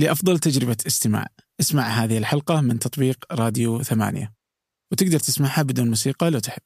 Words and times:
لأفضل 0.00 0.38
تجربة 0.38 0.76
استماع. 0.86 1.26
اسمع 1.60 1.82
هذه 1.82 2.18
الحلقة 2.18 2.60
من 2.60 2.78
تطبيق 2.78 3.24
راديو 3.32 3.82
ثمانية. 3.82 4.32
وتقدر 4.92 5.18
تسمعها 5.18 5.62
بدون 5.62 5.88
موسيقى 5.88 6.30
لو 6.30 6.38
تحب. 6.38 6.62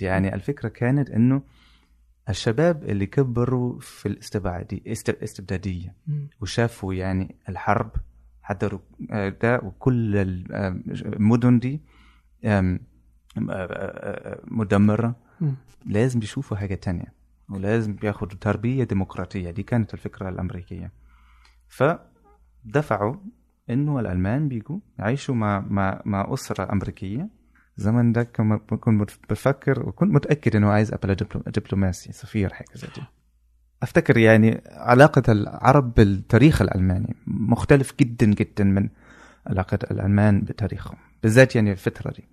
يعني 0.00 0.34
الفكرة 0.34 0.68
كانت 0.68 1.10
إنه 1.10 1.42
الشباب 2.28 2.84
اللي 2.84 3.06
كبروا 3.06 3.80
في 3.80 4.08
الاستبداديه 5.08 5.94
وشافوا 6.40 6.94
يعني 6.94 7.36
الحرب 7.48 7.90
حضروا 8.42 8.80
آه، 9.10 9.28
ده 9.28 9.58
وكل 9.58 10.16
ال- 10.16 10.52
المدن 11.14 11.58
دي 11.58 11.80
آه، 12.44 12.78
آه، 13.50 14.40
مم. 15.40 15.54
لازم 15.86 16.22
يشوفوا 16.22 16.56
حاجة 16.56 16.74
تانية. 16.74 17.14
ولازم 17.48 17.96
ياخدوا 18.02 18.38
تربية 18.40 18.84
ديمقراطية. 18.84 19.50
دي 19.50 19.62
كانت 19.62 19.94
الفكرة 19.94 20.28
الأمريكية. 20.28 20.92
فدفعوا 22.64 23.16
إنه 23.70 24.00
الألمان 24.00 24.48
بيجوا 24.48 24.78
يعيشوا 24.98 25.34
مع 25.34 25.60
مع 25.60 26.02
مع 26.04 26.34
أسرة 26.34 26.72
أمريكية. 26.72 27.28
زمن 27.76 28.12
ده 28.12 28.22
كنت 28.22 29.10
بفكر 29.30 29.88
وكنت 29.88 30.10
متأكد 30.14 30.56
إنه 30.56 30.68
عايز 30.70 30.92
ابقى 30.92 31.14
دبلو- 31.14 31.42
دبلوماسي 31.50 32.12
سفير 32.12 32.52
حاجة 32.54 32.66
زي 32.74 32.88
دي. 32.96 33.02
أفتكر 33.82 34.16
يعني 34.18 34.62
علاقة 34.66 35.32
العرب 35.32 35.94
بالتاريخ 35.94 36.62
الألماني 36.62 37.16
مختلف 37.26 37.94
جدا 38.00 38.26
جدا 38.26 38.64
من 38.64 38.88
علاقة 39.46 39.78
الألمان 39.90 40.40
بتاريخهم 40.40 40.96
بالذات 41.22 41.56
يعني 41.56 41.72
الفترة 41.72 42.10
دي. 42.12 42.24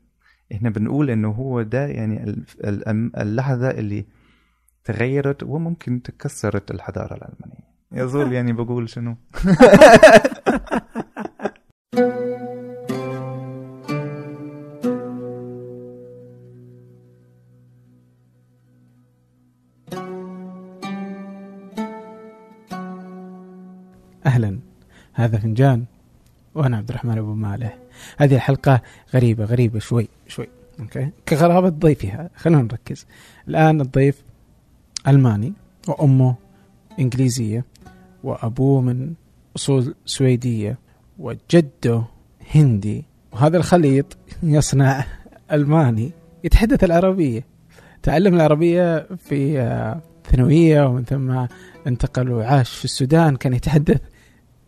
إحنا 0.54 0.70
بنقول 0.70 1.09
إنه 1.09 1.29
هو 1.29 1.62
ده 1.62 1.88
يعني 1.88 2.23
ال- 2.23 2.45
ال- 2.63 3.16
اللحظة 3.21 3.70
اللي 3.71 4.05
تغيرت 4.84 5.43
وممكن 5.43 6.02
تكسرت 6.02 6.71
الحضارة 6.71 7.13
الألمانية. 7.13 7.70
يظل 7.91 8.34
يعني 8.38 8.54
بقول 8.54 8.90
شنو. 8.90 9.16
أهلا. 24.26 24.60
هذا 25.13 25.37
فنجان 25.37 25.85
وأنا 26.55 26.77
عبد 26.77 26.90
الرحمن 26.90 27.18
أبو 27.18 27.34
مالح. 27.34 27.77
هذه 28.18 28.35
الحلقة 28.35 28.82
غريبة 29.13 29.46
غريبة 29.46 29.80
شوي 29.80 30.08
شوي. 30.27 30.48
أوكي؟ 30.80 31.10
كغرابة 31.30 31.70
ضيفها. 31.70 32.30
خلونا 32.35 32.62
نركز. 32.62 33.05
الآن 33.48 33.82
الضيف 33.82 34.24
ألماني 35.08 35.54
وأمه 35.87 36.35
إنجليزية. 36.99 37.65
وأبوه 38.24 38.82
من 38.82 39.14
أصول 39.55 39.96
سويدية 40.05 40.77
وجده 41.20 42.04
هندي. 42.55 43.05
وهذا 43.32 43.58
الخليط 43.58 44.18
يصنع 44.44 45.05
ألماني 45.52 46.12
يتحدث 46.44 46.84
العربية. 46.84 47.46
تعلم 48.04 48.36
العربية 48.36 49.08
في 49.18 49.58
ثانوية 50.32 50.86
ومن 50.86 51.04
ثم 51.04 51.46
انتقل 51.88 52.32
وعاش 52.32 52.70
في 52.70 52.86
السودان. 52.86 53.36
كان 53.36 53.54
يتحدث 53.54 54.02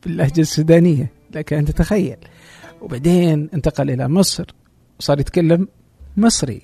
باللهجة 0.04 0.42
السودانية. 0.42 1.12
لك 1.36 1.54
أن 1.54 1.66
تتخيل. 1.66 2.18
وبعدين 2.82 3.50
انتقل 3.54 3.92
إلى 3.92 4.08
مصر. 4.08 4.46
وصار 5.00 5.20
يتكلم 5.20 5.68
مصري. 6.18 6.62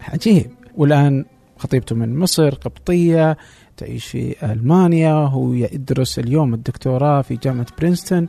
عجيب. 0.00 0.50
والآن 0.76 1.24
خطيبته 1.58 1.96
من 1.96 2.18
مصر 2.18 2.54
قبطية. 2.54 3.36
تعيش 3.76 4.06
في 4.06 4.52
ألمانيا 4.52 5.12
هو 5.12 5.52
يدرس 5.52 6.18
اليوم 6.18 6.54
الدكتوراه 6.54 7.22
في 7.22 7.36
جامعة 7.36 7.66
برينستون 7.78 8.26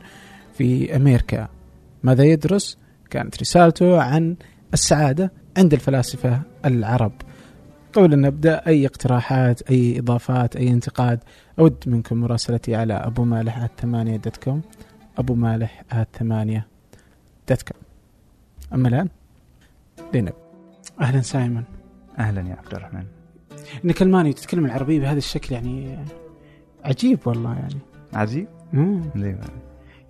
في 0.54 0.96
أمريكا. 0.96 1.48
ماذا 2.02 2.24
يدرس؟ 2.24 2.78
كانت 3.10 3.40
رسالته 3.40 4.02
عن 4.02 4.36
السعادة 4.74 5.32
عند 5.56 5.72
الفلاسفة 5.72 6.40
العرب. 6.64 7.12
قبل 7.92 8.12
أن 8.12 8.20
نبدأ 8.20 8.66
أي 8.66 8.86
اقتراحات 8.86 9.62
أي 9.62 9.98
إضافات 9.98 10.56
أي 10.56 10.68
انتقاد 10.68 11.20
أود 11.58 11.76
منكم 11.86 12.16
مراسلتي 12.16 12.74
على 12.74 12.94
أبو 12.94 13.24
مالح 13.24 13.66
ثمانية 13.80 14.16
dot 14.16 14.36
com 14.36 14.62
أبو 15.18 15.34
مالح 15.34 15.84
ثمانية 16.18 16.66
dot 17.48 17.62
com 17.62 17.82
أما 18.72 18.88
الآن 18.88 19.08
لنبدأ 20.14 20.34
أهلا 21.00 21.20
سايمون 21.20 21.64
أهلا 22.18 22.40
يا 22.40 22.54
عبد 22.54 22.74
الرحمن. 22.74 23.15
إنك 23.84 24.02
ألماني 24.02 24.28
وتتكلم 24.30 24.64
العربية 24.64 25.00
بهذا 25.00 25.18
الشكل 25.18 25.54
يعني 25.54 25.98
عجيب 26.84 27.18
والله 27.26 27.54
يعني. 27.54 27.78
عجيب؟ 28.14 28.48
مم. 28.72 29.00
ليه؟ 29.14 29.40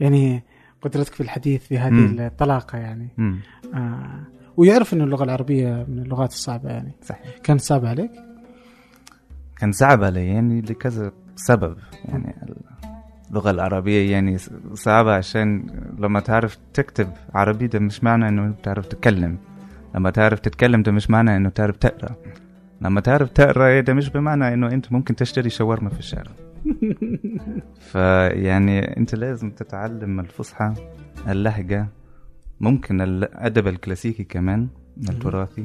يعني 0.01 0.43
قدرتك 0.83 1.15
في 1.15 1.21
الحديث 1.21 1.69
بهذه 1.69 1.93
مم. 1.93 2.21
الطلاقة 2.21 2.79
يعني. 2.79 3.09
امم 3.19 3.41
آه. 3.75 4.21
ويعرف 4.57 4.95
أن 4.95 5.01
اللغة 5.01 5.25
العربية 5.25 5.87
من 5.89 5.99
اللغات 5.99 6.31
الصعبة 6.31 6.71
يعني. 6.71 6.93
صحيح. 7.03 7.39
كانت 7.45 7.61
صعبة 7.61 7.89
عليك؟ 7.89 8.11
كان 9.59 9.73
صعب 9.73 10.05
علي 10.05 10.27
يعني 10.27 10.61
لكذا 10.61 11.13
سبب 11.37 11.77
يعني. 12.05 12.35
اللغة 13.31 13.51
العربية 13.51 14.11
يعني 14.13 14.39
صعبة 14.75 15.15
عشان 15.15 15.67
لما 15.99 16.21
تعرف 16.21 16.59
تكتب 16.75 17.09
عربي 17.35 17.67
ده 17.67 17.79
مش 17.79 18.05
معنى 18.05 18.29
إنه 18.29 18.55
تعرف 18.63 18.87
تتكلم. 18.87 19.39
لما 19.95 20.11
تعرف 20.11 20.41
تتكلم 20.41 20.83
ده 20.83 20.93
مش 20.93 21.11
معنى 21.11 21.37
إنه 21.37 21.49
تعرف 21.49 21.77
تقرأ. 21.77 22.17
لما 22.81 23.01
تعرف 23.01 23.31
تقرأ 23.31 23.81
ده 23.81 23.95
مش 23.95 24.11
بمعنى 24.11 24.55
إنه 24.55 24.67
أنت 24.67 24.93
ممكن 24.93 25.17
تشتري 25.17 25.51
شاورما 25.51 25.91
في 25.91 25.99
الشارع. 25.99 26.33
فيعني 27.91 28.97
أنت 28.97 29.15
لازم 29.15 29.51
تتعلم 29.51 30.21
الفصحى 30.21 30.75
اللهجة 31.29 31.89
ممكن 32.61 33.01
الأدب 33.01 33.69
الكلاسيكي 33.69 34.25
كمان 34.25 34.69
التراثي. 35.09 35.65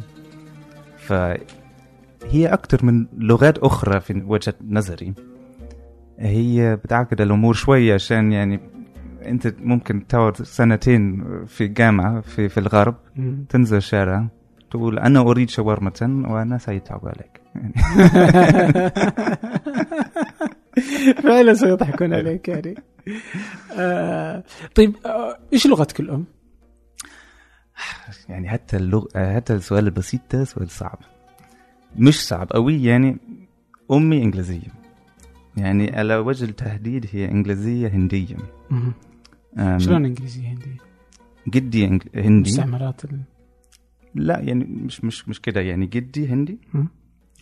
فهي 0.98 2.48
أكتر 2.48 2.86
من 2.86 3.08
لغات 3.18 3.58
أخرى 3.58 4.00
في 4.00 4.24
وجهة 4.26 4.54
نظري. 4.70 5.14
هي 6.20 6.76
بتعقد 6.76 7.22
الأمور 7.22 7.54
شوية 7.54 7.94
عشان 7.94 8.32
يعني 8.32 8.60
أنت 9.26 9.54
ممكن 9.60 10.08
تقعد 10.08 10.38
سنتين 10.38 11.24
في 11.46 11.68
جامعة 11.68 12.22
في, 12.22 12.50
في 12.50 12.60
الغرب. 12.60 12.96
تنزل 13.50 13.78
الشارع 13.78 14.28
تقول 14.72 15.00
أنا 15.00 15.20
أريد 15.20 15.50
شاورمة 15.50 16.24
وأنا 16.30 16.58
سيتعب 16.58 17.02
عليك 17.08 17.42
يعني 17.56 17.74
فعلا 21.24 21.54
سيضحكون 21.54 22.14
عليك 22.14 22.48
يعني 22.54 22.76
آه 23.78 24.44
طيب 24.76 24.96
آه 25.06 25.38
إيش 25.54 25.68
لغتك 25.68 26.00
الأم؟ 26.00 26.26
يعني 28.30 28.50
حتى 28.50 28.78
اللغة 28.78 29.36
حتى 29.36 29.54
السؤال 29.54 29.86
البسيط 29.86 30.22
ده 30.34 30.44
سؤال 30.44 30.70
صعب 30.70 31.00
مش 31.96 32.28
صعب 32.28 32.48
قوي 32.52 32.84
يعني 32.84 33.18
أمي 33.92 34.24
إنجليزية 34.24 34.68
يعني 35.58 35.96
على 35.96 36.16
وجه 36.16 36.46
التحديد 36.46 37.06
هي 37.12 37.26
مم. 38.70 38.94
أم، 39.58 39.80
شلون 39.80 40.06
إنجليزية 40.06 40.48
هندي؟ 40.48 40.78
جدي 41.50 41.86
هندي 42.16 42.50
مستعمرات 42.50 43.06
ال... 43.06 43.20
لا 44.16 44.40
يعني 44.40 44.64
مش 44.66 45.04
مش 45.04 45.30
مش 45.30 45.42
كده 45.42 45.62
يعني 45.62 45.86
جدي 45.86 46.28
هندي. 46.28 46.60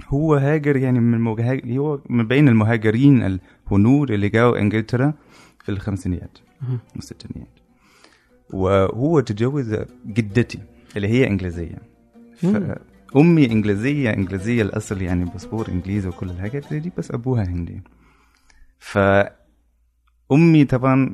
هو 0.07 0.35
هاجر 0.35 0.77
يعني 0.77 0.99
من 0.99 1.13
المهاجر 1.13 1.77
هو 1.77 2.01
من 2.09 2.27
بين 2.27 2.47
المهاجرين 2.47 3.39
الهنود 3.71 4.11
اللي 4.11 4.29
جاوا 4.29 4.57
إنجلترا 4.59 5.13
في 5.63 5.69
الخمسينيات. 5.69 6.37
والستينيات 6.95 7.47
وهو 8.53 9.19
تجوز 9.19 9.75
جدتي 10.07 10.59
اللي 10.97 11.07
هي 11.07 11.27
إنجليزية 11.27 11.77
مم. 12.43 12.75
فأمي 13.13 13.51
إنجليزية 13.51 14.13
إنجليزية 14.13 14.61
الأصل 14.61 15.01
يعني 15.01 15.25
باسبور 15.25 15.69
إنجليزي 15.69 16.07
وكل 16.09 16.29
الحاجات 16.29 16.73
دي 16.73 16.91
بس 16.97 17.11
أبوها 17.11 17.43
هندي 17.43 17.81
فأمي 20.29 20.65
طبعا 20.69 21.13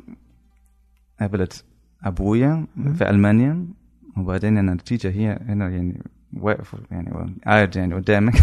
قابلت 1.20 1.64
أبويا. 2.04 2.66
في 2.98 3.10
ألمانيا 3.10 3.66
وبعدين 4.16 4.58
النتيجه 4.58 5.10
هي 5.10 5.38
هنا 5.48 5.68
يعني 5.68 6.02
واقف 6.40 6.76
يعني 6.90 7.36
قاعد 7.46 7.76
يعني 7.76 7.94
قدامك 7.94 8.34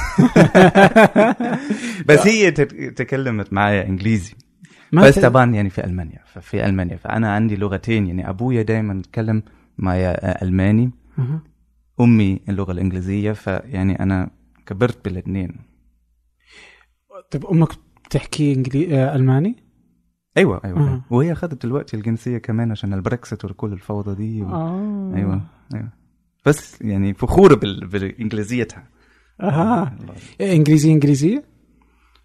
بس 2.07 2.27
هي 2.27 2.51
تكلمت 2.91 3.53
معايا 3.53 3.87
إنجليزي 3.87 4.33
بس 4.93 5.19
طبعا 5.19 5.51
يعني 5.51 5.69
في 5.69 5.85
ألمانيا 5.85 6.19
ففي 6.25 6.65
ألمانيا 6.65 6.95
فأنا 6.95 7.33
عندي 7.33 7.55
لغتين 7.55 8.07
يعني 8.07 8.29
أبويا 8.29 8.61
دايما 8.61 8.93
يتكلم 8.93 9.43
معايا 9.77 10.43
ألماني 10.43 10.91
مم. 11.17 11.39
أمي 12.01 12.39
اللغة 12.49 12.71
الإنجليزية 12.71 13.31
فيعني 13.31 13.99
أنا 13.99 14.29
كبرت 14.65 15.05
بالاثنين 15.05 15.55
طيب 17.31 17.45
أمك 17.45 17.69
تحكي 18.09 18.53
انجلي... 18.53 18.97
آه 18.97 19.15
ألماني؟ 19.15 19.55
أيوه 20.37 20.61
أيوه 20.65 20.79
آه. 20.79 20.87
أيوة. 20.87 21.01
وهي 21.09 21.31
أخذت 21.31 21.65
دلوقتي 21.65 21.97
الجنسية 21.97 22.37
كمان 22.37 22.71
عشان 22.71 22.93
البريكسيت 22.93 23.45
وكل 23.45 23.73
الفوضى 23.73 24.15
دي 24.15 24.41
و... 24.41 24.49
آه 24.49 25.13
أيوه 25.15 25.41
أيوه. 25.73 25.89
بس 26.45 26.81
يعني 26.81 27.13
فخوره 27.13 27.55
بال... 27.55 27.87
بانجليزيتها 27.87 28.83
أها. 29.41 29.97
الله. 30.01 30.53
إنجليزية 30.53 30.93
إنجليزية؟ 30.93 31.43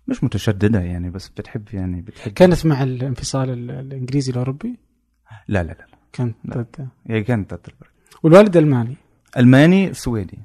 مش 0.09 0.25
متشددة 0.25 0.81
يعني 0.81 1.11
بس 1.11 1.29
بتحب 1.29 1.63
يعني 1.73 2.01
بتحب. 2.01 2.33
كانت 2.33 2.67
مع 2.67 2.83
الانفصال 2.83 3.51
ال- 3.51 3.71
الإنجليزي 3.71 4.33
الأوروبي؟ 4.33 4.77
لا 5.49 5.63
لا 5.63 5.69
لا 5.73 5.87
كانت 6.13 6.37
لا. 6.45 6.57
ضد. 6.57 6.89
هي 7.07 7.23
كانت 7.23 7.55
ضد 7.55 7.67
والوالد 8.23 8.57
ألماني؟ 8.57 8.97
ألماني 9.37 9.95
سويدي. 9.95 10.39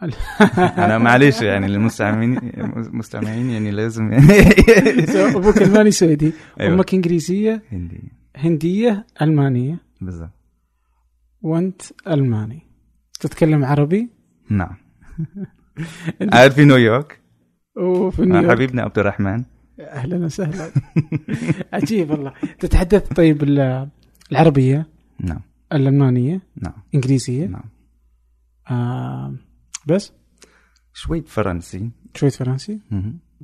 أنا 0.58 0.98
معلش 0.98 1.42
يعني 1.42 1.68
للمستمعين 1.68 2.38
المستمعين 2.58 3.50
يعني 3.50 3.70
لازم 3.70 4.12
يعني. 4.12 4.26
أبوك 5.36 5.62
ألماني 5.62 5.90
سعودي 5.90 6.32
أيوة. 6.60 6.74
أمك 6.74 6.94
إنجليزية؟ 6.94 7.62
هندي 7.72 8.00
هندية 8.36 9.06
ألمانية. 9.22 9.78
بالضبط. 10.00 10.30
وانت 11.42 11.82
ألماني. 12.08 12.62
تتكلم 13.20 13.64
عربي؟ 13.64 14.08
نعم. 14.50 14.76
قاعد 16.32 16.50
في 16.50 16.64
نيويورك؟ 16.64 17.20
وفي 17.76 18.22
نيويورك. 18.22 18.50
حبيبنا 18.50 18.82
عبد 18.82 18.98
الرحمن. 18.98 19.44
أهلا 19.80 20.16
وسهلا. 20.24 20.70
عجيب 21.72 22.10
والله. 22.10 22.32
تتحدث 22.58 23.12
طيب 23.12 23.42
ال- 23.42 23.88
العربية؟ 24.32 24.86
نعم. 25.20 25.40
الألمانية؟ 25.72 26.40
نعم. 26.56 26.72
إنجليزية؟ 26.94 27.46
نعم. 27.46 27.64
آه 28.70 29.34
بس. 29.86 30.12
شوية 30.94 31.22
فرنسي. 31.22 31.90
شوية 32.14 32.30
فرنسي. 32.30 32.80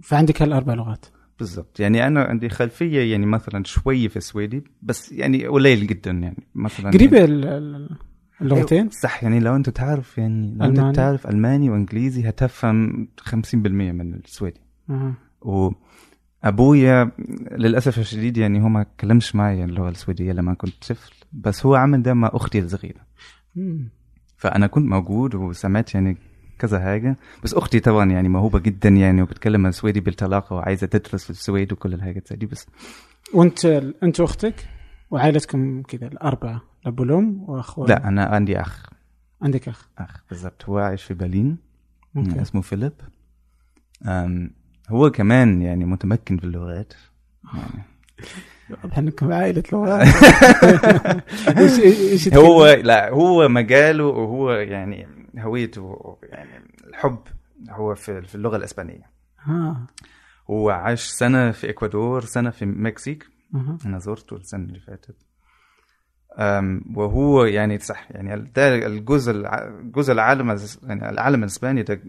فعندك 0.02 0.42
هالأربع 0.42 0.74
لغات. 0.74 1.06
بالضبط 1.38 1.80
يعني 1.80 2.06
أنا 2.06 2.22
عندي 2.22 2.48
خلفية 2.48 3.10
يعني 3.12 3.26
مثلا 3.26 3.64
شوية 3.64 4.08
في 4.08 4.16
السويدي 4.16 4.64
بس 4.82 5.12
يعني 5.12 5.46
قليل 5.46 5.86
جدا 5.86 6.10
يعني 6.10 6.46
مثلا 6.54 6.90
قريبة 6.90 7.26
ل- 7.26 7.88
اللغتين 8.40 8.90
صح 8.90 9.22
يعني 9.22 9.40
لو 9.40 9.56
أنت 9.56 9.70
تعرف 9.70 10.18
يعني 10.18 10.54
لو 10.58 10.64
أنت 10.66 10.78
ألماني. 10.78 10.92
تعرف 10.96 11.26
ألماني 11.26 11.70
وإنجليزي 11.70 12.28
هتفهم 12.28 13.08
50% 13.30 13.54
من 13.54 14.14
السويدي 14.14 14.60
آه. 14.90 15.14
وابويا 16.44 17.10
للأسف 17.52 17.98
الشديد 17.98 18.36
يعني 18.36 18.62
هو 18.62 18.68
ما 18.68 18.82
كلمش 19.00 19.36
معي 19.36 19.64
اللغة 19.64 19.88
السويدية 19.88 20.32
لما 20.32 20.54
كنت 20.54 20.74
طفل 20.88 21.12
بس 21.32 21.66
هو 21.66 21.74
عمل 21.74 22.02
ده 22.02 22.14
مع 22.14 22.30
أختي 22.34 22.58
الصغيرة. 22.58 23.00
فأنا 24.36 24.66
كنت 24.66 24.86
موجود 24.88 25.34
وسمعت 25.34 25.94
يعني 25.94 26.16
كذا 26.58 26.80
حاجة. 26.80 27.16
بس 27.44 27.54
أختي 27.54 27.80
طبعا 27.80 28.10
يعني 28.10 28.28
موهوبة 28.28 28.58
جدا 28.58 28.88
يعني 28.88 29.22
وبتكلم 29.22 29.66
السويدي 29.66 30.00
بالطلاقة 30.00 30.56
وعايزة 30.56 30.86
تدرس 30.86 31.24
في 31.24 31.30
السويد 31.30 31.72
وكل 31.72 31.94
الحاجات 31.94 32.32
دي 32.32 32.46
بس. 32.46 32.66
وأنت 33.34 33.64
أنت 34.02 34.20
وأختك 34.20 34.54
وعائلتكم 35.10 35.82
كذا 35.82 36.06
الأربعة 36.06 36.62
الاب 36.82 37.00
والام 37.00 37.44
واخوان 37.50 37.88
لا 37.88 38.08
أنا 38.08 38.24
عندي 38.24 38.60
أخ. 38.60 38.86
عندك 39.42 39.68
أخ. 39.68 39.88
أخ 39.98 40.24
بالضبط. 40.30 40.64
هو 40.64 40.78
عايش 40.78 41.02
في 41.02 41.14
برلين. 41.14 41.56
اسمه 42.16 42.60
فيليب. 42.60 42.92
هو 44.88 45.10
كمان 45.10 45.62
يعني 45.62 45.84
متمكن 45.84 46.38
في 46.38 46.44
اللغات. 46.44 46.92
يعني. 47.54 47.84
واضح 48.82 48.98
انكم 48.98 49.32
عائلة 49.32 49.62
لغات. 49.72 50.08
هو 52.34 52.66
لا 52.66 53.10
هو 53.10 53.48
مجاله 53.48 54.04
وهو 54.04 54.52
يعني 54.52 55.06
هويته 55.38 56.16
يعني 56.22 56.64
الحب 56.84 57.18
هو 57.70 57.94
في 57.94 58.22
في 58.22 58.34
اللغة 58.34 58.56
الإسبانية. 58.56 59.10
ها 59.38 59.86
هو 60.50 60.70
عاش 60.70 61.02
سنة 61.02 61.50
في 61.50 61.70
إكوادور 61.70 62.20
سنة 62.24 62.50
في 62.50 62.62
المكسيك. 62.62 63.26
أنا 63.86 63.98
زرته 63.98 64.36
السنة 64.36 64.64
اللي 64.64 64.80
فاتت. 64.80 65.16
وهو 66.94 67.44
يعني 67.44 67.78
صح 67.78 68.10
يعني 68.10 68.50
ده 68.56 68.86
الجزء 68.86 69.32
الجزء 69.54 70.12
العالم 70.12 70.56
يعني 70.82 71.10
العالم 71.10 71.40
الإسباني 71.42 71.82
ده 71.82 72.00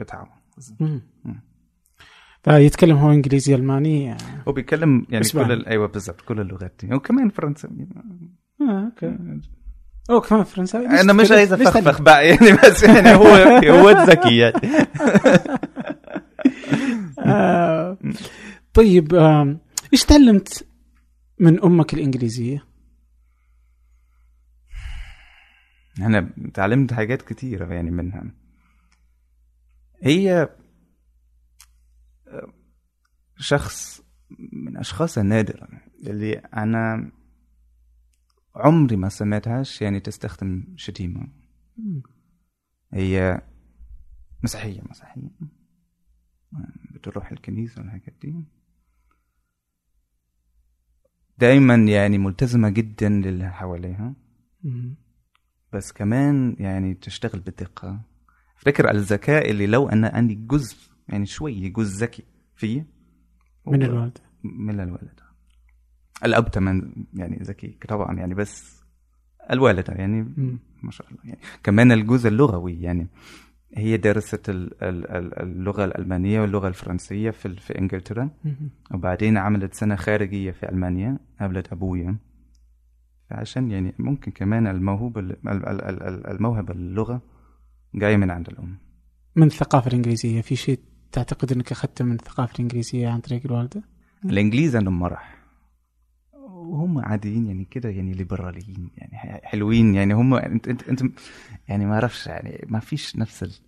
بتاعه. 0.00 0.42
فيتكلم 2.42 2.96
هو 2.96 3.10
إنجليزي 3.12 3.54
ألماني 3.54 4.16
هو 4.48 4.52
بيتكلم 4.52 5.06
يعني 5.08 5.24
إسباني. 5.24 5.56
كل 5.56 5.66
أيوه 5.66 5.88
بالضبط 5.88 6.20
كل 6.20 6.40
اللغات 6.40 6.74
دي. 6.80 6.94
وكمان 6.94 7.28
فرنساوي 7.28 7.88
آه 8.60 8.84
أوكي. 8.84 9.40
اوه 10.10 10.20
كمان 10.20 10.44
فرنساوي. 10.44 10.86
أنا 10.86 11.12
مش 11.12 11.30
عايز 11.30 11.52
أفخفخ 11.52 12.00
بقى 12.02 12.28
يعني 12.28 12.52
بس 12.52 12.82
يعني 12.82 13.14
هو 13.14 13.26
هو 13.74 13.90
ذكي 13.90 14.36
يعني. 14.36 14.60
آه 17.26 17.98
طيب 18.74 19.14
إيش 19.92 20.04
تعلمت 20.04 20.66
من 21.38 21.64
أمك 21.64 21.94
الإنجليزية؟ 21.94 22.64
أنا 26.00 26.30
تعلمت 26.54 26.92
حاجات 26.92 27.22
كتيرة 27.22 27.74
يعني 27.74 27.90
منها. 27.90 28.24
هي 30.02 30.48
شخص 33.36 34.02
من 34.52 34.76
أشخاص 34.76 35.18
النادرة 35.18 35.68
اللي 36.06 36.32
أنا 36.34 37.10
عمري 38.54 38.96
ما 38.96 39.08
سمعتهاش 39.08 39.82
يعني 39.82 40.00
تستخدم 40.00 40.64
شتيمة. 40.76 41.28
هي 42.92 43.42
مسيحية 44.44 44.82
مسيحية. 44.90 45.30
بتروح 46.94 47.32
الكنيسة 47.32 47.82
والحاجات 47.82 48.14
دي. 48.22 48.44
دايما 51.38 51.74
يعني 51.74 52.18
ملتزمة 52.18 52.68
جدا 52.68 53.08
للي 53.08 53.50
حواليها. 53.50 54.14
بس 55.72 55.92
كمان 55.92 56.56
يعني 56.58 56.94
تشتغل 56.94 57.40
بدقة 57.40 58.04
افتكر 58.56 58.90
الذكاء 58.90 59.50
اللي 59.50 59.66
لو 59.66 59.88
أنا 59.88 60.08
عندي 60.08 60.34
جزء 60.34 60.76
يعني 61.08 61.26
شوية 61.26 61.72
جزء 61.72 62.04
ذكي 62.04 62.24
فيه 62.54 62.86
من 63.66 63.82
الوالده 63.82 64.20
من 64.44 64.80
الوالدة 64.80 65.29
الأب 66.24 66.48
كمان 66.48 66.92
يعني 67.14 67.38
ذكي 67.42 67.78
طبعا 67.88 68.16
يعني 68.16 68.34
بس 68.34 68.80
الوالدة 69.50 69.94
يعني. 69.94 70.22
ما 70.82 70.90
شاء 70.90 71.06
الله 71.08 71.20
يعني 71.24 71.38
كمان 71.62 71.92
الجزء 71.92 72.28
اللغوي 72.28 72.80
يعني 72.80 73.06
هي 73.76 73.96
درست 73.96 74.50
ال- 74.50 74.84
ال- 74.84 75.10
ال- 75.10 75.38
اللغة 75.42 75.84
الألمانية 75.84 76.40
واللغة 76.40 76.68
الفرنسية 76.68 77.30
في 77.30 77.56
في 77.56 77.78
إنجلترا 77.78 78.30
مم. 78.44 78.70
وبعدين 78.94 79.36
عملت 79.36 79.74
سنة 79.74 79.96
خارجية 79.96 80.50
في 80.50 80.68
ألمانيا 80.68 81.18
قابلت 81.40 81.72
أبويا 81.72 82.16
عشان 83.30 83.70
يعني 83.70 83.94
ممكن 83.98 84.32
كمان 84.32 84.66
الموهوبة 84.66 85.20
ال- 85.20 85.48
ال- 85.48 85.66
ال- 85.68 86.02
ال- 86.02 86.26
الموهبة 86.26 86.74
اللغة 86.74 87.22
جاية 87.94 88.16
من 88.16 88.30
عند 88.30 88.48
الأم 88.48 88.78
من 89.36 89.46
الثقافة 89.46 89.88
الإنجليزية 89.88 90.40
في 90.40 90.56
شيء 90.56 90.78
تعتقد 91.12 91.52
إنك 91.52 91.72
أخذته 91.72 92.04
من 92.04 92.12
الثقافة 92.12 92.54
الإنجليزية 92.54 93.08
عن 93.08 93.20
طريق 93.20 93.42
الوالدة؟ 93.44 93.82
الإنجليز 94.24 94.76
عندهم 94.76 94.98
مرح 94.98 95.39
وهم 96.70 96.98
عاديين 96.98 97.46
يعني 97.46 97.64
كده 97.64 97.88
يعني 97.88 98.12
ليبراليين 98.12 98.90
يعني 98.96 99.40
حلوين 99.46 99.94
يعني 99.94 100.14
هم 100.14 100.34
انت 100.34 100.68
انت, 100.68 100.88
انت 100.88 101.02
يعني 101.68 101.86
ما 101.86 101.94
أعرفش 101.94 102.26
يعني 102.26 102.64
ما 102.68 102.80
فيش 102.80 103.16
نفس 103.16 103.60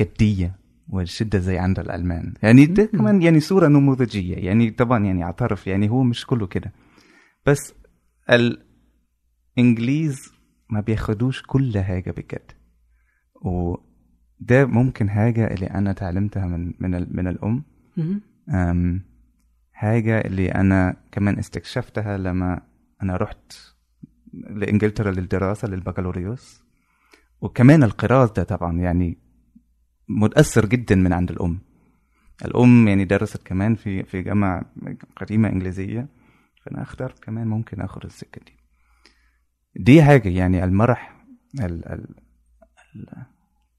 الجدية 0.00 0.56
والشدة 0.88 1.38
زي 1.38 1.58
عند 1.58 1.78
الألمان 1.78 2.34
يعني 2.42 2.66
ده. 2.66 2.84
كمان 2.84 3.22
يعني 3.22 3.40
صورة 3.40 3.68
نموذجية 3.68 4.36
يعني 4.36 4.70
طبعا 4.70 5.04
يعني 5.04 5.24
أعترف 5.24 5.66
يعني 5.66 5.90
هو 5.90 6.02
مش 6.02 6.26
كله 6.26 6.46
كده 6.46 6.72
بس 7.46 7.74
الإنجليز 9.58 10.32
ما 10.70 10.80
بياخدوش 10.80 11.42
كل 11.42 11.78
حاجة 11.78 12.10
بجد 12.10 12.52
وده 13.42 14.66
ممكن 14.66 15.10
حاجة 15.10 15.46
اللي 15.54 15.66
أنا 15.66 15.92
تعلمتها 15.92 16.46
من 16.46 16.72
من 16.80 17.16
من 17.16 17.28
الأم. 17.28 17.62
أم 18.48 19.02
حاجة 19.76 20.20
اللي 20.20 20.48
أنا 20.48 20.96
كمان 21.12 21.38
استكشفتها 21.38 22.18
لما 22.18 22.60
أنا 23.02 23.16
رحت 23.16 23.52
لإنجلترا 24.32 25.10
للدراسة 25.10 25.68
للبكالوريوس. 25.68 26.62
وكمان 27.40 27.82
القراءة 27.82 28.32
ده 28.36 28.42
طبعا 28.42 28.78
يعني 28.78 29.18
متأثر 30.08 30.66
جدا 30.66 30.94
من 30.94 31.12
عند 31.12 31.30
الأم. 31.30 31.58
الأم 32.44 32.88
يعني 32.88 33.04
درست 33.04 33.46
كمان 33.46 33.74
في 33.74 34.02
في 34.04 34.22
جامعة 34.22 34.72
قديمة 35.16 35.48
إنجليزية. 35.48 36.08
فأنا 36.62 36.82
اخترت 36.82 37.18
كمان 37.18 37.46
ممكن 37.46 37.80
آخد 37.80 38.04
السكة 38.04 38.40
دي. 38.46 38.56
دي 39.84 40.02
حاجة 40.02 40.28
يعني 40.28 40.64
المرح 40.64 41.26
ال 41.60 41.88
ال 41.88 42.14
ال 42.96 43.26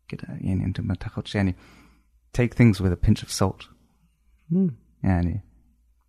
كده 0.08 0.24
يعني 0.30 0.66
أنت 0.66 0.82
ما 0.82 0.96
تاخدش 0.96 1.36
يعني 1.36 1.56
take 2.38 2.54
things 2.60 2.78
with 2.80 2.92
a 2.92 3.08
pinch 3.10 3.22
of 3.24 3.30
salt. 3.30 3.70
يعني 5.04 5.47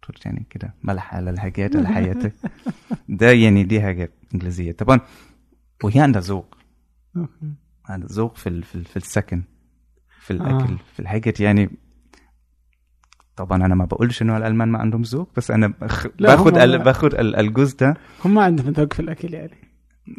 تحط 0.08 0.26
يعني 0.26 0.46
كده 0.50 0.74
ملح 0.82 1.14
على 1.14 1.30
الحاجات 1.30 1.76
على 1.76 1.88
حياتك. 1.88 2.32
ده 3.08 3.30
يعني 3.32 3.64
دي 3.64 3.82
حاجة 3.82 4.10
إنجليزية. 4.34 4.72
طبعا 4.72 5.00
وهي 5.84 6.00
عندها 6.00 6.22
ذوق. 6.22 6.54
عندها 7.88 8.08
ذوق 8.12 8.36
في 8.36 8.48
ال- 8.48 8.62
في, 8.62 8.74
ال- 8.74 8.84
في 8.84 8.96
السكن 8.96 9.42
في 10.20 10.32
آه. 10.32 10.36
الأكل 10.36 10.76
في 10.94 11.00
الحاجات 11.00 11.40
يعني. 11.40 11.70
طبعا 13.36 13.64
أنا 13.66 13.74
ما 13.74 13.84
بقولش 13.84 14.22
إنه 14.22 14.36
الألمان 14.36 14.68
ما 14.68 14.78
عندهم 14.78 15.02
ذوق 15.02 15.30
بس 15.36 15.50
أنا 15.50 15.66
بخ... 15.80 16.06
باخد 16.20 16.58
ال... 16.58 16.78
باخد 16.78 17.14
ال- 17.14 17.36
الجزء 17.36 17.76
ده. 17.78 17.96
هم 18.24 18.34
ما 18.34 18.42
عندهم 18.42 18.70
ذوق 18.72 18.92
في 18.92 19.00
الأكل 19.00 19.34
يعني. 19.34 19.68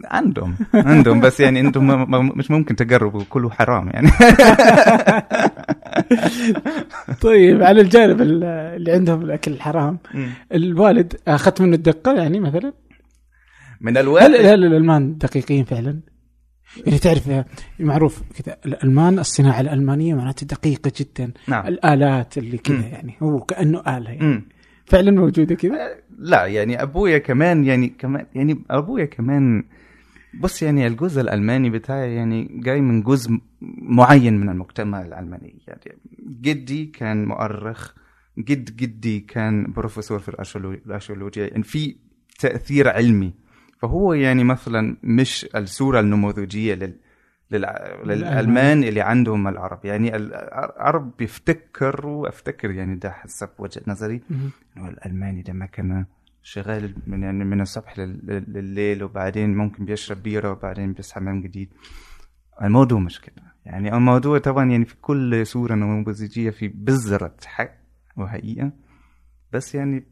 عندهم 0.06 0.56
عندهم 0.74 1.20
بس 1.20 1.40
يعني 1.40 1.60
أنتم 1.68 1.88
مش 2.38 2.52
ممكن 2.52 2.76
تجربوا 2.76 3.24
كله 3.30 3.50
حرام 3.50 3.88
يعني. 3.90 4.10
طيب 7.22 7.64
على 7.64 7.82
الجانب 7.82 8.22
ال- 8.22 8.44
اللي 8.44 8.92
عندهم 8.92 9.22
الأكل 9.22 9.52
الحرام. 9.52 9.98
الوالد 10.54 11.14
أخذت 11.28 11.62
منه 11.62 11.76
الدقة 11.76 12.14
يعني 12.14 12.40
مثلا 12.40 12.74
من 13.82 13.98
الوالد 13.98 14.36
هل 14.46 14.66
الألمان 14.66 15.18
دقيقين 15.18 15.64
فعلا؟ 15.66 16.00
يعني 16.86 16.98
تعرف 17.00 17.30
آه، 17.30 17.46
معروف 17.80 18.22
كذا 18.44 18.58
الألمان 18.66 19.20
الصناعة 19.20 19.62
الألمانية 19.62 20.14
معناته 20.16 20.48
دقيقة 20.48 20.92
جدا 21.00 21.32
نعم 21.48 21.68
الآلات 21.68 22.38
اللي 22.38 22.58
كذا. 22.58 22.86
يعني 22.88 23.14
هو 23.24 23.40
كأنه 23.40 23.80
آلة 23.98 24.10
يعني. 24.10 24.44
فعلا 24.86 25.12
موجودة 25.12 25.56
كذا 25.56 25.96
لا 26.20 26.46
يعني 26.46 26.82
أبويا 26.82 27.18
كمان 27.18 27.64
يعني 27.64 27.88
كمان 27.88 28.26
يعني 28.36 28.64
أبويا 28.70 29.06
كمان 29.06 29.64
بص 30.42 30.64
يعني 30.64 30.88
الجزء 30.88 31.22
الألماني 31.22 31.70
بتاعي 31.70 32.16
يعني 32.16 32.62
جاي 32.64 32.82
من 32.82 33.04
جزء 33.04 33.32
معين 33.82 34.38
من 34.40 34.50
المجتمع 34.50 35.02
الألماني. 35.02 35.60
يعني 35.68 35.98
جدي 36.42 36.86
كان 36.86 37.26
مؤرخ 37.26 37.94
جد 38.38 38.76
جدي 38.76 39.20
كان 39.20 39.64
بروفيسور 39.72 40.20
في 40.20 40.32
الأرشيولو- 40.32 40.86
الارشيولوجيا 40.88 41.48
يعني 41.48 41.64
في 41.64 41.96
تأثير 42.40 42.88
علمي. 42.90 43.34
فهو 43.78 44.14
يعني 44.14 44.44
مثلا 44.44 44.98
مش 45.04 45.48
الصورة 45.56 46.00
النموذجية 46.00 46.74
لل 46.76 46.94
للألمان 48.06 48.84
اللي 48.84 49.02
عندهم 49.02 49.48
العرب. 49.48 49.86
يعني 49.86 50.16
العرب 50.16 51.18
بيفتكروا 51.18 52.30
أفتكر 52.30 52.72
يعني 52.72 52.96
ده 52.96 53.12
حسب 53.12 53.50
وجهة 53.60 53.82
نظري. 53.88 54.22
إنه 54.78 54.90
الألماني 54.90 55.42
ده 55.42 55.54
مكنه 55.54 56.06
شغال 56.44 56.96
من 57.08 57.24
يعني 57.24 57.46
من 57.46 57.62
الصبح 57.62 58.00
لل- 58.00 58.20
لل- 58.24 58.46
لليل 58.54 59.04
وبعدين 59.04 59.58
ممكن 59.58 59.86
بيشرب 59.86 60.24
بيرة 60.24 60.52
وبعدين 60.52 60.94
بيصحى 60.94 61.20
من 61.22 61.42
جديد. 61.42 61.70
الموضوع 62.62 63.00
مش 63.00 63.22
كده. 63.22 63.49
يعني 63.66 63.94
الموضوع 63.96 64.38
طبعا 64.38 64.72
يعني 64.72 64.86
في 64.86 64.96
كل 64.96 65.48
صورة 65.48 65.76
نموذجية 65.76 66.50
في 66.50 66.68
بذره 66.68 67.36
حق 67.46 67.72
وحقيقة 68.18 68.72
بس 69.54 69.76
يعني 69.76 70.04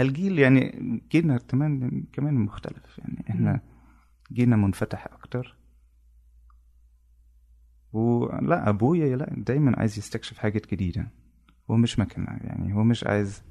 الجيل 0.00 0.38
يعني 0.38 1.02
جيلنا 1.12 1.38
كمان 1.38 2.04
كمان 2.12 2.34
مختلف. 2.34 2.98
يعني 2.98 3.24
إحنا 3.30 3.60
جيلنا 4.32 4.56
منفتح 4.56 5.06
أكتر. 5.12 5.56
ولا 7.92 8.68
أبويا 8.68 9.16
لا 9.16 9.34
دايما 9.36 9.78
عايز 9.78 9.98
يستكشف 9.98 10.38
حاجات 10.38 10.70
جديدة. 10.70 11.10
هو 11.70 11.76
مش 11.76 11.98
مكنه 11.98 12.26
يعني 12.26 12.74
هو 12.74 12.84
مش 12.84 13.04
عايز 13.04 13.42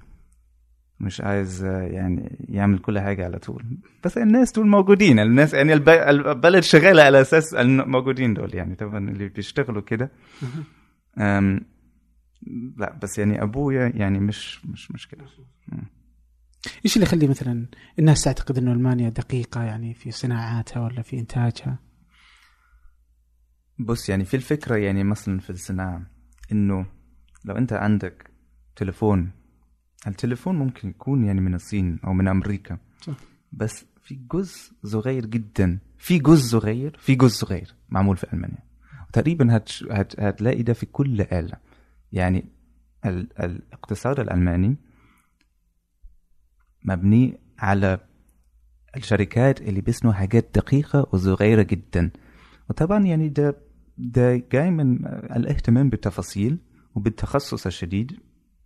مش 1.00 1.22
عايز 1.22 1.64
آه، 1.64 1.82
يعني 1.82 2.46
يعمل 2.50 2.80
كل 2.80 3.00
حاجة 3.00 3.26
على 3.26 3.40
طول. 3.40 3.66
بس 4.06 4.18
الناس 4.18 4.52
دول 4.52 4.68
موجودين. 4.68 5.20
الناس 5.20 5.54
يعني 5.54 5.74
الب- 5.74 5.90
البلد 5.90 6.64
شغالة 6.64 7.04
على 7.04 7.22
أساس 7.22 7.54
الموجودين 7.54 8.34
دول 8.34 8.56
يعني. 8.56 8.76
طبعا 8.76 9.10
اللي 9.10 9.28
بيشتغلوا 9.30 9.82
كده. 9.82 10.12
لا 12.78 13.00
بس 13.04 13.20
يعني 13.20 13.44
أبويا 13.44 13.92
يعني 13.96 14.20
مش 14.20 14.66
مش 14.66 14.92
مش 14.92 15.08
كده 15.08 15.26
إيش 16.86 16.96
اللي 16.96 17.06
يخلي 17.08 17.28
مثلا 17.28 17.66
الناس 18.00 18.24
تعتقد 18.24 18.58
إنه 18.58 18.72
ألمانيا 18.72 19.10
دقيقة 19.10 19.64
يعني 19.64 19.94
في 19.94 20.12
صناعاتها 20.12 20.82
ولا 20.86 21.02
في 21.02 21.20
إنتاجها؟ 21.20 21.80
بص 23.80 24.10
يعني 24.10 24.26
في 24.26 24.34
الفكرة 24.34 24.76
يعني 24.76 25.04
مثلا 25.04 25.40
في 25.40 25.50
الصناعة 25.50 26.02
إنه 26.52 26.86
لو 27.46 27.58
أنت 27.58 27.74
عندك 27.74 28.32
تليفون 28.76 29.32
التليفون 30.08 30.56
ممكن 30.56 30.90
يكون 30.90 31.24
يعني 31.24 31.42
من 31.42 31.56
الصين 31.56 32.00
أو 32.06 32.14
من 32.14 32.28
أمريكا. 32.28 32.78
صح. 33.02 33.14
بس 33.52 33.86
في 34.02 34.16
جزء 34.32 34.72
صغير 34.84 35.26
جدا. 35.26 35.80
في 35.98 36.20
جزء 36.20 36.60
صغير 36.60 36.98
في 37.00 37.16
جزء 37.16 37.36
صغير 37.46 37.76
معمول 37.90 38.18
في 38.18 38.34
ألمانيا. 38.34 38.64
تقريبا 39.14 39.58
هت 39.58 39.70
هت 39.92 40.20
هتلاقي 40.20 40.64
ده 40.64 40.74
في 40.74 40.86
كل 40.86 41.22
آلة. 41.22 41.58
يعني 42.12 42.46
ال 43.06 43.40
الاقتصاد 43.44 44.20
الألماني 44.20 44.76
مبني 46.86 47.40
على 47.60 48.00
الشركات 48.98 49.62
اللي 49.62 49.82
بيصنعوا 49.82 50.16
حاجات 50.16 50.50
دقيقة 50.56 51.08
وصغيرة 51.14 51.62
جدا. 51.62 52.12
وطبعا 52.70 53.06
يعني 53.06 53.30
ده 53.30 53.58
ده 53.98 54.36
جاي 54.52 54.72
من 54.72 55.06
الاهتمام 55.08 55.90
بالتفاصيل 55.90 56.58
وبالتخصص 56.96 57.66
الشديد. 57.66 58.20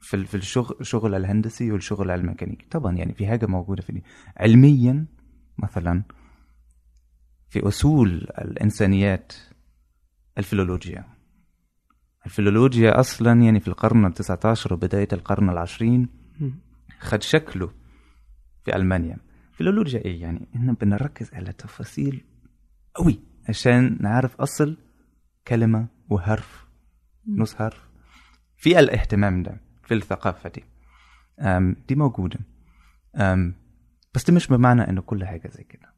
في 0.03 0.25
في 0.25 0.35
الشغل 0.37 0.77
الشغل 0.81 1.15
الهندسي 1.15 1.71
والشغل 1.71 2.11
الميكانيكي. 2.11 2.65
طبعا 2.71 2.97
يعني 2.97 3.13
في 3.13 3.27
حاجة 3.27 3.45
موجودة 3.45 3.81
في 3.81 3.91
دي. 3.93 4.03
علميا 4.37 5.05
مثلا 5.57 6.03
في 7.49 7.67
أصول 7.67 8.09
الإنسانيات 8.37 9.33
الفيلولوجيا 10.37 11.05
الفيلولوجيا 12.25 12.99
أصلا 12.99 13.41
يعني 13.41 13.59
في 13.59 13.67
القرن 13.67 14.05
التسعة 14.05 14.39
عشر 14.45 14.73
وبداية 14.73 15.07
القرن 15.13 15.49
العشرين. 15.49 16.07
خد 16.99 17.21
شكله 17.21 17.71
في 18.65 18.75
ألمانيا. 18.75 19.17
فيلولوجيا 19.51 20.05
إيه 20.05 20.21
يعني؟ 20.21 20.47
إحنا 20.55 20.73
بنركز 20.73 21.33
على 21.33 21.53
تفاصيل 21.53 22.23
قوي 22.95 23.19
عشان 23.49 23.97
نعرف 24.01 24.41
أصل 24.41 24.77
كلمة 25.47 25.87
وحرف 26.09 26.67
نص 27.27 27.55
حرف 27.55 27.89
في 28.57 28.79
الاهتمام 28.79 29.43
ده. 29.43 29.61
في 29.83 29.93
الثقافه 29.93 30.49
دي 30.49 30.63
أم 31.39 31.75
دي 31.87 31.95
موجودة. 31.95 32.39
أم 33.15 33.55
بس 34.13 34.25
ده 34.25 34.33
مش 34.33 34.47
بمعنى 34.47 34.89
إنه 34.89 35.01
كل 35.01 35.25
حاجة 35.25 35.47
زي 35.47 35.63
كده. 35.63 35.93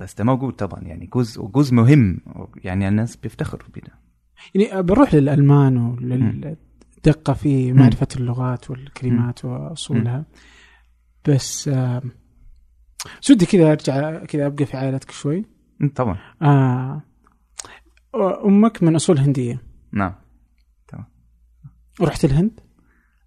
بس 0.00 0.14
ده 0.14 0.24
موجود 0.24 0.52
طبعا 0.52 0.80
يعني 0.82 1.06
جزء 1.06 1.42
وجزء 1.42 1.74
مهم 1.74 2.20
يعني 2.56 2.88
الناس 2.88 3.16
بيفتخروا 3.16 3.68
بده 3.68 3.92
يعني 4.54 4.82
بنروح 4.82 5.14
للألمان 5.14 5.76
وللدقه 5.76 7.32
في. 7.32 7.72
معرفة 7.72 8.08
اللغات 8.16 8.70
والكلمات 8.70 9.44
وأصولها. 9.44 10.24
بس 11.28 11.68
آه، 11.68 12.02
بس 13.22 13.30
ودي 13.30 13.46
كذا 13.46 13.72
أرجع 13.72 14.24
كذا 14.24 14.46
أبقى 14.46 14.66
في 14.66 14.76
عائلتك 14.76 15.10
شوي. 15.10 15.44
طبعا. 15.94 16.18
آه 16.42 17.02
أمك 18.44 18.82
من 18.82 18.94
أصول 18.94 19.18
هندية. 19.18 19.62
نعم. 19.92 20.14
رحت 22.00 22.24
الهند؟ 22.24 22.60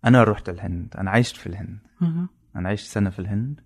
أنا 0.05 0.23
رحت 0.23 0.49
الهند 0.49 0.95
أنا 0.97 1.11
عشت 1.11 1.35
في 1.35 1.47
الهند. 1.47 1.79
أنا 2.55 2.69
عشت 2.69 2.87
سنة 2.87 3.09
في 3.09 3.19
الهند. 3.19 3.61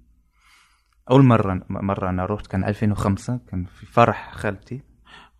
أول 1.11 1.23
مرة 1.23 1.65
مرة 1.69 2.09
أنا 2.09 2.25
رحت 2.25 2.47
كان 2.47 2.63
2005 2.63 3.39
كان 3.47 3.65
في 3.65 3.85
فرح 3.85 4.33
خالتي. 4.33 4.81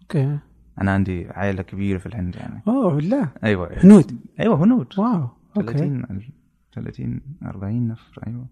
okay. 0.02 0.40
أنا 0.82 0.92
عندي 0.92 1.28
عائلة 1.30 1.64
كبيرة 1.64 1.98
في 1.98 2.06
الهند 2.06 2.36
يعني. 2.36 2.62
أوه 2.68 2.94
بالله. 2.96 3.32
أيوه. 3.44 3.84
هنود. 3.84 4.20
أيوه 4.40 4.64
هنود. 4.64 5.00
wow 5.00 5.30
أوكي. 5.58 5.74
30 5.74 6.30
30 6.76 7.22
40 7.44 7.88
نفر 7.88 8.24
أيوه. 8.28 8.48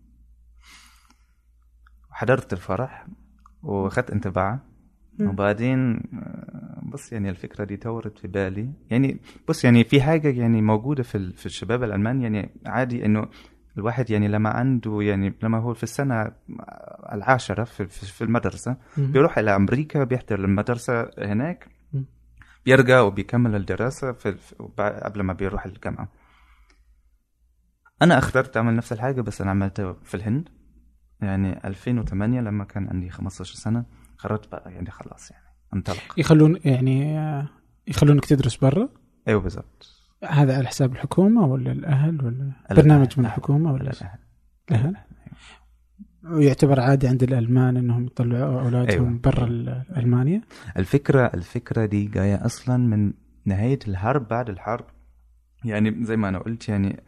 حضرت 2.12 2.54
الفرح 2.54 3.08
وأخذت 3.64 4.12
انطباع. 4.12 4.60
وبعدين 5.20 5.96
آه، 6.14 6.82
بص 6.84 7.14
يعني 7.14 7.30
الفكرة 7.30 7.64
دي 7.66 7.78
تورت 7.78 8.18
في 8.20 8.28
بالي. 8.28 8.70
يعني 8.90 9.20
بص 9.48 9.66
يعني 9.66 9.84
في 9.84 10.02
حاجة 10.02 10.28
يعني 10.30 10.62
موجودة 10.62 11.04
في 11.04 11.16
ال- 11.16 11.34
في 11.34 11.46
الشباب 11.46 11.84
الألمان 11.84 12.22
يعني 12.22 12.50
عادي 12.66 13.06
إنه 13.06 13.28
الواحد 13.78 14.10
يعني 14.10 14.28
لما 14.28 14.50
عنده 14.50 15.02
يعني 15.02 15.34
لما 15.44 15.58
هو 15.58 15.74
في 15.74 15.84
السنة 15.84 16.32
العاشرة 17.14 17.64
في 17.64 17.86
في 17.86 18.04
مم. 18.98 19.12
بيروح 19.12 19.38
إلى 19.38 19.56
أمريكا 19.56 20.04
بيحضر 20.04 20.40
المدرسة 20.40 21.10
هناك. 21.18 21.68
بيرجع 22.66 23.02
وبيكمل 23.02 23.56
الدراسة 23.56 24.12
في 24.12 24.36
قبل 24.78 25.22
ما 25.22 25.34
بيروح 25.34 25.66
الجامعة. 25.66 26.08
أنا 28.02 28.18
اخترت 28.18 28.58
أعمل 28.58 28.76
نفس 28.76 28.94
الحاجة 28.94 29.22
بس 29.22 29.42
أنا 29.42 29.52
عملتها 29.52 29.94
في 30.04 30.16
الهند. 30.16 30.50
يعني 31.22 31.68
2008 31.68 32.42
لما 32.42 32.64
كان 32.64 32.88
عندي 32.88 33.10
15 33.10 33.56
سنة. 33.56 33.86
قررت 34.24 34.52
بقى 34.52 34.72
يعني 34.74 34.92
خلاص 34.92 35.32
يعني 35.32 35.44
انطلق 35.74 36.14
يخلون 36.18 36.60
يعني 36.66 37.16
يخلونك 37.88 38.26
تدرس 38.26 38.56
برا 38.58 38.90
أيوه 39.28 39.42
بالضبط 39.42 39.98
هذا 40.24 40.58
على 40.58 40.68
حساب 40.68 40.92
الحكومة 40.92 41.46
ولا 41.46 41.72
الأهل 41.72 42.26
ولا 42.26 42.52
برنامج 42.72 43.20
من. 43.20 43.26
الحكومة 43.26 43.74
ولا 43.74 43.92
الأهل. 43.92 44.20
الاهل؟ 44.72 44.96
ويعتبر 46.24 46.80
عادي 46.80 47.08
عند 47.08 47.24
الألمان 47.24 47.78
إنهم 47.78 48.06
يطلعوا 48.06 48.62
أولادهم 48.62 49.08
أيوة. 49.08 49.20
برا 49.24 49.46
ال- 49.46 49.84
ألمانيا 49.98 50.42
الفكرة 50.78 51.26
الفكرة 51.34 51.86
دي 51.86 52.06
جاية 52.06 52.46
أصلا 52.46 52.78
من 52.78 53.14
نهاية 53.46 53.80
الحرب 53.88 54.28
بعد 54.28 54.50
الحرب 54.50 54.86
يعني 55.66 56.06
زي 56.06 56.18
ما 56.18 56.30
أنا 56.30 56.40
قلت 56.40 56.70
يعني 56.70 57.04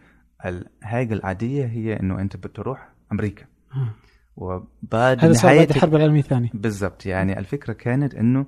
الحاجة 0.45 1.13
العادية 1.13 1.65
هي 1.65 1.99
إنه 1.99 2.21
أنت 2.21 2.37
بتروح 2.37 2.89
أمريكا 3.11 3.45
آه. 3.75 3.89
وبعد 4.35 5.19
هذا 5.19 5.33
صار 5.33 5.57
بعد 5.57 5.69
الحرب 5.69 5.95
العالمية 5.95 6.19
الثانية. 6.19 6.49
بالضبط. 6.53 7.05
يعني 7.05 7.39
الفكرة 7.39 7.73
كانت 7.73 8.15
إنه 8.15 8.45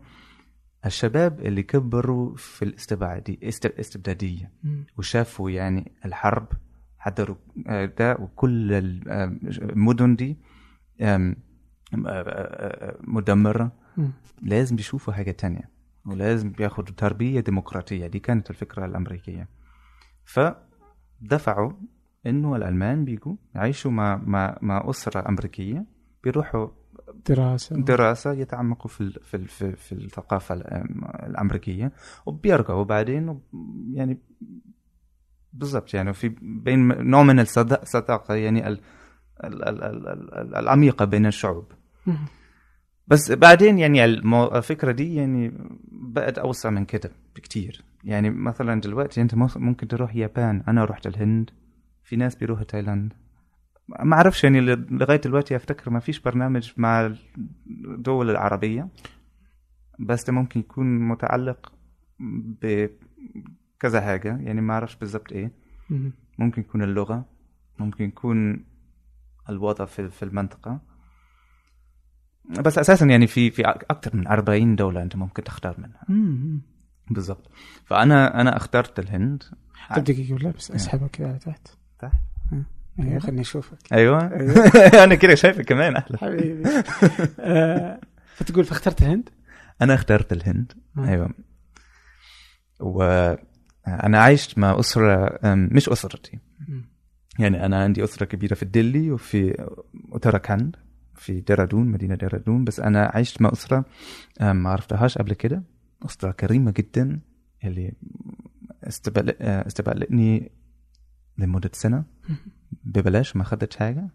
الشباب 0.85 1.39
اللي 1.39 1.63
كبروا 1.63 2.35
في 2.35 2.65
مم. 4.63 4.85
وشافوا 4.97 5.49
يعني 5.49 5.91
الحرب 6.05 6.47
حضروا 6.97 7.35
ده 7.85 8.15
وكل 8.19 8.73
المدن 8.73 10.15
دي 10.15 10.37
مدمرة. 13.01 13.71
لازم 14.41 14.79
يشوفوا 14.79 15.13
حاجة 15.13 15.31
تانية 15.31 15.69
ولازم 16.05 16.51
بياخدوا 16.51 16.95
تربية 16.97 17.39
ديمقراطية. 17.39 18.07
دي 18.07 18.19
كانت 18.19 18.49
الفكرة 18.49 18.85
الأمريكية. 18.85 19.49
فدفعوا 20.25 21.71
إنه 22.25 22.55
الألمان 22.55 23.05
بيجوا 23.05 23.35
يعيشوا 23.55 23.91
مع 23.91 24.21
مع 24.25 24.57
مع 24.61 24.89
أسرة 24.89 25.29
أمريكية 25.29 25.85
بيروحوا 26.23 26.67
دراسة. 27.29 27.75
دراسة 27.75 28.33
يتعمقوا 28.33 28.87
في 28.91 29.09
في 29.21 29.37
في, 29.45 29.75
في 29.75 29.91
الثقافة 29.91 30.55
الأم- 30.59 31.23
الأمريكية 31.25 31.91
وبيرجعوا 32.25 32.83
بعدين 32.83 33.39
يعني 33.93 34.17
بالضبط 35.53 35.93
يعني 35.93 36.13
في 36.13 36.29
بين 36.41 36.87
نوع 37.09 37.23
من 37.23 37.39
الصدا- 37.39 37.81
الصداقه 37.81 38.35
يعني 38.35 38.67
ال 38.67 38.79
ال 39.43 39.63
ال 39.67 39.83
ال 39.83 40.07
ال 40.33 40.55
العميقة 40.55 41.05
بين 41.05 41.25
الشعوب. 41.25 41.71
بس 43.07 43.31
بعدين 43.31 43.79
يعني 43.79 44.05
الفكرة 44.05 44.91
دي 44.91 45.15
يعني 45.15 45.51
بقت 45.91 46.37
أوسع 46.37 46.69
من 46.69 46.85
كده 46.85 47.11
بكتير. 47.35 47.83
يعني 48.03 48.29
مثلا 48.29 48.81
دلوقتي 48.81 49.21
أنت 49.21 49.35
مس- 49.35 49.57
ممكن 49.57 49.87
تروح 49.87 50.11
اليابان 50.11 50.63
أنا 50.67 50.85
رحت 50.85 51.07
الهند. 51.07 51.49
في 52.05 52.15
ناس 52.15 52.35
بيروحوا 52.35 52.63
تايلاند. 52.63 53.13
ما 54.03 54.15
أعرفش 54.15 54.43
يعني 54.43 54.61
لغاية 54.75 55.21
دلوقتي 55.21 55.55
أفتكر 55.55 55.91
ما 55.91 55.99
فيش 55.99 56.19
برنامج 56.19 56.73
مع 56.77 57.13
الدول 57.67 58.29
العربية 58.29 58.89
بس 59.99 60.23
ده 60.23 60.33
ممكن 60.33 60.59
يكون 60.59 61.07
متعلق 61.07 61.73
بكذا 62.61 64.01
حاجة. 64.01 64.37
يعني 64.37 64.61
ما 64.61 64.73
أعرفش 64.73 64.95
بالضبط 64.95 65.31
إيه. 65.31 65.51
مم. 65.89 66.11
ممكن 66.39 66.61
يكون 66.61 66.83
اللغة 66.83 67.25
ممكن 67.79 68.05
يكون 68.05 68.65
الوضع 69.49 69.85
في 69.85 70.09
في 70.09 70.23
المنطقة. 70.23 70.81
بس 72.45 72.77
أساسا 72.77 73.05
يعني 73.05 73.27
في 73.27 73.51
في 73.51 73.61
أكثر 73.65 74.15
من 74.15 74.27
40 74.27 74.75
دولة 74.75 75.01
أنت 75.01 75.15
ممكن 75.15 75.43
تختار 75.43 75.75
منها. 75.79 76.01
بالضبط 77.11 77.51
فانا 77.85 78.41
أنا 78.41 78.57
اخترت 78.57 78.99
الهند. 78.99 79.43
طب 79.95 80.03
دقيقة 80.03 80.33
ولا 80.33 80.51
بس 80.51 80.71
أسحبك 80.71 81.09
كذا 81.11 81.37
تحت. 81.37 81.67
تحت. 82.09 82.21
أيوه. 82.99 83.19
خليني 83.19 83.41
أشوفك. 83.41 83.77
أيوه. 83.93 84.25
أنا 85.03 85.15
كده 85.15 85.35
شايفك 85.35 85.65
كمان 85.65 85.95
أحلى. 85.95 86.17
حبيبي. 86.17 86.63
آه، 87.39 87.99
فتقول 88.35 88.65
فاخترت 88.65 89.01
الهند؟ 89.01 89.29
أنا 89.81 89.93
اخترت 89.93 90.33
الهند. 90.33 90.73
آه. 90.97 91.07
أيوه. 91.07 91.29
وأنا 92.79 94.19
عشت 94.23 94.57
مع 94.57 94.79
أسرة 94.79 95.39
مش 95.55 95.89
أسرتي. 95.89 96.39
يعني 97.39 97.65
أنا 97.65 97.83
عندي 97.83 98.03
أسرة 98.03 98.25
كبيرة 98.25 98.53
في 98.53 98.65
دلي 98.65 99.11
وفي 99.11 99.67
اوتراخاند 100.13 100.75
في 101.15 101.41
ديرادون 101.41 101.87
مدينة 101.87 102.15
ديرادون. 102.15 102.63
بس 102.63 102.79
أنا 102.79 103.11
عشت 103.13 103.41
مع 103.41 103.51
أسرة 103.53 103.85
ما 104.41 104.69
عرفتهاش 104.69 105.17
قبل 105.17 105.33
كده. 105.33 105.63
أسرة 106.05 106.31
كريمة 106.31 106.71
جدا 106.71 107.19
اللي 107.63 107.93
استبل... 108.83 109.33
لمدة 111.37 111.71
سنة. 111.73 112.03
ببلاش 112.83 113.35
ما 113.35 113.41
اخدتش 113.41 113.77
حاجة. 113.77 114.09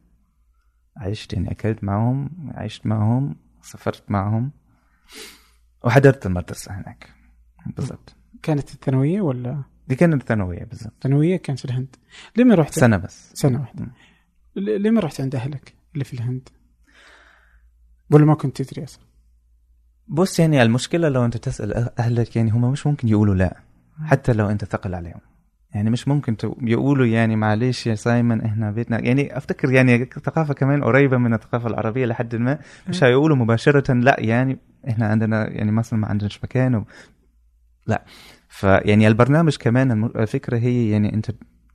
عشت 0.96 1.32
يعني 1.32 1.50
أكلت 1.50 1.84
معهم 1.84 2.30
عشت 2.54 2.86
معهم 2.86 3.36
سافرت 3.62 4.10
معهم 4.10 4.52
وحضرت 5.84 6.26
المدرسة 6.26 6.72
هناك. 6.74 7.10
بالضبط. 7.76 8.16
كانت 8.42 8.74
الثانوية 8.74 9.20
ولا؟ 9.20 9.62
دي 9.88 9.94
كانت 9.94 10.22
ثانويه 10.22 10.64
بالضبط. 10.64 10.92
الثانويه 10.92 11.36
كانت 11.36 11.58
في 11.58 11.64
الهند؟ 11.64 11.96
ليه 12.36 12.44
ما 12.44 12.54
رحت؟ 12.54 12.72
سنة 12.72 12.96
بس. 12.96 13.30
سنة 13.34 13.60
واحدة. 13.60 13.86
ليه 14.56 14.90
ما 14.90 15.00
رحت 15.00 15.20
عند 15.20 15.34
أهلك 15.34 15.74
اللي 15.94 16.04
في 16.04 16.14
الهند؟ 16.14 16.48
ولا 18.10 18.24
ما 18.24 18.34
كنت 18.34 18.62
تدري 18.62 18.84
أصلا؟ 18.84 19.04
بص 20.08 20.40
يعني 20.40 20.62
المشكلة 20.62 21.08
لو 21.08 21.24
أنت 21.24 21.36
تسأل 21.36 21.98
أهلك 21.98 22.36
يعني 22.36 22.50
هم 22.50 22.72
مش 22.72 22.86
ممكن 22.86 23.08
يقولوا 23.08 23.34
لا. 23.34 23.60
حتى 24.04 24.32
لو 24.32 24.50
أنت 24.50 24.64
ثقل 24.64 24.94
عليهم. 24.94 25.20
يعني 25.74 25.90
مش 25.90 26.08
ممكن 26.08 26.36
يقولوا 26.62 27.06
يعني 27.06 27.36
معلش 27.36 27.86
يا 27.86 27.94
سايمون 27.94 28.40
إحنا 28.40 28.70
بيتنا 28.70 29.00
يعني 29.04 29.36
أفتكر 29.36 29.72
يعني 29.72 30.02
الثقافة 30.02 30.54
كمان 30.54 30.84
قريبة 30.84 31.16
من 31.16 31.34
الثقافة 31.34 31.68
العربية 31.68 32.06
لحد 32.06 32.36
ما. 32.36 32.58
مش 32.88 33.04
هيقولوا 33.04 33.36
مباشرة 33.36 33.92
لأ 33.94 34.16
يعني 34.18 34.58
إحنا 34.88 35.06
عندنا 35.06 35.48
يعني 35.48 35.72
مثلا 35.72 35.98
ما 35.98 36.06
عندناش 36.06 36.40
مكان 36.44 36.74
و... 36.74 36.84
لأ. 37.86 38.04
فيعني 38.48 39.08
البرنامج 39.08 39.56
كمان 39.56 40.04
الفكرة 40.04 40.58
هي 40.58 40.90
يعني 40.90 41.14
أنت 41.14 41.30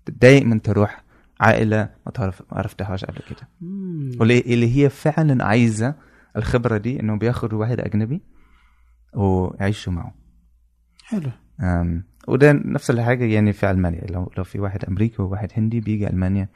دائما 0.08 0.60
تروح 0.60 1.04
عائلة 1.40 1.90
ما 2.06 2.12
تعرف 2.12 2.42
ما 2.52 2.58
عرفتهاش 2.58 3.06
قبل 3.06 3.18
كده. 3.30 3.48
واللي 4.20 4.40
اللي 4.40 4.78
هي 4.78 4.90
فعلا 4.90 5.46
عايزة 5.46 5.96
الخبرة 6.38 6.78
دي 6.78 7.00
إنه 7.00 7.18
بياخدوا 7.18 7.60
واحد 7.60 7.80
أجنبي 7.80 8.22
ويعيشوا 9.14 9.94
معه. 9.94 10.14
حلو. 11.06 11.32
وده 12.28 12.52
نفس 12.54 12.90
الحاجة 12.92 13.26
يعني 13.26 13.54
في 13.54 13.72
ألمانيا 13.72 14.06
لو 14.10 14.32
لو 14.38 14.44
في 14.44 14.60
واحد 14.60 14.86
أمريكي 14.86 15.22
وواحد 15.22 15.50
هندي 15.58 15.80
بيجي 15.80 16.08
ألمانيا 16.10 16.50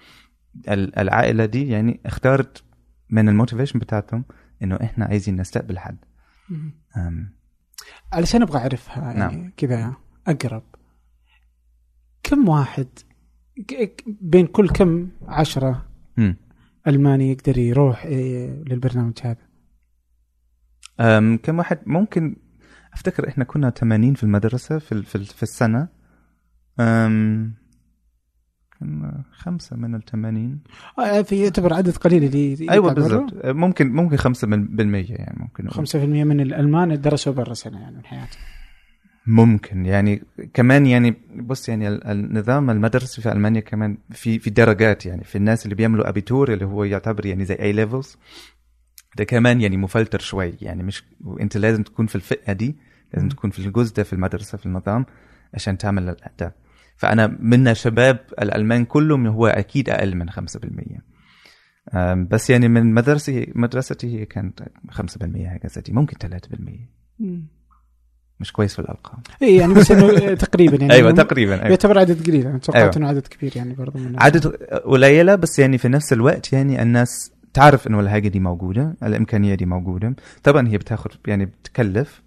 ال- 0.69 0.99
العائلة 0.99 1.45
دي 1.45 1.67
يعني 1.67 1.99
اختارت 2.05 2.63
من 3.09 3.29
الموتيفيشن 3.29 3.79
بتاعتهم 3.79 4.25
إنه 4.63 4.75
إحنا 4.75 5.05
عايزين 5.05 5.35
نستقبل 5.41 5.79
حد 5.79 5.97
علشان 8.13 8.41
أبغى 8.41 8.57
أعرفها 8.59 9.13
يعني 9.13 9.35
نعم. 9.37 9.51
كذا 9.57 9.93
أقرب 10.27 10.63
كم 12.23 12.49
واحد 12.49 12.87
بين 14.21 14.47
كل 14.47 14.69
كم 14.69 15.09
عشرة 15.27 15.85
مم. 16.17 16.35
ألماني 16.87 17.31
يقدر 17.31 17.57
يروح 17.57 18.05
إيه، 18.05 18.63
للبرنامج 18.63 19.13
هذا؟ 19.21 19.37
كم 21.35 21.57
واحد 21.57 21.79
ممكن 21.85 22.35
أفتكر 22.99 23.27
إحنا 23.27 23.43
كنا 23.43 23.69
80 23.69 24.13
في 24.13 24.23
المدرسة 24.23 24.79
في 24.79 25.03
في, 25.03 25.25
في 25.25 25.43
السنة. 25.43 25.87
أم، 26.79 27.53
كنا 28.79 29.23
خمسة 29.31 29.75
من 29.75 29.95
ال 29.95 30.05
80 30.05 30.59
آه، 30.99 31.21
في 31.21 31.43
يعتبر 31.43 31.73
عدد 31.73 31.97
قليل 31.97 32.23
اللي 32.23 32.71
أيوه. 32.71 32.93
بالضبط. 32.93 33.45
ممكن 33.45 33.91
ممكن 33.91 34.17
خمسة 34.17 34.47
من 34.47 34.67
بالمية 34.75 35.09
يعني 35.13 35.37
ممكن 35.39 35.65
نقول. 35.65 35.87
5% 35.87 35.95
من 36.23 36.39
الألمان 36.39 37.01
درسوا 37.01 37.33
برا 37.33 37.53
سنة 37.53 37.79
يعني 37.81 37.95
من 37.97 38.05
حياتهم. 38.05 38.41
ممكن 39.27 39.85
يعني 39.85 40.23
كمان 40.53 40.85
يعني 40.85 41.15
بص 41.35 41.69
يعني 41.69 41.87
ال- 41.87 42.03
النظام 42.07 42.69
المدرسي 42.69 43.21
في 43.21 43.31
ألمانيا 43.31 43.61
كمان 43.61 43.97
في 44.11 44.39
في 44.39 44.49
درجات 44.49 45.05
يعني. 45.05 45.23
في 45.23 45.37
الناس 45.37 45.65
اللي 45.65 45.75
بيعملوا 45.75 46.09
Abitur 46.09 46.53
اللي 46.53 46.65
هو 46.65 46.83
يعتبر 46.83 47.25
يعني 47.25 47.45
زي 47.45 47.55
A 47.55 47.71
levels 47.71 48.17
ده 49.17 49.23
كمان 49.23 49.61
يعني 49.61 49.77
مفلتر 49.77 50.19
شوي 50.19 50.53
يعني. 50.61 50.83
مش 50.83 51.03
أنت 51.41 51.57
لازم 51.57 51.83
تكون 51.83 52.05
في 52.07 52.15
الفئة 52.15 52.53
دي. 52.53 52.75
لازم. 53.13 53.29
تكون 53.29 53.49
في 53.49 53.59
الجزء 53.59 53.95
ده 53.95 54.03
في 54.03 54.13
المدرسة 54.13 54.57
في 54.57 54.65
النظام 54.65 55.05
عشان 55.53 55.77
تعمل 55.77 56.15
ده 56.39 56.55
فأنا 56.97 57.37
من 57.39 57.73
شباب 57.73 58.19
الألمان 58.41 58.85
كلهم 58.85 59.27
هو 59.27 59.47
أكيد 59.47 59.89
أقل 59.89 60.15
من 60.15 60.29
5% 60.29 60.35
أم، 61.93 62.27
بس 62.27 62.49
يعني 62.49 62.67
من 62.67 62.93
مدرستي 62.93 63.51
مدرستي 63.55 64.19
هي 64.19 64.25
كانت 64.25 64.63
5% 64.91 65.47
حاجة 65.47 65.67
زي 65.67 65.81
دي. 65.81 65.91
ممكن 65.91 66.17
3% 66.17 67.25
مش 68.39 68.51
كويس 68.53 68.73
في 68.73 68.79
الأرقام. 68.79 69.19
اي 69.41 69.55
يعني 69.55 69.73
بس 69.73 69.91
إنه 69.91 70.33
تقريبا 70.45 70.77
يعني 70.77 70.93
أيوه 70.93 71.11
تقريبا 71.11 71.53
أيوة. 71.53 71.67
يعتبر 71.67 71.99
عدد 71.99 72.27
قليل. 72.27 72.47
أنا 72.47 72.57
توقعت 72.57 72.81
أيوة. 72.83 72.97
إنه 72.97 73.07
عدد 73.07 73.27
كبير 73.27 73.57
يعني 73.57 73.73
برضه 73.73 73.99
من 73.99 74.19
عدد 74.19 74.47
قليلة 74.85 75.35
بس 75.35 75.59
يعني 75.59 75.77
في 75.77 75.87
نفس 75.87 76.13
الوقت 76.13 76.53
يعني 76.53 76.81
الناس 76.81 77.31
تعرف 77.53 77.87
إنه 77.87 77.99
الحاجة 77.99 78.27
دي 78.27 78.39
موجودة 78.39 78.95
الإمكانية 79.03 79.55
دي 79.55 79.65
موجودة. 79.65 80.15
طبعا 80.43 80.67
هي 80.67 80.77
بتاخد 80.77 81.11
يعني 81.27 81.45
بتكلف 81.45 82.21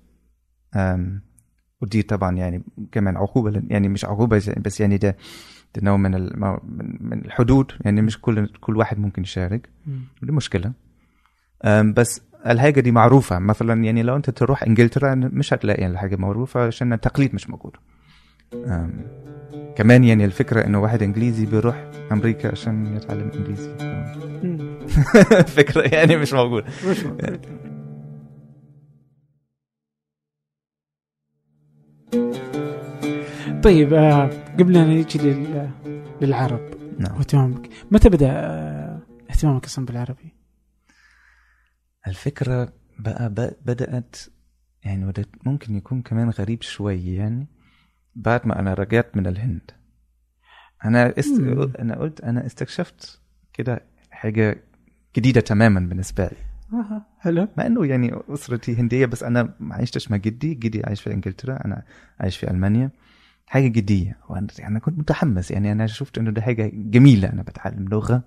ودي 1.80 2.02
طبعا 2.02 2.36
يعني 2.36 2.62
كمان 2.92 3.16
عقوبة 3.16 3.62
يعني 3.68 3.88
مش 3.88 4.04
عقوبة 4.04 4.40
بس 4.64 4.80
يعني 4.80 4.98
ده 4.98 5.16
ده 5.74 5.80
نوع 5.82 5.96
من 5.96 6.12
من 7.00 7.24
الحدود. 7.24 7.72
يعني 7.84 8.02
مش 8.02 8.20
كل 8.20 8.46
كل 8.46 8.76
واحد 8.76 8.98
ممكن 8.98 9.22
يشارك. 9.22 9.68
ودي 10.22 10.32
مشكلة. 10.32 10.72
بس 11.94 12.20
الحاجة 12.46 12.80
دي 12.80 12.90
معروفة. 12.90 13.38
مثلا 13.38 13.84
يعني 13.84 14.02
لو 14.02 14.16
أنت 14.16 14.30
تروح 14.30 14.62
إنجلترا 14.62 15.14
مش 15.14 15.54
هتلاقي 15.54 15.86
الحاجة 15.86 16.16
معروفة 16.16 16.66
عشان 16.66 16.92
التقليد 16.92 17.34
مش 17.34 17.50
موجود. 17.50 17.72
كمان 19.76 20.04
يعني 20.04 20.24
الفكرة 20.24 20.66
إنه 20.66 20.80
واحد 20.80 21.02
إنجليزي 21.02 21.46
بيروح 21.46 21.90
أمريكا 22.12 22.50
عشان 22.50 22.96
يتعلم 22.96 23.30
إنجليزي. 23.34 23.70
فكرة 25.56 25.94
يعني 25.94 26.16
مش 26.16 26.32
موجوده 26.32 26.66
مش 26.90 27.04
موجود. 27.04 27.71
طيب 33.62 33.92
آه، 33.92 34.26
قبل 34.58 34.76
أن 34.76 34.90
نجي 34.98 35.18
لل- 35.18 35.70
للعرب 36.20 36.60
نعم. 36.98 37.16
واهتمامك. 37.16 37.68
متى 37.90 38.08
بدأ 38.08 38.30
آه، 38.30 39.00
اهتمامك 39.30 39.64
أصلا 39.64 39.86
بالعربي؟ 39.86 40.34
الفكرة 42.06 42.72
بقى 42.98 43.28
بدأت 43.64 44.16
يعني 44.84 45.04
بدأت 45.06 45.28
ممكن 45.46 45.76
يكون 45.76 46.02
كمان 46.02 46.30
غريب 46.30 46.62
شوي 46.62 47.14
يعني 47.14 47.46
بعد 48.14 48.46
ما 48.46 48.58
أنا 48.60 48.74
رجعت 48.74 49.16
من 49.16 49.26
الهند. 49.26 49.70
أنا 50.84 51.18
است... 51.18 51.40
مم. 51.40 51.72
أنا 51.78 51.98
قلت 51.98 52.20
أنا 52.20 52.46
استكشفت 52.46 53.20
كده 53.52 53.80
حاجة 54.10 54.64
جديدة 55.16 55.40
تماما 55.40 55.80
بالنسبة 55.80 56.24
لي. 56.24 56.36
أها 56.78 57.06
حلو. 57.20 57.48
مع 57.56 57.66
إنه 57.66 57.86
يعني 57.86 58.12
أسرتي 58.28 58.74
هندية 58.76 59.06
بس 59.06 59.22
أنا 59.22 59.54
ما 59.60 59.74
عشتش 59.74 60.10
مع 60.10 60.16
جدي. 60.16 60.54
جدي 60.54 60.82
عايش 60.86 61.00
في 61.02 61.12
إنجلترا 61.12 61.64
أنا 61.64 61.82
عايش 62.20 62.36
في 62.36 62.50
ألمانيا. 62.50 62.90
حاجة 63.46 63.68
جدية. 63.68 64.18
وأنا 64.28 64.46
يعني 64.58 64.80
كنت 64.80 64.98
متحمس. 64.98 65.50
يعني 65.50 65.72
أنا 65.72 65.86
شفت 65.86 66.18
إنه 66.18 66.30
ده 66.30 66.42
حاجة 66.42 66.70
جميلة. 66.74 67.32
أنا 67.32 67.42
بتعلم 67.42 67.88
لغة 67.88 68.22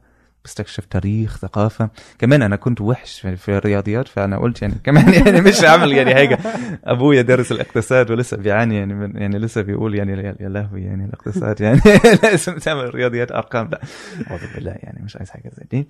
بستكشف 0.45 0.85
تاريخ 0.85 1.37
ثقافة. 1.37 1.89
كمان 2.19 2.41
أنا 2.41 2.55
كنت 2.55 2.81
وحش 2.81 3.19
في, 3.19 3.57
الرياضيات 3.57 4.07
فأنا 4.07 4.37
قلت 4.37 4.61
يعني 4.61 4.75
كمان 4.83 5.13
يعني 5.25 5.41
مش 5.41 5.63
عامل 5.63 5.91
يعني 5.91 6.15
حاجة. 6.15 6.39
أبويا 6.83 7.21
درس 7.21 7.51
الاقتصاد 7.51 8.11
ولسه 8.11 8.37
بيعاني 8.37 8.75
يعني 8.75 8.93
من 8.93 9.17
يعني 9.17 9.39
لسه 9.39 9.61
بيقول 9.61 9.95
يعني 9.95 10.35
يا 10.39 10.49
لهوي 10.49 10.83
يعني 10.83 11.05
الاقتصاد 11.05 11.61
يعني 11.61 11.81
لازم 12.23 12.57
تعمل 12.57 12.95
رياضيات 12.95 13.31
أرقام. 13.31 13.69
لا. 13.71 13.81
أعوذ 14.29 14.53
بالله 14.55 14.71
يعني 14.71 15.03
مش 15.03 15.17
عايز 15.17 15.29
حاجة 15.29 15.51
زي 15.57 15.65
دي. 15.71 15.87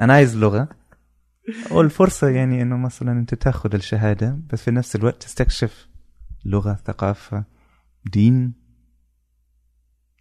أنا 0.00 0.12
عايز 0.12 0.36
لغة. 0.36 0.68
والفرصة 1.70 2.28
يعني 2.28 2.62
إنه 2.62 2.76
مثلا 2.76 3.12
أنت 3.12 3.34
تاخذ 3.34 3.74
الشهادة 3.74 4.38
بس 4.52 4.62
في 4.62 4.70
نفس 4.70 4.96
الوقت 4.96 5.22
تستكشف 5.22 5.88
لغة 6.44 6.78
ثقافة 6.86 7.44
دين 8.04 8.52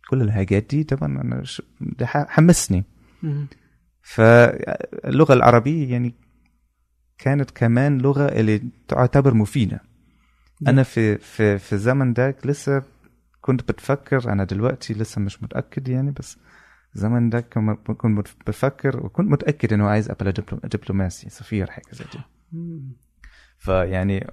كل 0.10 0.22
الحاجات 0.22 0.64
دي 0.70 0.84
طبعا 0.84 1.22
أنا 1.22 1.44
ش- 1.44 1.62
ده 1.82 2.06
حمسني 2.06 2.84
مم. 3.24 3.48
فاللغة 4.02 5.34
العربية 5.34 5.92
يعني 5.92 6.14
كانت 7.18 7.52
كمان 7.52 7.98
لغة 7.98 8.26
اللي 8.26 8.62
تعتبر 8.88 9.34
مفيدة 9.34 9.82
أنا 10.68 10.84
في 10.84 11.18
في 11.18 11.58
في 11.58 11.74
الزمن 11.74 12.14
داك 12.14 12.48
لسه 12.48 12.84
كنت 13.42 13.72
بتفكر 13.72 14.32
أنا 14.32 14.44
دلوقتي 14.44 14.94
لسه 14.94 15.22
مش 15.22 15.44
متأكد 15.44 15.88
يعني 15.88 16.12
بس 16.12 16.38
الزمن 16.96 17.30
ده 17.30 17.42
كنت 17.42 18.28
بفكر 18.48 19.06
وكنت 19.06 19.32
متأكد 19.32 19.74
إنه 19.74 19.88
عايز 19.88 20.12
دبلو- 20.12 20.60
دبلوماسي 20.68 21.30
سفير 21.30 21.72
حاجة 21.72 21.86
زي 21.92 22.06
دي. 22.14 22.20
فيعني 23.58 24.28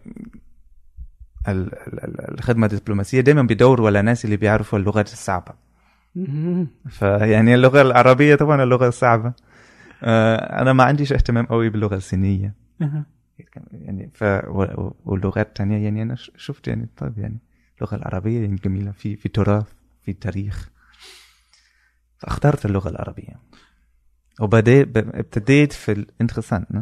ال- 1.48 1.74
ال- 1.74 2.04
ال- 2.04 2.34
الخدمة 2.34 2.66
الدبلوماسية 2.66 3.20
دايما 3.20 3.42
بيدوروا 3.42 3.86
على 3.86 4.02
ناس 4.02 4.24
اللي 4.24 4.36
بيعرفوا 4.36 4.78
اللغات 4.78 5.12
الصعبة. 5.12 5.52
مم. 6.14 6.66
فيعني 6.88 7.54
اللغة 7.54 7.82
العربية 7.82 8.34
طبعا 8.34 8.62
اللغة 8.62 8.88
الصعبة. 8.88 9.32
آه، 10.02 10.62
أنا 10.62 10.72
ما 10.72 10.84
عنديش 10.84 11.12
اهتمام 11.12 11.46
قوي 11.46 11.68
باللغة 11.70 11.96
الصينية. 11.96 12.54
أها. 12.82 13.06
يعني 13.72 14.10
ف 14.14 14.24
واللغات 15.04 15.46
الثانية 15.48 15.84
يعني 15.84 16.02
أنا 16.02 16.14
ش- 16.14 16.30
شفت 16.36 16.68
يعني 16.68 16.88
طيب 16.96 17.18
يعني 17.18 17.38
اللغة 17.78 17.94
العربية 17.96 18.40
يعني 18.40 18.56
جميلة. 18.56 18.90
في 18.90 19.16
في 19.16 19.28
تراث 19.28 19.66
في 20.02 20.12
تاريخ. 20.12 20.70
فاخترت 22.18 22.66
اللغة 22.66 22.88
العربية. 22.88 23.34
وبدأت 24.40 24.88
ب- 24.88 24.96
ابتديت 24.98 25.72
في 25.72 25.92
ال- 25.92 26.06
interessant 26.22 26.76
ne? 26.76 26.80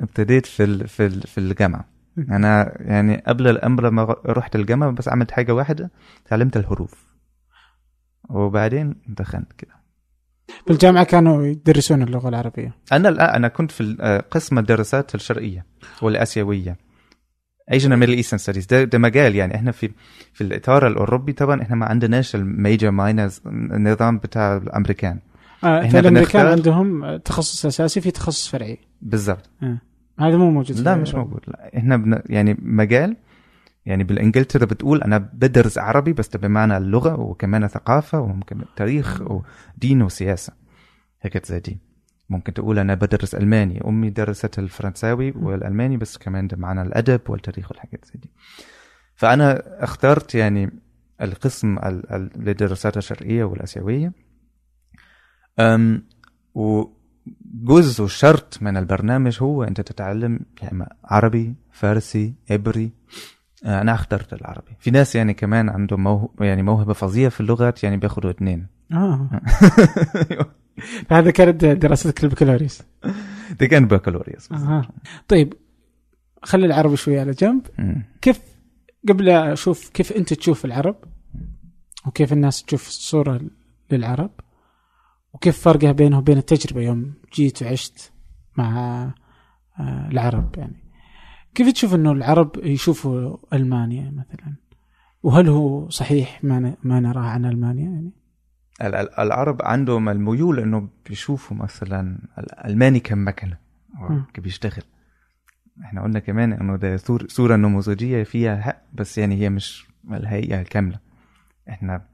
ابتديت 0.00 0.46
في 0.46 0.64
ال... 0.64 0.88
في 0.88 1.06
ال... 1.06 1.22
في 1.22 1.38
الجامعة. 1.38 1.88
أنا 2.36 2.76
يعني 2.80 3.22
قبل 3.26 3.48
الأمر 3.48 3.86
لما 3.86 4.16
رحت 4.26 4.56
الجامعة 4.56 4.90
بس 4.90 5.08
عملت 5.08 5.30
حاجة 5.30 5.54
واحدة 5.54 5.90
تعلمت 6.24 6.56
الحروف. 6.56 7.08
وبعدين 8.30 8.94
دخلت 9.08 9.52
كده. 9.58 9.78
في 10.66 10.72
الجامعة 10.72 11.04
كانوا 11.04 11.46
يدرسون 11.46 12.02
اللغة 12.02 12.28
العربية. 12.28 12.74
أنا 12.92 13.08
لا 13.08 13.36
أنا 13.36 13.48
كنت 13.48 13.70
في 13.70 13.80
ال- 13.80 14.28
قسم 14.30 14.58
الدراسات 14.58 15.14
الشرقية 15.14 15.66
والآسيوية. 16.02 16.76
Asian 17.72 17.96
Middle 17.96 18.12
Eastern 18.12 18.38
Studies. 18.38 18.66
ده, 18.66 18.84
ده 18.84 18.98
مجال 18.98 19.36
يعني. 19.36 19.54
إحنا 19.54 19.72
في 19.72 19.90
في 20.32 20.40
الإطار 20.44 20.86
الأوروبي 20.86 21.32
طبعا 21.32 21.62
إحنا 21.62 21.76
ما 21.76 21.86
عندناش 21.86 22.34
ال 22.34 22.43
major 22.43 22.90
minors 22.90 23.40
النظام 23.46 24.18
بتاع 24.18 24.56
الأمريكان. 24.56 25.18
آه 25.64 25.78
الأمريكان 25.80 26.14
بنختار- 26.14 26.46
عندهم 26.46 27.16
تخصص 27.16 27.66
أساسي 27.66 28.00
في 28.00 28.10
تخصص 28.10 28.48
فرعي. 28.48 28.78
بالظبط 29.02 29.50
آه. 29.62 29.78
هذا 30.20 30.36
مو 30.36 30.50
موجود 30.50 30.78
لا 30.80 30.96
مش. 30.96 31.14
موجود. 31.14 31.40
لا 31.48 31.76
إحنا 31.76 31.96
بن 31.96 32.22
يعني 32.26 32.56
مجال 32.62 33.16
يعني 33.86 34.04
بالإنجلترا 34.04 34.64
بتقول 34.64 35.02
أنا 35.02 35.18
بدرس 35.18 35.78
عربي 35.78 36.12
بس 36.12 36.36
بمعنى 36.36 36.76
اللغة 36.76 37.20
وكمان 37.20 37.66
ثقافة 37.68 38.20
وممكن 38.20 38.64
تاريخ 38.76 39.20
ودين 39.20 40.02
وسياسة. 40.02 40.52
حاجات 41.20 41.46
زي 41.46 41.60
دي. 41.60 41.78
ممكن 42.30 42.54
تقول 42.54 42.78
أنا 42.78 42.94
بدرس 42.94 43.34
ألماني. 43.34 43.80
أمي 43.86 44.10
درست 44.10 44.58
الفرنساوي 44.58 45.30
والألماني 45.30 45.96
بس 45.96 46.18
كمان 46.18 46.46
ده 46.46 46.56
معنى 46.56 46.82
الأدب 46.82 47.20
والتاريخ 47.28 47.70
والحاجات 47.70 48.04
زي 48.04 48.12
دي. 48.20 48.30
فأنا 49.14 49.62
اخترت 49.84 50.34
يعني 50.34 50.70
القسم 51.22 51.78
ال- 51.78 52.12
ال- 52.12 52.30
للدراسات 52.36 52.96
الشرقية 52.96 53.44
والآسيوية. 53.44 54.12
أم 55.58 56.02
وجزء 57.66 58.06
شرط 58.06 58.58
من 58.60 58.76
البرنامج 58.76 59.38
هو 59.42 59.62
أنت 59.64 59.80
تتعلم 59.80 60.40
يا 60.62 60.72
اما 60.72 60.88
عربي 61.04 61.54
فارسي 61.72 62.34
عبري. 62.50 62.90
آه، 63.64 63.80
أنا 63.80 63.94
اخترت 63.94 64.32
العربي. 64.32 64.76
في 64.80 64.90
ناس 64.90 65.16
يعني 65.16 65.34
كمان 65.34 65.68
عندهم 65.68 66.02
موهبه 66.02 66.44
يعني 66.44 66.62
موهبة 66.62 66.92
فظيعة 66.92 67.28
في 67.28 67.40
اللغات 67.40 67.84
يعني 67.84 67.96
بياخدوا 67.96 68.30
اثنين 68.30 68.66
آه. 68.92 69.40
هذا 71.10 71.30
كانت 71.30 71.64
دراستك 71.64 72.24
البكالوريوس. 72.24 72.82
ده 73.60 73.66
كان 73.66 73.86
بكالوريوس. 73.86 74.52
آه. 74.52 74.88
طيب 75.28 75.54
خلي 76.42 76.66
العربي 76.66 76.96
شوي 76.96 77.20
على 77.20 77.30
جنب. 77.30 77.62
كيف 78.22 78.40
قبل 79.08 79.28
أشوف 79.28 79.88
كيف 79.88 80.12
أنت 80.12 80.34
تشوف 80.34 80.64
العرب 80.64 80.96
وكيف 82.06 82.32
الناس 82.32 82.62
تشوف 82.62 82.88
الصورة 82.88 83.40
للعرب 83.90 84.30
وكيف 85.34 85.58
فرقها 85.60 85.92
بينه 85.92 86.18
وبين 86.18 86.38
التجربة 86.38 86.80
يوم 86.80 87.12
جيت 87.34 87.62
وعشت 87.62 88.12
مع 88.56 88.78
آه، 89.80 90.08
العرب 90.08 90.56
يعني. 90.58 90.84
كيف 91.54 91.72
تشوف 91.72 91.94
إنه 91.94 92.12
العرب 92.12 92.50
يشوفوا 92.64 93.36
ألمانيا 93.52 94.10
مثلا؟ 94.10 94.54
وهل 95.22 95.48
هو 95.48 95.88
صحيح 95.88 96.44
ما 96.44 96.76
ما 96.82 97.00
نراه 97.00 97.26
عن 97.28 97.44
ألمانيا 97.44 97.84
يعني؟ 97.90 98.12
ال- 98.82 98.94
ال- 98.94 99.18
العرب 99.20 99.62
عندهم 99.62 100.08
الميول 100.08 100.58
إنه 100.60 100.88
بيشوفوا 101.08 101.56
مثلا 101.56 102.18
الالماني 102.38 103.00
كمكنه. 103.00 103.56
بيشتغل 104.38 104.82
إحنا 105.84 106.02
قلنا 106.02 106.18
كمان 106.18 106.52
إنه 106.52 106.76
ده 106.76 106.96
صور- 106.96 107.26
صورة 107.28 107.56
نموذجية 107.56 108.22
فيها 108.22 108.60
حق 108.60 108.82
بس 108.92 109.18
يعني 109.18 109.34
هي 109.40 109.50
مش 109.50 109.86
الحقيقة 110.10 110.60
الكامله 110.60 110.98
إحنا 111.68 112.04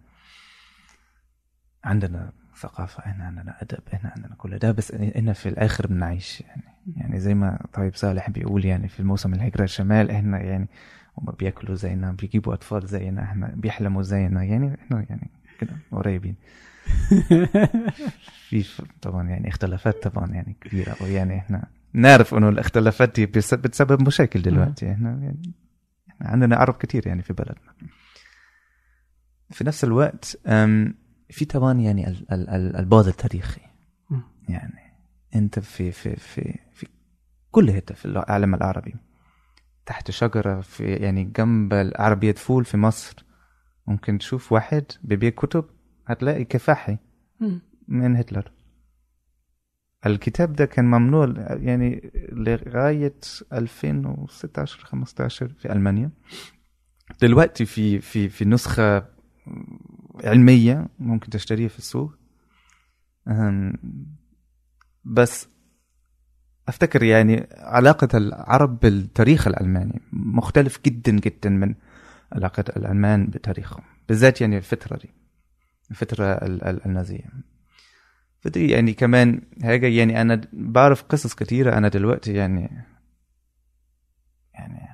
عندنا 1.84 2.32
ثقافة 2.64 2.98
إحنا 3.06 3.24
عندنا 3.24 3.56
أدب 3.62 3.80
إحنا 3.94 4.12
عندنا 4.16 4.34
كل 4.34 4.58
ده 4.58 4.72
بس 4.72 4.92
إحنا 4.92 5.32
في 5.32 5.48
الآخر 5.48 5.86
بنعيش 5.86 6.40
يعني. 6.40 6.62
يعني 6.96 7.20
زي 7.20 7.34
ما 7.34 7.58
طيب 7.72 7.94
صالح 7.94 8.30
بيقول 8.30 8.64
يعني 8.64 8.88
في 8.88 9.00
الموسم 9.00 9.34
الهجره 9.34 9.64
الشمال 9.64 10.10
إحنا 10.10 10.38
يعني 10.38 10.68
هم 11.18 11.32
بياكلوا 11.38 11.74
زينا 11.74 12.12
بيجيبوا 12.12 12.54
أطفال 12.54 12.86
زينا 12.86 13.22
إحنا 13.22 13.52
بيحلموا 13.56 14.02
زينا 14.02 14.42
يعني 14.42 14.74
إحنا 14.74 15.06
يعني 15.10 15.30
كده 15.60 15.72
قريبين. 15.92 16.34
في 18.48 18.64
طبعا 19.02 19.28
يعني 19.28 19.48
اختلافات 19.48 20.08
طبعا 20.08 20.32
يعني 20.32 20.56
كبيرة 20.60 20.96
ويعني 21.00 21.38
إحنا 21.38 21.64
نعرف 21.92 22.34
إنه 22.34 22.48
الاختلافات 22.48 23.14
دي 23.14 23.26
بتسبب 23.26 24.02
مشاكل 24.06 24.42
دلوقتي. 24.42 24.92
إحنا 24.92 25.10
يعني 25.10 25.52
إحنا 26.10 26.28
عندنا 26.28 26.56
عرب 26.56 26.74
كتير 26.74 27.06
يعني 27.06 27.22
في 27.22 27.32
بلدنا. 27.32 27.74
في 29.50 29.64
نفس 29.64 29.84
الوقت 29.84 30.38
في 31.30 31.44
طبعا 31.44 31.80
يعني 31.80 32.08
ال- 32.08 32.32
ال- 32.32 32.48
ال- 32.50 32.76
البعد 32.76 33.06
التاريخي. 33.06 33.60
يعني 34.48 34.80
انت 35.34 35.58
في 35.58 35.92
في 35.92 36.16
في 36.16 36.58
في 36.72 36.86
كل 37.50 37.72
حتة 37.72 37.94
في 37.94 38.04
العالم 38.04 38.54
العربي. 38.54 38.94
تحت 39.86 40.10
شجرة 40.10 40.60
في 40.60 40.84
يعني 40.94 41.24
جنب 41.24 41.72
العربية 41.72 42.32
فول 42.32 42.64
في 42.64 42.76
مصر. 42.76 43.24
ممكن 43.86 44.18
تشوف 44.18 44.52
واحد 44.52 44.84
بيبيع 45.02 45.30
كتب 45.30 45.64
هتلاقي 46.06 46.44
كفاحي. 46.44 46.98
من 47.88 48.16
هتلر. 48.16 48.52
الكتاب 50.06 50.52
ده 50.52 50.64
كان 50.64 50.84
ممنوع 50.84 51.34
يعني 51.50 52.10
لغاية 52.32 53.14
2016 53.52 54.78
15 54.84 55.48
في 55.48 55.72
ألمانيا. 55.72 56.10
دلوقتي 57.22 57.64
في 57.64 57.98
في 58.00 58.28
في 58.28 58.44
نسخة 58.44 59.06
علمية 60.24 60.88
ممكن 60.98 61.30
تشتريها 61.30 61.68
في 61.68 61.78
السوق. 61.78 62.14
بس 65.04 65.48
أفتكر 66.68 67.02
يعني 67.02 67.46
علاقة 67.52 68.08
العرب 68.18 68.80
بالتاريخ 68.80 69.46
الألماني 69.48 70.00
مختلف 70.12 70.80
جدا 70.84 71.12
جدا 71.12 71.50
من 71.50 71.74
علاقة 72.32 72.64
الألمان 72.76 73.26
بتاريخهم 73.26 73.84
بالذات 74.08 74.40
يعني 74.40 74.56
الفترة 74.56 74.96
دي 74.96 75.10
الفترة 75.90 76.24
ال- 76.24 76.64
ال- 76.64 76.86
النازية. 76.86 77.30
فدي 78.40 78.68
يعني 78.70 78.92
كمان 78.92 79.42
حاجة 79.62 79.86
يعني 79.86 80.20
أنا 80.20 80.40
بعرف 80.52 81.02
قصص 81.02 81.34
كتيرة 81.34 81.78
أنا 81.78 81.88
دلوقتي 81.88 82.32
يعني 82.34 82.84
يعني 84.54 84.88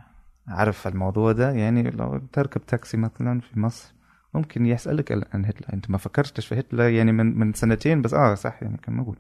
عارف 0.48 0.86
الموضوع 0.86 1.32
ده 1.32 1.50
يعني 1.52 1.82
لو 1.82 2.18
تركب 2.32 2.66
تاكسي 2.66 2.96
مثلا 2.96 3.40
في 3.40 3.60
مصر 3.60 3.92
ممكن 4.34 4.66
يسألك 4.66 5.34
عن 5.34 5.44
هتلر. 5.44 5.72
أنت 5.72 5.90
ما 5.90 5.98
فكرتش 5.98 6.46
في 6.46 6.60
هتلر 6.60 6.88
يعني 6.88 7.12
من 7.12 7.38
من 7.38 7.52
سنتين 7.52 8.02
بس. 8.02 8.14
آه 8.14 8.34
صح 8.34 8.62
يعني 8.62 8.76
كان 8.76 8.94
موجود. 8.94 9.16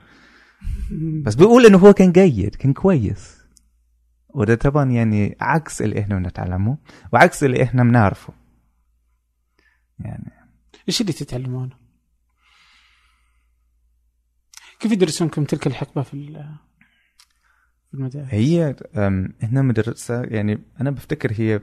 بس 1.24 1.34
بيقول 1.34 1.66
إنه 1.66 1.78
هو 1.78 1.92
كان 1.92 2.12
جيد 2.12 2.54
كان 2.54 2.72
كويس. 2.72 3.40
وده 4.28 4.54
طبعا 4.54 4.90
يعني 4.90 5.36
عكس 5.40 5.82
اللي 5.82 6.00
إحنا 6.00 6.16
بنتعلمه 6.18 6.78
وعكس 7.12 7.44
اللي 7.44 7.62
إحنا 7.62 7.82
بنعرفه. 7.84 8.32
يعني 10.00 10.32
إيش 10.88 11.00
اللي 11.00 11.12
تتعلمونه؟ 11.12 11.76
كيف 14.80 14.92
يدرسونكم 14.92 15.44
تلك 15.44 15.66
الحقبة 15.66 16.02
في 16.02 16.14
ال- 16.14 16.54
في 17.90 17.94
المدارس؟ 17.94 18.28
هي 18.30 18.76
هنا 19.42 19.62
مدرسة 19.62 20.22
يعني 20.22 20.58
أنا 20.80 20.90
بفتكر 20.90 21.32
هي 21.32 21.60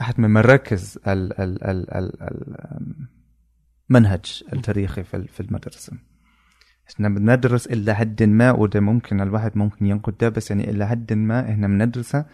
أحد 0.00 0.20
من 0.20 0.30
مراكز 0.30 0.98
ال 1.06 1.40
ال 1.40 1.64
ال 1.64 1.94
ال 1.94 2.12
المنهج 3.90 4.42
التاريخي 4.52 5.04
في 5.04 5.16
ال- 5.16 5.28
في 5.28 5.40
المدرسة. 5.40 5.92
إحنا 6.94 7.08
بندرس 7.08 7.66
إلى 7.66 7.94
حد 7.94 8.22
ما 8.22 8.50
وده 8.52 8.80
ممكن 8.80 9.20
الواحد 9.20 9.56
ممكن 9.56 9.86
ينقد 9.86 10.16
ده 10.16 10.28
بس 10.28 10.50
يعني 10.50 10.70
إلى 10.70 10.86
حد 10.88 11.12
ما 11.12 11.50
إحنا 11.50 11.66
بندرسه 11.66 12.26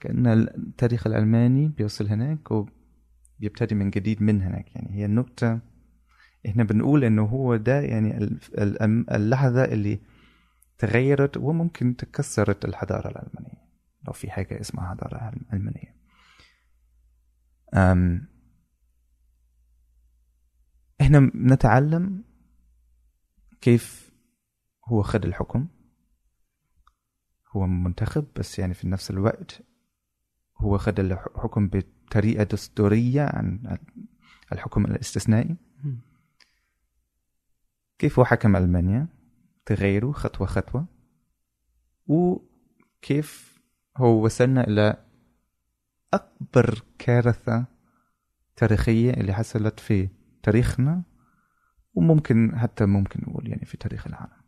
كأن 0.00 0.26
التاريخ 0.26 1.06
الألماني 1.06 1.68
بيوصل 1.68 2.06
هناك 2.08 2.48
وبيبتدي 2.50 3.74
من 3.74 3.90
جديد 3.90 4.22
من 4.22 4.42
هناك. 4.42 4.76
يعني 4.76 4.94
هي 4.96 5.04
النقطة 5.04 5.60
إحنا 6.46 6.64
بنقول 6.64 7.04
إنه 7.04 7.22
هو 7.22 7.56
ده 7.56 7.80
يعني 7.80 8.16
ال- 8.18 8.38
ال- 8.58 9.10
اللحظة 9.10 9.64
اللي 9.64 10.00
تغيرت 10.78 11.36
وممكن 11.36 11.96
تكسرت 11.96 12.64
الحضارة 12.64 13.08
الألمانية 13.08 13.60
لو 14.06 14.12
في 14.12 14.30
حاجة 14.30 14.60
اسمها 14.60 14.88
حضارة 14.90 15.32
ألمانية. 15.52 15.94
أم 15.94 15.99
إحنا 21.00 21.30
نتعلم 21.34 22.24
كيف 23.60 24.12
هو 24.84 25.02
خد 25.02 25.24
الحكم. 25.24 25.68
هو 27.56 27.66
منتخب 27.66 28.26
بس 28.36 28.58
يعني 28.58 28.74
في 28.74 28.88
نفس 28.88 29.10
الوقت 29.10 29.62
هو 30.56 30.78
خد 30.78 31.00
الحكم 31.00 31.68
بطريقة 31.68 32.44
دستورية 32.44 33.22
عن 33.22 33.78
الحكم 34.52 34.84
الاستثنائي. 34.84 35.56
كيف 37.98 38.18
هو 38.18 38.24
حكم 38.24 38.56
ألمانيا؟ 38.56 39.08
تغيره 39.66 40.12
خطوة 40.12 40.46
خطوة. 40.46 40.86
وكيف 42.06 43.60
هو 43.96 44.24
وصلنا 44.24 44.66
إلى 44.66 45.04
أكبر 46.14 46.82
كارثة 46.98 47.66
تاريخية 48.56 49.10
اللي 49.12 49.32
حصلت 49.32 49.80
في 49.80 50.08
تاريخنا 50.42 51.02
وممكن 51.94 52.58
حتى 52.58 52.86
ممكن 52.86 53.20
نقول 53.22 53.48
يعني 53.48 53.64
في 53.64 53.76
تاريخ 53.76 54.06
العالم. 54.06 54.40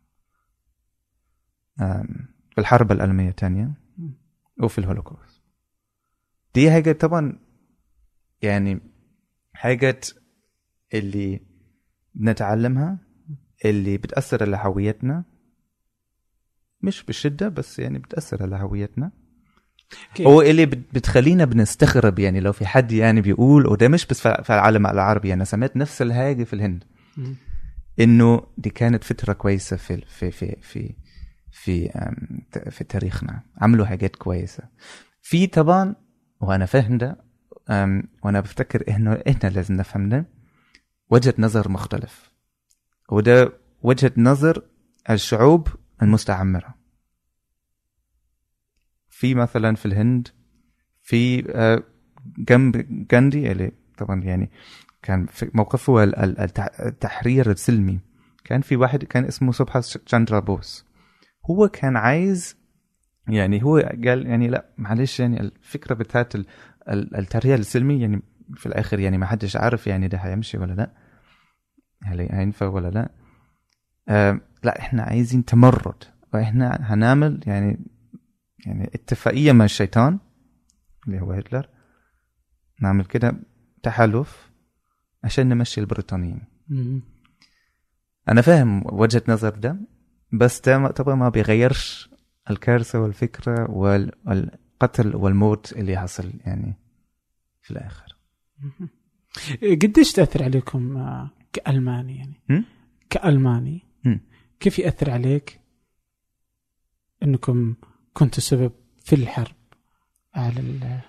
في 2.51 2.57
الحرب 2.57 2.91
العالمية 2.91 3.29
الثانية 3.29 3.73
وفي 4.63 4.77
الهولوكوست. 4.77 5.43
دي 6.55 6.71
حاجة 6.71 6.91
طبعا 6.91 7.39
يعني 8.41 8.79
حاجات 9.53 10.09
اللي 10.93 11.39
بنتعلمها 12.15 12.97
اللي 13.65 13.97
بتأثر 13.97 14.43
على 14.43 14.57
هويتنا. 14.61 15.23
مش 16.81 17.03
بشدة 17.03 17.49
بس 17.49 17.79
يعني 17.79 17.99
بتأثر 17.99 18.43
على 18.43 18.55
هويتنا. 18.55 19.11
كيف؟ 20.15 20.27
هو 20.27 20.41
اللي 20.41 20.65
بت- 20.65 20.93
بتخلينا 20.95 21.45
بنستغرب 21.45 22.19
يعني 22.19 22.39
لو 22.39 22.51
في 22.53 22.65
حد 22.65 22.91
يعني 22.91 23.21
بيقول 23.21 23.67
وده 23.67 23.87
مش 23.87 24.05
بس 24.05 24.21
في 24.27 24.49
العالم 24.49 24.87
العربي 24.87 25.33
أنا 25.33 25.43
سمعت 25.43 25.77
نفس 25.77 26.01
الحاجة 26.01 26.43
في 26.43 26.53
الهند. 26.53 26.83
إنه 27.99 28.41
دي 28.57 28.69
كانت 28.69 29.03
فترة 29.03 29.33
كويسة 29.33 29.77
في 29.77 30.01
في 30.07 30.31
في 30.31 30.55
في 30.61 30.93
في 31.51 31.89
في 32.71 32.83
تاريخنا. 32.83 33.41
عملوا 33.61 33.85
حاجات 33.85 34.15
كويسة. 34.15 34.63
في 35.21 35.47
طبعا 35.47 35.95
وأنا 36.41 36.65
فاهم 36.65 36.97
ده 36.97 37.17
وأنا 38.23 38.39
بفتكر 38.39 38.83
إنه 38.95 39.13
إحنا 39.29 39.49
لازم 39.49 39.75
نفهم 39.75 40.09
ده 40.09 40.25
وجهة 41.09 41.33
نظر 41.39 41.69
مختلف. 41.69 42.31
وده 43.11 43.53
وجهة 43.81 44.11
نظر 44.17 44.63
الشعوب 45.09 45.67
المستعمرة. 46.01 46.75
في 49.23 49.35
مثلا 49.35 49.75
في 49.75 49.85
الهند 49.85 50.27
في 51.01 51.51
آه، 51.55 51.83
جنب 52.37 52.85
جاندي 53.11 53.51
اللي 53.51 53.71
طبعا 53.97 54.21
يعني 54.23 54.51
كان 55.01 55.25
في 55.25 55.51
موقفه 55.53 56.03
ال- 56.03 56.15
ال- 56.15 56.37
التح- 56.37 56.81
التحرير 56.81 57.51
السلمي 57.51 57.99
كان 58.43 58.61
في 58.61 58.75
واحد 58.75 59.03
كان 59.03 59.25
اسمه 59.25 59.51
سبحاس 59.51 59.93
تشاندرا 59.93 60.39
بوس. 60.39 60.85
هو 61.49 61.67
كان 61.67 61.97
عايز 61.97 62.57
يعني 63.27 63.63
هو 63.63 63.77
قال 63.77 64.27
يعني 64.27 64.47
لا 64.47 64.65
معلش 64.77 65.19
يعني 65.19 65.39
الفكرة 65.41 65.95
بتاعت 65.95 66.35
ال- 66.35 66.45
ال- 66.89 67.15
التحرير 67.15 67.59
السلمي 67.59 68.01
يعني 68.01 68.21
في 68.55 68.65
الآخر 68.65 68.99
يعني 68.99 69.17
ما 69.17 69.25
حدش 69.25 69.55
عارف 69.55 69.87
يعني 69.87 70.07
ده 70.07 70.17
هيمشي 70.17 70.57
ولا 70.57 70.73
لا. 70.73 70.91
هل 72.03 72.19
هينفع 72.31 72.67
ولا 72.67 72.87
لا؟ 72.87 73.09
آه 74.09 74.39
لا 74.63 74.79
إحنا 74.79 75.03
عايزين 75.03 75.45
تمرد. 75.45 76.03
وإحنا 76.33 76.77
هنعمل 76.81 77.39
يعني 77.47 77.79
يعني 78.65 78.83
اتفاقية 78.95 79.51
مع 79.51 79.65
الشيطان 79.65 80.19
اللي 81.07 81.21
هو 81.21 81.31
هتلر 81.31 81.69
نعمل 82.81 83.05
كده 83.05 83.39
تحالف 83.83 84.51
عشان 85.23 85.49
نمشي 85.49 85.81
البريطانيين. 85.81 86.41
أنا 88.29 88.41
فاهم 88.41 88.83
وجهة 88.93 89.23
نظر 89.27 89.49
ده 89.55 89.77
بس 90.33 90.61
ده 90.61 90.87
طبعا 90.87 91.15
ما 91.15 91.29
بيغيرش 91.29 92.09
الكارثة 92.49 92.99
والفكرة 92.99 93.71
وال- 93.71 94.11
والقتل 94.25 95.15
والموت 95.15 95.73
اللي 95.73 95.97
حصل 95.97 96.33
يعني 96.45 96.73
في 97.61 97.71
الآخر. 97.71 98.17
قديش 99.61 100.11
تأثر 100.11 100.43
عليكم 100.43 100.97
آه، 100.97 101.29
كألماني 101.53 102.17
يعني؟ 102.17 102.65
هم. 104.05 104.19
كيف 104.59 104.79
يأثر 104.79 105.09
عليك 105.11 105.59
إنكم 107.23 107.75
كنتوا 108.13 108.39
سبب 108.43 108.71
في 109.05 109.15
الحرب. 109.15 109.55
على 110.35 110.59
ال- 110.59 110.99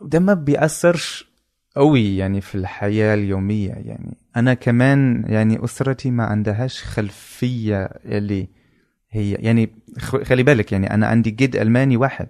ده 0.00 0.18
ما 0.18 0.34
بيأثرش 0.34 1.28
قوي 1.76 2.16
يعني 2.16 2.40
في 2.40 2.54
الحياة 2.54 3.14
اليومية 3.14 3.68
يعني. 3.70 4.16
أنا 4.36 4.54
كمان 4.54 5.24
يعني 5.28 5.64
أسرتي 5.64 6.10
ما 6.10 6.24
عندهاش 6.24 6.82
خلفية 6.82 7.84
اللي 7.84 8.48
هي 9.10 9.32
يعني 9.32 9.70
خلي 9.98 10.42
بالك 10.42 10.72
يعني 10.72 10.94
أنا 10.94 11.06
عندي 11.06 11.30
جد 11.30 11.56
ألماني 11.56 11.96
واحد. 11.96 12.28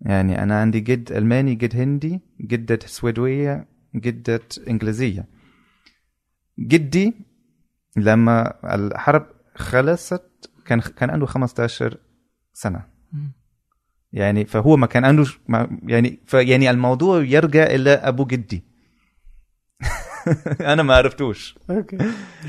يعني 0.00 0.42
أنا 0.42 0.60
عندي 0.60 0.80
جد 0.80 1.12
ألماني 1.12 1.54
جد 1.54 1.76
هندي 1.76 2.20
جدة 2.40 2.78
سويدوية 2.86 3.68
جدة 3.94 4.40
إنجليزية. 4.68 5.24
جدي 6.58 7.14
لما 7.96 8.54
الحرب 8.74 9.26
خلصت 9.54 10.50
كان 10.66 10.80
كان 10.80 11.10
عنده 11.10 11.26
15 11.26 11.98
سنة. 12.52 12.97
يعني 14.12 14.44
فهو 14.44 14.76
ما 14.76 14.86
كان 14.86 15.04
عنده 15.04 15.24
يعني 15.82 16.18
فيعني 16.26 16.70
الموضوع 16.70 17.22
يرجع 17.22 17.62
إلى 17.62 17.90
أبو 17.90 18.24
جدي. 18.24 18.64
أنا 20.72 20.82
ما 20.82 20.94
عرفتوش. 20.94 21.58
أوكي. 21.70 21.98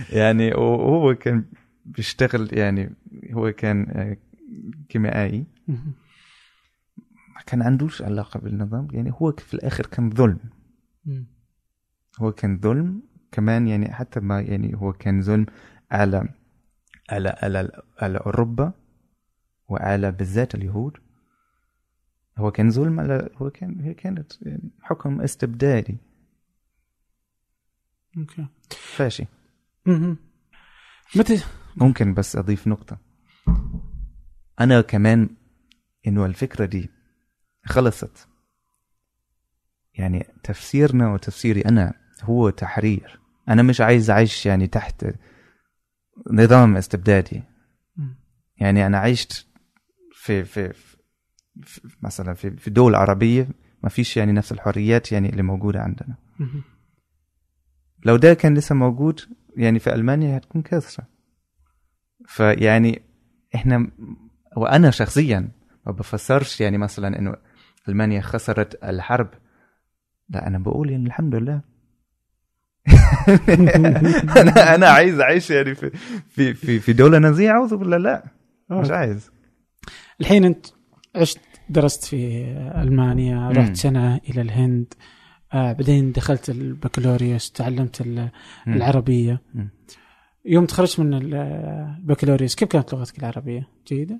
يعني 0.09 0.53
وهو 0.53 1.15
كان 1.15 1.45
بيشتغل 1.85 2.49
يعني 2.57 2.95
هو 3.31 3.51
كان 3.51 3.87
آه، 3.89 4.17
كيميائي. 4.89 5.45
ما 7.35 7.41
كان 7.45 7.61
عندوش 7.61 8.01
علاقة 8.01 8.39
بالنظام. 8.39 8.87
يعني 8.91 9.13
هو 9.13 9.31
في 9.31 9.53
الآخر 9.53 9.85
كان 9.85 10.09
ظلم. 10.09 10.39
هو 12.19 12.31
كان 12.31 12.59
ظلم. 12.59 13.01
كمان 13.31 13.67
يعني 13.67 13.93
حتى 13.93 14.19
ما 14.19 14.41
يعني 14.41 14.75
هو 14.75 14.93
كان 14.93 15.21
ظلم 15.21 15.45
على 15.91 16.29
على 17.09 17.29
على 17.43 17.81
على 17.99 18.17
أوروبا. 18.17 18.73
وعلى 19.69 20.11
بالذات 20.11 20.55
اليهود. 20.55 20.97
هو 22.37 22.51
كان 22.51 22.69
ظلم 22.69 22.99
على 22.99 23.29
هو 23.35 23.49
كان 23.49 23.79
هي 23.79 23.93
كانت 23.93 24.33
حكم 24.81 25.21
استبدادي. 25.21 25.97
أوكي. 28.17 28.47
فاشي. 28.71 29.25
متى 31.15 31.43
ممكن 31.77 32.13
بس 32.13 32.35
أضيف 32.35 32.67
نقطة. 32.67 32.97
أنا 34.59 34.81
كمان 34.81 35.29
إنه 36.07 36.25
الفكرة 36.25 36.65
دي 36.65 36.89
خلصت. 37.65 38.27
يعني 39.93 40.27
تفسيرنا 40.43 41.13
وتفسيري 41.13 41.61
أنا 41.61 41.93
هو 42.23 42.49
تحرير. 42.49 43.19
أنا 43.49 43.61
مش 43.61 43.81
عايز 43.81 44.09
أعيش 44.09 44.45
يعني 44.45 44.67
تحت 44.67 45.05
نظام 46.31 46.77
استبدادي. 46.77 47.43
يعني 48.57 48.85
أنا 48.85 48.97
عشت 48.97 49.48
في 50.19 50.43
في, 50.45 50.73
في 51.63 51.81
مثلا 52.01 52.33
في 52.33 52.51
في 52.51 52.69
دول 52.69 52.95
عربية 52.95 53.47
ما 53.83 53.89
فيش 53.89 54.17
يعني 54.17 54.31
نفس 54.31 54.51
الحريات 54.51 55.11
يعني 55.11 55.29
اللي 55.29 55.43
موجودة 55.43 55.81
عندنا. 55.81 56.15
لو 58.05 58.15
ده 58.17 58.33
كان 58.33 58.57
لسه 58.57 58.75
موجود 58.75 59.21
يعني 59.57 59.79
في 59.79 59.93
ألمانيا 59.95 60.37
هتكون 60.37 60.61
كارثة. 60.61 61.03
فيعني 62.25 63.01
إحنا 63.55 63.87
وأنا 64.57 64.91
شخصيا 64.91 65.49
ما 65.85 65.91
بفسرش 65.91 66.61
يعني 66.61 66.77
مثلا 66.77 67.19
إنه 67.19 67.35
ألمانيا 67.89 68.21
خسرت 68.21 68.83
الحرب. 68.83 69.29
لا 70.29 70.47
أنا 70.47 70.57
بقول 70.59 70.89
يعني 70.89 71.07
الحمد 71.07 71.35
لله. 71.35 71.61
أنا 74.41 74.75
أنا 74.75 74.87
عايز 74.89 75.19
أعيش 75.19 75.49
يعني 75.49 75.75
في 75.75 75.89
في 76.29 76.53
في, 76.53 76.79
في 76.79 76.93
دولة 76.93 77.17
نازية 77.17 77.49
أعوذ 77.49 77.75
بالله. 77.75 77.97
لا 77.97 78.23
مش 78.71 78.89
عايز. 78.91 79.31
الحين 80.21 80.45
انت 80.45 80.65
عشت 81.15 81.39
درست 81.69 82.03
في 82.05 82.43
ألمانيا. 82.81 83.49
رحت 83.49 83.75
سنة 83.75 84.15
إلى 84.29 84.41
الهند 84.41 84.93
آه 85.53 85.71
بعدين 85.73 86.11
دخلت 86.11 86.49
البكالوريوس 86.49 87.51
تعلمت. 87.51 88.03
العربية 88.67 89.41
مم. 89.53 89.69
يوم 90.45 90.65
تخرجت 90.65 90.99
من 90.99 91.13
ال- 91.13 91.33
البكالوريوس 91.99 92.55
كيف 92.55 92.69
كانت 92.69 92.93
لغتك 92.93 93.19
العربية؟ 93.19 93.67
جيدة؟ 93.87 94.19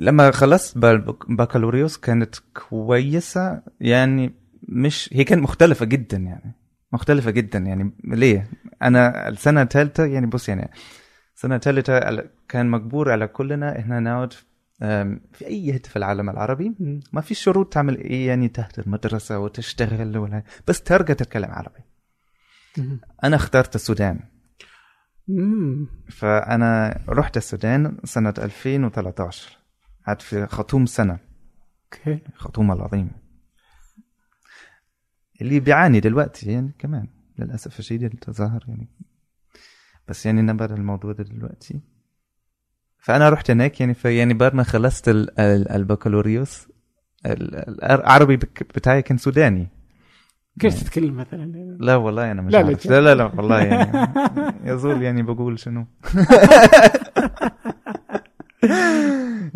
لما 0.00 0.30
خلصت 0.30 0.78
بالبك- 0.78 1.30
بكالوريوس 1.30 1.96
كانت 1.96 2.34
كويسة 2.68 3.62
يعني 3.80 4.34
مش 4.68 5.10
هي 5.12 5.24
كانت 5.24 5.42
مختلفة 5.42 5.86
جدا 5.86 6.16
يعني 6.16 6.54
مختلفة 6.92 7.30
جدا 7.30 7.58
يعني 7.58 7.92
ليه؟ 8.04 8.50
أنا 8.82 9.28
السنة 9.28 9.62
الثالثة 9.62 10.04
يعني 10.04 10.26
بص 10.26 10.48
يعني 10.48 10.70
السنة 11.36 11.54
الثالثة 11.54 12.00
على- 12.00 12.24
كان 12.48 12.70
مجبور 12.70 13.12
على 13.12 13.26
كلنا 13.28 13.78
إحنا 13.78 14.00
نقعد 14.00 14.32
في 15.32 15.46
أي 15.46 15.72
حتة 15.72 15.88
في 15.88 15.96
العالم 15.96 16.30
العربي. 16.30 16.74
ما 17.12 17.20
في 17.20 17.34
شروط 17.34 17.72
تعمل 17.72 17.98
إيه؟ 17.98 18.26
يعني 18.26 18.48
تحت 18.48 18.78
المدرسة 18.78 19.38
وتشتغل 19.38 20.18
ولا 20.18 20.42
بس 20.68 20.82
ترجع 20.82 21.14
تتكلم 21.14 21.50
عربي. 21.50 21.80
أنا 23.24 23.36
اخترت 23.36 23.74
السودان. 23.74 24.20
مم. 25.28 25.86
فأنا 26.10 27.00
رحت 27.08 27.36
السودان 27.36 27.98
سنة 28.04 28.34
2013 28.38 29.58
قعدت 30.06 30.22
في 30.22 30.46
خرطوم 30.46 30.86
سنة. 30.86 31.18
أوكي. 31.84 32.20
خرطوم 32.34 32.72
العظيم. 32.72 33.10
اللي 35.40 35.60
بيعاني 35.60 36.00
دلوقتي 36.00 36.52
يعني 36.52 36.72
كمان 36.78 37.08
للأسف 37.38 37.78
الشديد 37.78 38.12
التظاهر 38.12 38.64
يعني. 38.68 38.88
بس 40.08 40.26
يعني 40.26 40.42
نبعد 40.42 40.72
الموضوع 40.72 41.12
ده 41.12 41.24
دلوقتي. 41.24 41.80
فأنا 43.04 43.28
رحت 43.28 43.50
هناك 43.50 43.80
يعني 43.80 43.94
في 43.94 44.16
يعني 44.16 44.34
بعد 44.34 44.54
ما 44.54 44.62
خلصت 44.62 45.08
ال- 45.08 45.40
ال- 45.40 45.70
البكالوريوس 45.72 46.68
ال- 47.26 47.54
ال- 47.54 47.84
العربي 47.84 48.36
بتاعي 48.36 49.02
كان 49.02 49.16
سوداني. 49.18 49.68
كيف 50.60 50.72
يعني- 50.74 50.84
تتكلم 50.84 51.16
مثلا؟ 51.16 51.76
لا 51.80 51.96
والله 51.96 52.30
أنا 52.32 52.42
مش 52.42 52.52
لا، 52.52 52.58
لا، 52.58 52.66
عارف. 52.66 52.86
لا. 52.86 53.00
لا 53.00 53.14
لا 53.14 53.24
والله 53.24 53.60
يعني 53.62 54.08
يزول 54.72 55.02
يعني 55.02 55.22
بقول 55.22 55.58
شنو. 55.58 55.86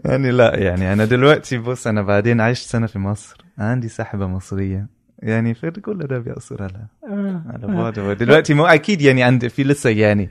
يعني 0.04 0.30
لا 0.30 0.56
يعني 0.58 0.92
أنا 0.92 1.04
دلوقتي 1.04 1.58
بص 1.58 1.86
أنا 1.86 2.02
بعدين 2.02 2.40
عشت 2.40 2.68
سنة 2.68 2.86
في 2.86 2.98
مصر. 2.98 3.36
عندي 3.58 3.88
صاحبة 3.88 4.26
مصرية. 4.26 4.86
يعني 5.18 5.54
في 5.54 5.70
كل 5.70 5.98
ده 5.98 6.18
بيأثر 6.18 6.62
على 6.62 6.86
آه. 7.08 7.42
على 7.52 7.66
بعضه 7.66 8.12
دلوقتي 8.12 8.54
مو 8.54 8.66
أكيد 8.66 9.00
يعني 9.02 9.22
عندي 9.22 9.48
في 9.48 9.64
لسه 9.64 9.90
يعني 9.90 10.30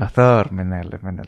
آثار 0.00 0.52
من 0.52 0.72
ال 0.72 0.98
من 1.02 1.20
ال 1.20 1.26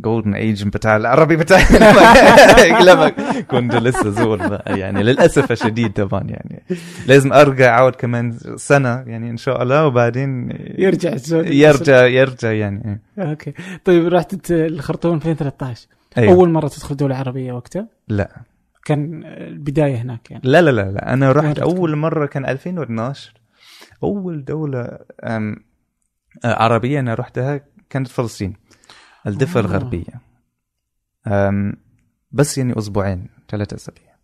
golden 0.00 0.34
age 0.34 0.64
بتاع 0.68 0.96
العربي 0.96 1.36
بتاع 1.36 1.58
لما- 2.86 3.08
كنت 3.40 3.74
لسه 3.74 4.10
زول 4.10 4.38
بقى. 4.48 4.78
يعني 4.78 5.02
للأسف 5.02 5.52
الشديد 5.52 5.92
طبعا 5.92 6.22
يعني. 6.22 6.62
لازم 7.06 7.32
أرجع 7.32 7.78
أقعد 7.78 7.92
كمان 7.92 8.38
سنة 8.56 8.88
يعني 9.06 9.30
إن 9.30 9.36
شاء 9.36 9.62
الله 9.62 9.86
وبعدين 9.86 10.48
يرجع 10.78 11.12
الزول 11.12 11.52
يرجع 11.52 12.06
يرجع 12.06 12.52
يعني. 12.52 13.00
okay. 13.18 13.52
طيب 13.84 14.06
رحت 14.08 14.50
الخرطوم 14.50 15.14
2013 15.14 15.86
أيوة. 16.18 16.32
أول 16.34 16.50
مرة 16.50 16.68
تدخل 16.68 16.96
دولة 16.96 17.16
عربية 17.16 17.52
وقتها؟ 17.52 17.86
لا. 18.08 18.30
كان 18.84 19.22
البداية 19.24 19.96
هناك 19.96 20.30
يعني. 20.30 20.42
لا 20.46 20.62
لا 20.62 20.70
لا, 20.70 20.90
لا. 20.90 21.12
أنا 21.12 21.32
رحت 21.32 21.58
أول 21.58 21.96
مرة 21.96 22.26
كان 22.26 22.46
2012 22.46 23.32
أول 24.02 24.44
دولة 24.44 24.98
عربية 26.44 27.00
أنا 27.00 27.14
رحتها 27.14 27.60
كانت 27.90 28.08
فلسطين. 28.08 28.54
الضفه 29.26 29.60
آه. 29.60 29.62
الغربيه 29.62 30.20
أم 31.26 31.76
بس 32.30 32.58
يعني 32.58 32.78
أسبوعين 32.78 33.28
ثلاثة 33.48 33.76
أسابيع. 33.76 34.16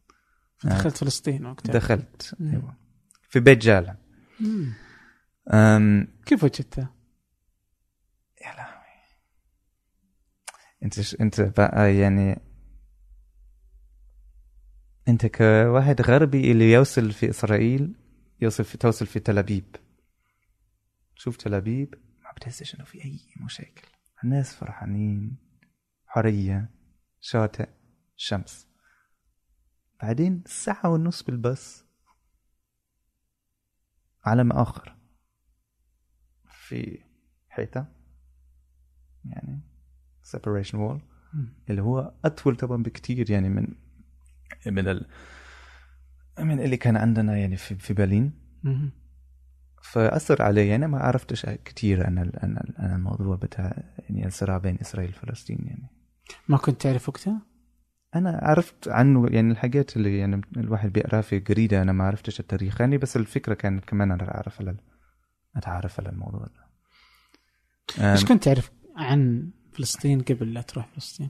دخلت 0.64 0.96
فلسطين 0.96 1.46
وقتها. 1.46 1.72
دخلت 1.72 2.34
مم. 2.40 2.50
أيوه. 2.50 2.76
في 3.28 3.40
بيت. 3.40 3.66
أم 5.52 6.08
كيف 6.26 6.44
وجدتها؟ 6.44 6.94
يا 8.44 8.54
لهوي. 8.56 8.76
أنت 10.82 11.00
ش... 11.00 11.16
أنت 11.20 11.40
بقى 11.40 11.96
يعني 11.96 12.40
أنت 15.08 15.26
كواحد 15.26 16.00
غربي 16.02 16.52
اللي 16.52 16.72
يوصل 16.72 17.12
في 17.12 17.30
إسرائيل 17.30 17.96
يوصل 18.40 18.64
في 18.64 18.78
توصل 18.78 19.06
في 19.06 19.20
تل 19.20 19.38
أبيب. 19.38 19.76
شوف 21.14 21.36
تل 21.36 21.54
أبيب 21.54 21.94
ما 22.24 22.32
بتحسش 22.36 22.74
إنه 22.74 22.84
في 22.84 23.04
أي 23.04 23.20
مشاكل. 23.44 23.88
الناس 24.26 24.54
فرحانين 24.54 25.36
حرية 26.06 26.70
شاطئ 27.20 27.68
شمس. 28.16 28.68
بعدين 30.02 30.42
ساعة 30.46 30.88
ونص 30.90 31.22
بالباص. 31.22 31.84
عالم 34.24 34.52
آخر. 34.52 34.96
في 36.44 37.04
حيطة 37.48 37.88
يعني 39.24 39.60
separation 40.24 40.74
wall. 40.74 41.00
اللي 41.70 41.82
هو 41.82 42.14
أطول 42.24 42.56
طبعا 42.56 42.82
بكتير 42.82 43.30
يعني 43.30 43.48
من 43.48 43.74
من 44.66 44.88
ال 44.88 45.06
من 46.38 46.60
اللي 46.60 46.76
كان 46.76 46.96
عندنا 46.96 47.36
يعني 47.36 47.56
في 47.56 47.74
في 47.74 47.94
برلين. 47.94 48.32
مم. 49.86 49.92
فأثر 49.92 50.42
علي 50.42 50.68
يعني 50.68 50.86
ما 50.86 50.98
عرفتش 50.98 51.46
عن 52.02 52.18
ال- 52.18 52.74
عن 52.78 52.94
الموضوع 52.94 53.36
بتاع 53.36 53.82
يعني 53.98 54.26
الصراع 54.26 54.58
بين 54.58 54.78
إسرائيل 54.80 55.10
وفلسطين 55.10 55.58
يعني 55.66 55.90
ما 56.48 56.56
كنت 56.56 56.82
تعرف 56.82 57.08
وقتها؟ 57.08 57.42
أنا 58.14 58.40
عرفت 58.42 58.88
عنه 58.88 59.26
يعني 59.30 59.52
الحاجات 59.52 59.96
اللي 59.96 60.18
يعني 60.18 60.40
الواحد 60.56 60.92
بيقرأها 60.92 61.20
في 61.20 61.38
جريدة 61.38 61.82
أنا 61.82 61.92
ما 61.92 62.04
عرفتش 62.04 62.40
التاريخ 62.40 62.80
يعني 62.80 62.98
بس 62.98 63.16
الفكرة 63.16 63.54
كانت 63.54 63.84
كمان 63.84 64.10
أنا 64.10 64.34
أعرف 64.34 64.60
على 64.60 64.76
أتعرف 65.56 66.00
على 66.00 66.08
الموضوع 66.08 66.40
ده 66.46 66.66
إيش 68.12 68.24
كنت 68.24 68.44
تعرف 68.44 68.70
عن 68.96 69.50
فلسطين 69.72 70.22
قبل 70.22 70.54
لا 70.54 70.62
تروح 70.62 70.86
فلسطين؟ 70.86 71.28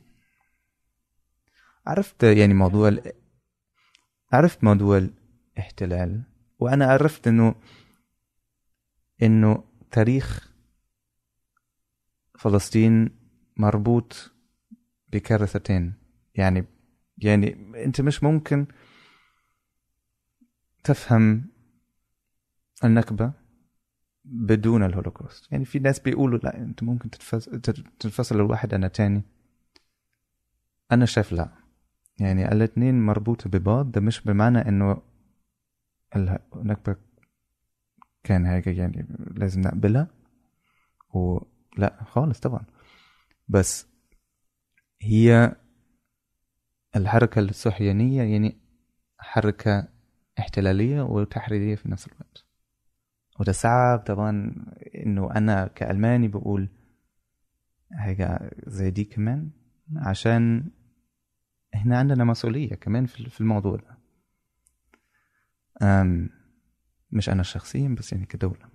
عرفت 1.87 2.23
يعني 2.23 2.55
موضوع 2.55 2.89
ال... 2.89 3.13
عرفت 4.33 4.65
موضوع 4.65 5.09
الاحتلال 5.57 6.23
وأنا 6.59 6.87
عرفت 6.87 7.29
إنه 7.29 7.55
إنه 9.23 9.65
تاريخ 9.91 10.53
فلسطين 12.39 13.11
مربوط 13.57 14.33
بكارثتين. 15.13 15.95
يعني 16.35 16.65
يعني 17.19 17.73
أنت 17.85 18.01
مش 18.01 18.23
ممكن 18.23 18.67
تفهم 20.85 21.49
النكبة 22.85 23.33
بدون 24.25 24.83
الهولوكوست. 24.83 25.53
يعني 25.53 25.65
في 25.65 25.79
ناس 25.79 26.01
بيقولوا 26.01 26.39
لا 26.39 26.59
أنت 26.59 26.83
ممكن 26.83 27.11
تنفصل 27.99 28.37
الواحد 28.37 28.75
عن 28.75 28.85
التاني 28.85 29.23
أنا 30.93 31.07
شايف 31.07 31.33
لا. 31.33 31.49
يعني 32.19 32.53
الاثنين 32.53 33.07
مربوطة 33.07 33.51
ببعض 33.51 33.91
ده 33.91 34.01
مش 34.01 34.21
بمعنى 34.21 34.59
إنه 34.59 35.03
النكبة 36.57 36.97
كان 38.27 38.47
هيك 38.47 38.67
يعني 38.67 39.07
لازم 39.37 39.61
نقبلها. 39.61 40.09
ولا 41.15 42.05
خالص 42.05 42.41
طبعا. 42.41 42.65
بس 43.49 43.87
هي 45.03 45.57
الحركة 46.97 47.41
الصهيونية 47.41 48.23
يعني 48.23 48.59
حركة 49.19 49.89
احتلالية 50.39 51.03
وتحريرية 51.03 51.75
في 51.75 51.91
نفس 51.91 52.07
الوقت. 52.07 52.45
وده 53.41 53.53
صعب 53.53 53.99
طبعا 53.99 54.55
إنه 54.95 55.31
أنا 55.37 55.67
كألماني 55.67 56.29
بقول 56.29 56.69
حاجة 57.93 58.51
زي 58.67 58.91
دي 58.91 59.05
كمان 59.05 59.51
عشان 59.97 60.71
إحنا 61.75 61.99
عندنا 61.99 62.25
مسؤولية 62.25 62.75
كمان 62.75 63.07
في 63.07 63.41
الموضوع 63.41 63.77
ده. 63.77 63.97
مش 67.11 67.29
أنا 67.29 67.43
شخصيا 67.43 67.89
بس 67.99 68.13
يعني 68.13 68.27
كدولة. 68.27 68.67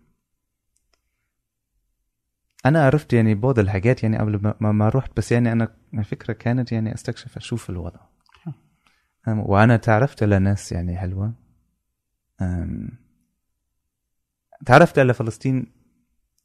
أنا 2.66 2.86
عرفت 2.86 3.14
يعني 3.14 3.36
بعض 3.36 3.60
الحاجات 3.60 4.04
يعني 4.04 4.18
قبل 4.18 4.54
ما- 4.60 4.72
ما, 4.72 4.90
رحت 4.90 5.18
بس 5.18 5.32
يعني 5.32 5.52
أنا 5.52 5.76
الفكرة 5.94 6.34
كانت 6.34 6.72
يعني 6.72 6.94
أستكشف 6.94 7.38
أشوف 7.38 7.70
الوضع. 7.70 8.00
أم، 9.28 9.40
وأنا 9.40 9.78
تعرفت 9.78 10.24
على 10.24 10.40
ناس 10.40 10.72
يعني 10.72 10.98
حلوة. 10.98 11.34
أم، 12.42 12.90
تعرفت 14.66 15.00
على 15.00 15.14
فلسطين 15.14 15.72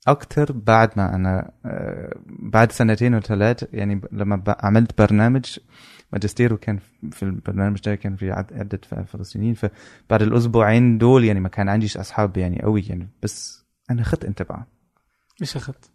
أكتر 0.09 0.53
بعد 0.53 0.91
ما 0.97 1.15
أنا 1.15 1.53
آه، 1.65 2.21
بعد 2.27 2.73
سنتين 2.73 3.15
وثلاث 3.15 3.65
يعني 3.73 4.01
لما 4.13 4.43
عملت 4.49 4.99
برنامج 4.99 5.59
ماجستير 6.17 6.55
وكان 6.55 6.79
في 7.13 7.23
البرنامج 7.23 7.81
ده 7.81 7.95
كان 7.95 8.17
في 8.17 8.31
عد- 8.31 8.53
عدة 8.53 8.81
فلسطينيين 9.07 9.55
فبعد 9.55 10.23
الأسبوعين 10.23 10.99
دول 10.99 11.25
يعني 11.25 11.41
ما 11.41 11.49
كان 11.49 11.69
عنديش 11.69 11.97
أصحاب 11.97 12.37
يعني 12.37 12.63
قوي 12.63 12.83
يعني 12.83 13.09
بس 13.23 13.65
أنا 13.91 14.03
خدت 14.03 14.25
انطباع 14.25 14.67
إيش 15.41 15.57
اخذت؟ 15.57 15.91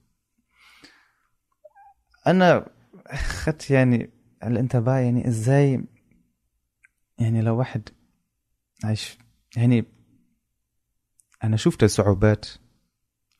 أنا 2.27 2.65
خدت 3.13 3.71
يعني 3.71 4.09
الانطباع 4.43 4.99
يعني 4.99 5.27
إزاي 5.27 5.83
يعني 7.19 7.41
لو 7.41 7.57
واحد 7.57 7.89
عايش 8.83 9.17
يعني 9.57 9.85
أنا 11.43 11.57
شفت 11.57 11.83
الصعوبات 11.83 12.45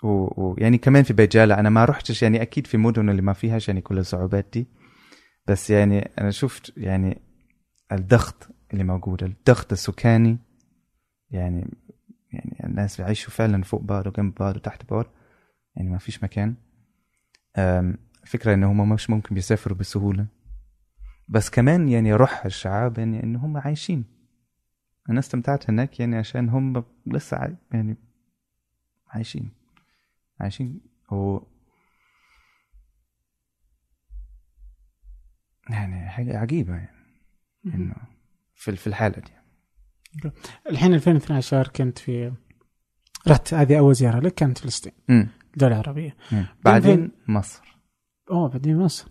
ويعني. 0.03 0.61
يعني 0.61 0.77
كمان 0.77 1.03
في 1.03 1.13
بيت 1.13 1.31
جالة 1.33 1.59
أنا 1.59 1.69
ما 1.69 1.85
رحتش 1.85 2.23
يعني 2.23 2.41
أكيد 2.41 2.67
في 2.67 2.77
مدن 2.77 3.09
اللي 3.09 3.21
ما 3.21 3.33
فيهاش 3.33 3.67
يعني 3.67 3.81
كل 3.81 3.99
الصعوبات 3.99 4.45
دي 4.53 4.67
بس 5.47 5.69
يعني 5.69 5.99
أنا 5.99 6.31
شفت 6.31 6.73
يعني 6.77 7.21
الضغط 7.91 8.47
اللي 8.73 8.83
موجود 8.83 9.23
الضغط 9.23 9.71
السكاني 9.71 10.37
يعني 11.29 11.77
يعني 12.33 12.57
الناس 12.63 13.01
بيعيشوا 13.01 13.31
فعلا 13.31 13.63
فوق 13.63 13.81
بعض 13.81 14.07
وجنب 14.07 14.35
بعض 14.35 14.55
وتحت 14.55 14.89
بعض 14.89 15.05
يعني 15.75 15.89
ما 15.89 15.97
فيش 15.97 16.23
مكان. 16.23 16.55
فكرة 18.25 18.53
إن 18.53 18.63
هم 18.63 18.89
مش 18.89 19.09
ممكن 19.09 19.35
بيسافروا 19.35 19.77
بسهولة. 19.77 20.27
بس 21.27 21.49
كمان 21.49 21.89
يعني 21.89 22.13
روح 22.13 22.45
الشعاب 22.45 22.97
يعني 22.97 23.23
إن 23.23 23.35
هم 23.35 23.57
عايشين. 23.57 24.05
أنا 25.09 25.19
استمتعت 25.19 25.69
هناك 25.69 25.99
يعني 25.99 26.17
عشان 26.17 26.49
هم 26.49 26.83
لسه. 27.05 27.57
يعني 27.73 27.97
عايشين. 29.07 29.51
عايشين. 30.39 30.81
و 31.11 31.39
يعني 35.71 36.09
حاجة 36.09 36.37
عجيبة 36.37 36.73
يعني. 36.73 36.89
إنه 37.65 37.95
في 38.55 38.75
في 38.75 38.87
الحالة 38.87 39.15
دي. 39.15 39.31
الحين 40.69 40.93
2012 40.93 41.67
كنت 41.67 41.99
في 41.99 42.31
رحت 43.27 43.53
هذه 43.53 43.79
أول 43.79 43.95
زيارة 43.95 44.19
لك 44.19 44.33
كانت 44.33 44.57
فلسطين 44.57 44.93
عربية. 45.61 46.15
مم. 46.31 46.45
بعدين 46.65 47.11
مصر. 47.27 47.77
أوه 48.31 48.49
بعدين 48.49 48.77
مصر. 48.77 49.07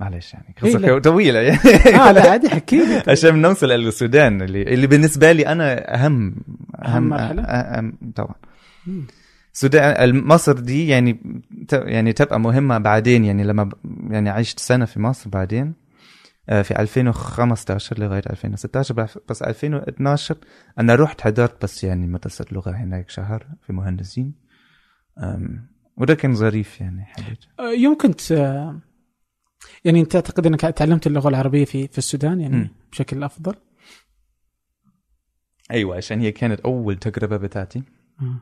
معلش 0.00 0.34
يعني. 0.34 0.54
إيه، 0.64 0.70
قصة 0.70 0.78
لا. 0.78 0.98
طويلة. 0.98 1.40
يعني 1.40 1.58
آه 2.00 2.12
لا 2.12 2.30
عادي 2.30 2.48
حكي 2.48 2.76
لي. 2.76 3.02
عشان 3.12 3.42
نوصل 3.42 3.68
للسودان 3.68 4.42
اللي 4.42 4.62
اللي 4.62 4.86
بالنسبة 4.86 5.32
لي 5.32 5.46
أنا 5.46 5.94
أهم 5.94 6.36
أهم 6.84 7.08
مرحلة؟ 7.08 7.42
أهم 7.42 7.98
طبعا. 8.16 8.34
السودان 9.54 10.24
مصر 10.24 10.52
دي 10.52 10.88
يعني 10.88 11.40
يعني 11.72 12.12
تبقى 12.12 12.40
مهمة 12.40 12.78
بعدين 12.78 13.24
يعني 13.24 13.44
لما 13.44 13.68
يعني 14.10 14.30
عشت 14.30 14.58
سنة 14.60 14.84
في 14.84 15.00
مصر 15.00 15.30
بعدين. 15.30 15.74
في 16.46 16.80
2015 16.80 17.98
لغاية 17.98 18.22
2016 18.30 18.94
بس- 18.94 19.18
بس 19.28 19.42
2012 19.42 20.36
أنا 20.78 20.94
رحت 20.94 21.20
حضرت 21.20 21.62
بس 21.64 21.84
يعني 21.84 22.06
مدرسة 22.06 22.44
لغة 22.52 22.70
هناك 22.70 23.10
شهر 23.10 23.46
في 23.66 23.72
مهندسين 23.72 24.34
وده 25.96 26.14
كان 26.14 26.34
ظريف 26.34 26.80
يعني 26.80 27.04
حبيت 27.04 27.38
آه، 27.60 27.72
يمكن 27.72 28.16
ت... 28.16 28.30
يعني 29.84 30.00
أنت 30.00 30.12
تعتقد 30.12 30.46
أنك 30.46 30.60
تعلمت 30.60 31.06
اللغة 31.06 31.28
العربية 31.28 31.64
في 31.64 31.88
في 31.88 31.98
السودان 31.98 32.40
يعني 32.40 32.56
مم. 32.56 32.68
بشكل 32.92 33.22
أفضل؟ 33.22 33.54
أيوة 35.70 35.96
عشان 35.96 36.20
هي 36.20 36.32
كانت 36.32 36.60
أول 36.60 36.96
تجربة 36.96 37.36
بتاعتي 37.36 37.82
آه. 38.22 38.40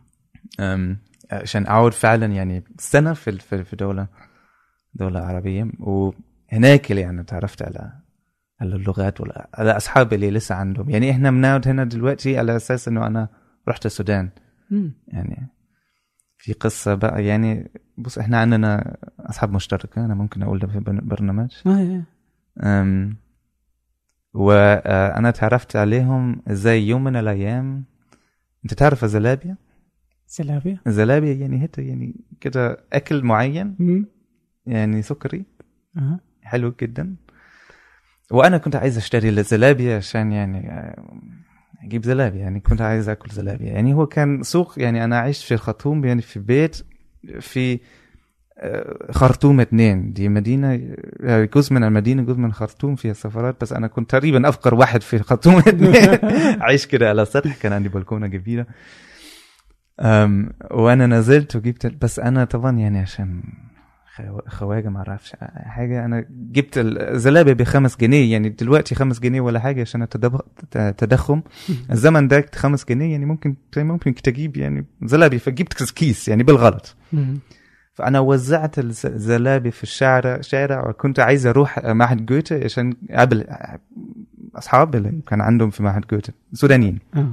أم، 0.74 0.98
عشان 1.32 1.66
أعود 1.66 1.92
فعلا 1.92 2.26
يعني 2.26 2.64
سنة 2.78 3.12
في 3.12 3.38
في 3.64 3.76
دوله 3.76 4.07
دولة 4.94 5.20
عربية 5.20 5.64
وهناك 6.53 6.90
اللي 6.90 7.09
أنا 7.09 7.22
تعرفت 7.22 7.62
على 7.62 7.92
على 8.61 8.76
اللغات 8.76 9.20
ولا 9.20 9.51
على 9.55 9.76
اصحابي 9.76 10.14
اللي 10.16 10.30
لسه 10.30 10.55
عندهم 10.55 10.90
يعني 10.90 11.11
إحنا 11.11 11.30
بنقعد 11.30 11.68
هنا 11.68 11.84
دلوقتي 11.84 12.38
على 12.38 12.57
أساس 12.57 12.88
إنه 12.88 13.07
أنا 13.07 13.28
رحت 13.68 13.86
السودان 13.86 14.30
مم. 14.70 14.92
يعني 15.09 15.48
في 16.38 16.53
قصة 16.53 16.94
بقى 16.94 17.24
يعني 17.24 17.70
بص 17.98 18.18
إحنا 18.18 18.40
عندنا 18.40 18.96
أصحاب 19.20 19.53
مشتركة 19.53 20.05
أنا 20.05 20.14
ممكن 20.14 20.42
أقول 20.42 20.59
ده 20.59 20.66
في 20.66 20.80
برن- 20.80 21.09
برنامج 21.09 21.51
آه 21.66 21.78
إيه. 21.78 22.05
أم، 22.62 23.16
وأنا 24.34 25.30
تعرفت 25.30 25.76
عليهم 25.76 26.42
إزاي 26.48 26.88
يوم 26.88 27.05
من 27.05 27.16
الأيام 27.16 27.84
أنت 28.64 28.74
تعرف 28.74 29.05
الزلابيا 29.05 29.57
سلابيا 30.26 30.78
الزلابيا 30.86 31.32
يعني 31.34 31.64
هتا 31.64 31.82
يعني 31.82 32.14
كده 32.40 32.84
أكل 32.92 33.22
معين 33.24 33.76
مم. 33.78 34.07
يعني 34.66 35.03
سكري 35.03 35.44
آه. 35.96 36.20
حلو 36.51 36.74
جدا. 36.80 37.16
وأنا 38.30 38.59
كنت 38.59 38.76
عايز 38.76 38.96
أشتري 38.96 39.28
الزلابيا 39.28 39.96
عشان 39.96 40.32
يعني 40.32 40.70
آه، 40.70 41.05
أجيب 41.84 42.05
زلابيا 42.05 42.40
يعني 42.40 42.61
كنت 42.61 42.80
عايز 42.80 43.09
آكل 43.09 43.30
زلابيا 43.30 43.72
يعني 43.72 43.94
هو 43.94 44.07
كان 44.07 44.42
سوق 44.42 44.74
يعني 44.76 45.05
أنا 45.05 45.18
عشت 45.18 45.42
في 45.42 45.55
الخرطوم 45.55 46.05
يعني 46.05 46.22
في 46.22 46.38
بيت 46.40 46.76
في 47.40 47.80
آه، 48.59 49.12
خرطوم 49.12 49.61
اثنين 49.61 50.12
دي 50.12 50.28
مدينة 50.28 50.80
آه، 51.24 51.44
جزء 51.44 51.74
من 51.74 51.84
المدينة 51.84 52.22
جزء 52.22 52.38
من 52.38 52.53
خرطوم 52.53 52.96
فيها 52.96 53.12
سفرات 53.12 53.61
بس 53.61 53.72
أنا 53.72 53.86
كنت 53.86 54.11
تقريبا 54.11 54.48
أفقر 54.48 54.74
واحد 54.74 55.03
في 55.03 55.18
خرطوم 55.18 55.57
اثنين 55.68 55.94
عايش 56.62 56.86
كده 56.86 57.09
على 57.09 57.24
سطح. 57.24 57.57
كان 57.57 57.72
عندي 57.72 57.88
بلكونة 57.88 58.26
كبيرة. 58.26 58.66
وأنا 60.70 61.07
نزلت 61.07 61.57
وجبت 61.57 61.86
بس 61.86 62.18
أنا 62.18 62.44
طبعا 62.44 62.78
يعني 62.78 62.98
عشان 62.98 63.42
خواجه 64.48 64.88
ما 64.88 64.98
أعرفش 64.98 65.36
حاجة 65.56 66.04
أنا 66.04 66.24
جبت 66.30 66.72
الزلابيه 66.78 67.52
بخمس 67.52 67.96
جنيه 67.96 68.32
يعني 68.32 68.48
دلوقتي 68.48 68.94
خمس 68.94 69.20
جنيه 69.20 69.40
ولا 69.40 69.61
حاجة 69.61 69.80
عشان 69.80 70.02
التضخم 70.76 71.42
الزمن 71.92 72.28
ده 72.28 72.46
خمس 72.54 72.84
جنيه 72.84 73.12
يعني 73.12 73.24
ممكن 73.26 73.56
ممكن 73.76 74.14
تجيب 74.14 74.56
يعني 74.56 74.86
زلابية 75.02 75.38
فجبت 75.38 75.90
كيس 75.90 76.28
يعني 76.28 76.42
بالغلط. 76.42 76.96
فأنا 77.94 78.20
وزعت 78.20 78.78
الز- 78.78 79.06
الزلابيه 79.06 79.70
في 79.70 79.82
الشارع 79.82 80.40
شارع 80.40 80.88
وكنت 80.88 81.20
عايز 81.20 81.46
أروح 81.46 81.78
معهد 81.84 82.26
جوته 82.26 82.64
عشان 82.64 82.94
اقابل 83.11 83.44
اصحاب 84.54 84.94
اللي 84.94 85.20
كان 85.26 85.40
عندهم 85.40 85.70
في 85.70 85.82
معهد 85.82 86.04
جوته 86.11 86.32
سودانيين 86.52 86.98
آه. 87.16 87.32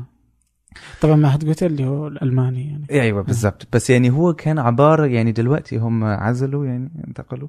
طبعا 1.01 1.15
ما 1.15 1.29
حد 1.29 1.45
قلت 1.45 1.63
اللي 1.63 1.85
هو 1.85 2.07
الألماني 2.07 2.67
يعني. 2.71 2.85
أيوه 2.91 3.21
بالضبط. 3.23 3.67
بس 3.73 3.89
يعني 3.89 4.09
هو 4.09 4.33
كان 4.33 4.59
عبارة 4.59 5.05
يعني 5.05 5.31
دلوقتي 5.31 5.77
هم 5.77 6.03
عزلوا 6.03 6.65
يعني 6.65 6.91
انتقلوا. 7.07 7.47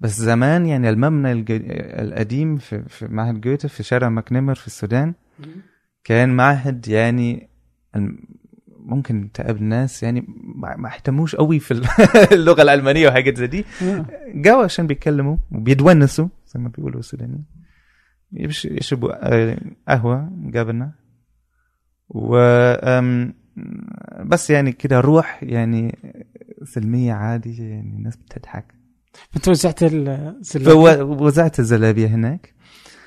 بس 0.00 0.18
زمان 0.20 0.66
يعني 0.66 0.90
المبنى 0.90 1.32
الج- 1.32 1.62
القديم 2.00 2.56
في, 2.56 2.82
في 2.88 3.08
معهد 3.08 3.40
جوته 3.40 3.68
في 3.68 3.82
شارع 3.82 4.08
ماكنمر 4.08 4.54
في 4.54 4.66
السودان 4.66 5.14
كان 6.04 6.36
معهد 6.36 6.88
يعني 6.88 7.48
ممكن 8.78 9.30
تقابل 9.34 9.64
ناس 9.64 10.02
يعني 10.02 10.24
ما 10.54 10.88
اهتموش 10.94 11.36
قوي 11.36 11.58
في 11.58 11.70
ال- 11.74 11.84
اللغة 12.38 12.62
الألمانية 12.62 13.08
وحاجات 13.08 13.36
زي 13.36 13.46
دي. 13.46 13.64
آه. 13.82 14.06
جو 14.34 14.60
عشان 14.60 14.86
بيتكلموا 14.86 15.36
وبيتونسوا 15.52 16.28
زي 16.46 16.60
ما 16.60 16.68
بيقولوا 16.68 17.00
السودانيين. 17.00 17.44
يشربوا 18.32 19.12
قهوة 19.88 20.30
قبلنا 20.54 20.92
و 22.10 22.36
بس 24.24 24.50
يعني 24.50 24.72
كده 24.72 25.00
روح 25.00 25.42
يعني 25.42 25.98
سلميه 26.64 27.12
عادي 27.12 27.68
يعني 27.70 27.96
الناس 27.96 28.16
بتضحك. 28.16 28.74
انت 29.36 29.48
وزعت 29.48 29.82
الزلابيا 29.82 30.96
فوزعت 30.96 31.58
الزلابية 31.58 32.06
هناك. 32.06 32.54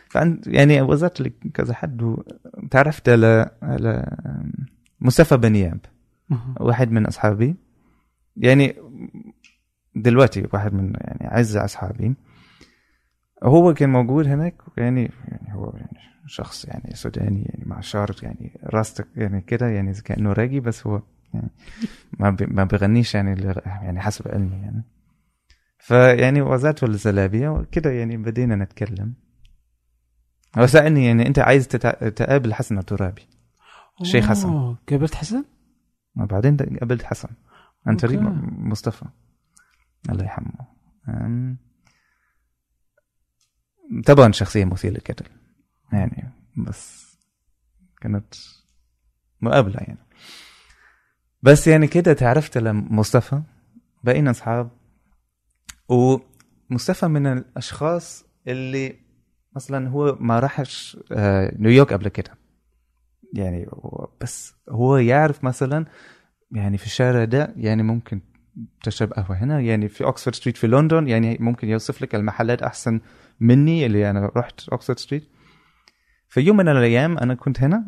فعند 0.10 0.47
يعني 0.47 0.82
وزعت 0.82 1.22
لكذا 1.22 1.74
حد 1.74 2.01
وتعرفت 2.64 3.10
على 3.10 3.49
على 3.62 4.18
مصطفى 5.01 5.38
بنياب. 5.38 5.80
واحد 6.60 6.91
من 6.91 7.06
أصحابي. 7.06 7.56
يعني 8.38 8.76
دلوقتي 9.95 10.47
واحد 10.54 10.74
من 10.74 10.93
يعني 11.01 11.28
أعز 11.32 11.58
أصحابي. 11.58 12.16
هو 13.43 13.74
كان 13.74 13.89
موجود 13.89 14.28
هناك 14.28 14.62
يعني 14.78 15.12
يعني 15.28 15.54
هو 15.54 15.74
يعني 15.76 16.12
شخص 16.26 16.65
يعني 16.65 16.95
سوداني 16.95 17.41
يعني 17.41 17.63
مع 17.65 17.80
شعر 17.80 18.15
يعني 18.24 18.59
راستك 18.63 19.07
يعني 19.15 19.41
كده 19.41 19.67
يعني 19.67 19.93
كانه 19.93 20.34
راجي 20.34 20.59
بس 20.59 20.88
هو 20.88 21.01
يعني 21.34 21.49
ما 22.19 22.38
ما 22.41 22.63
بيغنيش 22.63 23.15
يعني 23.15 23.41
يعني 23.65 23.99
حسب 23.99 24.28
علمي 24.28 24.55
يعني. 24.61 24.84
فيعني 25.80 26.41
وزعته 26.41 26.86
الزلابية 26.86 27.49
وكده 27.49 27.91
يعني 27.91 28.17
بدينا 28.17 28.55
نتكلم. 28.55 29.13
هو 30.57 30.67
سالني 30.67 31.05
يعني 31.05 31.28
أنت 31.28 31.39
عايز 31.39 31.67
تقابل 31.67 32.53
حسن 32.53 32.78
الترابي 32.78 33.28
الشيخ 34.01 34.26
حسن. 34.30 34.76
قابلت 34.89 35.15
حسن؟ 35.15 35.45
وبعدين 36.17 36.57
قابلت 36.57 37.03
حسن. 37.03 37.30
عن 37.86 37.95
طريق 37.97 38.19
أوكي. 38.21 38.34
م- 38.34 38.69
مصطفى. 38.69 39.05
الله 40.09 40.24
يرحمه. 40.24 40.53
طبعا 44.05 44.32
شخصية 44.32 44.65
مثيرة 44.65 44.91
للجدل 44.93 45.26
يعني 45.98 46.32
بس 46.58 47.14
كانت 48.02 48.36
مقابلة 49.41 49.78
يعني. 49.80 50.00
بس 51.41 51.68
يعني 51.68 51.88
كده 51.88 52.14
تعرفت 52.14 52.58
لمصطفى 52.58 53.41
بقينا 54.04 54.32
أصحاب. 54.32 54.70
ومصطفى 55.89 57.08
من 57.08 57.28
الأشخاص 57.28 58.26
اللي 58.48 58.96
مثلا 59.56 59.89
هو 59.89 60.18
ما 60.20 60.39
راحش 60.39 60.98
آه، 61.12 61.56
نيويورك 61.60 61.94
قبل 61.94 62.08
كده. 62.08 62.38
يعني 63.34 63.68
بس 64.22 64.54
هو 64.70 64.98
يعرف 64.98 65.44
مثلا 65.44 65.86
يعني 66.52 66.78
في 66.78 66.86
الشارع 66.86 67.24
ده 67.24 67.54
يعني 67.58 67.84
ممكن 67.84 68.22
تشرب 68.84 69.14
قهوة 69.14 69.38
هنا 69.38 69.60
يعني 69.60 69.88
في 69.88 70.04
Oxford 70.03 70.36
Street 70.36 70.57
في 70.58 70.68
لندن 70.68 71.08
يعني 71.08 71.38
ممكن 71.39 71.70
يوصف 71.70 72.02
لك 72.02 72.16
المحلات 72.16 72.62
أحسن 72.64 73.00
مني 73.39 73.86
اللي 73.86 74.10
أنا 74.10 74.32
رحت 74.36 74.70
Oxford 74.70 74.99
Street 74.99 75.30
في 76.34 76.41
يوم 76.41 76.57
من 76.57 76.67
الأيام 76.67 77.17
أنا 77.17 77.34
كنت 77.36 77.61
هنا 77.63 77.86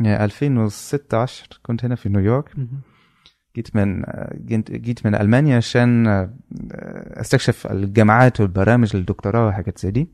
يعني 0.00 0.24
2016 0.24 1.60
كنت 1.62 1.84
هنا 1.84 1.94
في 1.94 2.08
نيويورك. 2.08 2.54
جيت 3.56 3.76
من 3.76 4.04
جيت 4.70 5.06
من 5.06 5.14
ألمانيا 5.14 5.56
عشان 5.56 6.06
أستكشف 7.20 7.66
الجامعات 7.66 8.40
والبرامج 8.40 8.96
الدكتوراه 8.96 9.46
وحاجات 9.46 9.78
زي 9.78 9.90
دي. 9.90 10.08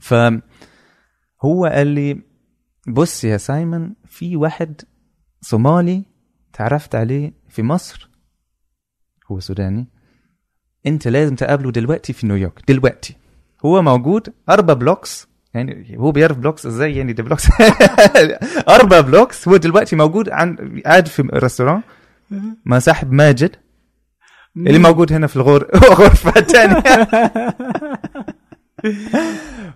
فهو 0.00 1.66
قال 1.66 1.86
لي 1.86 2.22
بص 2.88 3.24
يا 3.24 3.36
سايمون 3.36 3.94
في 4.04 4.36
واحد 4.36 4.82
صومالي 5.40 6.04
تعرفت 6.52 6.94
عليه 6.94 7.32
في 7.48 7.62
مصر 7.62 8.10
هو 9.30 9.40
سوداني 9.40 9.88
انت 10.86 11.08
لازم 11.08 11.34
تقابله 11.34 11.72
دلوقتي 11.72 12.12
في 12.12 12.26
نيويورك 12.26 12.62
دلوقتي. 12.68 13.16
هو 13.64 13.82
موجود 13.82 14.34
أربع 14.50 14.74
blocks 14.74 15.35
يعني 15.56 15.96
هو 15.98 16.12
بيعرف 16.12 16.38
blocks 16.38 16.66
إزاي؟ 16.66 16.96
يعني 16.96 17.12
دي 17.12 17.22
blocks. 17.22 17.48
أربع 18.68 19.00
blocks 19.00 19.48
هو 19.48 19.56
دلوقتي 19.56 19.96
موجود 19.96 20.28
عن 20.30 20.80
قاعد 20.84 21.08
في 21.08 21.22
restaurant 21.22 21.80
مع 22.64 22.78
صاحب 22.78 23.12
ماجد. 23.12 23.56
اللي 24.56 24.78
موجود 24.78 25.12
هنا 25.12 25.26
في 25.26 25.36
الغرفة 25.36 26.40
الثانية 26.40 26.82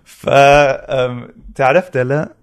ف 0.03 0.29
تعرفت 1.55 1.97
لا؟ 1.97 2.33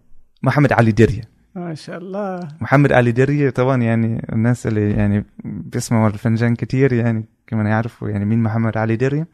محمد 0.43 0.72
علي 0.72 0.93
دريه 0.93 1.22
ما 1.55 1.74
شاء 1.74 1.99
الله. 1.99 2.41
محمد 2.61 2.93
علي 2.93 3.12
دريه 3.12 3.51
طبعا 3.51 3.82
يعني 3.82 4.26
الناس 4.32 4.66
اللي 4.66 4.91
يعني 4.91 5.24
بيسمعوا 5.45 6.09
الفنجان 6.09 6.55
كتير 6.55 6.93
يعني 6.93 7.24
كمان 7.47 7.66
يعرفوا 7.66 8.09
يعني 8.09 8.24
مين 8.24 8.43
محمد 8.43 8.76
علي 8.76 8.97
دريه 8.97 9.26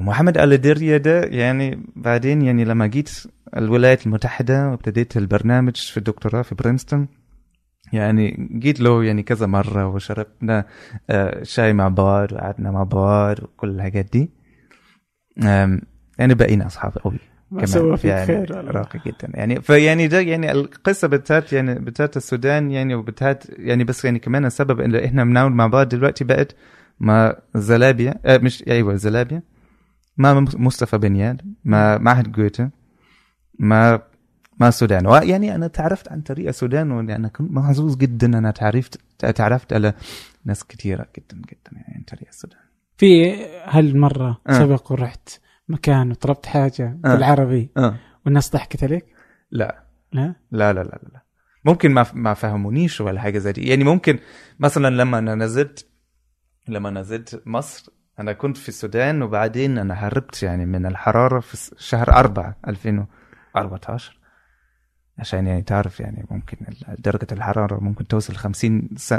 ومحمد 0.00 0.38
علي 0.38 0.56
دريه 0.56 0.96
ده 0.96 1.20
يعني 1.24 1.84
بعدين 1.96 2.42
يعني 2.42 2.64
لما 2.64 2.86
جيت 2.86 3.10
الولايات 3.56 4.06
المتحدة 4.06 4.68
وابتديت 4.70 5.16
البرنامج 5.16 5.76
في 5.76 5.96
الدكتوراه 5.96 6.42
في 6.42 6.54
برينستون 6.54 7.08
يعني 7.92 8.48
جيت 8.52 8.80
له 8.80 9.04
يعني 9.04 9.22
كذا 9.22 9.46
مرة 9.46 9.86
وشربنا 9.86 10.64
آه، 11.10 11.42
شاي 11.42 11.72
مع 11.72 11.88
بعض 11.88 12.32
وقعدنا 12.32 12.70
مع 12.70 12.82
بعض 12.82 13.42
وكل 13.42 13.68
الحاجات 13.70 14.06
دي. 14.12 14.30
يعني 16.18 16.34
بقينا 16.34 16.66
أصحاب 16.66 16.98
قوي 16.98 17.18
فيك 17.96 18.04
يعني 18.04 18.26
خير. 18.26 18.74
راقي 18.74 19.00
جدا. 19.06 19.28
يعني 19.34 19.60
فيعني 19.60 20.08
ده 20.08 20.20
يعني 20.20 20.52
القصة 20.52 21.08
بتاعت 21.08 21.52
يعني 21.52 21.74
بتاعت 21.74 22.16
السودان 22.16 22.70
يعني 22.70 22.94
وبتاعت 22.94 23.44
يعني 23.58 23.84
بس 23.84 24.04
يعني 24.04 24.18
كمان 24.18 24.44
السبب 24.44 24.80
إن 24.80 24.94
إحنا 24.94 25.24
بنعمل 25.24 25.52
مع 25.54 25.66
بعض 25.66 25.88
دلوقتي 25.88 26.24
بقت 26.24 26.56
مع 27.00 27.36
زلابيا 27.54 28.14
آه 28.24 28.38
مش 28.38 28.64
أيوه 28.68 28.94
زلابيا. 28.94 29.42
مع 30.20 30.40
مصطفى 30.40 30.98
بنياد 30.98 31.54
مع 31.64 31.98
معهد 31.98 32.32
جوته 32.32 32.70
مع 33.58 34.02
مع 34.60 34.68
السودان 34.68 35.06
ويعني 35.06 35.54
أنا 35.54 35.66
تعرفت 35.66 36.08
عن 36.08 36.20
طريق 36.20 36.48
السودان 36.48 36.90
وأنا 36.90 37.28
كنت 37.28 37.50
محظوظ 37.52 37.96
جدا 37.96 38.38
أنا 38.38 38.50
تعرفت 38.50 39.00
تعرفت 39.18 39.72
على 39.72 39.94
ناس 40.44 40.64
كثيرة 40.64 41.06
جدا 41.18 41.36
جدا 41.36 41.70
يعني 41.72 41.94
عن 41.96 42.02
طريق 42.02 42.28
السودان 42.28 42.58
في 42.96 43.36
هالمرة 43.64 44.40
آه. 44.48 44.52
سبق 44.52 44.92
ورحت 44.92 45.28
مكان 45.68 46.10
وطلبت 46.10 46.46
حاجة 46.46 46.98
آه. 47.04 47.14
بالعربي 47.14 47.70
آه 47.76 47.96
والناس 48.26 48.52
ضحكت 48.52 48.84
عليك؟ 48.84 49.06
لا 49.50 49.84
لا؟ 50.12 50.34
لا 50.50 50.72
لا 50.72 50.82
لا 50.82 51.00
لا 51.02 51.08
لا. 51.12 51.22
ممكن 51.64 51.90
ما 51.90 52.06
ما 52.14 52.34
فهمونيش 52.34 53.00
ولا 53.00 53.20
حاجة 53.20 53.38
زي 53.38 53.52
دي 53.52 53.68
يعني 53.68 53.84
ممكن 53.84 54.18
مثلا 54.58 54.96
لما 54.96 55.18
أنا 55.18 55.34
نزلت 55.34 55.86
لما 56.68 56.90
نزلت 56.90 57.42
مصر 57.46 57.92
أنا 58.20 58.32
كنت 58.32 58.56
في 58.56 58.68
السودان 58.68 59.22
وبعدين 59.22 59.78
أنا 59.78 59.94
هربت 59.94 60.42
يعني 60.42 60.66
من 60.66 60.86
الحرارة 60.86 61.40
في 61.40 61.70
شهر 61.78 62.12
4 62.12 62.56
2014 62.68 64.18
عشان 65.18 65.46
يعني 65.46 65.62
تعرف 65.62 66.00
يعني 66.00 66.26
ممكن 66.30 66.56
درجة 66.98 67.26
الحرارة 67.32 67.80
ممكن 67.80 68.06
توصل 68.06 68.36
50 68.36 68.88
س- 68.96 69.14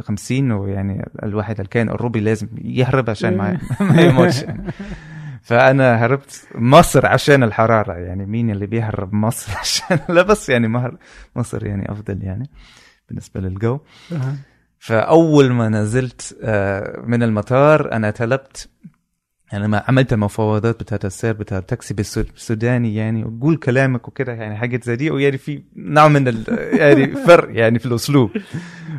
50 0.00 0.52
ويعني 0.52 1.04
الواحد 1.22 1.60
الكائن 1.60 1.88
الروبي 1.90 2.20
لازم 2.20 2.48
يهرب 2.64 3.10
عشان 3.10 3.36
ما, 3.36 3.58
ما 3.80 4.00
يموتش 4.02 4.42
يعني. 4.42 4.72
فأنا 5.42 6.04
هربت 6.04 6.48
مصر 6.54 7.06
عشان 7.06 7.42
الحرارة 7.42 7.92
يعني 7.92 8.26
مين 8.26 8.50
اللي 8.50 8.66
بيهرب 8.66 9.12
مصر 9.14 9.52
عشان 9.60 9.98
لا 10.08 10.22
بس 10.22 10.48
يعني 10.48 10.68
مهر- 10.68 10.96
مصر 11.36 11.66
يعني 11.66 11.92
أفضل 11.92 12.22
يعني 12.22 12.50
بالنسبة 13.08 13.40
للجو. 13.40 13.80
فأول 14.84 15.50
ما 15.52 15.68
نزلت 15.68 16.36
آه، 16.42 17.00
من 17.06 17.22
المطار 17.22 17.92
أنا 17.92 18.10
طلبت 18.10 18.68
يعني 19.52 19.68
ما 19.68 19.84
عملت 19.88 20.12
المفاوضات 20.12 20.80
بتاعت 20.80 21.04
السير 21.04 21.32
بتاع 21.32 21.58
التاكسي 21.58 21.94
بالسو- 21.94 22.32
بالسوداني 22.32 22.94
يعني 22.94 23.24
وقول 23.24 23.56
كلامك 23.56 24.08
وكده 24.08 24.32
يعني 24.32 24.56
حاجات 24.56 24.84
زي 24.84 24.96
دي 24.96 25.10
ويعني 25.10 25.38
في 25.38 25.62
نوع 25.76 26.08
من 26.08 26.28
ال 26.28 26.44
يعني 26.78 27.06
فرق 27.26 27.58
يعني 27.58 27.78
في 27.78 27.86
الأسلوب. 27.86 28.30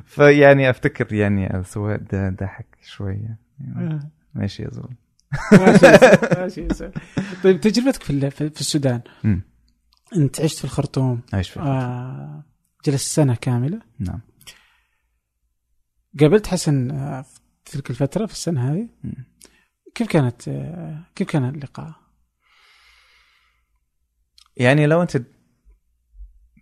فيعني 0.05 0.69
أفتكر 0.69 1.13
يعني 1.13 1.57
السواق 1.59 1.99
ده 2.11 2.29
ضحك 2.29 2.67
شوية. 2.85 3.37
يعني 3.59 3.93
آه. 3.93 3.99
ماشي 4.35 4.63
يا 4.63 4.69
زول. 4.71 4.93
ماشي 5.51 5.85
يا 5.85 6.39
ماشي 6.41 6.67
سيد. 6.73 6.91
طيب 7.43 7.61
تجربتك 7.61 8.03
في 8.03 8.29
في 8.29 8.61
السودان. 8.61 9.01
انت 10.15 10.41
عشت 10.41 10.57
في 10.57 10.63
الخرطوم. 10.65 11.21
عايش 11.33 11.49
في 11.49 11.59
آه 11.59 12.43
جلست 12.85 13.15
سنة 13.15 13.35
كاملة. 13.41 13.79
نعم. 13.99 14.19
قابلت 16.19 16.47
حسن 16.47 16.91
آه، 16.91 17.21
في 17.21 17.39
تلك 17.65 17.89
الفترة 17.89 18.25
في 18.25 18.33
السنة 18.33 18.73
هذه. 18.73 18.89
كيف 19.95 20.07
كانت 20.07 20.47
آه، 20.47 21.03
كيف 21.15 21.27
كان 21.27 21.49
اللقاء؟ 21.49 21.93
يعني 24.57 24.87
لو 24.87 25.01
أنت 25.01 25.21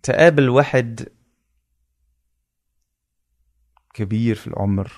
تقابل 0.02 0.48
واحد 0.48 1.08
كبير 3.94 4.34
في 4.34 4.46
العمر 4.46 4.92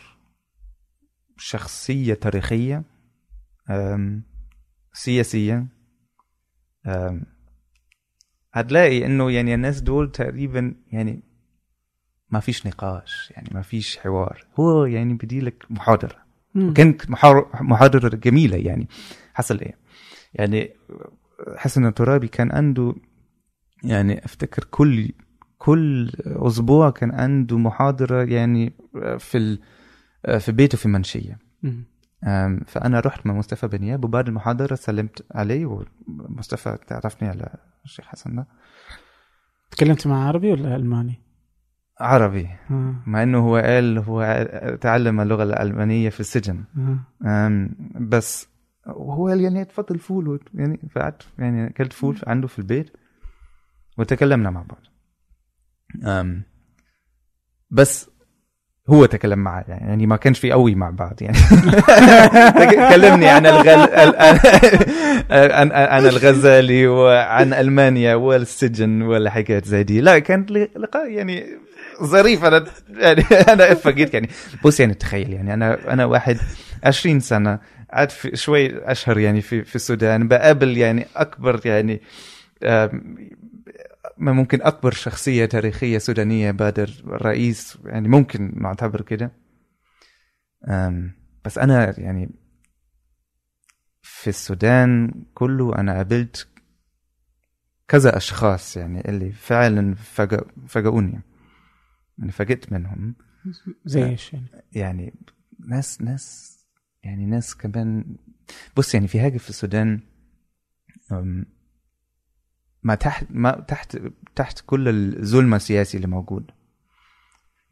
شخصية 1.36 2.14
تاريخية 2.14 2.82
سياسية 4.92 5.66
هتلاقي 8.52 9.06
إنه 9.06 9.30
يعني 9.30 9.54
الناس 9.54 9.80
دول 9.80 10.12
تقريبا 10.12 10.74
يعني 10.92 11.22
ما 12.30 12.40
فيش 12.40 12.66
نقاش 12.66 13.32
يعني 13.36 13.48
ما 13.54 13.62
فيش 13.62 13.98
حوار. 13.98 14.46
هو 14.60 14.84
يعني 14.84 15.14
بديلك 15.14 15.64
محاضرة. 15.70 16.16
مم. 16.54 16.72
كانت 16.72 17.10
محاضرة 17.60 18.08
جميلة 18.16 18.56
يعني. 18.56 18.88
حصل 19.34 19.60
إيه؟ 19.60 19.78
يعني 20.34 20.70
حسن 21.56 21.86
الترابي 21.86 22.28
كان 22.28 22.52
عنده 22.52 22.94
يعني 23.84 24.24
أفتكر 24.24 24.64
كل 24.64 25.10
كل 25.58 26.10
أسبوع 26.26 26.90
كان 26.90 27.10
عنده 27.14 27.58
محاضرة 27.58 28.22
يعني 28.24 28.72
في 29.18 29.38
ال 29.38 29.58
في 30.40 30.52
بيته 30.52 30.78
في. 30.78 31.38
أم، 32.24 32.60
فأنا 32.66 33.00
رحت 33.00 33.26
مع 33.26 33.34
مصطفى 33.34 33.68
بنياب 33.68 34.04
وبعد 34.04 34.28
المحاضرة 34.28 34.74
سلمت 34.74 35.24
عليه 35.34 35.66
ومصطفى 36.06 36.78
تعرفني 36.86 37.28
على 37.28 37.54
الشيخ 37.84 38.04
حسن 38.06 38.36
ده. 38.36 38.46
تكلمت 39.70 40.06
مع 40.06 40.26
عربي 40.28 40.52
ولا 40.52 40.76
ألماني؟ 40.76 41.20
عربي 42.00 42.48
آه. 42.70 42.94
مع 43.06 43.22
إنه 43.22 43.38
هو 43.38 43.56
قال 43.56 43.98
هو 43.98 44.46
تعلم 44.80 45.20
اللغة 45.20 45.42
الألمانية 45.42 46.10
في 46.10 46.20
السجن 46.20 46.64
آه. 47.26 47.68
بس 48.00 48.48
هو 48.86 49.28
قال 49.28 49.40
يعني 49.40 49.64
تفضل 49.64 49.98
فول 49.98 50.40
يعني 50.54 50.80
فقعدت 50.90 51.22
يعني 51.38 51.66
أكلت 51.66 51.92
فول 51.92 52.18
عنده 52.26 52.46
في 52.48 52.58
البيت 52.58 52.90
وتكلمنا 53.98 54.50
مع 54.50 54.62
بعض 54.62 54.80
أم، 56.04 56.42
بس 57.70 58.10
هو 58.90 59.04
تكلم 59.06 59.38
معي 59.38 59.64
يعني 59.68 60.06
ما 60.06 60.16
كانش 60.16 60.38
في 60.38 60.52
قوي 60.52 60.74
مع 60.74 60.90
بعض 60.90 61.22
يعني. 61.22 61.36
كلمني 62.94 63.28
عن 63.28 63.46
الغل... 63.46 63.88
عن 65.72 66.06
الغزالي 66.06 66.86
وعن 66.86 67.52
ألمانيا 67.52 68.14
والسجن 68.14 69.02
والحاجات 69.02 69.64
زي 69.64 69.82
دي. 69.82 70.00
لا 70.00 70.18
كان 70.18 70.46
لقاء 70.76 71.10
يعني 71.10 71.44
ظريف. 72.02 72.44
أنا 72.44 72.64
يعني 72.96 73.24
أنا 73.52 73.72
اتفاجئت 73.72 74.14
يعني. 74.14 74.28
بص 74.64 74.80
يعني 74.80 74.94
تخيل 74.94 75.32
يعني 75.32 75.54
أنا 75.54 75.92
أنا 75.92 76.04
واحد 76.04 76.38
20 76.84 77.20
سنة 77.20 77.58
قعدت 77.92 78.34
شوي 78.34 78.90
أشهر 78.90 79.18
يعني 79.18 79.40
في 79.40 79.64
في 79.64 79.76
السودان 79.76 80.28
بقابل 80.28 80.76
يعني 80.78 81.06
أكبر 81.16 81.60
يعني 81.64 82.00
ممكن 84.18 84.62
أكبر 84.62 84.92
شخصية 84.92 85.44
تاريخية 85.46 85.98
سودانية 85.98 86.50
بعد 86.50 86.78
الرئيس 86.80 87.78
يعني 87.84 88.08
ممكن 88.08 88.62
نعتبر 88.62 89.00
كده. 89.02 89.32
بس 91.44 91.58
أنا 91.58 92.00
يعني 92.00 92.30
في 94.02 94.30
السودان 94.30 95.12
كله 95.34 95.78
أنا 95.78 95.92
قابلت 95.96 96.48
كذا 97.88 98.16
أشخاص 98.16 98.76
يعني 98.76 99.08
اللي 99.08 99.32
فعلا 99.32 99.94
فاجأ- 99.94 100.44
فاجئوني. 100.68 101.20
يعني 102.18 102.32
فقدت 102.32 102.72
منهم. 102.72 103.14
زي 103.84 104.04
إيش 104.04 104.32
يعني؟ 104.32 104.46
يعني 104.72 105.14
ناس 105.68 106.02
ناس 106.02 106.54
يعني 107.02 107.26
ناس 107.26 107.54
كمان. 107.56 108.16
بص 108.76 108.94
يعني 108.94 109.08
في 109.08 109.20
حاجة 109.20 109.38
في 109.38 109.50
السودان 109.50 110.00
ما 112.84 112.94
تحت 112.94 113.26
ما 113.30 113.50
تحت 113.50 113.98
تحت 114.34 114.60
كل 114.66 114.88
الظلم 114.88 115.54
السياسي 115.54 115.96
اللي 115.96 116.08
موجود. 116.08 116.50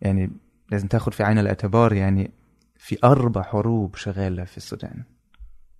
يعني 0.00 0.30
لازم 0.70 0.88
تاخد 0.88 1.14
في 1.14 1.22
عين 1.22 1.38
الاعتبار 1.38 1.92
يعني 1.92 2.30
في 2.76 2.98
أربع 3.04 3.42
حروب 3.42 3.96
شغالة 3.96 4.44
في 4.44 4.56
السودان. 4.56 5.04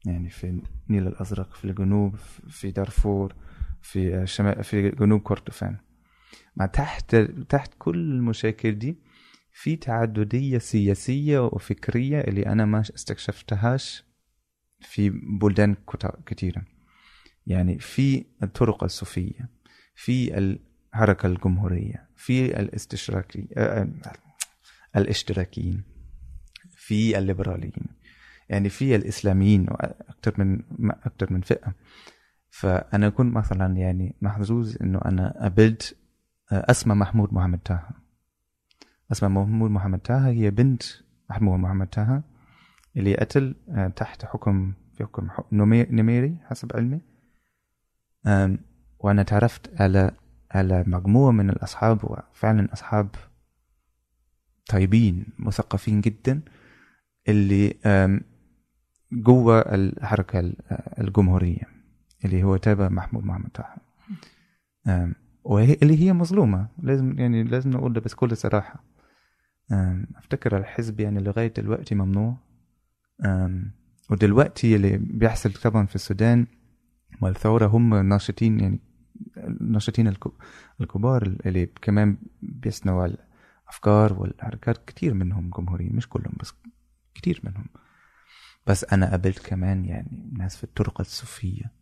يعني 0.06 0.30
في 0.30 0.60
النيل 0.88 1.06
الأزرق 1.06 1.54
في 1.54 1.64
الجنوب 1.64 2.16
في 2.48 2.70
دارفور 2.70 3.34
في 3.82 4.26
شمال 4.26 4.64
في 4.64 4.90
جنوب 4.90 5.20
كردفان. 5.20 5.76
ما 6.56 6.66
تحت 6.66 7.16
تحت 7.48 7.74
كل 7.78 7.98
المشاكل 7.98 8.78
دي 8.78 8.98
في 9.52 9.76
تعددية 9.76 10.58
سياسية 10.58 11.44
وفكرية 11.44 12.20
اللي 12.20 12.46
أنا 12.46 12.64
ما 12.64 12.80
استكشفتهاش 12.80 14.04
في 14.80 15.10
بلدان 15.40 15.76
كتيرة. 16.26 16.62
يعني 17.46 17.78
في 17.78 18.24
الطرق 18.42 18.84
الصوفية 18.84 19.48
في 19.94 20.38
الحركة 20.38 21.26
الجمهورية 21.26 22.08
في 22.16 22.60
الاستشراكي 22.60 23.48
آه، 23.56 23.80
آه، 23.80 23.88
الاشتراكيين 24.96 25.82
في 26.76 27.18
الليبراليين 27.18 27.86
يعني 28.48 28.68
في 28.68 28.96
الإسلاميين 28.96 29.66
أكثر 30.08 30.34
من 30.38 30.60
أكثر 30.90 31.32
من 31.32 31.40
فئة. 31.40 31.74
فأنا 32.50 33.08
كنت 33.08 33.36
مثلا 33.36 33.76
يعني 33.76 34.14
محظوظ 34.22 34.76
إنه 34.82 35.00
أنا 35.04 35.34
قابلت 35.40 35.96
آه، 36.52 36.70
أسمى 36.70 36.94
محمود 36.94 37.32
محمد 37.34 37.58
طه. 37.58 37.88
أسمى 39.12 39.28
محمود 39.28 39.70
محمد 39.70 39.98
طه 39.98 40.28
هي 40.28 40.50
بنت 40.50 40.82
محمود 41.30 41.60
محمد 41.60 41.86
طه 41.86 42.22
اللي 42.96 43.14
قتل 43.14 43.54
آه، 43.68 43.88
تحت 43.88 44.24
حكم 44.24 44.72
في 44.94 45.04
حكم 45.04 45.28
نميري 45.90 46.36
حسب 46.50 46.76
علمي. 46.76 47.00
وأنا 48.98 49.22
تعرفت 49.22 49.80
على 49.80 50.10
على 50.50 50.84
مجموعة 50.86 51.30
من 51.32 51.50
الأصحاب 51.50 51.98
وفعلا 52.04 52.72
أصحاب 52.72 53.08
طيبين 54.68 55.26
مثقفين 55.38 56.00
جدا 56.00 56.40
اللي 57.28 57.74
جوه 59.12 59.60
الحركة 59.60 60.40
ال- 60.40 60.56
الجمهورية 60.98 61.62
اللي 62.24 62.42
هو 62.42 62.56
تابع 62.56 62.88
محمود 62.88 63.24
محمد 63.24 63.50
طه. 63.54 63.66
وهي 65.44 65.76
اللي 65.82 65.98
هي 66.00 66.12
مظلومة 66.12 66.68
لازم 66.82 67.18
يعني 67.18 67.44
لازم 67.44 67.70
نقول 67.70 67.92
ده 67.92 68.00
بكل 68.00 68.36
صراحة. 68.36 68.84
آم، 69.72 70.06
أفتكر 70.16 70.56
الحزب 70.58 71.00
يعني 71.00 71.20
لغاية 71.20 71.52
دلوقتي 71.54 71.94
ممنوع. 71.94 72.36
ودلوقتي 74.10 74.76
اللي 74.76 74.98
بيحصل 74.98 75.52
طبعا 75.52 75.86
في 75.86 75.94
السودان 75.94 76.46
والثورة 77.22 77.66
هم 77.66 77.94
الناشطين 77.94 78.60
يعني 78.60 78.80
الناشطين 79.36 80.08
الك- 80.08 80.32
الكبار 80.80 81.22
اللي 81.46 81.66
كمان 81.66 82.16
بيصنعوا 82.42 83.06
الأفكار 83.06 84.12
والحركات. 84.20 84.84
كتير 84.86 85.14
منهم 85.14 85.50
جمهوريين 85.50 85.96
مش 85.96 86.08
كلهم 86.08 86.32
بس 86.40 86.52
كتير 87.14 87.40
منهم. 87.44 87.66
بس 88.66 88.84
أنا 88.84 89.10
قابلت 89.10 89.46
كمان 89.46 89.84
يعني 89.84 90.30
ناس 90.32 90.56
في 90.56 90.64
الطرق 90.64 91.00
الصوفية. 91.00 91.72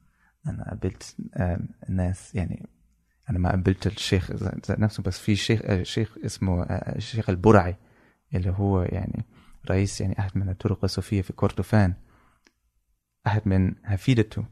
أنا 0.46 0.64
قابلت 0.64 1.16
ناس 1.88 2.34
يعني 2.34 2.68
أنا 3.30 3.38
ما 3.38 3.50
قابلت 3.50 3.86
الشيخ 3.86 4.30
نفسه 4.70 5.02
بس 5.02 5.18
في 5.18 5.36
شيخ 5.36 5.82
شيخ 5.82 6.16
اسمه 6.24 6.62
آه، 6.62 6.96
الشيخ 6.96 7.30
البرعي 7.30 7.76
اللي 8.34 8.50
هو 8.50 8.82
يعني 8.82 9.24
رئيس 9.70 10.00
يعني 10.00 10.18
أحد 10.18 10.30
من 10.38 10.48
الطرق 10.48 10.84
الصوفية 10.84 11.22
في 11.22 11.32
كردفان. 11.32 11.94
أحد 13.26 13.42
من 13.48 13.74
حفيدته 13.86 14.44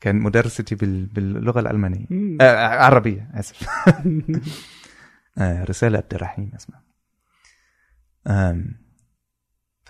كان 0.00 0.16
مدرستي 0.16 0.74
بال... 0.74 1.06
باللغة 1.06 1.60
الألمانية. 1.60 2.06
آه 2.40 2.66
عربية 2.66 3.30
آسف. 3.34 3.68
آه 5.38 5.64
رسالة 5.64 5.98
عبد 5.98 6.14
الرحيم 6.14 6.52
اسمها 6.56 6.82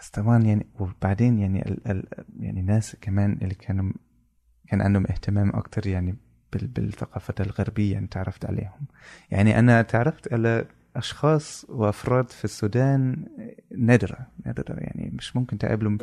بس 0.01 0.11
طبعا 0.11 0.43
يعني 0.43 0.67
وبعدين 0.79 1.39
يعني 1.39 1.69
ال... 1.69 1.91
ال... 1.91 2.07
يعني 2.41 2.63
ناس 2.63 2.97
كمان 3.01 3.39
اللي 3.43 3.55
كانوا 3.55 3.93
كان 4.69 4.81
عندهم 4.83 5.07
اهتمام 5.07 5.51
أكتر 5.57 5.87
يعني 5.87 6.17
بال... 6.53 6.67
بالثقافة 6.67 7.35
الغربية 7.41 7.93
يعني 7.93 8.07
تعرفت 8.07 8.45
عليهم. 8.45 8.87
يعني 9.31 9.59
أنا 9.59 9.83
تعرفت 9.83 10.33
على 10.33 10.67
أشخاص 10.97 11.67
وأفراد 11.69 12.31
في 12.31 12.45
السودان 12.45 13.27
نادرة 13.77 14.27
نادرة 14.47 14.75
يعني 14.75 15.11
مش 15.15 15.37
ممكن 15.37 15.59
تقابلهم 15.59 15.99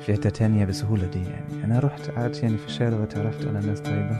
في 0.00 0.12
حتة 0.12 0.30
تانية 0.30 0.64
بسهولة 0.64 1.06
دي 1.06 1.22
يعني 1.22 1.64
أنا 1.64 1.78
رحت 1.78 2.10
قعدت 2.10 2.42
يعني 2.42 2.58
في 2.58 2.66
الشارع 2.66 3.00
وتعرفت 3.00 3.46
على 3.46 3.60
ناس 3.60 3.80
طيبة 3.80 4.18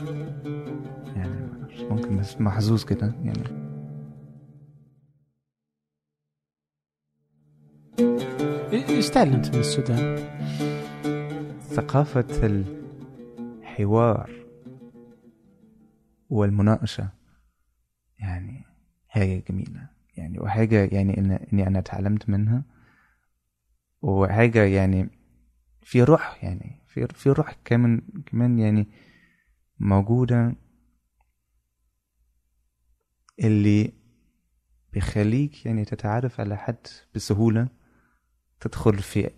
يعني 1.17 1.49
أعرفش، 1.61 1.83
ممكن 1.91 2.17
بس 2.17 2.41
محظوظ 2.41 2.85
كده 2.85 3.13
يعني 3.25 3.45
إيش 8.73 9.09
تعلمت 9.11 9.55
من 9.55 9.61
السودان؟ 9.61 10.19
ثقافة 11.71 12.47
الحوار 13.63 14.31
والمناقشة 16.31 17.09
يعني 18.19 18.65
حاجة 19.19 19.43
جميلة. 19.51 19.89
يعني 20.17 20.39
وحاجة 20.41 20.85
يعني 20.93 21.19
إن 21.19 21.31
إني 21.33 21.67
أنا 21.67 21.81
تعلمت 21.81 22.29
منها. 22.29 22.63
وحاجة 24.03 24.65
يعني 24.65 25.09
في 25.83 26.03
روح 26.03 26.45
يعني 26.45 26.83
في 26.87 27.07
في 27.07 27.31
روح 27.31 27.57
كمان 27.65 28.03
كمان 28.27 28.59
يعني 28.59 28.87
موجودة 29.81 30.55
اللي 33.41 33.93
بيخليك 34.93 35.67
يعني 35.67 35.85
تتعرف 35.85 36.41
على 36.41 36.57
حد 36.57 36.87
بسهولة. 37.15 37.69
تدخل 38.61 38.99
في 38.99 39.31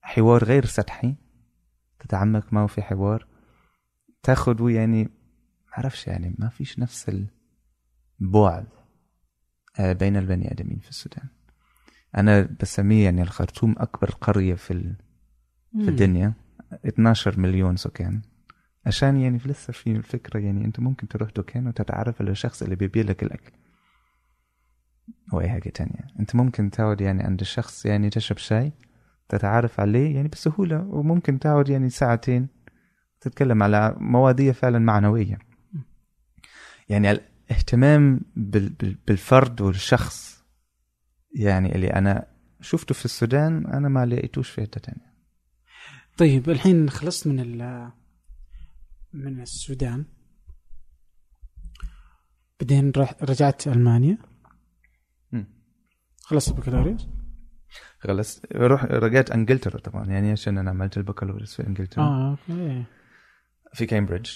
حوار 0.00 0.44
غير 0.44 0.64
سطحي. 0.64 1.14
تتعمق 1.98 2.52
معه 2.52 2.66
في 2.66 2.82
حوار. 2.82 3.26
تاخده 4.22 4.68
يعني 4.68 5.08
معرفش 5.72 6.06
يعني 6.06 6.34
ما 6.38 6.48
فيش 6.48 6.78
نفس 6.78 7.10
البعد 8.20 8.79
بين 9.78 10.16
البني 10.16 10.52
آدمين 10.52 10.78
في 10.78 10.90
السودان. 10.90 11.24
أنا 12.16 12.48
بسميه 12.60 13.04
يعني 13.04 13.22
الخرطوم 13.22 13.74
أكبر 13.78 14.10
قرية 14.10 14.54
في 14.54 14.70
ال... 14.70 14.96
في 15.72 15.88
الدنيا. 15.88 16.32
12 16.86 17.40
مليون 17.40 17.76
سكان. 17.76 18.22
عشان 18.86 19.16
يعني 19.16 19.38
في 19.38 19.48
لسه 19.48 19.72
في 19.72 19.90
الفكرة 19.90 20.40
يعني 20.40 20.64
أنت 20.64 20.80
ممكن 20.80 21.08
تروح 21.08 21.30
دكان 21.30 21.66
وتتعرف 21.66 22.22
على 22.22 22.30
الشخص 22.30 22.62
اللي 22.62 22.76
بيبيع 22.76 23.02
لك 23.02 23.22
الأكل. 23.22 23.52
أو 25.32 25.40
أي 25.40 25.48
حاجة 25.48 25.68
تانية. 25.68 26.06
أنت 26.20 26.36
ممكن 26.36 26.70
تقعد 26.70 27.00
يعني 27.00 27.22
عند 27.22 27.40
الشخص 27.40 27.86
يعني 27.86 28.10
تشرب 28.10 28.38
شاي 28.38 28.72
تتعرف 29.28 29.80
عليه 29.80 30.14
يعني 30.14 30.28
بسهولة. 30.28 30.80
وممكن 30.80 31.38
تقعد 31.38 31.68
يعني 31.68 31.90
ساعتين 31.90 32.48
تتكلم 33.20 33.62
على 33.62 33.96
مواضيع 33.98 34.52
فعلا 34.52 34.78
معنوية. 34.78 35.38
يعني 36.88 37.20
بال- 38.36 38.98
بالفرد 39.06 39.60
والشخص. 39.60 40.44
يعني 41.34 41.74
اللي 41.74 41.86
أنا 41.86 42.26
شفته 42.60 42.94
في 42.94 43.04
السودان 43.04 43.66
أنا 43.66 43.88
ما 43.88 44.06
لقيتوش 44.06 44.50
في 44.50 44.60
حتة 44.60 44.80
تانية. 44.80 45.10
طيب 46.16 46.50
الحين 46.50 46.90
خلصت 46.90 47.26
من 47.26 47.40
ال 47.40 47.90
من 49.12 49.40
السودان. 49.40 50.04
بعدين 52.60 52.92
رجعت 53.22 53.66
ألمانيا. 53.68 54.18
خلصت 56.22 56.48
البكالوريوس؟ 56.48 57.08
خلص 57.98 58.42
روح 58.54 58.84
رجعت 58.84 59.30
إنجلترا 59.30 59.78
طبعا. 59.78 60.06
يعني 60.06 60.32
عشان 60.32 60.58
أنا 60.58 60.70
عملت 60.70 60.96
البكالوريوس 60.96 61.54
في 61.54 61.66
إنجلترا. 61.66 62.02
آه 62.02 62.30
أوكي. 62.30 62.84
في 63.74 63.86
كامبريدج. 63.86 64.30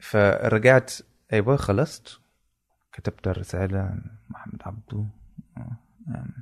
فرجعت 0.00 0.94
أيوه 1.32 1.56
خلصت. 1.56 2.20
كتبت 2.92 3.28
الرسالة 3.28 3.78
عن 3.78 4.02
محمد 4.30 4.62
عبدو 4.66 5.06
أم 5.56 6.32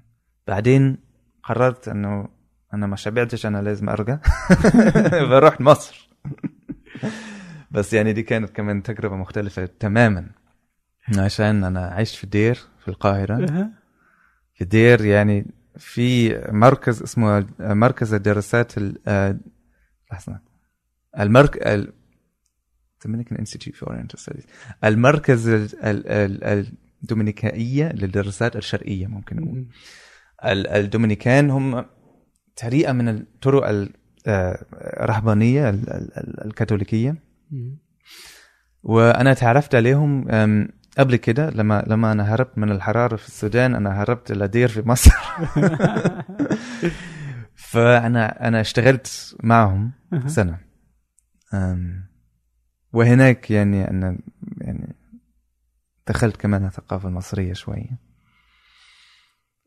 بعدين 0.46 0.98
قررت 1.42 1.88
إنه 1.88 2.28
أنا 2.74 2.86
ما 2.86 2.96
شبعتش 2.96 3.46
أنا 3.46 3.62
لازم 3.62 3.88
أرجع. 3.88 4.18
فرحت 5.30 5.60
مصر. 5.60 6.10
بس 7.70 7.92
يعني 7.92 8.12
دي 8.12 8.22
كانت 8.22 8.50
كمان 8.50 8.82
تجربة 8.82 9.16
مختلفة 9.16 9.66
تماما. 9.66 10.30
عشان 11.18 11.64
أنا 11.64 11.86
عشت 11.86 12.14
في 12.14 12.26
دير 12.26 12.58
في 12.80 12.88
القاهرة. 12.88 13.70
في 14.54 14.64
دير 14.64 15.04
يعني 15.04 15.46
في 15.76 16.38
مركز 16.52 17.02
اسمه 17.02 17.46
مركز 17.58 18.14
الدراسات 18.14 18.78
ال 18.78 18.98
آه، 19.08 19.36
لحظة. 20.12 20.38
المرك 21.20 21.66
ال 21.66 21.92
Dominican 23.06 23.36
Institute 23.40 23.74
for 23.76 23.88
Oriental 23.88 24.18
Studies. 24.18 24.44
المركز 24.84 25.48
ال... 25.48 25.68
ال... 25.82 26.44
ال... 26.44 26.66
دومينيكائيه 27.02 27.88
للدراسات 27.92 28.56
الشرقية 28.56 29.06
ممكن 29.06 29.36
نقول. 29.36 29.66
ال- 30.44 30.66
الدومينيكان 30.66 31.50
هم 31.50 31.84
طريقه 32.62 32.92
من 32.92 33.08
الطرق 33.08 33.88
الرهبانيه 34.28 35.68
ال- 35.70 35.90
ال- 35.90 36.16
ال- 36.18 36.44
الكاثوليكية. 36.46 37.16
مم. 37.50 37.78
وأنا 38.82 39.34
تعرفت 39.34 39.74
عليهم 39.74 40.28
قبل 40.98 41.16
كده 41.16 41.50
لما 41.50 41.84
لما 41.86 42.12
أنا 42.12 42.34
هربت 42.34 42.58
من 42.58 42.70
الحرارة 42.70 43.16
في 43.16 43.28
السودان 43.28 43.74
أنا 43.74 44.02
هربت 44.02 44.32
لدير 44.32 44.68
في 44.68 44.88
مصر. 44.88 45.10
فانا 47.54 48.48
أنا 48.48 48.60
اشتغلت 48.60 49.36
معهم. 49.42 49.92
سنة. 50.26 50.58
أم، 51.54 52.05
وهناك 52.96 53.50
يعني 53.50 53.90
أنا 53.90 54.18
يعني 54.60 54.94
دخلت 56.08 56.36
كمان 56.36 56.64
الثقافة 56.66 57.08
المصرية 57.08 57.52
شوية 57.52 57.98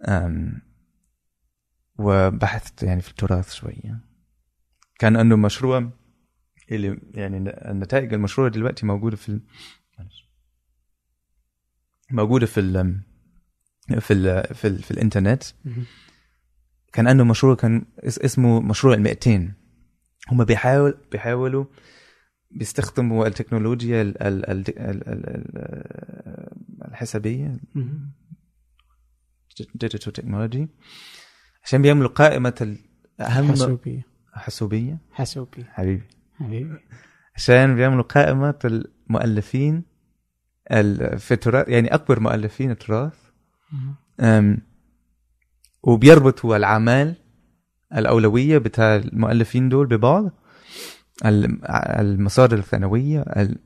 أم، 0.07 0.61
وبحثت 1.99 2.83
يعني 2.83 3.01
في 3.01 3.09
التراث 3.09 3.53
شوية 3.53 3.99
كان 4.99 5.17
عنده 5.17 5.35
مشروع 5.35 5.89
اللي 6.71 6.99
يعني 7.13 7.37
النتائج 7.71 8.13
المشروع 8.13 8.47
دلوقتي 8.47 8.85
موجودة 8.85 9.15
في. 9.15 9.39
موجودة 12.11 12.45
في 12.45 12.59
ال... 12.59 13.01
في 13.99 14.13
ال... 14.13 14.55
في, 14.55 14.67
ال... 14.67 14.83
في 14.83 14.91
الإنترنت 14.91 15.43
مم. 15.65 15.83
كان 16.93 17.07
عنده 17.07 17.23
مشروع 17.23 17.55
كان 17.55 17.85
إس- 18.01 18.23
اسمه 18.25 18.59
مشروع 18.61 18.93
ال 18.93 19.01
200 19.01 19.53
هم 20.31 20.43
بيحاول 20.43 20.97
بيحاولوا 21.11 21.65
بيستخدموا 22.51 23.27
التكنولوجيا 23.27 24.01
ال... 24.01 24.23
ال... 24.23 24.49
ال... 24.49 24.69
ال... 24.79 25.09
ال... 25.09 26.87
الحسابية. 26.87 27.57
digital 29.75 30.13
technology 30.13 30.67
عشان 31.63 31.81
بيعملوا 31.81 32.09
قائمة 32.09 32.77
أهم 33.21 33.47
حاسوبية. 33.47 34.05
حاسوبية. 34.33 34.97
حاسوبية. 35.11 35.63
حبيبي. 35.63 36.03
حبيبي. 36.35 36.77
عشان 37.35 37.75
بيعملوا 37.75 38.03
قائمة 38.03 38.59
المؤلفين 38.65 39.83
ال- 40.71 41.19
في 41.19 41.33
التراث 41.33 41.69
يعني 41.69 41.87
أكبر 41.87 42.19
مؤلفين 42.19 42.71
التراث. 42.71 43.13
وبيربطوا 45.83 46.57
الأعمال 46.57 47.15
الأولوية 47.95 48.57
بتاع 48.57 48.95
المؤلفين 48.95 49.69
دول 49.69 49.87
ببعض. 49.87 50.31
المصادر 51.25 52.57
الثانوية 52.57 53.21
ال- 53.21 53.57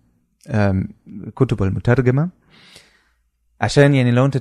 أم، 0.48 0.90
الكتب 1.08 1.64
المترجمة. 1.64 2.30
عشان 3.62 3.94
يعني 3.96 4.12
لو 4.12 4.26
انت 4.26 4.38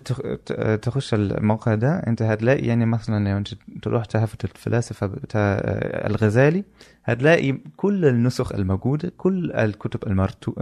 تخش 0.82 1.14
الموقع 1.14 1.74
ده 1.74 1.94
انت 1.98 2.22
هتلاقي 2.22 2.66
يعني 2.66 2.86
مثلا 2.86 3.28
لو 3.30 3.36
انت 3.36 3.48
تروح 3.82 4.04
تحفة 4.04 4.38
الفلاسفة 4.44 5.06
بتاع 5.06 5.40
آه، 5.40 6.06
الغزالي 6.06 6.64
هتلاقي 7.04 7.52
كل 7.76 8.04
النسخ 8.04 8.52
الموجودة 8.52 9.12
كل 9.16 9.52
الكتب 9.52 10.06
المرتو... 10.06 10.52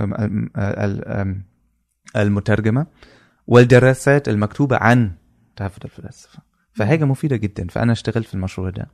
المترجمة 2.17 2.87
والدراسات 3.47 4.29
المكتوبة 4.29 4.77
عن 4.77 5.13
تحفة 5.57 5.81
الفلاسفة. 5.85 6.39
فحاجة 6.73 7.05
مفيدة 7.05 7.37
جدا. 7.37 7.67
فأنا 7.67 7.93
اشتغلت 7.93 8.27
في 8.27 8.35
المشروع 8.35 8.71
ده. 8.71 8.89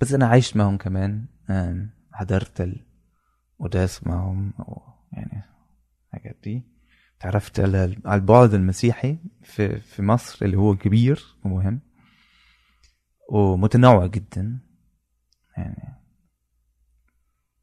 بس 0.00 0.12
أنا 0.14 0.26
عشت 0.26 0.56
معهم 0.56 0.76
كمان. 0.76 1.24
حضرت 2.12 2.74
القداس 3.60 4.06
معهم 4.06 4.52
أو 4.58 4.82
يعني 5.12 5.42
الحاجات 6.06 6.36
دي. 6.44 6.62
تعرفت 7.20 7.60
على 7.60 7.84
البعد 8.06 8.54
المسيحي 8.54 9.18
في 9.42 9.80
في 9.80 10.02
مصر 10.02 10.44
اللي 10.44 10.56
هو 10.56 10.76
كبير 10.76 11.36
ومهم 11.44 11.80
ومتنوع 13.30 14.06
جدا. 14.06 14.58
يعني 15.56 16.00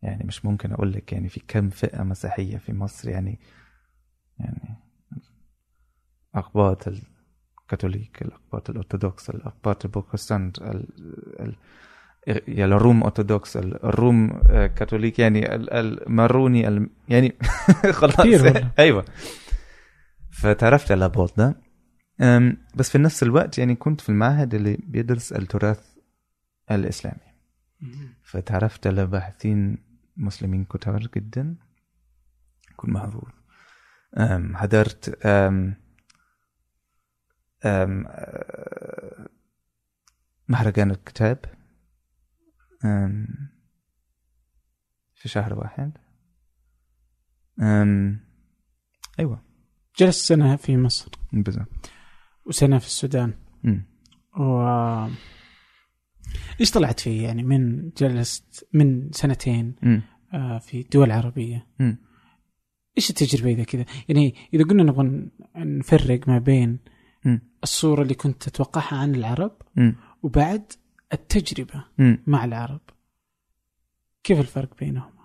يعني 0.02 0.24
مش 0.24 0.46
ممكن 0.46 0.72
أقول 0.72 0.94
لك 0.94 1.14
يعني 1.14 1.30
في 1.30 1.40
كم 1.48 1.70
فئة 1.70 2.04
مسيحية 2.04 2.58
في 2.58 2.74
مصر 2.74 3.10
يعني 3.10 3.40
يعني 4.40 4.76
أقباط 6.36 6.88
الكاثوليك 6.88 8.22
الأقباط 8.22 8.70
الأرثوذكس 8.70 9.30
الأقباط 9.30 9.86
البروتستانت 9.86 10.62
ال 10.62 10.88
ال 11.40 11.56
يعني 12.28 12.76
الروم 12.76 13.04
ارثوذكس 13.04 13.58
الروم 13.58 14.42
آه، 14.50 14.68
كاثوليك 14.68 15.20
يعني 15.20 15.56
ال- 15.56 15.74
الماروني 15.74 16.68
ال- 16.68 16.90
يعني 17.10 17.38
خلاص. 17.92 18.20
أيوه. 18.80 19.06
فتعرفت 20.32 20.92
على 20.92 21.06
البوت 21.06 21.38
ده. 21.38 21.56
بس 22.76 22.90
في 22.90 22.98
نفس 22.98 23.24
الوقت 23.24 23.58
يعني 23.58 23.76
كنت 23.76 24.02
في 24.02 24.10
المعهد 24.10 24.54
اللي 24.54 24.78
بيدرس 24.84 25.34
التراث 25.34 25.82
الإسلامي. 26.72 27.34
فتعرفت 28.24 28.88
على 28.88 29.06
باحثين 29.06 29.78
مسلمين 30.18 30.64
كتار 30.66 31.00
جدا. 31.16 31.56
كنت 32.76 32.90
محظوظ. 32.92 33.32
حضرت 34.58 35.26
أم، 35.26 35.74
أم، 37.66 38.06
آه، 38.08 39.28
مهرجان 40.48 40.92
الكتاب. 40.92 41.40
في 45.14 45.30
شهر 45.30 45.54
واحد 45.54 45.98
أيوة 49.20 49.42
جلست 50.00 50.26
سنة 50.26 50.56
في 50.56 50.78
مصر 50.78 51.12
بالضبط 51.34 51.90
وسنة 52.46 52.78
في 52.78 52.86
السودان 52.86 53.34
أمم. 53.66 53.86
و 54.40 54.62
إيش 56.60 56.72
طلعت 56.72 57.00
فيه 57.00 57.24
يعني 57.24 57.44
من 57.44 57.90
جلست 57.90 58.68
من 58.74 59.12
سنتين 59.12 59.76
أمم. 59.84 60.02
آه، 60.34 60.58
في 60.58 60.84
دول 60.84 61.12
عربية 61.12 61.68
أمم. 61.82 61.98
إيش 62.98 63.10
التجربة 63.10 63.52
إذا 63.52 63.64
كذا 63.64 63.86
يعني 64.10 64.36
إذا 64.54 64.64
قلنا 64.64 64.84
نبغى 64.84 65.30
نفرق 65.56 66.28
ما 66.28 66.40
بين 66.40 66.80
أمم. 67.26 67.42
الصورة 67.64 68.02
اللي 68.02 68.14
كنت 68.14 68.44
تتوقعها 68.44 68.98
عن 68.98 69.16
العرب 69.16 69.52
أمم. 69.78 69.96
وبعد 70.24 70.72
التجربة 71.14 71.84
أمم. 72.00 72.24
مع 72.28 72.46
العرب. 72.46 72.82
كيف 74.24 74.40
الفرق 74.40 74.78
بينهم 74.80 75.18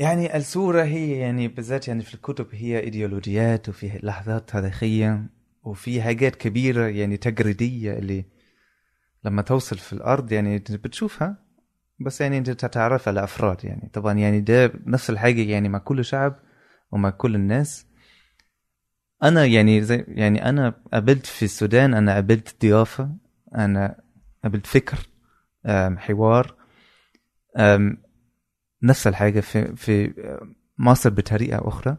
يعني 0.00 0.36
الصورة 0.36 0.82
هي 0.82 1.18
يعني 1.18 1.48
بالذات 1.48 1.88
يعني 1.88 2.02
في 2.02 2.14
الكتب 2.14 2.46
هي 2.52 2.80
إيديولوجيات 2.80 3.68
وفي 3.68 4.00
لحظات 4.02 4.48
تاريخية 4.50 5.26
وفي 5.62 6.02
حاجات 6.02 6.36
كبيرة 6.36 6.86
يعني 6.86 7.16
تجريدية 7.16 7.92
اللي 7.92 8.24
لما 9.24 9.42
توصل 9.42 9.78
في 9.78 9.92
الأرض 9.92 10.32
يعني 10.32 10.58
بتشوفها. 10.58 11.36
بس 11.98 12.20
يعني 12.20 12.38
أنت 12.38 12.50
تتعرف 12.50 13.08
على 13.08 13.24
أفراد 13.24 13.64
يعني. 13.64 13.90
طبعا 13.92 14.12
يعني 14.12 14.40
ده 14.40 14.72
نفس 14.86 15.10
الحاجة 15.10 15.40
يعني 15.40 15.68
مع 15.68 15.78
كل 15.78 16.04
شعب 16.04 16.36
ومع 16.92 17.10
كل 17.10 17.34
الناس. 17.34 17.86
أنا 19.22 19.44
يعني 19.44 19.82
زي 19.82 20.04
يعني 20.08 20.48
أنا 20.48 20.74
قابلت 20.92 21.26
في 21.26 21.44
السودان 21.44 21.94
أنا 21.94 22.14
قابلت 22.14 22.62
ضيافة 22.62 23.16
أنا 23.54 24.00
قابلت 24.42 24.66
فكر 24.66 25.08
حوار 25.96 26.56
نفس 28.82 29.06
الحاجة 29.06 29.40
في 29.40 29.76
في 29.76 30.14
مصر 30.78 31.10
بطريقة 31.10 31.68
أخرى. 31.68 31.96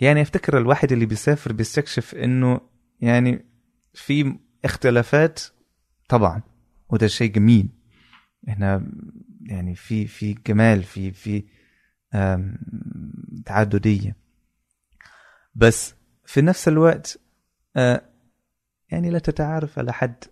يعني 0.00 0.22
أفتكر 0.22 0.58
الواحد 0.58 0.92
اللي 0.92 1.06
بيسافر 1.06 1.52
بيستكشف 1.52 2.14
إنه 2.14 2.60
يعني 3.00 3.44
في 3.94 4.38
اختلافات 4.64 5.40
طبعا 6.08 6.42
وده 6.88 7.06
شيء 7.06 7.32
جميل. 7.32 7.68
إحنا 8.48 8.92
يعني 9.42 9.74
في 9.74 10.06
في 10.06 10.34
جمال 10.46 10.82
في 10.82 11.10
في 11.12 11.44
تعددية. 13.46 14.16
بس 15.54 15.94
في 16.24 16.42
نفس 16.42 16.68
الوقت 16.68 17.20
أه، 17.76 18.02
يعني 18.90 19.10
لا 19.10 19.18
تتعرف 19.18 19.78
على 19.78 19.92
حد. 19.92 20.24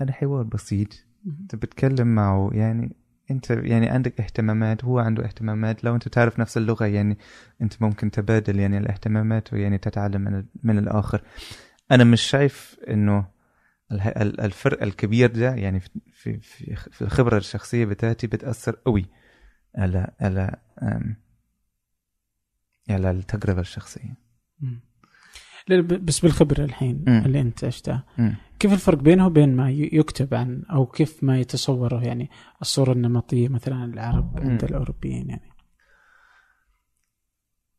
على 0.00 0.12
حوار 0.12 0.42
بسيط. 0.42 1.04
انت 1.26 1.54
بتتكلم 1.54 2.14
معه 2.14 2.50
يعني 2.52 2.96
أنت 3.30 3.50
يعني 3.50 3.88
عندك 3.88 4.20
اهتمامات 4.20 4.84
هو 4.84 4.98
عنده 4.98 5.24
اهتمامات. 5.24 5.84
لو 5.84 5.94
أنت 5.94 6.08
تعرف 6.08 6.40
نفس 6.40 6.56
اللغة 6.56 6.86
يعني 6.86 7.18
أنت 7.62 7.82
ممكن 7.82 8.10
تبادل 8.10 8.58
يعني 8.58 8.78
الاهتمامات 8.78 9.52
ويعني 9.52 9.78
تتعلم 9.78 10.20
من 10.20 10.44
من 10.62 10.78
الآخر. 10.78 11.22
أنا 11.90 12.04
مش 12.04 12.22
شايف 12.22 12.76
إنه 12.88 13.26
الفرق 14.16 14.82
الكبير 14.82 15.30
ده 15.32 15.54
يعني 15.54 15.80
في 15.80 16.40
في 16.40 16.76
في 16.76 17.02
الخبرة 17.02 17.36
الشخصية 17.36 17.84
بتاعتي 17.84 18.26
بتأثر 18.26 18.76
قوي 18.86 19.06
على 19.76 20.10
على 20.20 20.56
على 22.90 23.10
التجربة 23.10 23.60
الشخصية. 23.60 24.14
بس 25.68 26.20
بالخبرة 26.20 26.64
الحين 26.64 27.04
مم. 27.06 27.22
اللي 27.26 27.40
انت 27.40 27.64
عشتها. 27.64 28.04
كيف 28.58 28.72
الفرق 28.72 28.98
بينه 28.98 29.26
وبين 29.26 29.56
ما 29.56 29.70
يكتب 29.70 30.34
عن 30.34 30.62
أو 30.70 30.86
كيف 30.86 31.24
ما 31.24 31.38
يتصوره 31.38 32.04
يعني 32.04 32.30
الصورة 32.62 32.92
النمطية 32.92 33.48
مثلا 33.48 33.84
العرب 33.84 34.38
عند. 34.40 34.64
الأوروبيين 34.64 35.28
يعني 35.28 35.50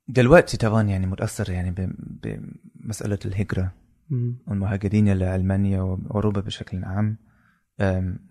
دلوقتي 0.08 0.58
طبعا 0.58 0.84
يعني 0.84 1.06
متأثر 1.08 1.50
يعني 1.50 1.76
بمساله 2.24 3.20
الهجرة. 3.26 3.74
والمهاجرين 4.48 5.14
لألمانيا 5.14 5.82
وأوروبا 5.82 6.42
بشكل 6.42 6.84
عام 6.84 7.18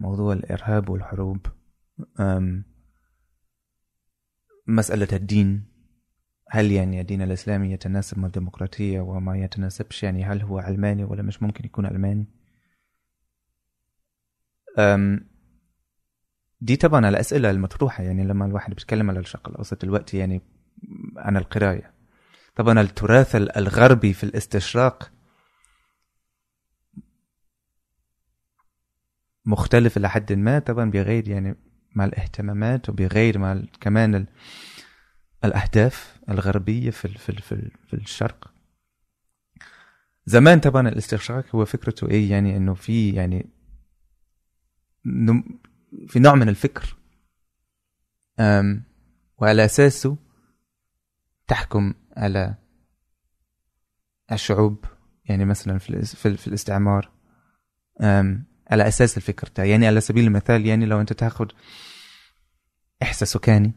موضوع 0.00 0.32
الإرهاب 0.32 0.88
والحروب 0.88 1.46
مسألة 4.66 5.08
الدين 5.12 5.69
هل 6.52 6.72
يعني 6.72 7.00
الدين 7.00 7.22
الإسلامي 7.22 7.72
يتناسب 7.72 8.18
مع 8.18 8.26
الديمقراطية 8.26 9.00
وما 9.00 9.38
يتناسبش؟ 9.38 10.02
يعني 10.02 10.24
هل 10.24 10.42
هو 10.42 10.58
علماني 10.58 11.04
ولا 11.04 11.22
مش 11.22 11.42
ممكن 11.42 11.64
يكون 11.64 11.86
علماني 11.86 12.26
أم، 14.78 15.26
دي 16.60 16.76
طبعا 16.76 17.08
الأسئلة 17.08 17.50
المطروحة. 17.50 18.02
يعني 18.02 18.24
لما 18.24 18.46
الواحد 18.46 18.70
بيتكلم 18.74 19.10
على 19.10 19.18
الشرق 19.20 19.48
الأوسط 19.48 19.82
دلوقتي 19.82 20.18
يعني 20.18 20.40
عن 21.16 21.36
القراية. 21.36 21.92
طبعا 22.56 22.80
التراث 22.80 23.36
الغربي 23.36 24.12
في 24.12 24.24
الاستشراق 24.24 25.12
مختلف 29.46 29.96
إلى 29.96 30.10
حد 30.10 30.32
ما 30.32 30.58
طبعا 30.58 30.90
بغير 30.90 31.28
يعني 31.28 31.56
مع 31.94 32.04
الاهتمامات 32.04 32.88
وبغير 32.88 33.38
مع 33.38 33.62
كمان 33.80 34.26
الأهداف 35.44 36.18
الغربية 36.28 36.90
في 36.90 37.08
في 37.08 37.32
في, 37.32 37.70
في 37.88 37.94
الشرق 37.94 38.50
زمان 40.26 40.60
طبعا 40.60 40.88
الاستشراق 40.88 41.44
هو 41.54 41.64
فكرته 41.64 42.08
إيه 42.10 42.30
يعني 42.30 42.56
إنه 42.56 42.74
في 42.74 43.10
يعني 43.10 43.50
في 46.08 46.18
نوع 46.18 46.34
من 46.34 46.48
الفكر 46.48 46.96
أم، 48.40 48.82
وعلى 49.38 49.64
أساسه 49.64 50.16
تحكم 51.48 51.94
على 52.16 52.54
الشعوب 54.32 54.84
يعني 55.24 55.44
مثلا 55.44 55.78
في 55.78 56.02
في, 56.04 56.28
ال- 56.28 56.38
في 56.38 56.46
الاستعمار 56.46 57.10
أم، 58.00 58.44
على 58.70 58.88
أساس 58.88 59.16
الفكر 59.16 59.48
ده 59.56 59.64
يعني 59.64 59.86
على 59.86 60.00
سبيل 60.00 60.24
المثال 60.24 60.66
يعني 60.66 60.86
لو 60.86 61.00
أنت 61.00 61.12
تاخد 61.12 61.52
إحساس 63.02 63.28
سكاني. 63.32 63.72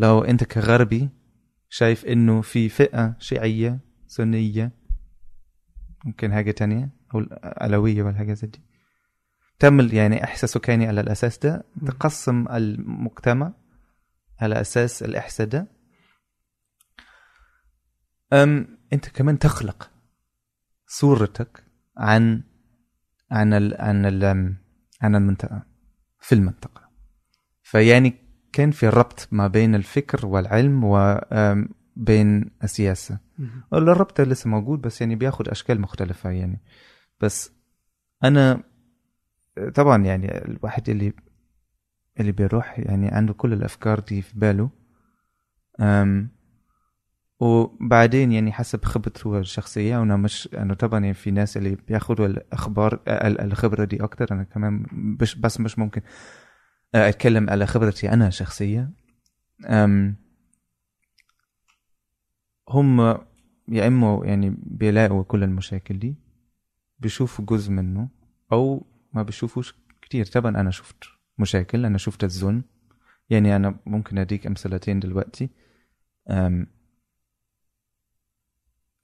لو 0.00 0.24
انت 0.24 0.44
كغربي 0.44 1.08
شايف 1.68 2.04
انه 2.04 2.40
في 2.40 2.68
فئة 2.68 3.16
شيعية 3.18 3.80
سنية 4.06 4.72
ممكن 6.04 6.32
حاجة 6.32 6.50
تانية 6.50 6.90
أو 7.14 7.18
الالويه 7.18 8.02
ولا 8.02 8.14
حاجة 8.18 8.32
زي 8.32 8.46
دي. 8.46 8.62
تعمل 9.58 9.94
يعني 9.94 10.24
احساس 10.24 10.50
سكاني 10.50 10.86
على 10.86 11.00
الأساس 11.00 11.38
ده. 11.38 11.64
تقسم 11.86 12.48
المجتمع 12.48 13.52
على 14.40 14.60
أساس 14.60 15.02
الإحساس 15.02 15.48
ده. 15.48 15.66
أم 18.32 18.78
انت 18.92 19.08
كمان 19.08 19.38
تخلق 19.38 19.90
صورتك 20.86 21.64
عن 21.96 22.42
عن 23.30 23.52
ال 23.52 23.80
عن 23.80 24.06
ال 24.06 24.24
عن 25.00 25.16
المنطقة 25.16 25.66
في 26.20 26.34
المنطقة. 26.34 26.90
فيعني 27.62 28.29
كان 28.52 28.70
في 28.70 28.88
ربط 28.88 29.28
ما 29.32 29.46
بين 29.46 29.74
الفكر 29.74 30.26
والعلم 30.26 30.84
وبين 30.84 32.50
السياسة. 32.64 33.18
مم. 33.38 33.50
الربط 33.74 34.20
لسه 34.20 34.50
موجود 34.50 34.80
بس 34.80 35.00
يعني 35.00 35.14
بياخد 35.16 35.48
أشكال 35.48 35.80
مختلفة 35.80 36.30
يعني. 36.30 36.60
بس 37.20 37.52
أنا 38.24 38.62
طبعا 39.74 40.04
يعني 40.04 40.38
الواحد 40.44 40.88
اللي 40.88 41.12
اللي 42.20 42.32
بيروح 42.32 42.78
يعني 42.78 43.08
عنده 43.08 43.32
كل 43.32 43.52
الأفكار 43.52 44.00
دي 44.00 44.22
في 44.22 44.38
باله. 44.38 44.70
أم 45.80 46.28
وبعدين 47.40 48.32
يعني 48.32 48.52
حسب 48.52 48.84
خبرته 48.84 49.38
الشخصية 49.38 49.98
وأنا 49.98 50.16
مش 50.16 50.48
أنا 50.54 50.74
طبعا 50.74 51.00
يعني 51.00 51.14
في 51.14 51.30
ناس 51.30 51.56
اللي 51.56 51.76
بياخدوا 51.88 52.26
الأخبار 52.26 53.00
ال- 53.08 53.40
الخبرة 53.40 53.84
دي 53.84 54.04
أكتر 54.04 54.26
أنا 54.32 54.42
كمان 54.42 54.86
بس 55.40 55.60
مش 55.60 55.78
ممكن. 55.78 56.00
أتكلم 56.94 57.50
على 57.50 57.66
خبرتي 57.66 58.12
أنا 58.12 58.30
شخصيه 58.30 58.90
هم 62.68 63.00
يا 63.68 63.86
اما 63.86 64.20
يعني 64.24 64.56
بيلاقوا 64.62 65.22
كل 65.22 65.42
المشاكل 65.44 65.98
دي 65.98 66.14
بيشوفوا 66.98 67.44
جزء 67.44 67.70
منه 67.70 68.08
أو 68.52 68.86
ما 69.12 69.22
بيشوفوش 69.22 69.74
كتير. 70.02 70.26
طبعا 70.26 70.60
أنا 70.60 70.70
شفت 70.70 71.04
مشاكل 71.38 71.84
أنا 71.84 71.98
شفت 71.98 72.24
الظلم. 72.24 72.62
يعني 73.30 73.56
أنا 73.56 73.78
ممكن 73.86 74.18
أديك 74.18 74.46
أمثلتين 74.46 75.00
دلوقتي. 75.00 75.50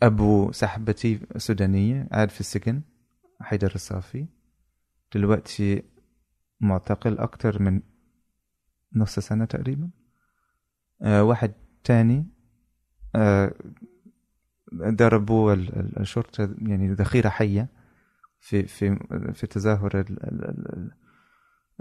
أبو 0.03 0.53
صاحبتي 0.53 1.20
سودانية 1.37 2.09
قاعد 2.12 2.30
في 2.30 2.41
السجن 2.41 2.82
حيدر 3.41 3.74
الصافي. 3.74 4.26
دلوقتي 5.14 5.82
معتقل 6.61 7.19
أكتر 7.19 7.63
من 7.63 7.83
نص 8.95 9.19
سنة 9.19 9.45
تقريبا. 9.45 9.91
أه 11.03 11.23
واحد 11.25 11.53
تاني 11.85 12.27
أه 13.15 13.55
ضربوه 14.75 15.53
ال- 15.53 15.79
ال- 15.81 15.99
الشرطة 16.01 16.55
يعني 16.63 16.93
ذخيرة 16.93 17.29
حية 17.29 17.69
في 18.41 18.63
في 18.67 18.97
في 19.35 19.47
تظاهر 19.47 20.01
ال 20.01 20.25
ال 20.25 20.45
ال 20.49 20.91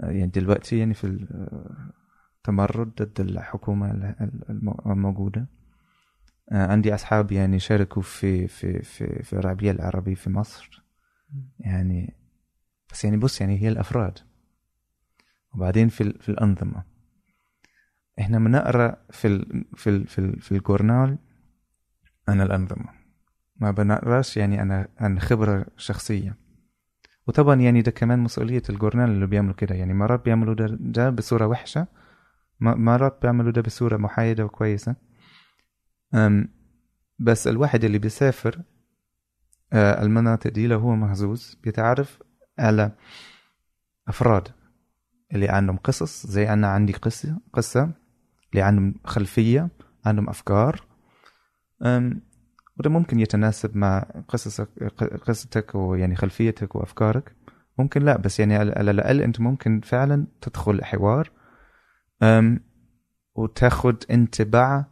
يعني 0.00 0.26
دلوقتي 0.30 0.78
يعني 0.78 0.94
في 0.94 1.26
التمرد 2.38 3.02
ضد 3.02 3.20
الحكومة 3.20 3.90
ال- 3.90 4.04
ال- 4.04 4.50
الم- 4.50 4.90
الموجودة. 4.92 5.46
آه، 6.52 6.66
عندي 6.66 6.94
أصحاب 6.94 7.32
يعني 7.32 7.58
شاركوا 7.58 8.02
في 8.02 8.48
في 8.48 8.82
في 8.82 9.22
في 9.22 9.32
الربيع 9.32 9.70
العربي 9.72 10.14
في 10.14 10.30
مصر. 10.30 10.84
يعني 11.60 12.14
بس 12.92 13.04
يعني 13.04 13.16
بص 13.16 13.40
يعني 13.40 13.62
هي 13.62 13.68
الأفراد. 13.68 14.18
وبعدين 15.56 15.88
في 15.88 16.12
في 16.20 16.28
الأنظمة. 16.28 16.84
إحنا 18.20 18.38
بنقرا 18.38 18.96
في 19.10 19.28
ال 19.28 19.64
في 19.76 19.90
ال 19.90 20.06
في, 20.06 20.18
ال 20.18 20.40
في 20.40 20.52
الجورنال 20.52 21.18
عن 22.28 22.40
الأنظمة. 22.40 22.88
ما 23.56 23.70
بنقراش 23.70 24.36
يعني 24.36 24.62
أنا 24.62 24.88
عن 24.98 25.20
خبرة 25.20 25.66
شخصية. 25.76 26.36
وطبعا 27.26 27.54
يعني 27.60 27.82
ده 27.82 27.90
كمان 27.90 28.18
مسؤولية 28.18 28.62
الجورنال 28.70 29.10
اللي 29.10 29.26
بيعملوا 29.26 29.54
كده. 29.54 29.74
يعني 29.74 29.94
مرات 29.94 30.24
بيعملوا 30.24 30.54
ده, 30.54 30.66
ده 30.80 31.10
بصورة 31.10 31.46
وحشة 31.46 31.86
مرات 32.60 33.18
بيعملوا 33.22 33.52
ده 33.52 33.62
بصورة 33.62 33.96
محايدة 33.96 34.44
وكويسة. 34.44 34.96
بس 37.18 37.46
الواحد 37.46 37.84
اللي 37.84 37.98
بيسافر 37.98 38.62
آه، 39.72 40.02
المناطق 40.02 40.50
دي 40.50 40.66
لو 40.66 40.78
هو 40.78 40.96
محظوظ 40.96 41.54
بيتعرف 41.62 42.22
على 42.58 42.92
أفراد. 44.08 44.48
اللي 45.32 45.48
عندهم 45.48 45.76
قصص 45.76 46.26
زي 46.26 46.52
أنا 46.52 46.68
عندي 46.68 46.92
قصة 46.92 47.38
قصة 47.52 47.90
اللي 48.50 48.62
عندهم 48.62 48.94
خلفية 49.04 49.68
عندهم 50.04 50.28
أفكار. 50.28 50.86
وده 52.78 52.90
ممكن 52.90 53.20
يتناسب 53.20 53.76
مع 53.76 54.06
قصصك 54.28 54.68
قصتك 55.26 55.74
ويعني 55.74 56.16
خلفيتك 56.16 56.76
وأفكارك. 56.76 57.36
ممكن 57.78 58.02
لا 58.02 58.16
بس 58.16 58.40
يعني 58.40 58.56
على 58.56 58.90
الأقل 58.90 59.22
أنت 59.22 59.40
ممكن 59.40 59.80
فعلا 59.80 60.26
تدخل 60.40 60.84
حوار. 60.84 61.30
وتاخد 63.34 64.04
انطباع 64.10 64.86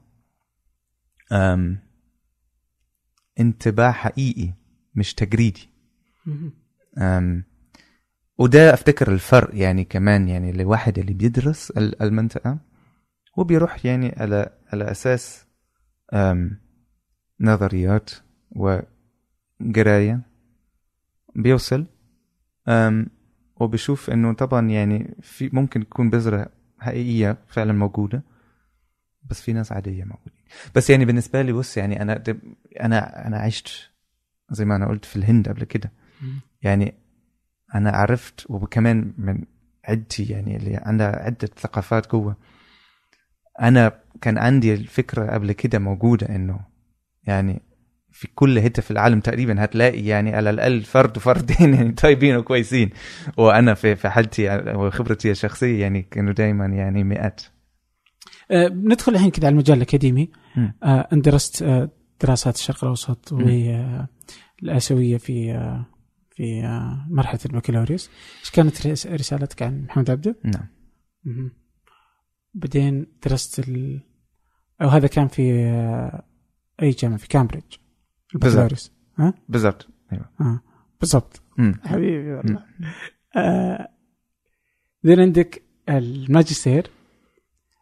انطباع 3.40 3.92
حقيقي 3.92 4.52
مش 4.94 5.14
تجريدي. 5.14 5.68
وده 8.38 8.74
أفتكر 8.74 9.12
الفرق 9.12 9.50
يعني 9.56 9.84
كمان 9.84 10.28
يعني 10.28 10.52
لواحد 10.52 10.98
اللي 10.98 11.12
بيدرس 11.14 11.70
ال- 11.70 12.02
المنطقة 12.02 12.58
وبيروح 13.36 13.86
يعني 13.86 14.14
على 14.16 14.50
على 14.72 14.90
أساس 14.90 15.46
نظريات 17.40 18.10
وقرايه 18.56 20.20
بيوصل 21.36 21.86
أم 22.68 23.06
وبيشوف 23.56 24.10
إنه 24.10 24.32
طبعا 24.32 24.68
يعني 24.68 25.16
في 25.22 25.50
ممكن 25.52 25.88
تكون 25.88 26.10
بذرة 26.10 26.50
حقيقية 26.78 27.38
فعلا 27.48 27.72
موجودة 27.72 28.22
بس 29.30 29.40
في 29.42 29.52
ناس 29.52 29.72
عادية 29.72 30.04
موجودين 30.04 30.44
بس 30.74 30.90
يعني 30.90 31.04
بالنسبة 31.04 31.42
لي 31.42 31.52
بص 31.52 31.76
يعني 31.76 32.02
أنا 32.02 32.22
أنا 32.80 33.26
أنا 33.26 33.38
عشت 33.38 33.90
زي 34.50 34.64
ما 34.64 34.76
أنا 34.76 34.86
قلت 34.88 35.04
في 35.04 35.16
الهند 35.16 35.48
قبل 35.48 35.64
كده. 35.64 35.92
يعني 36.62 36.94
أنا 37.74 37.90
عرفت 37.90 38.46
وكمان 38.48 39.12
من 39.18 39.44
عدتي 39.84 40.24
يعني 40.24 40.56
اللي 40.56 40.76
عندها 40.76 41.24
عدة 41.24 41.50
ثقافات 41.58 42.10
جوه 42.10 42.36
أنا 43.60 43.92
كان 44.20 44.38
عندي 44.38 44.74
الفكرة 44.74 45.32
قبل 45.32 45.52
كده 45.52 45.78
موجودة 45.78 46.36
إنه 46.36 46.60
يعني 47.26 47.62
في 48.14 48.28
كل 48.34 48.60
حتة 48.60 48.82
في 48.82 48.90
العالم 48.90 49.20
تقريبا 49.20 49.64
هتلاقي 49.64 50.06
يعني 50.06 50.36
على 50.36 50.50
الأقل 50.50 50.82
فرد 50.82 51.16
وفردين 51.16 51.74
يعني 51.74 51.92
طيبين 51.92 52.36
وكويسين. 52.36 52.90
وأنا 53.36 53.74
في 53.74 53.96
في 53.96 54.08
حالتي 54.08 54.56
وخبرتي 54.74 55.30
الشخصية 55.30 55.80
يعني 55.80 56.02
كانوا 56.02 56.32
دايما 56.32 56.66
يعني 56.66 57.04
مئات. 57.04 57.42
آه، 58.50 58.68
ندخل 58.68 59.12
الحين 59.14 59.30
كذا 59.30 59.46
على 59.46 59.52
المجال 59.52 59.76
الأكاديمي. 59.76 60.30
أنت 60.84 61.24
درست 61.24 61.62
آه، 61.62 61.90
دراسات 62.22 62.56
الشرق 62.56 62.84
الأوسط 62.84 63.32
والاسيويه 64.62 65.16
في 65.16 65.52
آه، 65.52 65.86
في 66.34 66.62
آه، 66.64 67.06
مرحلة 67.10 67.40
البكالوريوس 67.46 68.10
إيش 68.40 68.50
كانت 68.50 68.86
رس- 68.86 69.06
رسالتك 69.06 69.62
عن 69.62 69.84
محمد 69.84 70.10
عبده؟ 70.10 70.36
نعم 70.44 70.68
مهم. 71.24 71.52
بعدين 72.54 73.06
درست 73.26 73.58
ال... 73.68 74.00
أو 74.82 74.88
هذا 74.88 75.06
كان 75.06 75.28
في 75.28 75.52
آه، 75.64 76.24
أي 76.82 76.90
جامعة 76.90 77.18
في 77.18 77.28
كامبريدج 77.28 77.74
البكالوريوس 78.34 78.92
بالضبط 79.48 79.88
أيوه 80.12 80.30
آه. 80.40 80.60
بالضبط. 81.00 81.42
حبيبي 81.84 82.32
والله 82.34 82.64
آه. 83.36 83.88
بعدين 85.04 85.20
عندك 85.20 85.62
الماجستير 85.88 86.90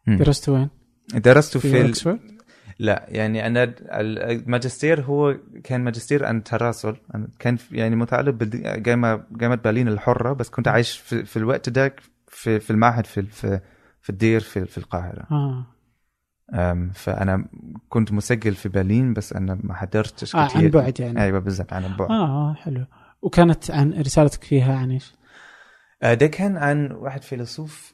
مم. 0.07 0.17
درسته 0.17 0.51
وين؟ 0.51 0.69
درست 1.15 1.57
في, 1.57 1.69
في 1.69 1.81
ال... 1.81 2.19
لا 2.79 3.05
يعني 3.09 3.47
أنا 3.47 3.73
الماجستير 3.91 5.01
هو 5.01 5.37
كان 5.63 5.81
ماجستير 5.81 6.25
عن 6.25 6.43
تراسل 6.43 6.95
كان 7.39 7.57
يعني 7.71 7.95
متعلق 7.95 8.31
بجامعه 8.33 9.27
جامعة 9.31 9.57
برلين 9.57 9.87
الحرة 9.87 10.33
بس 10.33 10.49
كنت 10.49 10.67
عايش 10.67 10.97
في, 10.97 11.25
في 11.25 11.37
الوقت 11.37 11.69
ده 11.69 11.95
في 12.27 12.59
في 12.59 12.69
المعهد 12.69 13.05
في 13.05 13.21
في, 13.21 13.59
في 14.01 14.09
الدير 14.09 14.39
في, 14.39 14.65
في 14.65 14.77
القاهرة. 14.77 15.27
آه. 15.31 15.65
أم، 16.53 16.89
فأنا 16.93 17.45
كنت 17.89 18.11
مسجل 18.11 18.53
في 18.55 18.69
برلين 18.69 19.13
بس 19.13 19.33
أنا 19.33 19.59
ما 19.63 19.73
حضرتش 19.73 20.35
آه، 20.35 20.47
كتير. 20.47 20.61
عن 20.61 20.69
بعد 20.69 20.99
يعني. 20.99 21.21
أيوه 21.23 21.39
بالضبط 21.39 21.73
عن 21.73 21.81
بعد 21.97 22.11
آه 22.11 22.49
آه، 22.49 22.53
حلو. 22.53 22.85
وكانت 23.21 23.71
عن 23.71 23.93
رسالتك 23.93 24.43
فيها 24.43 24.75
عن 24.77 24.91
إيش؟ 24.91 25.13
آه، 26.03 26.13
ده 26.13 26.27
كان 26.27 26.57
عن 26.57 26.91
واحد 26.91 27.23
فيلسوف 27.23 27.93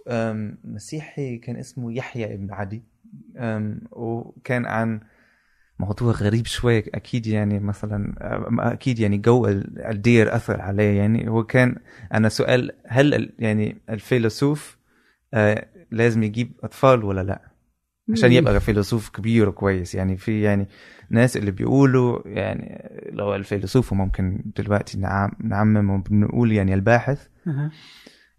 مسيحي 0.64 1.38
كان 1.38 1.56
اسمه 1.56 1.94
يحيى 1.94 2.34
ابن 2.34 2.54
عدي. 2.54 2.84
وكان 3.92 4.66
عن 4.66 5.00
موضوع 5.80 6.12
غريب 6.12 6.46
شوية 6.46 6.84
أكيد 6.96 7.28
يعني 7.28 7.60
مثلا 7.60 8.16
أم، 8.48 8.60
أكيد 8.62 9.00
يعني 9.00 9.18
جو 9.18 9.48
ال- 9.48 9.82
الدير 9.86 10.36
أثر 10.36 10.62
عليه 10.62 10.98
يعني 10.98 11.30
هو 11.30 11.44
كان 11.44 11.76
أنا 12.14 12.30
سؤال 12.30 12.72
هل 12.88 13.34
يعني 13.40 13.78
الفيلسوف 13.90 14.78
آه، 15.34 15.66
لازم 15.92 16.24
يجيب 16.24 16.52
أطفال 16.64 17.04
ولا 17.04 17.22
لا 17.24 17.42
عشان. 18.14 18.30
يبقى 18.38 18.60
فيلسوف 18.60 19.10
كبير 19.10 19.50
وكويس 19.50 19.96
يعني 19.96 20.18
في 20.18 20.42
يعني 20.42 20.68
ناس 21.10 21.38
اللي 21.38 21.52
بيقولوا 21.52 22.28
يعني 22.28 22.90
لو 23.12 23.36
الفيلسوف 23.36 23.94
ممكن 23.94 24.44
دلوقتي 24.58 24.98
نعم 25.00 25.32
نعمم 25.44 25.90
وبنقول 25.90 26.52
يعني 26.52 26.74
الباحث. 26.74 27.28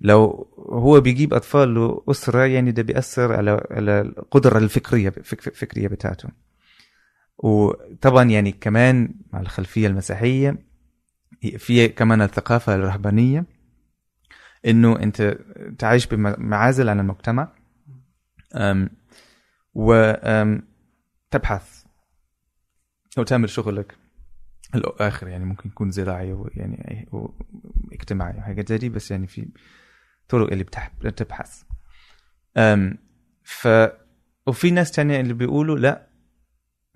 لو 0.00 0.48
هو 0.58 1.00
بيجيب 1.00 1.34
أطفال 1.34 1.74
له 1.74 2.02
اسره 2.08 2.44
يعني 2.44 2.72
ده 2.72 2.82
بيأثر 2.82 3.32
على 3.32 3.66
على 3.70 4.00
القدرة 4.00 4.58
الفكرية 4.58 5.10
فك- 5.10 5.48
الفكريه 5.48 5.88
بتاعته. 5.88 6.28
وطبعا 7.38 8.24
يعني 8.24 8.52
كمان 8.52 9.14
مع 9.32 9.40
الخلفية 9.40 9.86
المسيحية 9.86 10.58
في 11.58 11.88
كمان 11.88 12.22
الثقافة 12.22 12.74
الرهبانية 12.74 13.44
إنه 14.66 14.98
أنت 15.02 15.38
تعيش 15.78 16.06
بمعازل 16.06 16.88
عن 16.88 17.00
المجتمع 17.00 17.52
وتبحث 19.74 21.84
وتعمل 23.18 23.50
شغلك 23.50 23.94
الآخر 24.74 25.28
يعني 25.28 25.44
ممكن 25.44 25.68
يكون 25.68 25.90
زراعي 25.90 26.32
ويعني 26.32 27.08
وإجتماعي 27.12 28.38
وحاجات 28.38 28.68
زي 28.68 28.78
دي 28.78 28.88
بس 28.88 29.10
يعني 29.10 29.26
في 29.26 29.48
طرق 30.30 30.52
اللي. 30.52 30.92
بتبحث 31.00 31.62
أم 32.56 32.98
ف 33.42 33.68
وفي 34.46 34.70
ناس 34.70 34.90
تانية 34.92 35.20
اللي 35.20 35.34
بيقولوا 35.34 35.78
لا 35.78 36.06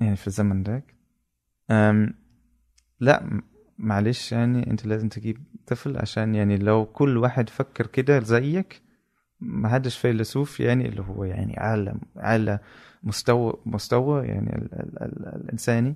يعني 0.00 0.16
في 0.16 0.26
الزمن 0.26 0.62
أم 1.70 2.14
لا 3.00 3.40
معلش 3.78 4.32
يعني 4.32 4.70
انت 4.70 4.86
لازم 4.86 5.08
تجيب 5.08 5.42
طفل 5.66 5.98
عشان 5.98 6.34
يعني 6.34 6.56
لو 6.56 6.86
كل 6.86 7.16
واحد 7.16 7.48
فكر 7.48 7.86
كده 7.86 8.20
زيك 8.20 8.82
ما 9.40 9.68
حدش 9.68 9.98
فيلسوف 9.98 10.60
يعني 10.60 10.88
اللي 10.88 11.02
هو 11.02 11.24
يعني 11.24 11.60
أعلى 11.60 11.94
أعلى 12.18 12.58
مستوى 13.02 13.54
مستوى 13.66 14.26
يعني 14.26 14.56
ال 14.56 14.74
ال 14.74 15.02
ال 15.02 15.26
الإنساني. 15.42 15.94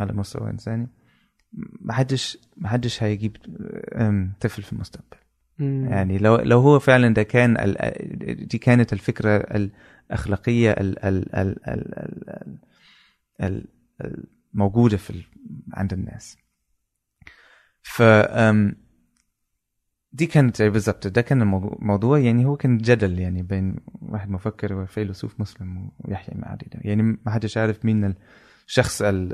على 0.00 0.12
مستوى 0.12 0.50
إنساني 0.50 0.86
ما 1.80 1.92
حدش 1.92 2.38
ما 2.56 2.68
حدش 2.68 3.02
هيجيب 3.02 3.36
طفل 4.40 4.62
في 4.62 4.72
المستقبل 4.72 5.16
يعني 5.90 6.18
لو 6.18 6.36
لو 6.36 6.60
هو 6.60 6.78
فعلا 6.78 7.14
ده 7.14 7.22
كان 7.22 7.56
ال- 7.60 8.46
دي 8.48 8.58
كانت 8.58 8.92
الفكرة 8.92 9.36
الأخلاقية 10.10 10.70
ال- 10.70 11.04
ال- 11.04 11.34
ال- 11.36 11.68
ال- 11.68 11.98
ال- 11.98 13.66
ال- 14.00 14.24
الموجوده 14.54 14.96
في 14.96 15.10
ال- 15.10 15.24
عند 15.74 15.92
الناس. 15.92 16.36
ف 17.82 18.02
دي 20.12 20.26
كانت 20.26 20.62
بالضبط 20.62 21.06
ده 21.06 21.20
كان 21.22 21.42
الموضوع 21.42 22.18
يعني 22.18 22.44
هو 22.44 22.56
كان 22.56 22.78
جدل 22.78 23.18
يعني 23.18 23.42
بين 23.42 23.76
واحد 24.02 24.30
مفكر 24.30 24.72
وفيلسوف 24.74 25.40
مسلم 25.40 25.90
ويحيى 26.00 26.34
معدي 26.38 26.66
ده. 26.74 26.80
يعني 26.84 27.02
ما 27.02 27.30
حدش 27.30 27.56
عارف 27.58 27.84
مين 27.84 28.14
الشخص 28.72 29.02
ال- 29.02 29.32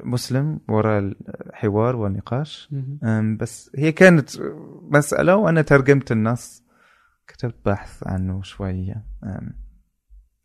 المسلم 0.00 0.60
وراء 0.68 0.98
الحوار 1.46 1.96
والنقاش. 1.96 2.74
بس 3.40 3.70
هي 3.76 3.92
كانت 3.92 4.30
مسألة 4.82 5.36
وأنا 5.36 5.62
ترجمت 5.62 6.12
النص. 6.12 6.62
كتبت 7.26 7.56
بحث 7.66 8.06
عنه 8.06 8.42
شوية 8.42 9.04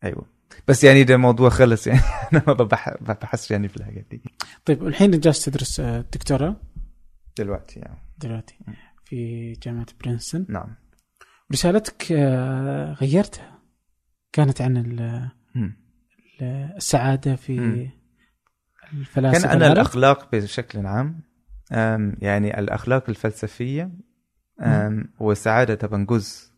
أيوة. 0.03 0.25
بس 0.67 0.83
يعني 0.83 1.03
ده 1.03 1.17
موضوع 1.17 1.49
خلص 1.49 1.87
يعني. 1.87 1.99
أنا 2.33 2.43
ما 2.47 2.53
ببحثش 3.01 3.51
يعني 3.51 3.67
في 3.67 3.77
الحاجات 3.77 4.05
دي. 4.11 4.21
طيب 4.65 4.81
والحين 4.81 5.19
جالس 5.19 5.45
تدرس 5.45 5.79
آه، 5.79 6.01
دكتوراه؟ 6.01 6.55
دلوقتي 7.37 7.79
يعني 7.79 7.97
دلوقتي. 8.17 8.55
في 9.05 9.51
جامعة 9.53 9.85
برينستون. 10.03 10.45
نعم. 10.49 10.75
رسالتك 11.51 12.11
آه، 12.11 12.93
غيرتها؟ 12.93 13.59
كانت 14.33 14.61
عن 14.61 14.77
السعادة 16.41 17.35
في. 17.35 17.89
الفلاسفة 18.93 19.41
كان 19.41 19.49
عن 19.51 19.57
العرب. 19.57 19.71
الأخلاق 19.77 20.35
بشكل 20.35 20.85
عام 20.85 21.19
يعني 22.21 22.59
الأخلاق 22.59 23.09
الفلسفية 23.09 23.91
أم، 24.61 25.13
والسعادة 25.19 25.75
طبعا 25.75 26.05
جزء 26.05 26.51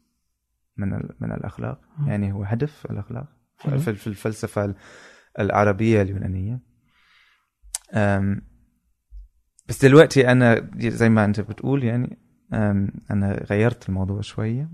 من 0.78 0.90
من 1.20 1.32
الأخلاق 1.32 1.82
مم. 1.98 2.08
يعني 2.08 2.34
هو 2.34 2.44
هدف 2.44 2.86
الأخلاق 2.92 3.28
حلو. 3.58 3.78
في 3.80 3.88
العربية 5.40 6.02
اليونانية 6.02 6.60
أم، 7.94 8.42
بس 9.70 9.86
دلوقتي 9.86 10.32
أنا 10.32 10.70
زي 10.78 11.10
ما 11.10 11.26
أنت 11.26 11.40
بتقول 11.40 11.84
يعني 11.84 12.18
أنا 13.12 13.44
غيرت 13.50 13.90
الموضوع 13.90 14.22
شوية 14.22 14.70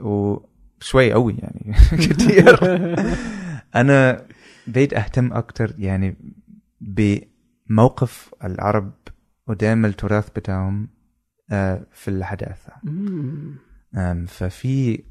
وشوية 0.00 1.12
قوي 1.12 1.36
يعني 1.38 1.72
كتير 2.06 2.58
أنا 3.80 4.26
بقيت 4.66 4.94
أهتم 4.94 5.32
أكتر 5.32 5.74
يعني 5.78 6.16
بموقف 6.80 8.34
العرب 8.44 8.92
قدام 9.46 9.84
التراث 9.84 10.30
بتاعهم 10.30 10.88
آه، 11.50 11.86
في. 11.92 12.72
أم، 13.96 14.26
ففي 14.26 15.04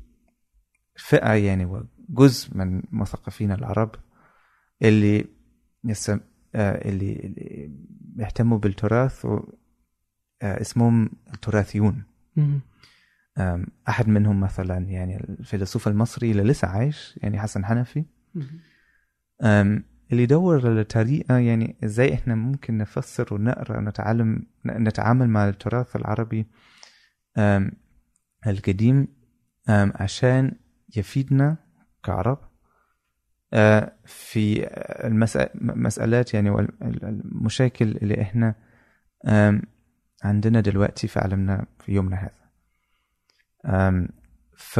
فئة 0.96 1.34
يعني 1.34 1.66
وجزء 2.10 2.58
من 2.58 2.84
مثقفين 2.92 3.52
العرب 3.52 3.96
اللي 4.82 5.26
يسم 5.84 6.20
آه، 6.56 6.90
اللي, 6.90 7.14
اللي 7.14 7.72
يهتموا 8.18 8.58
بالتراث 8.58 9.26
و 9.26 9.40
آه، 10.42 10.62
اسمهم 10.62 11.10
التراثيون. 11.34 12.04
أحد 13.90 14.08
منهم 14.08 14.40
مثلا 14.40 14.78
يعني 14.78 15.18
الفيلسوف 15.18 15.88
المصري 15.88 16.32
اللي 16.32 16.44
لسه 16.44 16.68
عايش 16.68 17.20
يعني 17.24 17.40
حسن 17.40 17.66
حنفي. 17.66 18.06
اللي 19.44 20.24
يدور 20.24 20.68
على 20.70 20.84
طريقة 20.84 21.38
يعني 21.38 21.76
إزاي 21.84 22.14
إحنا 22.14 22.36
ممكن 22.36 22.78
نفسر 22.78 23.34
ونقرأ 23.34 23.78
ونتعلم 23.78 24.46
نتعامل 24.66 25.30
مع 25.30 25.50
التراث 25.50 25.96
العربي 25.96 26.46
القديم 28.48 29.08
عشان 29.70 30.52
يفيدنا 30.98 31.58
كعرب. 32.04 32.40
أه، 33.54 33.92
في 34.06 34.68
المسألات 35.54 36.34
يعني 36.34 36.50
والمشاكل 36.50 37.86
اللي 37.98 38.22
إحنا 38.22 38.56
عندنا 40.24 40.60
دلوقتي 40.62 41.08
في 41.08 41.20
عالمنا 41.20 41.66
في 41.80 41.92
يومنا 41.92 42.16
هذا. 42.18 42.46
ف 44.58 44.80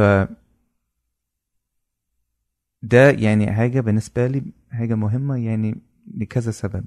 ده 2.86 3.10
يعني 3.10 3.52
حاجة 3.52 3.80
بالنسبة 3.80 4.26
لي 4.26 4.42
حاجة 4.72 4.94
مهمة 4.94 5.36
يعني 5.36 5.80
لكذا 6.14 6.50
سبب. 6.50 6.84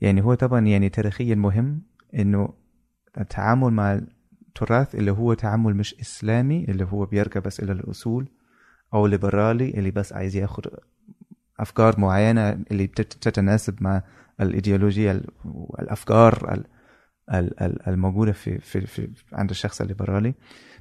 يعني 0.00 0.22
هو 0.24 0.34
طبعا 0.34 0.60
يعني 0.66 0.88
تاريخيا 0.88 1.34
مهم 1.34 1.82
إنه 2.14 2.48
التعامل 3.20 3.70
مع 3.72 3.94
التراث 3.94 4.94
اللي 4.94 5.10
هو 5.10 5.34
تعامل 5.34 5.76
مش 5.76 5.94
إسلامي 6.00 6.64
اللي 6.64 6.84
هو 6.84 7.06
بيرجع 7.06 7.40
بس 7.40 7.60
إلى 7.60 7.72
الأصول 7.72 8.28
أو 8.94 9.06
ليبرالي 9.06 9.70
اللي 9.70 9.90
بس 9.90 10.12
عايز 10.12 10.36
ياخد 10.36 10.66
أفكار 11.60 12.00
معينة 12.00 12.50
اللي 12.70 12.86
تتناسب 12.86 13.82
مع 13.82 14.02
الايديولوجيا 14.40 15.12
ال- 15.12 15.26
والأفكار 15.44 16.54
ال- 16.54 16.66
ال- 17.34 17.60
ال- 17.62 17.88
الموجودة 17.88 18.32
في, 18.32 18.58
في, 18.58 18.86
في 18.86 19.08
عند 19.32 19.50
الشخص 19.50 19.80
الليبرالي 19.80 20.34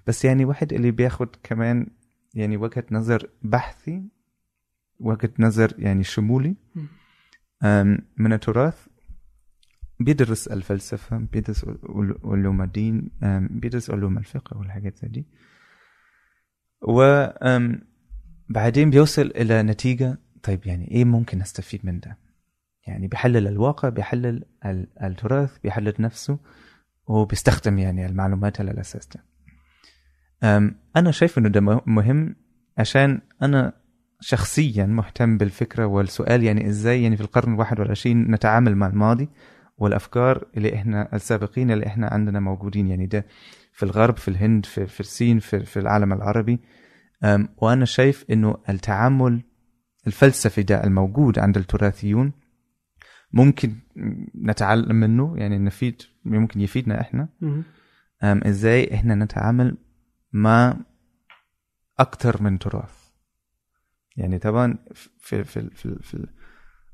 بس 0.08 0.26
يعني 0.26 0.46
واحد 0.46 0.74
اللي 0.74 0.92
بياخد 0.92 1.28
كمان 1.44 1.88
يعني 2.34 2.58
وجهة 2.58 2.84
نظر 2.92 3.30
بحثي 3.42 4.04
وجهه 5.00 5.30
نظر 5.40 5.74
يعني 5.78 6.04
شمولي. 6.04 6.56
من 8.18 8.34
التراث 8.34 8.88
بيدرس 10.00 10.48
الفلسفة 10.48 11.18
بيدرس 11.18 11.66
عل- 11.66 12.20
علوم 12.24 12.62
الدين 12.62 13.10
بيدرس 13.50 13.90
علوم 13.90 14.18
الفقه 14.18 14.58
والحاجات 14.58 15.06
دي 15.06 15.26
وبعدين 18.50 18.90
بيوصل 18.90 19.22
إلى 19.36 19.64
نتيجة 19.64 20.18
طيب 20.44 20.66
يعني 20.68 20.92
إيه 20.92 21.06
ممكن 21.06 21.40
نستفيد 21.40 21.86
من 21.86 22.00
ده؟ 22.00 22.18
يعني 22.88 23.08
بيحلل 23.08 23.48
الواقع 23.48 23.90
بيحلل 23.90 24.44
ال- 24.66 24.88
التراث 25.04 25.58
بيحلل 25.58 25.94
نفسه 26.00 26.40
وبيستخدم 27.08 27.80
يعني 27.80 28.06
المعلومات 28.06 28.60
على 28.62 28.72
الأساس 28.72 29.08
ده. 29.08 29.24
أنا 30.96 31.12
شايف 31.12 31.38
إنه 31.38 31.50
ده 31.50 31.62
مه- 31.62 31.82
مهم 31.86 32.36
عشان 32.78 33.22
أنا 33.42 33.74
شخصيا 34.20 34.86
مهتم 34.86 35.38
بالفكرة 35.38 35.86
والسؤال 35.86 36.44
يعني 36.44 36.68
إزاي 36.68 37.04
يعني 37.04 37.16
في 37.18 37.24
القرن 37.24 37.54
الواحد 37.54 37.80
والعشرين 37.80 38.32
نتعامل 38.32 38.76
مع 38.76 38.88
الماضي 38.88 39.30
والأفكار 39.78 40.48
اللي 40.58 40.76
إحنا 40.76 41.16
السابقين 41.16 41.72
اللي 41.72 41.88
إحنا 41.88 42.08
عندنا 42.08 42.40
موجودين. 42.40 42.88
يعني 42.88 43.06
ده 43.06 43.26
في 43.74 43.84
الغرب 43.84 44.18
في 44.18 44.28
الهند 44.28 44.66
في, 44.66 44.86
في 44.88 45.00
الصين 45.00 45.40
في, 45.40 45.60
في 45.60 45.80
العالم 45.80 46.14
العربي. 46.14 46.60
أم، 47.24 47.50
وأنا 47.58 47.86
شايف 47.86 48.26
إنه 48.32 48.58
التعامل 48.70 49.42
الفلسفي 50.08 50.64
ده 50.64 50.84
الموجود 50.84 51.40
عند 51.40 51.58
التراثيون 51.58 52.32
ممكن 53.34 53.74
نتعلم 54.44 54.96
منه 54.96 55.34
يعني 55.38 55.58
نفيد 55.58 56.02
ممكن 56.26 56.62
يفيدنا. 56.62 57.02
أم، 58.24 58.42
إزاي 58.44 58.94
إحنا 58.94 59.16
نتعامل 59.16 59.78
مع 60.34 60.78
أكتر 62.00 62.44
من 62.44 62.60
تراث. 62.60 63.05
يعني 64.18 64.40
طبعا 64.40 64.78
في 65.20 65.44
في 65.44 65.70
في, 65.70 66.00
في 66.02 66.28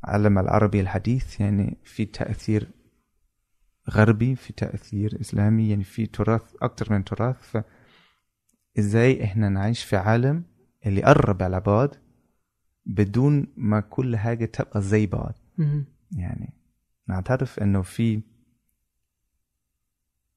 العالم 0.03 0.39
العربي 0.39 0.81
الحديث 0.81 1.39
يعني 1.41 1.77
في 1.83 2.05
تأثير 2.05 2.71
غربي 3.89 4.35
في 4.35 4.53
تأثير 4.53 5.21
إسلامي 5.21 5.69
يعني 5.69 5.83
في 5.83 6.05
تراث 6.05 6.55
أكتر 6.61 6.93
من 6.93 7.03
تراث 7.03 7.63
فإزاي 8.75 9.23
إحنا 9.23 9.49
نعيش 9.49 9.83
في 9.83 9.95
عالم 9.95 10.43
اللي 10.85 11.03
قرب 11.03 11.43
على 11.43 11.59
بعض 11.59 11.89
بدون 12.85 13.47
ما 13.57 13.79
كل 13.79 14.17
حاجة 14.17 14.45
تبقى 14.45 14.81
زي 14.81 15.05
بعض. 15.07 15.33
يعني 16.17 16.53
نعترف 17.07 17.59
إنه 17.59 17.81
في 17.81 18.21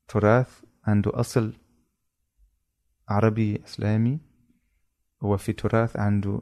تراث 0.08 0.60
عنده 0.84 1.20
أصل 1.20 1.52
عربي 3.08 3.64
إسلامي 3.64 4.20
وفي 5.22 5.52
تراث 5.52 5.96
عنده 5.96 6.40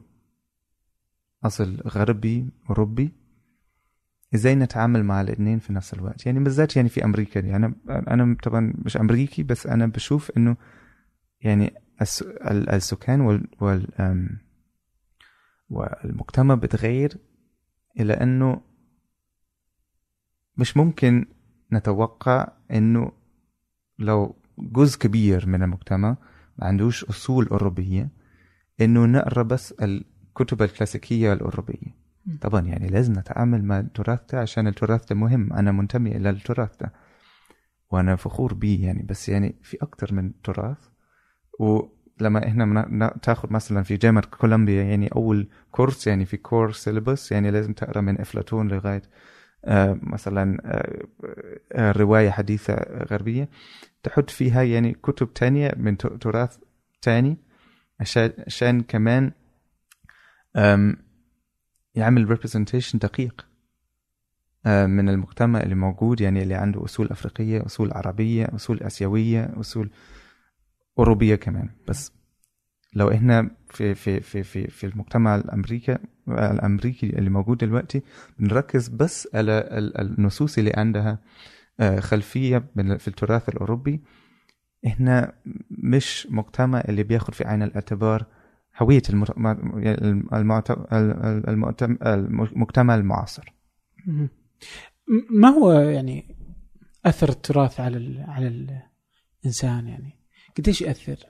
أصل 1.43 1.81
غربي 1.87 2.49
أوروبي. 2.69 3.11
إزاي 4.35 4.55
نتعامل 4.55 5.03
مع 5.03 5.21
الاثنين 5.21 5.59
في 5.59 5.73
نفس 5.73 5.93
الوقت؟ 5.93 6.25
يعني 6.25 6.39
بالذات 6.39 6.75
يعني 6.75 6.89
في 6.89 7.03
أمريكا 7.05 7.39
دي. 7.39 7.55
أنا 7.55 7.73
أنا 7.89 8.37
طبعا 8.43 8.73
مش 8.85 8.97
أمريكي 8.97 9.43
بس 9.43 9.67
أنا 9.67 9.85
بشوف 9.85 10.31
إنه 10.37 10.57
يعني 11.41 11.73
الس- 12.01 12.21
ال- 12.21 12.69
السكان 12.69 13.21
وال, 13.21 13.47
وال 13.61 13.87
والمجتمع 15.69 16.55
بتغير 16.55 17.17
إلى 17.99 18.13
إنه 18.13 18.61
مش 20.57 20.77
ممكن 20.77 21.25
نتوقع 21.73 22.47
إنه 22.71 23.11
لو 23.99 24.35
جزء 24.57 24.99
كبير 24.99 25.47
من 25.47 25.63
المجتمع 25.63 26.17
ما 26.57 26.67
عندوش 26.67 27.03
أصول 27.05 27.47
أوروبية 27.47 28.09
إنه 28.81 29.05
نقرأ 29.05 29.43
بس 29.43 29.73
الكتب 30.33 30.61
الكلاسيكية 30.61 31.33
الاوروبيه 31.33 31.95
مم. 32.25 32.37
طبعا 32.41 32.61
يعني 32.61 32.87
لازم 32.87 33.13
نتعامل 33.13 33.63
مع 33.63 33.79
التراث 33.79 34.19
ده 34.31 34.39
عشان 34.39 34.67
التراث 34.67 35.05
ده 35.05 35.15
مهم. 35.15 35.53
أنا 35.53 35.71
منتمي 35.71 36.17
إلى 36.17 36.29
التراث 36.29 36.77
ده 36.81 36.93
وأنا 37.91 38.15
فخور 38.15 38.53
بيه 38.53 38.85
يعني. 38.85 39.03
بس 39.03 39.29
يعني 39.29 39.55
في 39.63 39.77
أكتر 39.81 40.13
من 40.13 40.41
تراث. 40.41 40.77
ولما 41.59 42.85
ن- 42.89 43.19
تاخد 43.21 43.51
مثلا 43.51 43.83
في 43.83 43.97
جامعة 43.97 44.25
كولومبيا 44.25 44.83
يعني 44.83 45.07
أول 45.07 45.47
كورس 45.71 46.07
يعني 46.07 46.25
في 46.25 46.37
core 46.37 46.71
syllabus 46.71 47.31
يعني 47.31 47.51
لازم 47.51 47.73
تقرأ 47.73 48.01
من 48.01 48.21
إفلاطون 48.21 48.67
لغاية 48.67 49.01
آه، 49.65 49.99
مثلا 50.03 50.57
آه، 50.65 51.07
آه، 51.73 51.91
رواية 51.91 52.29
حديثة 52.29 52.73
غربية. 53.11 53.49
تحط 54.03 54.29
فيها 54.29 54.63
يعني 54.63 54.93
كتب 54.93 55.33
تانية 55.33 55.73
من 55.77 55.97
تراث 55.97 56.57
تاني. 57.01 57.37
عشان 58.47 58.81
كمان 58.81 59.31
يعمل 61.95 62.37
representation 62.37 62.95
دقيق. 62.97 63.45
من 64.65 65.09
المجتمع 65.09 65.59
اللي 65.61 65.75
موجود 65.75 66.21
يعني 66.21 66.43
اللي 66.43 66.55
عنده 66.55 66.83
أصول 66.85 67.07
أفريقية 67.09 67.65
أصول 67.65 67.91
عربية 67.93 68.47
أصول 68.55 68.83
آسيوية 68.83 69.53
أصول 69.59 69.89
أوروبية 70.99 71.35
كمان. 71.35 71.69
بس 71.87 72.11
لو 72.93 73.11
إحنا 73.11 73.51
في 73.69 73.95
في 73.95 74.19
في 74.21 74.43
في 74.43 74.67
في 74.67 74.85
المجتمع 74.87 75.35
الأمريكا 75.35 75.97
الأمريكي 76.27 77.05
اللي 77.09 77.29
موجود 77.29 77.57
دلوقتي 77.57 78.01
بنركز 78.39 78.87
بس 78.87 79.27
على 79.33 79.51
ال- 79.71 79.97
النصوص 79.97 80.57
اللي 80.57 80.71
عندها 80.77 81.19
آه، 81.79 81.99
خلفية 81.99 82.57
في 82.75 83.07
التراث 83.07 83.49
الأوروبي. 83.49 84.01
إحنا 84.87 85.33
مش 85.71 86.27
مجتمع 86.31 86.79
اللي 86.89 87.03
بياخد 87.03 87.33
في 87.33 87.47
عين 87.47 87.63
الاعتبار 87.63 88.25
المعت- 91.47 91.83
المجتمع 92.53 92.95
المعاصر. 92.95 93.53
ما 95.29 95.49
هو 95.49 95.71
يعني 95.71 96.37
أثر 97.05 97.29
التراث 97.29 97.79
على 97.79 97.97
ال... 97.97 98.21
على 98.27 98.47
الإنسان 99.41 99.87
يعني؟ 99.87 100.19
قديش 100.57 100.81
يأثر؟ 100.81 101.25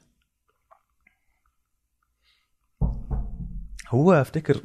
هو 3.90 4.14
أفتكر 4.14 4.64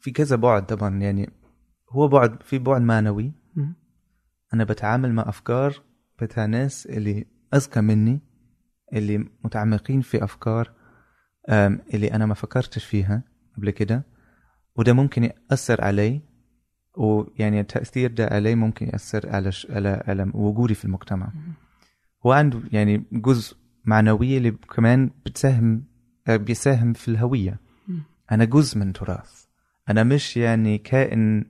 في 0.00 0.10
كذا 0.10 0.36
بعد 0.36 0.66
طبعا 0.66 0.98
يعني 0.98 1.30
هو 1.90 2.08
بعد 2.08 2.42
في 2.42 2.58
بعد 2.58 2.80
معنوي. 2.82 3.32
أنا 4.54 4.64
بتعامل 4.64 5.12
مع 5.12 5.28
أفكار 5.28 5.82
بتاع 6.22 6.46
ناس 6.46 6.86
اللي 6.86 7.26
أذكى 7.54 7.80
مني. 7.80 8.20
اللي 8.92 9.28
متعمقين 9.44 10.00
في 10.00 10.24
أفكار 10.24 10.72
اللي 11.94 12.12
أنا 12.12 12.26
ما 12.26 12.34
فكرتش 12.34 12.84
فيها 12.84 13.22
قبل 13.56 13.70
كده 13.70 14.02
وده 14.76 14.92
ممكن 14.92 15.24
يأثر 15.24 15.84
علي 15.84 16.20
ويعني 16.96 17.60
التاثير 17.60 18.10
ده 18.12 18.26
علي 18.26 18.54
ممكن 18.54 18.86
يأثر 18.86 19.30
على 19.30 19.52
ش... 19.52 19.66
على 19.70 20.02
على 20.06 20.30
وجودي 20.34 20.74
في 20.74 20.84
المجتمع 20.84 21.32
هو 22.26 22.32
عنده 22.32 22.60
يعني 22.72 23.04
جزء 23.12 23.56
معنوي 23.84 24.36
اللي 24.36 24.50
كمان 24.50 25.10
بتساهم 25.26 25.84
آه، 26.28 26.36
بيساهم 26.36 26.92
في 26.92 27.08
الهوية 27.08 27.60
مم. 27.88 28.02
أنا 28.32 28.44
جزء 28.44 28.78
من 28.78 28.92
تراث 28.92 29.44
أنا 29.88 30.02
مش 30.04 30.36
يعني 30.36 30.78
كائن 30.78 31.44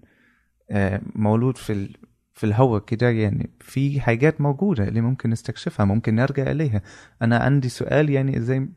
آه، 0.71 1.01
مولود 1.15 1.57
في. 1.57 1.97
في 2.37 2.45
الهواء 2.45 2.85
كده 2.85 3.11
يعني 3.11 3.51
في 3.61 4.01
حاجات 4.01 4.41
موجودة 4.41 4.89
اللي 4.89 5.01
ممكن 5.01 5.31
نستكشفها 5.31 5.87
ممكن 5.87 6.15
نرجع 6.15 6.51
إليها. 6.51 6.83
أنا 7.23 7.39
عندي 7.39 7.69
سؤال 7.69 8.11
يعني 8.11 8.37
إزاي 8.37 8.69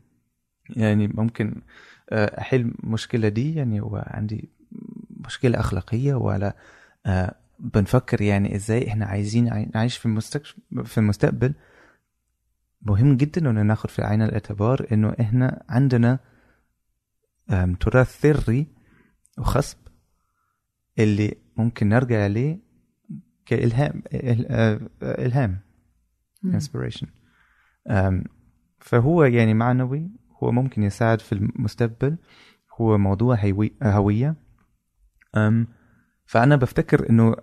يعني 0.70 1.08
ممكن 1.08 1.62
آه، 2.10 2.40
أحل 2.40 2.60
المشكلة 2.84 3.28
دي؟ 3.28 3.54
يعني 3.54 3.80
وعندي 3.80 4.48
مشكلة 5.10 5.60
أخلاقية 5.60 6.14
ولا 6.14 6.56
آه، 7.06 7.34
بنفكر 7.58 8.22
يعني 8.22 8.54
إزاي 8.56 8.88
إحنا 8.88 9.06
عايزين 9.06 9.48
عاي- 9.52 9.70
نعيش 9.74 9.96
في 9.96 10.20
في 10.84 10.98
المستقبل؟ 10.98 11.54
مهم 12.82 13.16
جدا 13.16 13.50
إنه 13.50 13.62
ناخد 13.62 13.90
في 13.90 14.02
عين 14.02 14.22
الاعتبار 14.22 14.86
إنه 14.92 15.16
إحنا 15.20 15.62
عندنا 15.68 16.18
تراث 17.80 18.20
ثري 18.20 18.66
وخصب 19.38 19.78
اللي 20.98 21.34
ممكن 21.56 21.88
نرجع 21.88 22.24
عليه 22.24 22.69
كإلهام 23.50 24.02
إل- 24.14 24.46
آه، 24.50 24.80
آه، 25.02 25.60
inspiration. 26.44 27.06
أم، 27.90 28.24
فهو 28.80 29.24
يعني 29.24 29.54
معنوي 29.54 30.10
هو 30.42 30.52
ممكن 30.52 30.82
يساعد 30.82 31.20
في 31.20 31.32
المستقبل 31.32 32.16
هو 32.80 32.98
موضوع 32.98 33.36
هوي- 33.36 33.76
هوية. 33.82 34.36
أم، 35.36 35.66
فأنا 36.26 36.56
بفتكر 36.56 37.10
إنه 37.10 37.36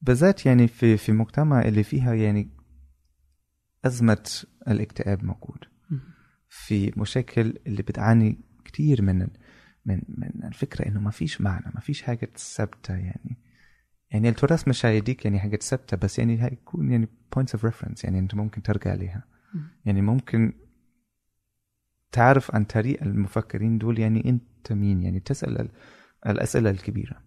بالذات 0.00 0.46
يعني 0.46 0.68
في 0.68 0.96
في 0.96 1.12
مجتمع 1.12 1.62
اللي 1.62 1.82
فيها 1.82 2.14
يعني 2.14 2.50
أزمة 3.84 4.30
الاكتئاب 4.68 5.24
موجود. 5.24 5.58
في 6.48 6.92
مشاكل 6.96 7.58
اللي 7.66 7.82
بتعاني 7.82 8.38
كتير 8.64 9.02
من 9.02 9.18
من 9.86 10.02
من 10.08 10.44
الفكرة 10.44 10.88
إنه 10.88 11.00
ما 11.00 11.10
فيش 11.10 11.40
معنى 11.40 11.72
ما 11.74 11.80
فيش 11.80 12.02
حاجة 12.02 12.30
ثابتة 12.36 12.94
يعني. 12.94 13.38
يعني 14.14 14.28
التراث 14.28 14.68
مش 14.68 14.86
هيديك 14.86 15.24
يعني 15.24 15.40
حاجات 15.40 15.62
ثابتة 15.62 15.96
بس 15.96 16.18
يعني 16.18 16.44
هيكون 16.44 16.92
يعني 16.92 17.08
points 17.36 17.58
of 17.58 17.60
reference 17.60 18.04
يعني 18.04 18.18
أنت 18.18 18.34
ممكن 18.34 18.62
ترجع 18.62 18.94
ليها. 18.94 19.24
يعني 19.84 20.02
ممكن 20.02 20.52
تعرف 22.12 22.54
عن 22.54 22.64
طريق 22.64 23.02
المفكرين 23.02 23.78
دول 23.78 23.98
يعني 23.98 24.28
أنت 24.30 24.72
مين 24.72 25.02
يعني 25.02 25.20
تسأل 25.20 25.68
الأسئلة 26.26 26.70
الكبيرة. 26.70 27.22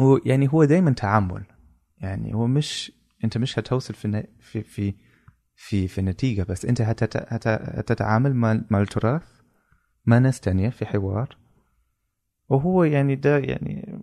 ويعني 0.00 0.48
هو 0.52 0.64
دايما 0.64 0.90
تعامل. 0.90 1.44
يعني 1.98 2.34
هو 2.34 2.46
مش 2.46 2.92
أنت 3.24 3.38
مش 3.38 3.58
هتوصل 3.58 3.94
في 3.94 4.26
في 4.40 4.62
في 4.62 4.94
في, 5.54 5.88
في 5.88 5.98
النتيجه 5.98 6.42
بس 6.42 6.64
أنت 6.64 6.80
هتتعامل 7.46 8.34
مع, 8.34 8.60
مع 8.70 8.80
التراث. 8.80 9.40
مع 10.06 10.18
ناس 10.18 10.40
تانية 10.40 10.68
في 10.68 10.86
حوار. 10.86 11.36
وهو 12.48 12.84
يعني 12.84 13.14
ده 13.14 13.38
يعني 13.38 13.98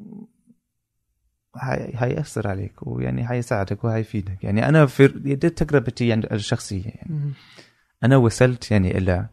هي 1.57 1.91
هيأثر 1.95 2.47
عليك 2.47 2.88
ويعني 2.88 3.31
هيساعدك 3.31 3.84
وهيفيدك 3.84 4.43
يعني 4.43 4.69
أنا 4.69 4.85
في 4.85 5.07
دي 5.07 5.49
تجربتي 5.49 6.07
يعني 6.07 6.34
الشخصية 6.34 6.85
يعني. 6.85 7.34
أنا 8.03 8.17
وصلت 8.17 8.71
يعني 8.71 8.97
إلى 8.97 9.30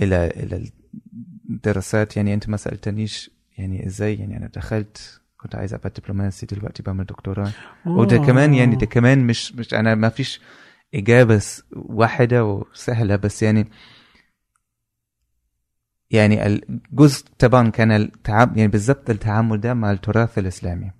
إلى 0.00 0.26
إلى 0.26 0.70
الدراسات 1.50 2.16
يعني 2.16 2.34
أنت 2.34 2.48
ما 2.48 2.56
سألتنيش 2.56 3.30
يعني 3.58 3.86
إزاي 3.86 4.14
يعني 4.14 4.36
أنا 4.36 4.46
دخلت 4.54 5.20
كنت 5.36 5.54
عايز 5.54 5.74
أبقى 5.74 5.92
دبلوماسي 5.98 6.46
دلوقتي 6.46 6.82
بعمل 6.82 7.04
دكتوراه. 7.04 7.52
وده 7.86 8.16
كمان 8.16 8.54
يعني 8.54 8.76
ده 8.76 8.86
كمان 8.86 9.26
مش 9.26 9.54
مش 9.54 9.74
أنا 9.74 9.94
ما 9.94 10.08
فيش 10.08 10.40
إجابة 10.94 11.42
واحدة 11.72 12.44
وسهلة 12.44 13.16
بس 13.16 13.42
يعني 13.42 13.70
يعني 16.10 16.46
الجزء 16.46 17.24
طبعا 17.38 17.70
كان 17.70 17.90
التعامل 17.92 18.58
يعني 18.58 18.70
بالضبط 18.70 19.10
التعامل 19.10 19.60
ده 19.60 19.74
مع 19.74 19.92
التراث 19.92 20.38
الإسلامي. 20.38 20.90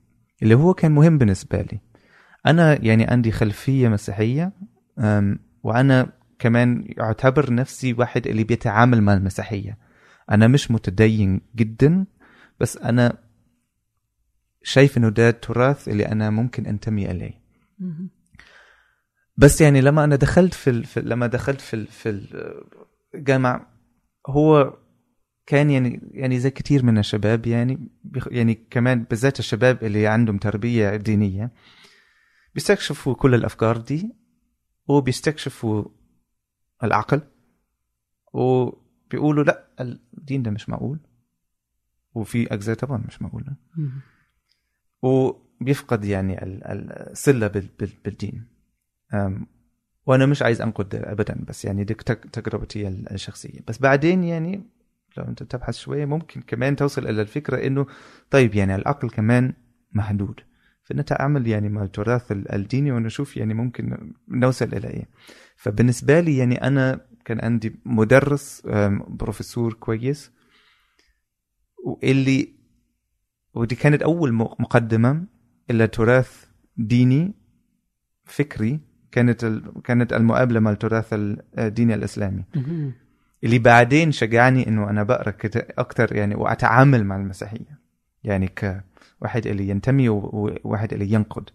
اللي 0.42 0.54
هو 0.54 0.74
كان 0.74 0.92
مهم 0.92 1.18
بالنسبة 1.18 1.60
لي. 1.60 1.80
أنا 2.46 2.84
يعني 2.84 3.04
عندي 3.04 3.32
خلفية 3.32 3.88
مسيحية 3.88 4.52
وأنا 5.62 6.12
كمان 6.38 6.94
اعتبر 7.00 7.52
نفسي 7.54 7.92
واحد 7.92 8.26
اللي 8.26 8.44
بيتعامل 8.44 9.02
مع 9.02 9.14
المسيحية. 9.14 9.78
أنا 10.30 10.48
مش 10.48 10.70
متدين 10.70 11.40
جدا 11.56 12.06
بس 12.60 12.76
أنا 12.76 13.18
شايف 14.62 14.98
إنه 14.98 15.08
ده 15.08 15.28
التراث 15.28 15.88
اللي 15.88 16.06
أنا 16.06 16.30
ممكن 16.30 16.66
أنتمي 16.66 17.10
إليه. 17.10 17.40
بس 19.36 19.60
يعني 19.60 19.80
لما 19.80 20.04
أنا 20.04 20.16
دخلت 20.16 20.54
في, 20.54 20.70
ال... 20.70 20.84
في 20.84 21.00
لما 21.00 21.26
دخلت 21.26 21.60
في 21.60 21.74
ال... 21.74 21.86
في 21.86 22.24
الجامعة 23.14 23.66
هو 24.26 24.76
كان 25.48 25.70
يعني 25.70 26.00
يعني 26.12 26.38
زي 26.38 26.50
كثير 26.50 26.84
من 26.84 26.98
الشباب 26.98 27.46
يعني 27.46 27.88
يعني 28.26 28.54
كمان 28.54 29.02
بالذات 29.04 29.38
الشباب 29.38 29.84
اللي 29.84 30.06
عندهم 30.06 30.38
تربية 30.38 30.96
دينية 30.96 31.52
بيستكشفوا 32.54 33.14
كل 33.14 33.34
الأفكار 33.34 33.76
دي 33.76 34.14
وبيستكشفوا 34.88 35.84
العقل 36.84 37.20
وبيقولوا 38.32 39.44
لأ 39.44 39.68
الدين 40.18 40.42
ده 40.42 40.50
مش 40.50 40.68
معقول 40.68 40.98
وفي 42.14 42.54
أجزاء 42.54 42.76
طبعا 42.76 43.04
مش 43.08 43.22
معقولة. 43.22 43.56
وبيفقد 45.02 46.04
يعني 46.04 46.38
الصلة 46.42 47.46
بالدين. 48.04 48.46
وأنا 50.06 50.26
مش 50.26 50.42
عايز 50.42 50.60
أنقد 50.60 50.94
ابدا 50.94 51.44
بس 51.48 51.64
يعني 51.64 51.84
دي 51.84 51.94
تجربتي 52.32 52.88
الشخصية. 52.88 53.60
بس 53.68 53.78
بعدين 53.78 54.24
يعني 54.24 54.77
لو 55.16 55.24
انت 55.24 55.42
تبحث 55.42 55.78
شوية 55.78 56.04
ممكن 56.04 56.40
كمان 56.40 56.76
توصل 56.76 57.06
إلى 57.06 57.22
الفكرة 57.22 57.66
إنه 57.66 57.86
طيب 58.30 58.54
يعني 58.54 58.74
العقل 58.74 59.10
كمان 59.10 59.52
محدود. 59.92 60.40
فنتعامل 60.82 61.46
يعني 61.46 61.68
مع 61.68 61.82
التراث 61.82 62.32
الديني 62.32 62.92
ونشوف 62.92 63.36
يعني 63.36 63.54
ممكن 63.54 64.12
نوصل 64.28 64.64
إلى 64.64 64.88
إيه. 64.88 65.08
فبالنسبة 65.56 66.20
لي 66.20 66.36
يعني 66.36 66.66
أنا 66.66 67.00
كان 67.24 67.40
عندي 67.44 67.76
مدرس 67.84 68.62
بروفيسور 69.08 69.72
كويس 69.72 70.32
واللي 71.84 72.52
ودي 73.54 73.74
كانت 73.74 74.02
أول 74.02 74.32
مقدمة 74.32 75.24
إلى 75.70 75.86
تراث 75.86 76.44
ديني 76.76 77.34
فكري 78.24 78.80
كانت 79.12 79.44
كانت 79.84 80.12
المقابلة 80.12 80.60
مع 80.60 80.70
التراث 80.70 81.08
الديني 81.58 81.94
الإسلامي. 81.94 82.44
اللي 83.44 83.58
بعدين 83.58 84.12
شجعني 84.12 84.68
إنه 84.68 84.90
أنا 84.90 85.02
بقرأ 85.02 85.34
أكثر 85.54 86.16
يعني 86.16 86.34
وأتعامل 86.34 87.04
مع 87.04 87.16
المسيحية. 87.16 87.78
يعني 88.24 88.48
كواحد 88.48 89.46
اللي 89.46 89.68
ينتمي 89.68 90.08
وواحد 90.08 90.92
اللي 90.92 91.12
ينقد. 91.12 91.50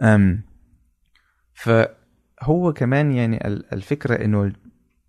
أم 0.00 0.42
فهو 1.54 2.72
كمان 2.72 3.12
يعني 3.12 3.46
الفكرة 3.46 4.24
إنه 4.24 4.52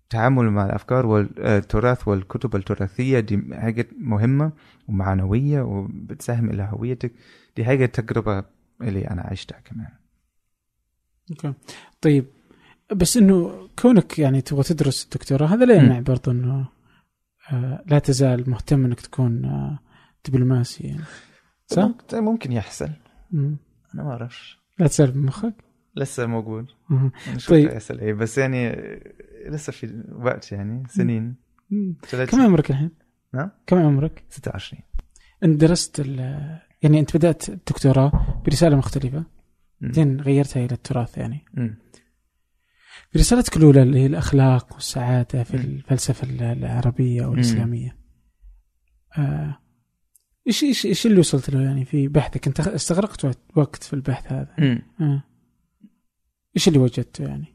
التعامل 0.04 0.50
مع 0.50 0.66
الأفكار 0.66 1.06
والتراث 1.06 2.08
والكتب 2.08 2.56
التراثية 2.56 3.20
دي 3.20 3.40
حاجة 3.54 3.86
مهمة 3.98 4.52
ومعنوية 4.88 5.60
وبتساهم 5.62 6.50
إلى 6.50 6.68
هويتك. 6.72 7.12
دي 7.56 7.64
حاجة 7.64 7.86
تجربة 7.86 8.44
اللي 8.82 9.08
أنا 9.10 9.22
عشتها 9.22 9.60
كمان. 9.60 9.88
طيب 12.00 12.24
بس 12.92 13.16
إنه 13.16 13.68
كونك 13.82 14.18
يعني 14.18 14.40
تبغى 14.40 14.62
تدرس 14.62 15.04
الدكتوراه 15.04 15.46
هذا 15.46 15.64
لا 15.64 15.74
يمنع 15.74 16.00
برضه 16.00 16.32
إنه 16.32 16.68
آه 17.52 17.84
لا 17.86 17.98
تزال 17.98 18.50
مهتم 18.50 18.84
إنك 18.84 19.00
تكون 19.00 19.44
آه 19.44 19.78
دبلوماسي 20.28 20.84
يعني. 20.84 21.04
صح؟ 21.66 21.90
ممكن 22.14 22.52
يحصل. 22.52 22.90
مم. 23.30 23.56
أنا 23.94 24.02
ما 24.02 24.10
أعرفش. 24.10 24.58
لا 24.78 24.86
تزال 24.86 25.10
بمخك؟ 25.10 25.54
لسه 25.96 26.26
موجود. 26.26 26.66
طيب. 27.48 27.70
يحصل 27.70 27.98
إيه 27.98 28.12
بس 28.12 28.38
يعني 28.38 28.72
لسه 29.48 29.72
في 29.72 30.02
وقت 30.12 30.52
يعني 30.52 30.82
سنين. 30.88 31.34
كم 32.30 32.40
عمرك 32.40 32.70
الحين؟ 32.70 32.90
نعم 33.34 33.50
كم 33.66 33.78
عمرك؟ 33.78 34.24
26 34.30 34.82
انت 35.44 35.60
درست 35.60 35.98
يعني 36.82 37.00
إنت 37.00 37.16
بدأت 37.16 37.48
الدكتوراه 37.48 38.42
برسالة 38.44 38.76
مختلفة 38.76 39.24
بعدين 39.80 40.20
غيرتها 40.20 40.64
إلى 40.64 40.74
التراث 40.74 41.18
يعني. 41.18 41.44
رسالتك 43.16 43.56
الأولى 43.56 43.82
اللي 43.82 43.98
هي 43.98 44.06
الأخلاق 44.06 44.74
والسعادة 44.74 45.42
في 45.42 45.54
الفلسفة 45.54 46.52
العربية 46.52 47.26
والإسلامية 47.26 47.96
آه 49.18 49.58
إيش 50.46 50.62
إيش 50.62 50.86
إيش 50.86 51.06
اللي 51.06 51.18
وصلت 51.18 51.50
له 51.50 51.60
يعني 51.60 51.84
في 51.84 52.08
بحثك؟ 52.08 52.46
أنت 52.46 52.60
استغرقت 52.60 53.36
وقت 53.56 53.82
في 53.82 53.92
البحث 53.92 54.32
هذا. 54.32 54.54
آه. 55.00 55.22
إيش 56.56 56.68
اللي 56.68 56.78
وجدته 56.78 57.24
يعني؟ 57.24 57.54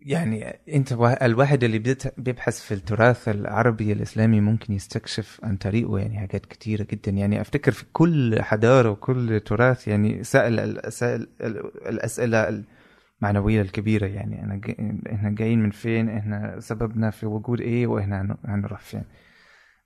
يعني 0.00 0.44
أنت 0.74 0.92
الواحد 1.22 1.64
اللي 1.64 1.78
بيبحث 2.18 2.60
في 2.60 2.74
التراث 2.74 3.28
العربي 3.28 3.92
الإسلامي 3.92 4.40
ممكن 4.40 4.74
يستكشف 4.74 5.40
عن 5.42 5.56
طريقه 5.56 5.98
يعني 5.98 6.18
حاجات 6.18 6.46
كتيرة 6.46 6.86
جدا. 6.90 7.10
يعني 7.10 7.40
أفتكر 7.40 7.72
في 7.72 7.84
كل 7.92 8.42
حضارة 8.42 8.90
وكل 8.90 9.40
تراث 9.40 9.88
يعني 9.88 10.24
سأل 10.24 10.92
سأل 10.92 11.28
الأسئلة 11.86 12.64
المعنويه 13.30 13.62
الكبيرة 13.62 14.06
يعني 14.06 14.42
أنا 14.44 14.56
جاي 14.56 15.00
إحنا 15.12 15.30
جايين 15.30 15.62
من 15.62 15.70
فين؟ 15.70 16.08
إحنا 16.08 16.60
سببنا 16.60 17.10
في 17.10 17.26
وجود 17.26 17.60
إيه 17.60 17.86
وإحنا 17.86 18.36
هنروح 18.44 18.80
فين 18.80 19.04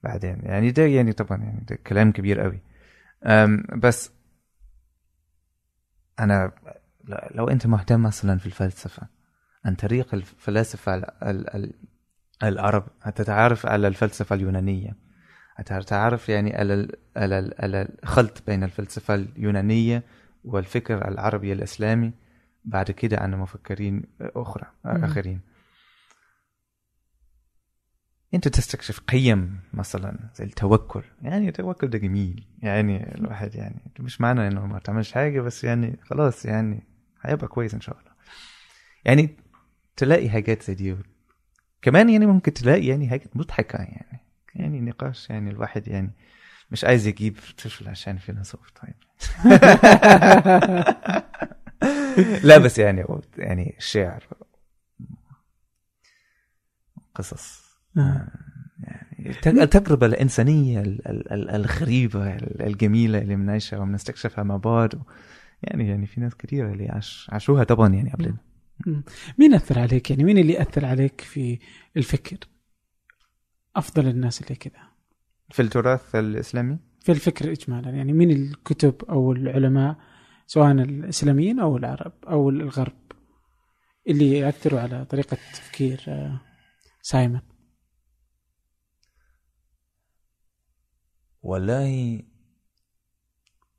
بعدين؟ 0.03 0.39
يعني 0.43 0.71
ده 0.71 0.83
يعني 0.83 1.13
طبعا 1.13 1.39
يعني 1.39 1.65
ده 1.69 1.77
كلام 1.77 2.13
كبير 2.13 2.41
قوي. 2.41 2.61
بس 3.77 4.13
أنا 6.21 6.53
لو 7.31 7.49
أنت 7.49 7.67
مهتم 7.67 8.03
مثلا 8.03 8.39
في 8.39 8.47
الفلسفة 8.47 9.09
عن 9.65 9.75
طريق 9.75 10.15
الفلاسفه 10.15 11.07
العرب 12.43 12.87
هتتعرف 13.03 13.67
على 13.67 13.89
الفلسفة 13.89 14.35
اليونانية. 14.37 14.97
هتتعرف 15.57 16.29
يعني 16.29 16.57
على 16.57 16.89
على 17.17 17.89
الخلط 18.03 18.43
بين 18.47 18.65
الفلسفة 18.65 19.15
اليونانية 19.15 20.03
والفكر 20.45 21.09
العربي 21.09 21.53
الإسلامي. 21.53 22.13
بعد 22.65 22.91
كده 22.91 23.17
عن 23.21 23.35
مفكرين 23.35 24.03
أخرى 24.21 24.67
آخرين. 24.85 25.41
أنت 28.35 28.49
تستكشف 28.49 29.01
قيم 29.01 29.61
مثلا 29.75 30.19
زي 30.35 30.45
التوكل 30.45 31.03
يعني 31.23 31.49
التوكل 31.49 31.89
ده 31.91 31.99
جميل 31.99 32.47
يعني 32.59 33.15
الواحد 33.15 33.55
يعني 33.55 33.93
مش 34.01 34.21
معنى 34.21 34.49
إنه 34.49 34.67
ما 34.67 34.79
تعملش 34.79 35.13
حاجة 35.13 35.41
بس 35.41 35.65
يعني 35.65 35.97
خلاص 36.03 36.47
يعني 36.47 36.83
هيبقى 37.23 37.49
كويس 37.49 37.75
إن 37.75 37.81
شاء 37.81 37.99
الله. 37.99 38.11
يعني 39.05 39.37
تلاقي 39.97 40.31
حاجات 40.31 40.63
زي 40.63 40.75
دي 40.75 40.97
كمان 41.83 42.11
يعني 42.11 42.27
ممكن 42.27 42.53
تلاقي 42.53 42.87
يعني 42.87 43.09
حاجات 43.09 43.37
مضحكة 43.37 43.77
يعني 43.77 44.21
يعني 44.55 44.81
نقاش 44.81 45.31
يعني 45.31 45.51
الواحد 45.51 45.89
يعني 45.89 46.11
مش 46.71 46.85
عايز 46.85 47.07
يجيب 47.07 47.37
طفل 47.65 47.89
عشان 47.89 48.19
فيلسوف 48.19 48.71
طيب. 48.71 48.95
لا 52.45 52.59
بس 52.59 52.79
يعني 52.79 53.05
يعني 53.39 53.75
الشعر 53.79 54.25
قصص 57.15 57.63
آه. 57.97 58.29
يعني 58.83 59.31
الت- 59.31 59.47
التجربة 59.47 60.07
الإنسانية 60.07 60.81
ال- 60.81 61.09
ال- 61.09 61.33
ال- 61.33 61.51
الغريبة 61.51 62.37
ال- 62.37 62.63
الجميلة 62.63 63.19
اللي 63.19 63.37
بنعيشها 63.37 63.79
وبنستكشفها 63.79 64.45
مع 64.45 64.57
بعض 64.57 64.91
يعني 65.63 65.89
يعني 65.89 66.07
في 66.07 66.21
ناس 66.21 66.35
كثيرة 66.35 66.73
اللي 66.73 66.89
عاش 66.89 67.27
عاشوها 67.33 67.65
طبعا 67.65 67.95
يعني 67.95 68.13
قبلنا 68.13 68.37
مين 69.39 69.55
أثر 69.55 69.79
عليك؟ 69.79 70.11
يعني 70.11 70.25
مين 70.25 70.39
اللي 70.39 70.63
أثر 70.63 70.85
عليك 70.85 71.21
في 71.21 71.59
الفكر؟ 71.97 72.37
أفضل 73.77 74.09
الناس 74.09 74.43
اللي 74.43 74.55
كذا 74.55 74.83
في 75.51 75.63
التراث 75.63 76.15
الإسلامي؟ 76.15 76.79
في 77.01 77.13
الفكر 77.13 77.53
اجمالا. 77.53 77.91
يعني 77.91 78.13
مين 78.13 78.31
الكتب 78.31 78.95
أو 79.11 79.33
العلماء 79.33 79.97
سواء 80.49 80.73
الإسلاميين 80.73 81.61
أو 81.61 81.77
العرب 81.77 82.13
أو 82.29 82.51
الغرب 82.51 83.13
اللي 84.09 84.39
ياثروا 84.39 84.81
على 84.81 85.05
طريقة 85.05 85.37
تفكير 85.55 86.05
آه، 86.09 86.41
سايمون. 87.03 87.41
والله 91.43 92.23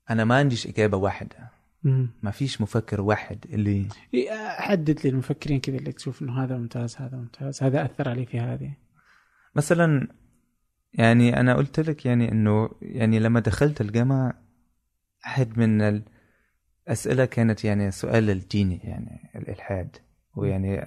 أنا 0.09 0.23
ما 0.23 0.35
عنديش 0.37 0.67
إجابة 0.67 0.97
واحدة. 0.97 1.51
مم. 1.83 2.09
ما 2.23 2.31
فيش 2.31 2.61
مفكر 2.61 3.01
واحد 3.01 3.45
اللي 3.53 3.87
حدد 4.57 4.99
لي 5.03 5.09
المفكرين 5.09 5.59
كذا 5.59 5.77
اللي 5.77 5.91
تشوف 5.91 6.21
إنه 6.21 6.43
هذا 6.43 6.57
ممتاز 6.57 6.95
هذا 6.95 7.17
ممتاز 7.17 7.63
هذا 7.63 7.85
أثر 7.85 8.09
علي 8.09 8.25
في 8.25 8.39
هذه. 8.39 8.73
مثلا 9.55 10.07
يعني 10.93 11.39
أنا 11.39 11.55
قلت 11.55 11.79
لك 11.79 12.05
يعني 12.05 12.31
إنه 12.31 12.69
يعني 12.81 13.19
لما 13.19 13.39
دخلت 13.39 13.81
الجامعة 13.81 14.33
أحد 15.25 15.59
من 15.59 16.01
الاسئله 16.89 17.25
كانت 17.25 17.65
يعني 17.65 17.87
السؤال 17.87 18.29
الديني 18.29 18.77
يعني 18.83 19.31
الإلحاد. 19.35 19.97
ويعني 20.35 20.85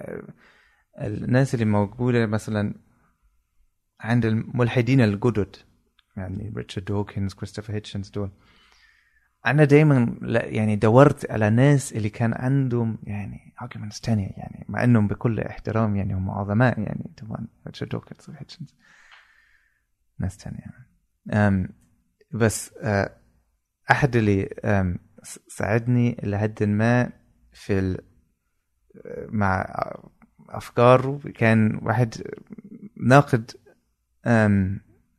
الناس 0.99 1.55
اللي 1.55 1.65
موجودة 1.65 2.27
مثلا 2.27 2.75
عند 4.01 4.25
الملحدين 4.25 5.01
الجدد 5.01 5.57
يعني 6.17 6.53
ريتشارد 6.57 6.87
دوكنز 6.87 7.35
كريستوفر 7.35 7.75
هيتشنز 7.75 8.09
دول. 8.11 8.31
أنا 9.47 9.65
دايما 9.65 10.17
يعني 10.33 10.77
دورت 10.77 11.31
على 11.31 11.51
ناس 11.51 11.93
اللي 11.93 12.11
كان 12.11 12.35
عندهم 12.35 12.99
يعني 13.03 13.55
arguments 13.65 14.01
تانية 14.01 14.29
يعني 14.37 14.65
مع 14.69 14.85
إنهم 14.85 15.09
بكل 15.09 15.41
احترام 15.41 15.97
يعني 15.97 16.15
هم 16.15 16.31
عظماء 16.31 16.81
يعني 16.81 17.11
طبعا 17.17 17.47
ريتشارد 17.67 17.91
دوكنز 17.91 18.29
وهيتشنز 18.29 18.77
ناس 20.19 20.37
تانية. 20.37 20.65
أم 21.33 21.69
بس 22.33 22.75
أه 22.81 23.17
أحد 23.91 24.17
اللي 24.17 24.49
ساعدني 25.49 26.17
لحد 26.23 26.63
ما 26.63 27.13
في 27.53 27.79
ال 27.79 27.99
مع 29.29 29.67
أفكاره. 30.49 31.21
كان 31.35 31.81
واحد 31.83 32.15
ناقد 32.97 33.51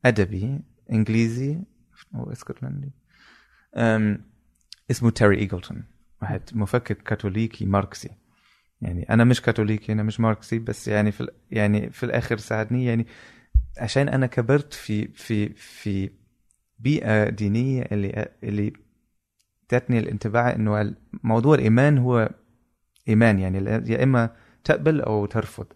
أدبي 0.06 0.60
إنجليزي 0.92 1.60
أو 2.16 2.32
إسكتلندي 2.32 2.92
أم 3.76 4.26
اسمه 4.92 5.10
تيري 5.10 5.38
ايجلتون 5.38 5.84
واحد 6.22 6.42
مفكر 6.54 6.94
كاثوليكي 6.94 7.66
ماركسي. 7.66 8.10
يعني 8.82 9.10
أنا 9.10 9.24
مش 9.24 9.42
كاثوليكي 9.42 9.92
أنا 9.92 10.04
مش 10.04 10.20
ماركسي 10.20 10.60
بس 10.60 10.88
يعني 10.88 11.12
في 11.12 11.28
يعني 11.52 11.90
في 11.90 12.04
الآخر 12.04 12.38
ساعدني. 12.38 12.86
يعني 12.86 13.08
عشان 13.78 14.10
أنا 14.10 14.28
كبرت 14.28 14.74
في 14.74 15.08
في 15.08 15.50
في 15.50 16.10
بيئة 16.80 17.30
دينية 17.30 17.82
اللي 17.92 18.28
اللي 18.44 18.74
ادتني 19.74 20.00
الانطباع 20.00 20.56
إنه 20.56 20.96
موضوع 21.24 21.56
الإيمان 21.56 21.98
هو 21.98 22.30
إيمان 23.10 23.40
يعني 23.40 23.58
يا 23.92 24.04
إما 24.04 24.30
تقبل 24.64 25.02
أو 25.02 25.26
ترفض. 25.26 25.68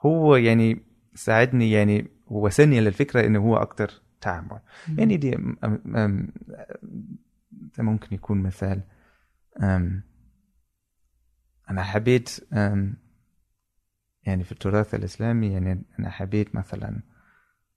هو 0.00 0.36
يعني 0.36 0.82
ساعدني 1.14 1.70
يعني 1.70 2.08
ووصلني 2.26 2.80
للفكرة 2.80 3.26
إنه 3.26 3.38
هو 3.38 3.56
أكتر 3.56 4.02
تعامل. 4.20 4.60
يعني 4.98 5.16
دي 5.16 5.30
ده 7.76 7.82
ممكن 7.82 8.14
يكون 8.14 8.42
مثال. 8.42 8.82
أنا 11.70 11.82
حبيت 11.82 12.48
يعني 14.26 14.44
في 14.44 14.52
التراث 14.52 14.94
الإسلامي 14.94 15.52
يعني 15.52 15.82
أنا 15.98 16.10
حبيت 16.10 16.54
مثلا 16.54 17.00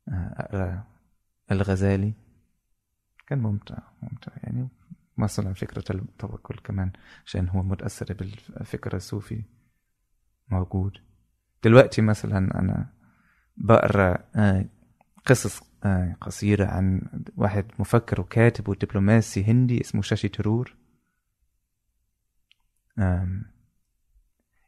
آه، 0.10 0.34
أقرأ 0.38 0.84
الغزالي. 1.52 2.14
كان 3.28 3.40
ممتع 3.40 3.78
ممتع 4.04 4.32
يعني. 4.44 4.68
مثلا 5.18 5.54
فكرة 5.54 5.84
التوكل 5.96 6.56
كمان 6.64 6.92
عشان 7.26 7.50
هو 7.50 7.64
متأثر 7.64 8.14
بالفكر 8.14 8.96
الصوفي. 8.96 9.44
موجود. 10.50 10.98
دلوقتي 11.64 12.02
مثلا 12.02 12.38
أنا 12.60 12.90
بقرأ 13.58 14.18
آه، 14.36 14.66
قصص 15.26 15.62
آه، 15.86 16.16
قصيرة 16.22 16.66
عن 16.66 17.02
واحد 17.38 17.66
مفكر 17.80 18.22
وكاتب 18.22 18.70
ودبلوماسي 18.70 19.44
هندي 19.44 19.82
اسمه 19.82 20.02
شاشي 20.02 20.28
ترور. 20.28 20.76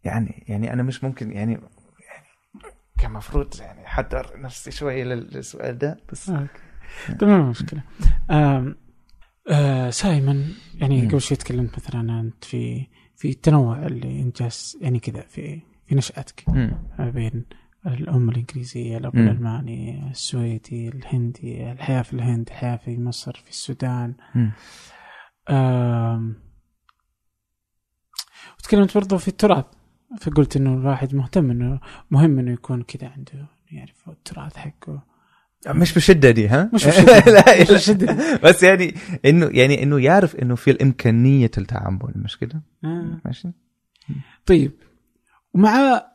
يعني 0.04 0.44
يعني 0.48 0.74
أنا 0.74 0.84
مش 0.84 1.04
ممكن 1.04 1.32
يعني 1.32 1.60
كان 2.98 3.12
مفروض 3.12 3.60
يعني 3.62 3.88
حضر 3.88 4.42
نفسي 4.42 4.72
شوية 4.72 5.04
لل- 5.04 5.30
للسؤال 5.34 5.78
ده 5.78 5.98
بس. 6.12 6.32
تمام 7.20 7.50
مشكلة. 7.50 7.84
آه 9.50 9.90
سايمون 9.90 10.56
يعني. 10.76 11.08
قبل 11.08 11.22
شوي 11.22 11.38
تكلمت 11.38 11.76
مثلا 11.76 12.20
أنت 12.20 12.46
في 12.46 12.88
في 13.16 13.30
التنوع 13.30 13.86
اللي 13.86 14.22
أنت 14.22 14.42
جالس 14.42 14.78
يعني 14.82 15.00
كذا 15.00 15.22
في 15.22 15.62
في 15.88 15.96
نشأتك 15.96 16.44
مم. 16.48 16.78
ما 17.00 17.10
بين 17.10 17.46
الأم 17.88 18.30
الإنجليزية 18.30 18.98
الأب 18.98 19.16
مم. 19.16 19.28
الألماني 19.28 20.10
السويدي 20.12 20.90
الهندي 20.90 21.72
الحياة 21.72 22.02
في 22.02 22.14
الهند 22.14 22.48
الحياة 22.48 22.76
في 22.76 22.98
مصر 22.98 23.34
في 23.46 23.50
السودان. 23.50 24.14
آم، 25.50 26.36
وتكلمت 28.60 28.96
برضو 28.98 29.18
في 29.18 29.28
التراث 29.28 29.66
فقلت 30.22 30.56
إنه 30.58 30.74
الواحد 30.74 31.16
مهتم 31.16 31.52
إنه 31.52 31.80
مهم 32.12 32.40
إنه 32.40 32.52
يكون 32.52 32.82
كذا 32.84 33.10
عنده 33.10 33.48
يعرف 33.72 34.10
التراث 34.10 34.56
حقه 34.58 35.04
مش 35.68 35.94
بشدة 35.94 36.32
دي 36.32 36.48
ها؟ 36.48 36.70
مش 36.74 36.86
بشدة. 36.88 37.20
لا 37.20 37.62
مش 37.62 37.72
بشدة. 37.72 38.18
بس 38.44 38.64
يعني 38.64 38.94
إنه 39.26 39.50
يعني 39.54 39.84
إنه 39.84 40.00
يعرف 40.00 40.36
إنه 40.36 40.56
في 40.56 40.72
الإمكانية 40.72 41.52
التعامل 41.58 42.14
مش 42.16 42.38
كده؟ 42.38 42.62
آه. 42.84 43.22
ماشي؟ 43.26 43.48
طيب 44.46 44.72
ومع 45.54 46.06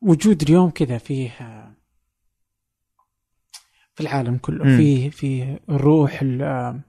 وجود 0.00 0.42
اليوم 0.42 0.70
كذا 0.70 0.98
فيه 0.98 1.30
آه، 1.30 1.74
في 3.94 4.00
العالم 4.00 4.36
كله 4.36 4.64
مم. 4.64 4.76
في 4.76 5.10
في 5.10 5.58
الروح 5.68 6.22
ال- 6.22 6.42
آه، 6.42 6.80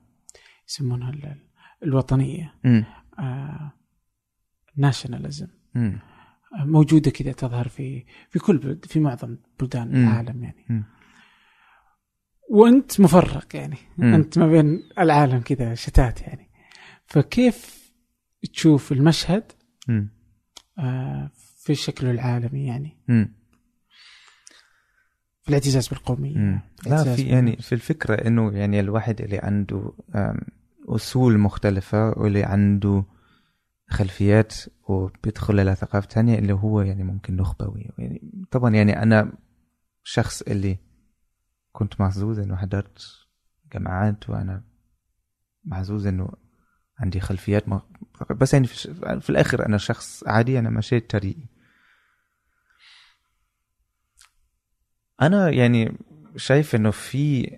يسمونها 0.69 1.09
ال- 1.09 1.37
الوطنية 1.83 2.53
امم 2.65 2.85
ناشوناليزم 4.77 5.47
موجودة 6.55 7.11
كذا 7.11 7.31
تظهر 7.31 7.67
في 7.67 8.05
في 8.29 8.39
كل 8.39 8.57
بلد 8.57 8.85
في 8.85 8.99
معظم 8.99 9.37
بلدان 9.59 9.87
مم. 9.87 10.07
العالم 10.07 10.43
يعني 10.43 10.65
مم. 10.69 10.83
وانت 12.49 12.99
مفرق 12.99 13.55
يعني. 13.55 13.77
مم. 13.97 14.13
انت 14.13 14.37
ما 14.39 14.47
بين 14.47 14.83
العالم 14.99 15.39
كذا 15.39 15.75
شتات 15.75 16.21
يعني. 16.21 16.49
فكيف 17.05 17.91
تشوف 18.53 18.91
المشهد؟ 18.91 19.51
آه، 20.79 21.31
في 21.57 21.75
شكله 21.75 22.11
العالمي 22.11 22.65
يعني. 22.67 22.97
امم 23.09 23.33
في 25.41 25.49
الاعتزاز 25.49 25.87
بالقومية. 25.87 26.63
لا 26.85 27.15
في 27.15 27.21
يعني 27.21 27.55
في 27.55 27.75
الفكرة 27.75 28.15
إنه 28.27 28.51
يعني 28.51 28.79
الواحد 28.79 29.21
اللي 29.21 29.37
عنده 29.37 29.93
أصول 30.89 31.37
مختلفة 31.37 32.19
واللي 32.19 32.43
عنده 32.43 33.03
خلفيات 33.87 34.55
وبيدخل 34.87 35.59
على 35.59 35.75
ثقافة 35.75 36.07
تانية 36.07 36.39
اللي 36.39 36.53
هو 36.53 36.81
يعني 36.81 37.03
ممكن 37.03 37.35
نخبوي. 37.35 37.91
يعني 37.97 38.31
طبعا 38.51 38.75
يعني 38.75 39.03
أنا 39.03 39.33
شخص 40.03 40.41
اللي 40.41 40.77
كنت 41.75 42.01
محظوظ 42.01 42.39
إنه 42.39 42.55
حضرت 42.55 43.27
جامعات 43.73 44.29
وأنا 44.29 44.63
محظوظ 45.65 46.07
إنه 46.07 46.29
عندي 46.99 47.19
خلفيات. 47.19 47.63
بس 48.29 48.53
يعني 48.53 48.67
في, 48.67 48.93
في 49.21 49.29
الآخر 49.29 49.65
أنا 49.65 49.77
شخص 49.77 50.23
عادي 50.27 50.59
أنا 50.59 50.69
مشيت 50.69 51.09
طريقي 51.11 51.47
أنا 55.21 55.49
يعني 55.49 55.97
شايف 56.35 56.75
إنه 56.75 56.91
في 56.91 57.57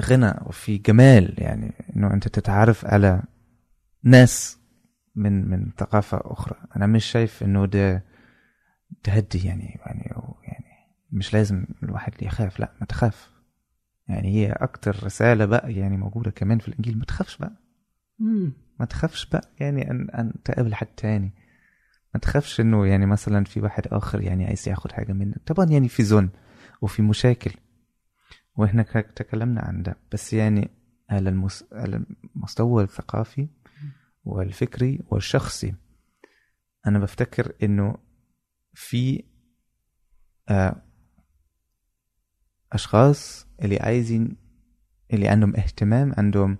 غنى 0.00 0.34
وفي 0.46 0.78
جمال 0.78 1.34
يعني 1.38 1.72
إنه 1.96 2.14
أنت 2.14 2.28
تتعرف 2.28 2.84
على 2.84 3.22
ناس 4.02 4.58
من 5.14 5.50
من 5.50 5.70
ثقافة 5.78 6.20
أخرى 6.24 6.56
أنا 6.76 6.86
مش 6.86 7.04
شايف 7.04 7.42
إنه 7.42 7.66
ده 7.66 8.04
تهدي 9.02 9.46
يعني 9.46 9.80
يعني 9.86 10.12
مش 11.16 11.34
لازم 11.34 11.64
الواحد 11.82 12.22
يخاف 12.22 12.60
لا 12.60 12.72
ما 12.80 12.86
تخاف. 12.86 13.30
يعني 14.08 14.28
هي 14.28 14.52
أكتر 14.52 15.04
رسالة 15.04 15.44
بقى 15.44 15.72
يعني 15.74 15.96
موجودة 15.96 16.30
كمان 16.30 16.58
في 16.58 16.68
الإنجيل 16.68 16.98
ما 16.98 17.04
تخافش 17.04 17.36
بقى. 17.38 17.52
مم. 18.18 18.52
ما 18.80 18.86
تخافش 18.86 19.26
بقى 19.26 19.50
يعني 19.60 19.90
أن 19.90 20.10
أن 20.10 20.32
تقابل 20.44 20.74
حد 20.74 20.86
تاني. 20.86 21.32
ما 22.14 22.20
تخافش 22.20 22.60
إنه 22.60 22.86
يعني 22.86 23.06
مثلا 23.06 23.44
في 23.44 23.60
واحد 23.60 23.86
آخر 23.86 24.20
يعني 24.20 24.46
عايز 24.46 24.68
ياخد 24.68 24.92
حاجة 24.92 25.12
منك. 25.12 25.38
طبعا 25.46 25.66
يعني 25.66 25.88
في 25.88 26.04
ظلم 26.04 26.30
وفي 26.82 27.02
مشاكل. 27.02 27.50
وإحنا 28.56 28.82
تكلمنا 29.16 29.60
عن 29.60 29.82
ده. 29.82 29.96
بس 30.12 30.32
يعني 30.32 30.70
على 31.10 31.28
المس... 31.28 31.64
على 31.72 32.04
المستوى 32.36 32.84
الثقافي 32.84 33.48
والفكري 34.24 35.00
والشخصي 35.10 35.74
أنا 36.86 36.98
بفتكر 36.98 37.52
إنه 37.62 37.96
في 38.74 39.24
آه 40.48 40.82
اشخاص 42.76 43.46
اللي 43.62 43.78
عايزين 43.80 44.36
اللي 45.12 45.28
عندهم 45.28 45.56
اهتمام 45.56 46.14
عندهم 46.18 46.58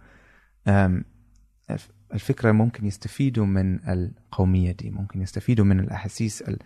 الفكرة 2.14 2.52
ممكن 2.52 2.86
يستفيدوا 2.86 3.46
من 3.46 3.88
القومية 3.88 4.72
دي 4.72 4.90
ممكن 4.90 5.22
يستفيدوا 5.22 5.64
من 5.64 5.80
الأحاسيس 5.80 6.42
ال- 6.42 6.58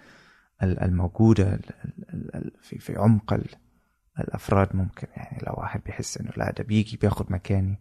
ال- 0.63 0.81
الموجودة 0.81 1.55
ال- 1.55 1.75
ال- 2.15 2.35
ال- 2.37 2.53
في 2.63 2.97
عمق 2.99 3.33
ال- 3.33 3.55
الأفراد 4.21 4.77
ممكن. 4.77 5.07
يعني 5.17 5.39
لو 5.47 5.55
واحد 5.59 5.81
بيحس 5.87 6.19
إنه 6.19 6.31
لا 6.37 6.51
ده 6.53 6.65
بيجي 6.65 6.97
بياخد 6.97 7.33
مكاني. 7.33 7.79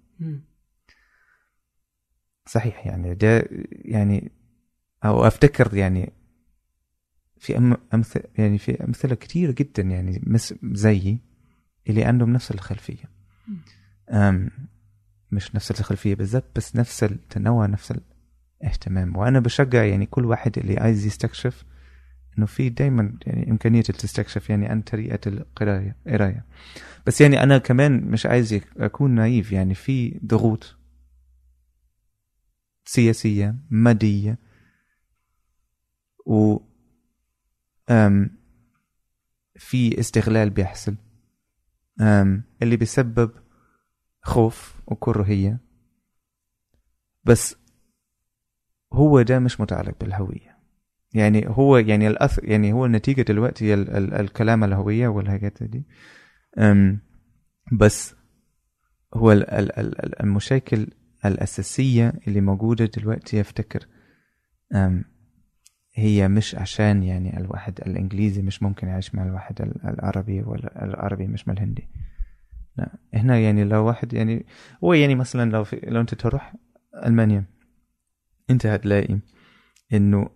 صحيح 2.45 2.87
يعني 2.87 3.15
ده 3.15 3.43
يعني 3.71 4.31
أو 5.05 5.27
أفتكر 5.27 5.75
يعني 5.75 6.13
في 7.37 7.57
أم 7.57 7.77
أمثلة 7.93 8.23
يعني 8.37 8.57
في 8.57 8.83
أمثلة 8.83 9.15
كتيرة 9.15 9.51
جدا 9.51 9.83
يعني 9.83 10.21
زيي. 10.63 11.19
اللي 11.89 12.03
عندهم 12.03 12.33
نفس 12.33 12.51
الخلفية. 12.51 13.03
أم 14.09 14.49
مش 15.31 15.55
نفس 15.55 15.71
الخلفية 15.71 16.15
بالذات 16.15 16.45
بس 16.55 16.75
نفس 16.75 17.03
التنوع 17.03 17.65
نفس 17.65 17.93
الاهتمام 18.61 19.15
وأنا 19.15 19.39
بشجع 19.39 19.83
يعني 19.83 20.05
كل 20.05 20.25
واحد 20.25 20.57
اللي 20.57 20.77
عايز 20.79 21.05
يستكشف 21.05 21.65
إنه 22.37 22.45
في 22.45 22.69
دايما 22.69 23.17
يعني 23.25 23.51
إمكانية 23.51 23.81
تستكشف 23.81 24.49
يعني 24.49 24.67
عن 24.67 24.81
طريقة 24.81 25.19
القراية 25.27 25.95
قراية. 26.07 26.45
بس 27.05 27.21
يعني 27.21 27.43
أنا 27.43 27.57
كمان 27.57 28.01
مش 28.01 28.25
عايز 28.25 28.61
أكون 28.77 29.11
نايف 29.11 29.51
يعني 29.51 29.75
في 29.75 30.19
ضغوط 30.25 30.75
سياسية 32.85 33.55
مادية. 33.69 34.37
و 36.25 36.57
أم 37.89 38.37
في 39.55 39.99
استغلال 39.99 40.49
بيحصل. 40.49 40.95
اللي 42.61 42.77
بيسبب 42.77 43.31
خوف 44.21 44.81
وكراهية 44.87 45.59
بس 47.23 47.55
هو 48.93 49.21
ده 49.21 49.39
مش 49.39 49.61
متعلق 49.61 49.99
بالهوية. 49.99 50.59
يعني 51.13 51.47
هو 51.47 51.77
يعني 51.77 52.07
الأث 52.07 52.39
يعني 52.43 52.73
هو 52.73 52.85
النتيجة 52.85 53.21
دلوقتي 53.21 53.65
هي 53.65 53.73
ال 53.73 53.89
ال 53.89 54.13
الكلام 54.13 54.63
الهوية 54.63 55.07
والحاجات 55.07 55.63
دي. 55.63 55.83
بس 57.79 58.15
هو 59.13 59.31
ال 59.31 59.49
ال 59.49 59.79
ال 59.79 60.21
المشاكل 60.23 60.87
الأساسية 61.25 62.13
اللي 62.27 62.41
موجودة 62.41 62.85
دلوقتي 62.85 63.41
أفتكر 63.41 63.87
هي 65.99 66.27
مش 66.27 66.55
عشان 66.55 67.03
يعني 67.03 67.37
الواحد 67.37 67.79
الإنجليزي 67.81 68.41
مش 68.41 68.63
ممكن 68.63 68.87
يعيش 68.87 69.15
مع 69.15 69.23
الواحد 69.23 69.61
العربي 69.85 70.41
ولا 70.41 70.85
العربي 70.85 71.27
مش 71.27 71.47
مع 71.47 71.53
الهندي. 71.53 71.87
لا 72.77 72.97
هنا 73.13 73.39
يعني 73.39 73.63
لو 73.63 73.85
واحد 73.85 74.13
يعني 74.13 74.45
هو 74.83 74.93
يعني 74.93 75.15
مثلا 75.15 75.51
لو 75.51 75.63
في 75.63 75.79
لو 75.83 76.01
أنت 76.01 76.13
تروح 76.13 76.55
ألمانيا 77.05 77.45
أنت 78.49 78.65
هتلاقي 78.65 79.19
إنه 79.93 80.29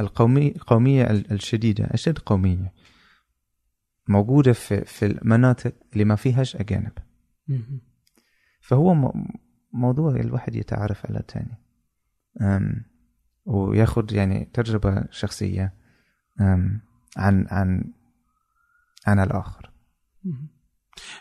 القومية 0.00 0.50
القومية 0.50 1.10
الشديدة 1.10 1.84
أشد 1.84 2.18
قومية 2.18 2.72
موجودة 4.08 4.52
في 4.52 4.84
في 4.84 5.06
المناطق 5.06 5.72
اللي 5.92 6.04
ما 6.04 6.16
فيهاش 6.16 6.56
أجانب. 6.56 6.92
فهو 8.60 9.12
موضوع 9.72 10.16
الواحد 10.16 10.56
يتعرف 10.56 11.06
على 11.06 11.18
الثاني 11.18 11.58
وياخد 13.48 14.12
يعني 14.12 14.44
تجربة 14.44 15.04
شخصية 15.10 15.74
عن 17.16 17.46
عن 17.50 17.92
عن 19.06 19.18
الآخر. 19.20 19.72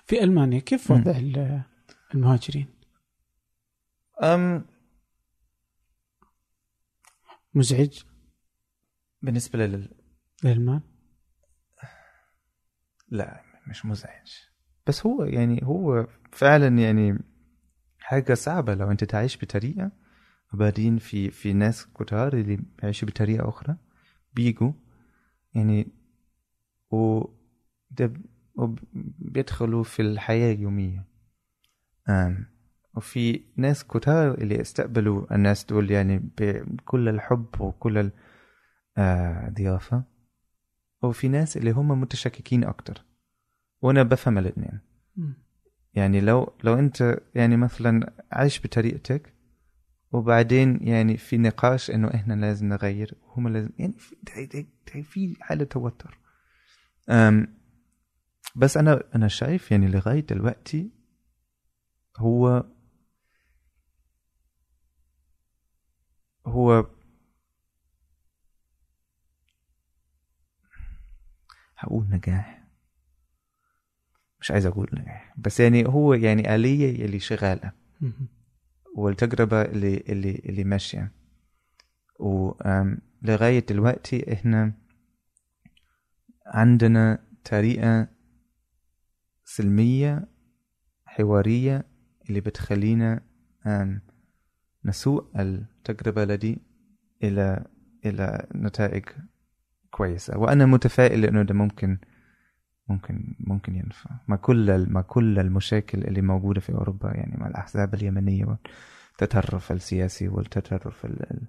في 0.05 0.23
ألمانيا 0.23 0.59
كيف. 0.59 0.91
وضع 0.91 1.11
ال- 1.11 1.63
المهاجرين؟ 2.13 2.67
أم 4.23 4.65
مزعج 7.53 8.03
بالنسبة 9.21 9.59
لل 9.65 9.89
للمان؟ 10.43 10.81
لا 13.09 13.41
مش 13.67 13.85
مزعج 13.85 14.31
بس 14.87 15.05
هو 15.05 15.23
يعني 15.23 15.59
هو 15.63 16.07
فعلا 16.31 16.67
يعني 16.79 17.19
حاجة 17.99 18.33
صعبة 18.33 18.75
لو 18.75 18.91
أنت 18.91 19.03
تعيش 19.03 19.37
بطريقة 19.43 19.91
وبعدين 20.53 20.97
في 20.97 21.31
في 21.31 21.53
ناس 21.53 21.85
كتار 21.85 22.33
اللي 22.33 22.59
بيعيشوا 22.81 23.07
بطريقة 23.07 23.49
أخرى 23.49 23.75
بيجوا 24.33 24.71
يعني 25.53 25.87
و 26.91 27.23
ده 27.91 28.13
بيدخلوا 29.19 29.83
في 29.83 30.01
الحياة 30.01 30.53
اليومية 30.53 31.05
آم. 32.09 32.45
وفي 32.95 33.41
ناس 33.55 33.83
كتار 33.83 34.33
اللي 34.33 34.61
استقبلوا 34.61 35.35
الناس 35.35 35.65
دول 35.65 35.91
يعني 35.91 36.29
بكل 36.37 37.09
الحب 37.09 37.61
وكل 37.61 38.11
الضيافة 38.97 40.03
وفي 41.03 41.27
ناس 41.27 41.57
اللي 41.57 41.71
هم 41.71 42.01
متشككين 42.01 42.63
أكتر 42.63 43.05
وأنا 43.81 44.03
بفهم 44.03 44.37
الاثنين. 44.37 44.79
يعني 45.93 46.21
لو 46.21 46.53
لو 46.63 46.73
أنت 46.73 47.19
يعني 47.35 47.57
مثلا 47.57 48.13
عايش 48.31 48.61
بطريقتك 48.61 49.33
وبعدين 50.11 50.79
يعني 50.87 51.17
في 51.17 51.37
نقاش 51.37 51.91
إنه 51.91 52.07
إحنا 52.15 52.33
لازم 52.33 52.67
نغير 52.69 53.13
وهم 53.27 53.47
لازم 53.47 53.69
يعني 53.79 53.93
في, 53.97 54.15
حالة 55.41 55.65
توتر. 55.65 56.17
بس 58.55 58.77
أنا 58.77 59.03
أنا 59.15 59.27
شايف 59.27 59.71
يعني 59.71 59.87
لغاية 59.87 60.19
دلوقتي 60.19 60.89
هو 62.17 62.63
هو 66.45 66.85
هقول 71.77 72.05
نجاح. 72.09 72.63
مش 74.41 74.51
عايز 74.51 74.65
أقول 74.65 74.89
نجاح 74.93 75.33
بس 75.37 75.59
يعني 75.59 75.85
هو 75.87 76.13
يعني 76.13 76.55
آلية 76.55 77.05
اللي 77.05 77.19
شغالة. 77.19 77.71
والتجربة 78.97 79.61
اللي 79.61 79.97
اللي 80.09 80.41
اللي 80.45 80.63
ماشية. 80.63 81.11
ولغاية 82.19 83.59
دلوقتي 83.59 84.33
إحنا 84.33 84.73
عندنا 86.45 87.19
طريقة 87.51 88.07
سلمية 89.45 90.27
حوارية 91.05 91.85
اللي 92.29 92.41
بتخلينا 92.41 93.21
نسوق 94.85 95.31
التجربة 95.39 96.35
دي 96.35 96.57
إلى 97.23 97.65
إلى 98.05 98.47
نتائج 98.55 99.03
كويسة. 99.91 100.37
وأنا 100.37 100.65
متفائل 100.65 101.25
إنه 101.25 101.41
ده 101.41 101.53
ممكن 101.53 101.97
ممكن 102.89 103.33
ممكن 103.39 103.75
ينفع 103.75 104.09
مع 104.27 104.35
كل 104.35 104.85
مع 104.89 105.01
كل 105.01 105.39
المشاكل 105.39 106.03
اللي 106.03 106.21
موجودة 106.21 106.59
في 106.61 106.71
أوروبا 106.73 107.07
يعني 107.11 107.35
مع 107.37 107.47
الأحزاب 107.47 107.93
اليمنية 107.93 108.45
والتطرف 108.45 109.71
السياسي 109.71 110.27
والتطرف 110.27 111.05
ال- 111.05 111.31
ال- 111.31 111.47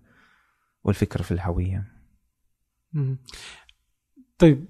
والفكر 0.85 1.23
في 1.23 1.31
الهوية 1.31 1.85
مم. 2.93 3.19
طيب 4.39 4.65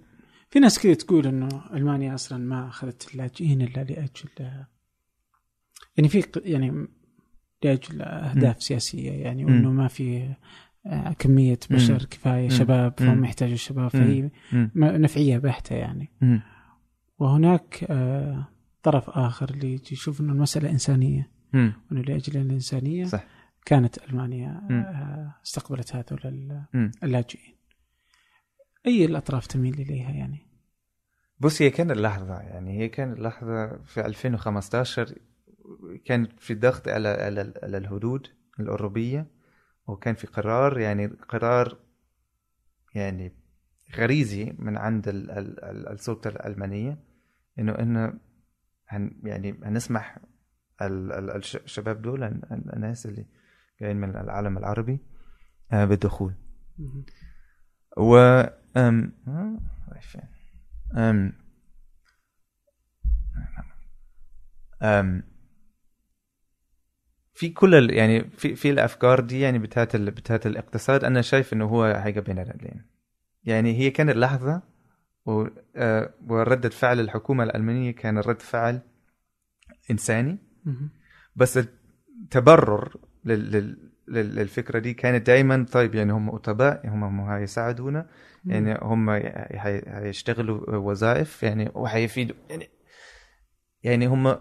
في 0.50 0.58
ناس 0.60 0.78
كذا 0.78 0.94
تقول 0.94 1.26
إنه 1.26 1.48
ألمانيا 1.72 2.14
أصلا 2.14 2.38
ما 2.38 2.68
أخذت 2.68 3.14
اللاجئين 3.14 3.62
إلا 3.62 3.84
لأجل 3.84 4.28
يعني 5.96 6.08
في 6.08 6.24
يعني 6.44 6.86
لأجل 7.64 8.02
أهداف 8.02 8.62
سياسية 8.62 9.10
يعني. 9.12 9.44
وانه 9.44 9.70
ما 9.72 9.88
في 9.88 10.34
آه، 10.86 11.12
كمية 11.12 11.58
بشر 11.70 11.92
مم. 11.92 11.98
كفايه. 11.98 12.48
شباب 12.48 12.94
فهم. 12.98 13.24
يحتاجوا 13.24 13.54
الشباب. 13.54 13.88
فهي. 13.90 14.22
م- 14.52 14.70
نفعية 14.74 15.38
بحتة 15.38 15.76
يعني 15.76 16.08
مم. 16.20 16.40
وهناك 17.18 17.84
آه، 17.90 18.48
طرف 18.82 19.10
آخر 19.10 19.50
اللي 19.50 19.74
يشوف 19.92 20.20
إنه 20.20 20.32
المسألة 20.32 20.70
إنسانية. 20.70 21.30
وإنه 21.54 22.02
لأجل 22.02 22.40
الإنسانية 22.40 23.04
صح 23.04 23.24
كانت 23.66 23.98
ألمانيا 24.08 24.60
مم. 24.70 24.80
آه، 24.80 25.34
استقبلت 25.46 25.96
هذول. 25.96 26.62
اللاجئين 27.02 27.54
أي 28.86 29.04
الأطراف 29.04 29.46
تميل 29.46 29.74
إليها 29.80 30.10
يعني 30.10 30.38
بص 31.40 31.62
هي 31.62 31.70
كانت 31.70 31.96
لحظة 31.96 32.40
يعني 32.40 32.78
هي 32.78 32.88
كانت 32.88 33.18
لحظة 33.20 33.76
في 33.84 34.06
2015 34.06 35.14
كان 36.04 36.28
في 36.38 36.54
ضغط 36.54 36.88
على 36.88 37.08
على 37.08 37.52
على 37.62 37.78
الحدود 37.78 38.26
الأوروبية 38.60 39.26
وكان 39.86 40.14
في 40.14 40.26
قرار 40.26 40.78
يعني 40.78 41.06
قرار 41.06 41.78
يعني 42.94 43.32
غريزي 43.96 44.54
من 44.58 44.76
عند 44.76 45.08
ال- 45.08 45.30
ال- 45.30 45.64
ال- 45.64 45.88
السلطة 45.88 46.28
الألمانية 46.28 46.98
إنه 47.58 47.72
انه 47.72 48.14
هن 48.88 49.20
يعني 49.24 49.60
هنسمح 49.64 50.18
ال- 50.82 51.12
ال- 51.12 51.30
الش- 51.30 51.56
الشباب 51.56 52.02
دول 52.02 52.22
ال- 52.24 52.52
ال- 52.52 52.74
الناس 52.74 53.06
اللي 53.06 53.26
جايين 53.80 53.96
من 53.96 54.16
العالم 54.16 54.58
العربي 54.58 54.98
آه، 55.72 55.84
بالدخول. 55.84 56.34
و 57.96 58.16
أم؟ 58.76 59.12
أم 60.96 61.32
أم 64.82 65.22
في 67.34 67.48
كل 67.48 67.74
ال- 67.74 67.94
يعني 67.94 68.30
في 68.30 68.56
في 68.56 68.70
الأفكار 68.70 69.20
دي 69.20 69.40
يعني 69.40 69.58
بتاعت 69.58 69.94
ال- 69.94 70.10
بتاعت 70.10 70.46
الاقتصاد 70.46 71.04
أنا 71.04 71.22
شايف 71.22 71.52
إنه 71.52 71.64
هو 71.64 71.94
حاجة 72.04 72.20
بين 72.20 72.38
الرجلين 72.38 72.84
يعني 73.44 73.78
هي 73.78 73.90
كانت 73.90 74.16
لحظة 74.16 74.62
وردة 76.28 76.68
فعل 76.68 77.00
الحكومة 77.00 77.44
الألمانية 77.44 77.90
كان 77.90 78.18
رد 78.18 78.42
فعل 78.42 78.80
إنساني. 79.90 80.38
مهم. 80.64 80.90
بس 81.36 81.58
التبرر 81.58 82.96
لل- 83.24 83.50
لل- 83.52 83.90
لل- 84.08 84.34
للفكرة 84.34 84.78
دي 84.78 84.94
كانت 84.94 85.26
دائما 85.26 85.66
طيب 85.72 85.94
يعني 85.94 86.12
هم 86.12 86.34
اتباع 86.34 86.82
هم 86.84 87.20
هيساعدونا 87.20 88.06
يعني 88.44 88.78
هم 88.82 89.10
هي- 89.10 89.82
هيشتغلوا 89.86 90.76
وظائف 90.76 91.42
يعني 91.42 91.70
وهيفيدوا 91.74 92.36
يعني 92.50 92.68
يعني 93.82 94.06
هم 94.06 94.38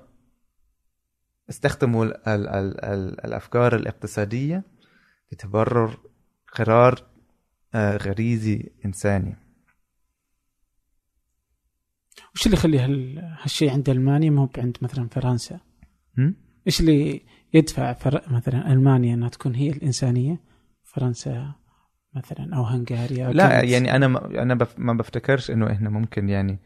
استخدموا 1.50 2.06
ال 2.06 2.28
ال 2.28 2.48
ال 2.48 2.86
ال 2.86 3.26
الأفكار 3.26 3.76
الاقتصادية 3.76 4.64
لتبرر 5.32 5.98
قرار 6.54 7.04
آه، 7.76 7.98
غريزي 7.98 8.72
إنساني. 8.86 9.36
وش 12.38 12.46
اللي 12.46 12.58
يخلي 12.58 12.80
هال- 12.80 13.20
هالشيء 13.42 13.72
عند 13.72 13.90
ألمانيا 13.90 14.30
ما 14.30 14.42
هو 14.42 14.50
عند 14.58 14.78
مثلا 14.82 15.08
فرنسا؟ 15.08 15.60
إيش 16.68 16.80
اللي 16.80 17.22
يدفع 17.54 17.94
فر... 17.94 18.22
مثلا 18.32 18.72
ألمانيا 18.74 19.14
إنها 19.14 19.30
تكون 19.30 19.56
هي 19.56 19.70
الإنسانية؟ 19.70 20.40
فرنسا 20.84 21.52
مثلا 22.16 22.56
أو 22.56 22.64
هنغاريا 22.64 23.32
لا 23.32 23.48
كانت- 23.50 23.70
يعني 23.70 23.96
أنا 23.96 24.08
ما 24.08 24.42
أنا 24.42 24.56
بف 24.56 24.80
ما 24.80 24.94
بفتكرش 24.94 25.52
إنه 25.52 25.72
إحنا 25.72 25.90
ممكن 25.90 26.30
يعني 26.30 26.60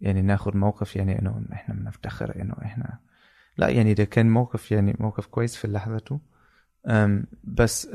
يعني 0.00 0.22
ناخذ 0.22 0.56
موقف 0.56 0.96
يعني 0.96 1.18
إنه 1.18 1.44
إحنا 1.52 1.74
بنفتخر 1.74 2.42
إنه 2.42 2.54
إحنا 2.62 2.98
لا 3.58 3.68
يعني 3.68 3.94
ده 3.94 4.04
كان 4.04 4.30
موقف 4.30 4.72
يعني 4.72 4.96
موقف 5.00 5.26
كويس 5.26 5.56
في 5.56 5.68
لحظته 5.68 6.20
بس 7.44 7.86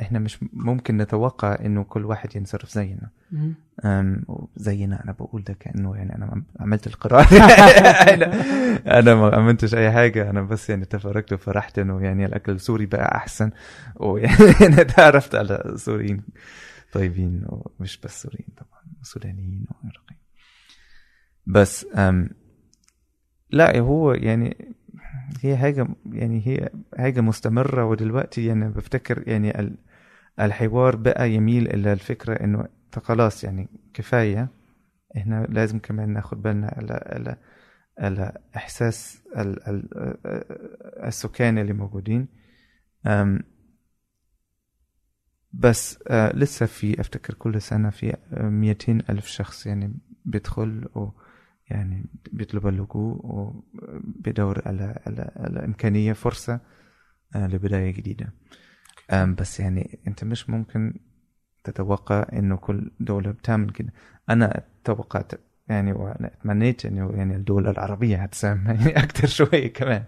إحنا 0.00 0.18
مش 0.18 0.38
ممكن 0.52 0.96
نتوقع 0.96 1.58
إنه 1.64 1.84
كل 1.84 2.04
واحد 2.04 2.36
ينصرف 2.36 2.70
زينا. 2.70 3.10
زينا 4.56 5.04
أنا 5.04 5.12
بقول 5.12 5.42
ده 5.42 5.54
كانه 5.60 5.96
يعني 5.96 6.14
أنا 6.14 6.42
عملت 6.60 6.86
القرار. 6.86 7.26
أنا 8.98 9.14
ما 9.14 9.36
عملتش 9.36 9.74
أي 9.74 9.92
حاجة 9.92 10.30
أنا 10.30 10.42
بس 10.42 10.70
يعني 10.70 10.84
تفرجت 10.84 11.32
وفرحت 11.32 11.78
إنه 11.78 12.00
يعني 12.02 12.24
الأكل 12.26 12.52
السوري 12.52 12.86
بقى 12.86 13.16
أحسن. 13.16 13.50
ويعني 13.96 14.84
تعرفت 14.96 15.34
على 15.34 15.72
سوريين 15.76 16.22
طيبين 16.92 17.44
ومش 17.48 17.98
بس 18.04 18.22
سوريين 18.22 18.48
طبعا 18.56 18.82
سودانيين 19.02 19.66
وعراقيين. 19.70 20.20
بس 21.46 21.86
لا 23.50 23.78
هو 23.78 24.12
يعني 24.12 24.74
هي 25.42 25.56
حاجة 25.56 25.86
يعني 26.12 26.42
هي 26.46 26.70
حاجة 26.98 27.20
مستمرة 27.20 27.84
ودلوقتي 27.84 28.46
يعني 28.46 28.68
بفتكر 28.68 29.28
يعني 29.28 29.60
ال- 29.60 29.76
الحوار 30.40 30.96
بقى 30.96 31.30
يميل 31.32 31.68
إلى 31.74 31.92
الفكرة 31.92 32.34
إنه 32.44 32.68
خلاص 33.02 33.44
يعني 33.44 33.68
كفاية 33.94 34.48
إحنا 35.16 35.46
لازم 35.50 35.78
كمان 35.78 36.08
ناخد 36.12 36.42
بالنا 36.42 36.66
على 36.76 36.92
على 37.06 37.36
على 37.98 38.38
إحساس 38.56 39.22
ال 39.36 39.68
ال 39.68 39.88
السكان 41.06 41.58
اللي 41.58 41.72
موجودين. 41.72 42.28
بس 45.52 45.98
آه 46.08 46.32
لسه 46.36 46.66
في 46.66 47.00
أفتكر 47.00 47.34
كل 47.34 47.62
سنة 47.62 47.90
في 47.90 48.16
200 48.32 49.02
ألف 49.10 49.26
شخص 49.26 49.66
يعني 49.66 49.94
بيدخل 50.24 50.88
و 50.94 51.08
يعني 51.70 52.04
بيطلب 52.32 52.66
اللجوء 52.66 53.20
وبيدور 53.24 54.62
على 54.66 55.00
على 55.06 55.30
على 55.36 55.64
إمكانية 55.64 56.12
فرصة 56.12 56.60
آه 57.36 57.46
لبداية 57.46 57.90
جديدة. 57.90 58.32
أم 59.10 59.34
بس 59.34 59.60
يعني 59.60 59.98
أنت 60.06 60.24
مش 60.24 60.50
ممكن 60.50 60.94
تتوقع 61.64 62.26
إنه 62.32 62.56
كل 62.56 62.90
دولة 63.00 63.30
بتعمل 63.30 63.70
كده. 63.70 63.92
أنا 64.30 64.62
توقعت 64.84 65.32
يعني 65.68 65.92
وأنا 65.92 66.30
تمنيت 66.42 66.86
إنه 66.86 67.10
يعني 67.14 67.36
الدول 67.36 67.68
العربية 67.68 68.16
هتساهم 68.16 68.66
يعني 68.66 68.98
أكثر 69.04 69.26
شوية 69.26 69.72
كمان. 69.72 70.04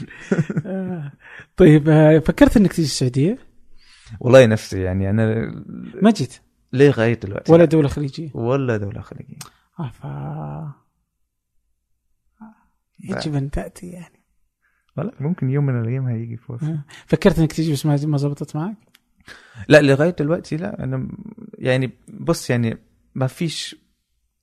آه. 0.66 1.12
طيب 1.56 1.88
آه، 1.88 2.18
فكرت 2.18 2.56
إنك 2.56 2.72
تيجي 2.72 2.88
السعودية؟ 2.88 3.38
والله 4.20 4.46
نفسي 4.46 4.82
يعني 4.82 5.10
أنا 5.10 5.24
ما 6.02 6.10
جيت؟ 6.10 6.40
ليه 6.72 6.88
لغايه 6.88 7.14
دلوقتي؟ 7.14 7.52
ولا 7.52 7.64
دولة 7.64 7.88
خليجية؟ 7.88 8.30
ولا 8.34 8.76
دولة 8.76 9.00
خليجية. 9.00 9.38
آه 9.80 9.90
ف 9.90 10.06
يجب 13.00 13.34
أن 13.34 13.50
تأتي 13.50 13.86
يعني. 13.86 14.22
ولا 14.96 15.12
ممكن 15.20 15.50
يوم 15.50 15.66
من 15.66 15.80
الأيام 15.80 16.06
هيجي 16.06 16.36
فرصة. 16.36 16.72
آه. 16.72 16.84
فكرت 17.06 17.38
إنك 17.38 17.52
تيجي 17.52 17.72
بس 17.72 17.86
ما 17.86 18.16
زبطت 18.16 18.56
معك؟ 18.56 18.76
لا 19.68 19.82
لغاية 19.82 20.16
دلوقتي 20.18 20.56
لا. 20.56 20.84
أنا 20.84 21.08
يعني 21.58 21.90
بص 22.08 22.50
يعني 22.50 22.78
ما 23.14 23.26
فيش 23.26 23.76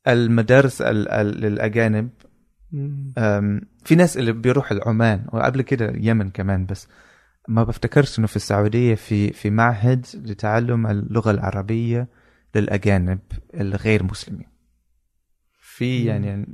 المدارس 0.07 0.81
ال- 0.81 1.09
ال- 1.09 1.41
للأجانب. 1.41 2.09
في 3.85 3.95
ناس 3.95 4.17
اللي 4.17 4.31
بيروح 4.31 4.71
العمان 4.71 5.25
وقبل 5.33 5.61
كده 5.61 5.89
اليمن 5.89 6.29
كمان 6.29 6.65
بس. 6.65 6.87
ما 7.47 7.63
بفتكرش 7.63 8.19
إنه 8.19 8.27
في 8.27 8.35
السعودية 8.35 8.95
في 8.95 9.33
في 9.33 9.49
معهد 9.49 10.05
لتعلم 10.15 10.87
اللغة 10.87 11.31
العربية 11.31 12.07
للأجانب 12.55 13.19
الغير 13.53 14.03
مسلمين. 14.03 14.47
في. 15.77 16.05
يعني 16.05 16.45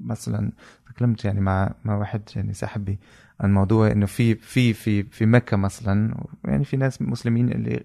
مثلا 0.00 0.52
تكلمت 0.94 1.24
يعني 1.24 1.40
مع 1.40 1.74
مع 1.84 1.96
واحد 1.96 2.22
يعني 2.36 2.52
صاحبي 2.52 2.98
عن 3.40 3.54
موضوع 3.54 3.90
إنه 3.92 4.06
في 4.06 4.34
في 4.34 4.72
في 4.72 5.02
في 5.02 5.26
مكة 5.26 5.56
مثلا 5.56 6.14
يعني 6.44 6.64
في 6.64 6.76
ناس 6.76 7.02
مسلمين 7.02 7.52
اللي 7.52 7.84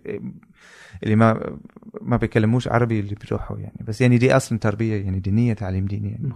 اللي 1.03 1.15
ما 1.15 1.57
ما 2.01 2.17
بيكلموش 2.17 2.67
عربي 2.67 2.99
اللي 2.99 3.15
بيروحوا 3.15 3.57
يعني 3.59 3.79
بس 3.87 4.01
يعني 4.01 4.17
دي 4.17 4.35
أصلا 4.35 4.59
تربية 4.59 5.03
يعني 5.03 5.19
دينية 5.19 5.53
تعليم 5.53 5.85
ديني 5.85 6.11
يعني. 6.11 6.27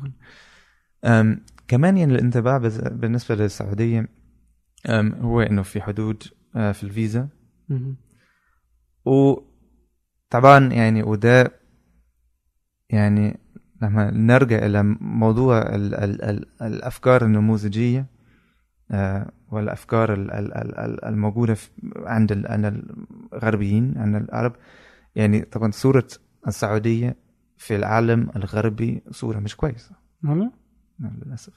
أم 1.06 1.42
كمان 1.68 1.98
يعني 1.98 2.16
الانطباع 2.16 2.58
بز- 2.58 2.88
بالنسبة 2.88 3.36
للسعودية 3.36 4.08
أم 4.90 5.14
هو 5.14 5.42
إنه 5.42 5.62
في 5.64 5.82
حدود 5.82 6.24
آه، 6.56 6.72
في 6.72 6.84
الفيزا. 6.84 7.28
وطبعا 9.06 10.74
يعني 10.74 11.04
وده 11.04 11.52
يعني 12.90 13.40
لما 13.84 14.12
نرجع 14.12 14.66
إلى 14.66 14.84
موضوع 15.02 15.62
ال 15.62 15.96
ال 15.96 16.22
ال 16.24 16.46
الأفكار 16.62 17.26
النموذجية 17.26 18.06
آه، 18.92 19.32
ال- 20.14 21.06
الموجودة 21.06 21.58
عند 21.96 22.46
عند 22.46 22.84
الغربيين 23.34 23.98
عند 23.98 24.16
العرب 24.16 24.56
يعني 25.16 25.42
طبعا 25.42 25.72
صورة 25.72 26.08
السعودية 26.48 27.16
في 27.58 27.76
العالم 27.76 28.30
الغربي 28.36 29.02
صورة 29.12 29.40
مش 29.40 29.56
كويسة 29.56 29.96
ولا؟ 30.24 30.52
للأسف 31.00 31.54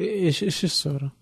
إيش 0.00 0.42
إيش 0.44 0.64
الصورة؟ 0.64 1.12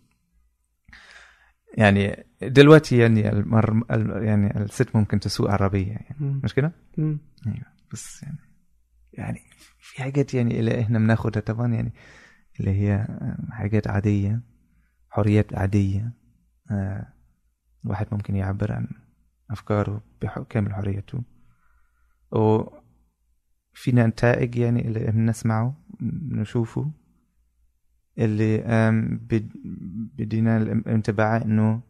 يعني 1.74 2.26
دلوقتي 2.42 2.98
يعني 2.98 3.28
المر... 3.32 3.82
ال- 3.90 4.24
يعني 4.24 4.60
الست 4.60 4.96
ممكن 4.96 5.20
تسوق 5.20 5.50
عربية 5.50 5.88
يعني 5.92 6.16
مم. 6.20 6.40
مش 6.44 6.54
كده؟ 6.54 6.72
أيوه 6.98 7.66
بس 7.92 8.22
يعني 8.22 8.38
يعني 9.18 9.40
في 9.78 10.02
حاجات 10.02 10.34
يعني 10.34 10.60
اللي 10.60 10.80
إحنا 10.80 10.98
بناخدها 10.98 11.40
طبعا 11.42 11.74
يعني 11.74 11.92
اللي 12.60 12.70
هي 12.70 13.06
حاجات 13.50 13.88
عادية 13.88 14.40
حريات 15.10 15.54
عادية 15.54 16.12
آه، 16.70 17.06
الواحد 17.84 18.06
ممكن 18.12 18.36
يعبر 18.36 18.72
عن 18.72 18.88
أفكاره 19.50 20.02
بكامل 20.22 20.74
حريته. 20.74 21.22
وفي 22.32 23.92
نتائج 23.92 24.56
يعني 24.56 24.88
اللي 24.88 25.00
بنسمعه 25.12 25.74
نشوفه 26.30 26.90
اللي 28.18 28.58
بدينا 30.18 30.56
الانطباع 30.56 31.36
إنه 31.36 31.80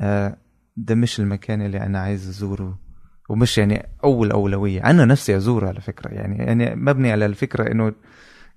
آه، 0.00 0.36
ده 0.76 0.94
مش 0.94 1.20
المكان 1.20 1.62
اللي 1.62 1.80
أنا 1.80 1.98
عايز 2.00 2.28
أزوره. 2.28 2.78
ومش 3.32 3.58
يعني 3.58 3.88
أول 4.04 4.30
أولوية. 4.30 4.90
أنا 4.90 5.04
نفسي 5.04 5.36
ازوره 5.36 5.68
على 5.68 5.80
فكرة. 5.80 6.08
يعني 6.10 6.38
يعني 6.38 6.74
مبني 6.74 7.12
على 7.12 7.26
الفكرة 7.26 7.72
إنه 7.72 7.92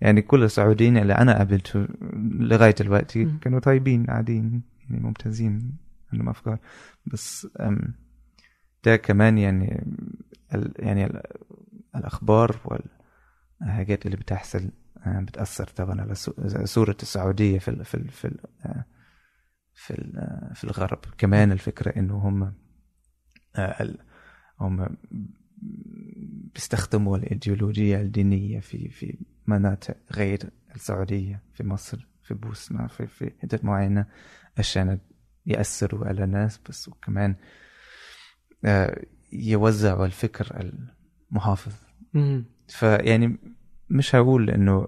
يعني 0.02 0.22
كل 0.22 0.44
السعوديين 0.44 0.98
اللي 0.98 1.14
أنا 1.14 1.38
قابلته 1.38 1.88
لغاية 2.40 2.76
دلوقتي 2.80 3.26
مم. 3.26 3.40
كانوا 3.42 3.60
طيبين 3.60 4.10
عاديين 4.10 4.62
يعني 4.90 5.04
ممتازين 5.04 5.78
عندهم 6.14 6.30
أفكار. 6.30 6.58
بس 7.06 7.48
ده 8.86 8.96
كمان 8.96 9.38
يعني 9.38 9.86
ال 10.56 10.74
يعني 10.80 11.06
ال 11.06 11.22
الأخبار 11.96 12.60
والحاجات 13.62 14.06
اللي 14.06 14.18
بتحصل 14.18 14.70
آه، 15.06 15.20
بتأثر 15.20 15.68
طبعا 15.68 16.02
على 16.02 16.16
صورة 16.66 16.98
السعودية 17.02 17.60
في 17.60 17.68
ال 17.68 17.86
في 17.86 17.96
ال 17.96 18.10
في 18.10 18.26
ال 18.26 18.38
آه، 18.66 18.86
في 19.74 19.92
ال 19.94 20.18
آه، 20.18 20.52
في 20.54 20.64
الغرب. 20.64 21.00
كمان 21.18 21.52
الفكرة 21.52 22.00
إنه 22.00 22.16
هم 22.18 22.54
هم 24.60 24.98
بيستخدموا 26.54 27.18
الإيديولوجية 27.18 28.02
الدينية 28.02 28.60
في 28.60 28.90
في 28.90 29.18
مناطق 29.48 29.98
غير 30.12 30.50
السعودية 30.76 31.44
في 31.54 31.64
مصر 31.64 32.08
في 32.24 32.34
بوسنة 32.34 32.88
في 32.88 33.08
في 33.08 33.32
حتت 33.42 33.66
معينة 33.66 34.06
عشان 34.58 35.00
يأثروا 35.46 36.08
على 36.08 36.24
الناس 36.24 36.60
بس 36.70 36.88
وكمان 36.88 37.36
آه، 38.66 39.06
يوزعوا 39.34 40.06
الفكر 40.06 40.72
المحافظ. 41.32 41.74
فيعني 42.68 43.38
مش 43.90 44.16
هقول 44.16 44.50
إنه 44.50 44.88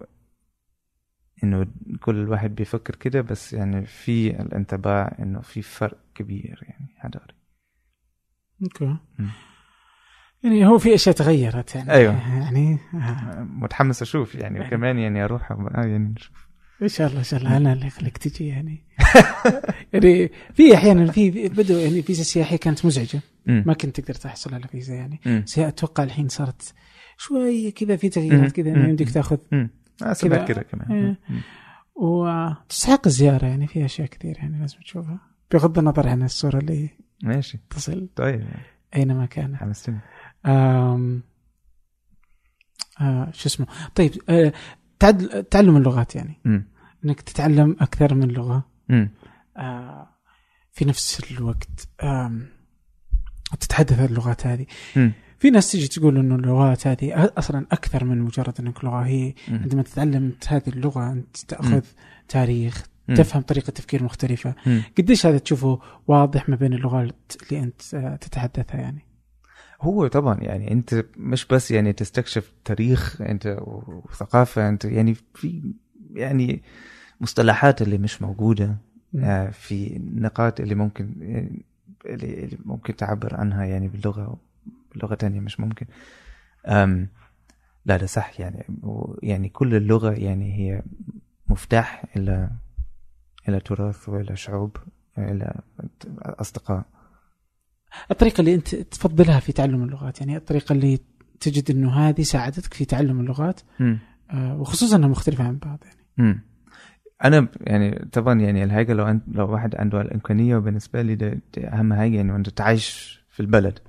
إنه 1.44 1.68
كل 2.02 2.30
واحد 2.30 2.56
بيفكر 2.56 2.96
كده 2.96 3.22
بس 3.22 3.54
يعني 3.54 3.86
في 3.86 4.42
الانطباع 4.42 5.16
إنه 5.20 5.42
في 5.42 5.62
فرق 5.62 5.98
كبير 6.16 6.60
يعني 6.64 6.94
حضاري 6.98 7.34
أوكي 8.64 8.98
مم. 9.20 9.30
يعني 10.44 10.66
هو 10.68 10.78
في 10.78 10.96
أشياء 10.96 11.16
تغيرت 11.16 11.76
يعني 11.76 11.92
أيوة. 11.92 12.14
يعني 12.14 12.78
آه. 12.94 13.48
متحمس 13.50 14.02
أشوف 14.02 14.36
يعني 14.36 14.58
يعني. 14.58 14.68
وكمان 14.68 15.00
يعني 15.00 15.24
أروح 15.24 15.52
آه 15.52 15.70
يعني 15.76 15.98
نشوف 15.98 16.48
إن 16.82 16.88
شاء 16.88 17.08
الله 17.08 17.20
إن 17.20 17.24
شاء 17.24 17.40
الله 17.40 17.58
أنا 17.58 17.74
اللي 17.74 17.90
خليك 17.90 18.18
تجي 18.18 18.48
يعني 18.48 18.84
يعني 19.94 20.32
في 20.54 20.76
أحيانا 20.76 21.12
في 21.12 21.50
بدوا 21.50 21.80
يعني 21.80 22.02
فيزا 22.02 22.24
سياحية 22.24 22.58
كانت 22.58 22.86
مزعجة. 22.86 23.22
ما 23.46 23.74
كنت 23.74 24.00
تقدر 24.00 24.14
تحصل 24.14 24.54
على 24.54 24.68
فيزا 24.68 24.94
يعني 24.94 25.20
أتوقع 25.58 26.04
الحين 26.04 26.28
صارت 26.28 26.74
شوي 27.18 27.72
كذا 27.72 27.96
في 27.96 28.10
تغييرات. 28.10 28.52
كذا. 28.52 28.72
انه 28.72 28.90
يمديك 28.90 29.10
تاخذ. 29.10 29.38
آه 29.54 30.14
كذا. 30.22 30.46
كده 30.46 30.62
كمان. 30.62 31.16
مم. 31.30 31.42
وتستحق 31.96 33.08
الزيارة 33.08 33.46
يعني 33.46 33.68
في 33.68 33.86
أشياء 33.86 34.08
كثير 34.08 34.38
يعني 34.38 34.60
لازم 34.60 34.80
تشوفها 34.80 35.20
بغض 35.52 35.80
النظر 35.80 36.08
عن 36.08 36.24
الصورة 36.24 36.58
اللي 36.58 36.90
ماشي 37.24 37.60
تصل 37.70 38.10
طيب 38.16 38.44
أينما 38.96 39.26
كان 39.26 39.58
حمستني 39.58 40.00
آم 40.46 41.24
آه 43.02 43.32
شو 43.34 43.48
اسمه 43.48 43.68
طيب 43.96 44.22
آه 44.30 44.54
تعلم 45.52 45.78
اللغات 45.78 46.16
يعني 46.16 46.40
مم. 46.46 46.68
إنك 47.06 47.22
تتعلم 47.22 47.76
أكثر 47.80 48.14
من 48.14 48.28
لغة. 48.28 48.66
آه 49.58 50.10
في 50.72 50.86
نفس 50.86 51.32
الوقت 51.32 51.88
تتحدث 53.60 54.00
اللغات 54.00 54.48
هذه 54.48 54.66
مم. 54.96 55.12
في 55.40 55.50
ناس 55.50 55.72
تيجي 55.72 55.88
تقول 55.88 56.18
إنه 56.18 56.36
اللغات 56.36 56.88
هذه 56.88 57.32
أصلا 57.38 57.66
أكثر 57.72 58.04
من 58.04 58.22
مجرد 58.22 58.54
إنك 58.60 58.84
لغة 58.86 59.06
هي 59.06 59.34
مم. 59.48 59.58
عندما 59.58 59.82
تتعلم 59.82 60.34
هذه 60.48 60.68
اللغة 60.68 61.12
أنت 61.12 61.38
تأخذ 61.38 61.82
تاريخ 62.28 62.86
مم. 63.08 63.16
تفهم 63.16 63.42
طريقة 63.42 63.72
تفكير 63.72 64.04
مختلفة 64.04 64.56
مم. 64.66 64.84
قديش 64.98 65.26
هذا 65.26 65.38
تشوفه 65.38 65.80
واضح 66.08 66.50
ما 66.50 66.56
بين 66.56 66.74
اللغات 66.74 67.32
اللي 67.44 67.64
أنت 67.64 67.82
تتحدثها 68.22 68.82
يعني 68.82 69.07
هو 69.82 70.08
طبعا 70.08 70.40
يعني 70.42 70.72
أنت 70.72 71.06
مش 71.18 71.46
بس 71.46 71.72
يعني 71.72 71.94
تستكشف 71.94 72.54
تاريخ 72.66 73.22
أنت 73.22 73.58
وثقافة 73.62 74.70
أنت 74.70 74.86
يعني 74.86 75.16
في 75.34 75.74
يعني 76.14 76.62
مصطلحات 77.22 77.82
اللي 77.82 77.98
مش 77.98 78.22
موجودة 78.22 78.78
آه، 79.20 79.50
في 79.50 80.02
نقاط 80.16 80.60
اللي 80.60 80.76
ممكن 80.76 81.14
اللي 82.06 82.58
ممكن 82.66 82.96
تعبر 82.96 83.36
عنها 83.36 83.66
يعني 83.66 83.88
باللغة 83.88 84.38
بلغة 84.96 85.16
تانية 85.16 85.40
مش 85.40 85.60
ممكن. 85.60 85.86
أم 86.66 87.08
لا 87.86 87.98
ده 87.98 88.06
صح 88.06 88.40
يعني. 88.40 88.66
يعني 89.24 89.50
كل 89.50 89.76
اللغة 89.76 90.12
يعني 90.12 90.54
هي 90.58 90.84
مفتاح 91.50 92.06
إلى 92.16 92.50
إلى 93.50 93.60
تراث 93.60 94.10
وإلى 94.10 94.36
شعوب 94.36 94.78
إلى 95.18 95.62
أصدقاء. 96.22 96.86
الطريقة 98.12 98.42
اللي 98.42 98.54
أنت 98.56 98.76
تفضلها 98.76 99.40
في 99.40 99.52
تعلم 99.52 99.84
اللغات 99.84 100.20
يعني 100.20 100.38
الطريقة 100.38 100.74
اللي 100.74 101.00
تجد 101.40 101.72
إنه 101.72 101.92
هذه 101.94 102.22
ساعدتك 102.22 102.74
في 102.74 102.86
تعلم 102.86 103.20
اللغات. 103.20 103.62
آه، 104.32 104.58
وخصوصا 104.58 104.96
إنها 104.96 105.10
مختلفة 105.10 105.44
عن 105.44 105.58
بعض 105.58 105.80
يعني 105.86 106.06
مم. 106.18 106.42
أنا 107.24 107.48
يعني 107.62 108.10
طبعا 108.12 108.40
يعني 108.42 108.64
الحاجة 108.64 108.94
لو 108.94 109.08
انت 109.08 109.24
لو 109.28 109.52
واحد 109.52 109.76
عنده 109.76 110.02
الإمكانية 110.02 110.58
وبالنسبه 110.58 111.02
لي 111.02 111.16
ده, 111.16 111.40
ده 111.58 111.68
أهم 111.68 111.94
حاجة 111.94 112.16
يعني 112.16 112.32
وأنت 112.32 112.50
تعيش 112.50 113.20
في 113.30 113.40
البلد 113.40 113.80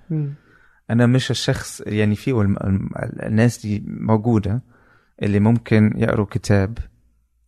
أنا 0.91 1.07
مش 1.07 1.31
الشخص 1.31 1.83
يعني 1.87 2.15
في 2.15 2.57
الناس 3.23 3.66
دي 3.66 3.83
موجودة 3.87 4.62
اللي 5.23 5.41
ممكن 5.41 5.93
يقروا 5.97 6.27
كتاب 6.31 6.79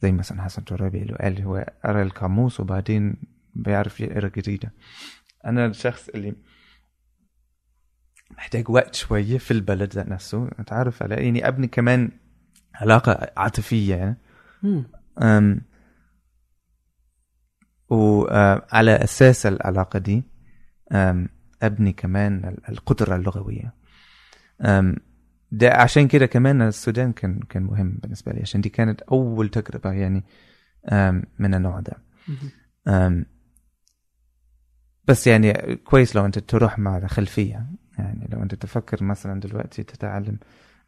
زي 0.02 0.12
مثلا 0.12 0.42
حسن 0.42 0.64
ترابي 0.64 1.02
اللي 1.02 1.14
قال 1.14 1.42
هو 1.42 1.66
قرأ 1.84 2.02
القاموس 2.02 2.60
وبعدين 2.60 3.14
بيعرف 3.54 4.00
يقرأ 4.00 4.28
جريده 4.28 4.72
أنا 5.44 5.66
الشخص 5.66 6.08
اللي 6.08 6.34
محتاج 8.30 8.70
وقت 8.70 8.94
شوية 8.94 9.38
في 9.38 9.50
البلد 9.50 9.92
ذات 9.94 10.08
نفسه. 10.08 10.48
اتعرف 10.58 11.02
على 11.02 11.14
يعني 11.14 11.48
أبني 11.48 11.66
كمان 11.66 12.10
علاقة 12.74 13.32
عاطفية. 13.36 13.94
يعني. 13.94 14.16
أم 15.22 15.60
وعلى 17.88 18.90
أساس 19.04 19.46
العلاقة 19.46 19.98
دي 19.98 20.22
أم 20.92 21.28
أبني 21.62 21.92
كمان 21.92 22.44
ال- 22.44 22.68
القدرة 22.68 23.16
اللغوية. 23.16 23.74
أم 24.60 24.96
ده 25.52 25.70
عشان 25.70 26.08
كده 26.08 26.26
كمان 26.26 26.62
السودان 26.62 27.12
كان 27.12 27.40
كان 27.40 27.62
مهم 27.62 27.98
بالنسبة 28.02 28.32
لي 28.32 28.40
عشان 28.40 28.60
دي 28.60 28.68
كانت 28.68 29.00
أول 29.00 29.48
تجربة 29.48 29.92
يعني 29.92 30.24
من 31.38 31.54
النوع 31.54 31.80
ده. 31.80 31.96
بس 35.08 35.26
يعني 35.26 35.52
كويس 35.76 36.16
لو 36.16 36.26
أنت 36.26 36.38
تروح 36.38 36.78
مع 36.78 37.06
خلفية 37.06 37.66
يعني 37.98 38.28
لو 38.32 38.42
أنت 38.42 38.54
تفكر 38.54 39.04
مثلا 39.04 39.40
دلوقتي 39.40 39.82
تتعلم 39.82 40.38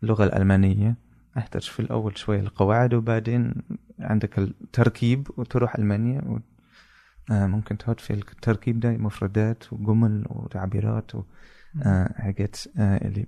اللغة 0.02 0.24
الألمانية 0.24 0.96
احتاج 1.38 1.62
في 1.62 1.80
الأول 1.80 2.18
شوية 2.18 2.40
القواعد 2.40 2.94
وبعدين 2.94 3.54
عندك 4.00 4.38
التركيب 4.38 5.28
وتروح 5.36 5.74
ألمانيا 5.76 6.20
و... 6.26 6.38
آه 7.32 7.46
ممكن 7.46 7.78
تحط 7.78 8.00
في 8.00 8.12
التركيب 8.12 8.80
ده 8.80 8.90
مفردات 8.90 9.72
وجمل 9.72 10.24
وتعبيرات 10.28 11.12
وحاجات 11.14 12.56
آه 12.78 12.96
اللي 13.06 13.26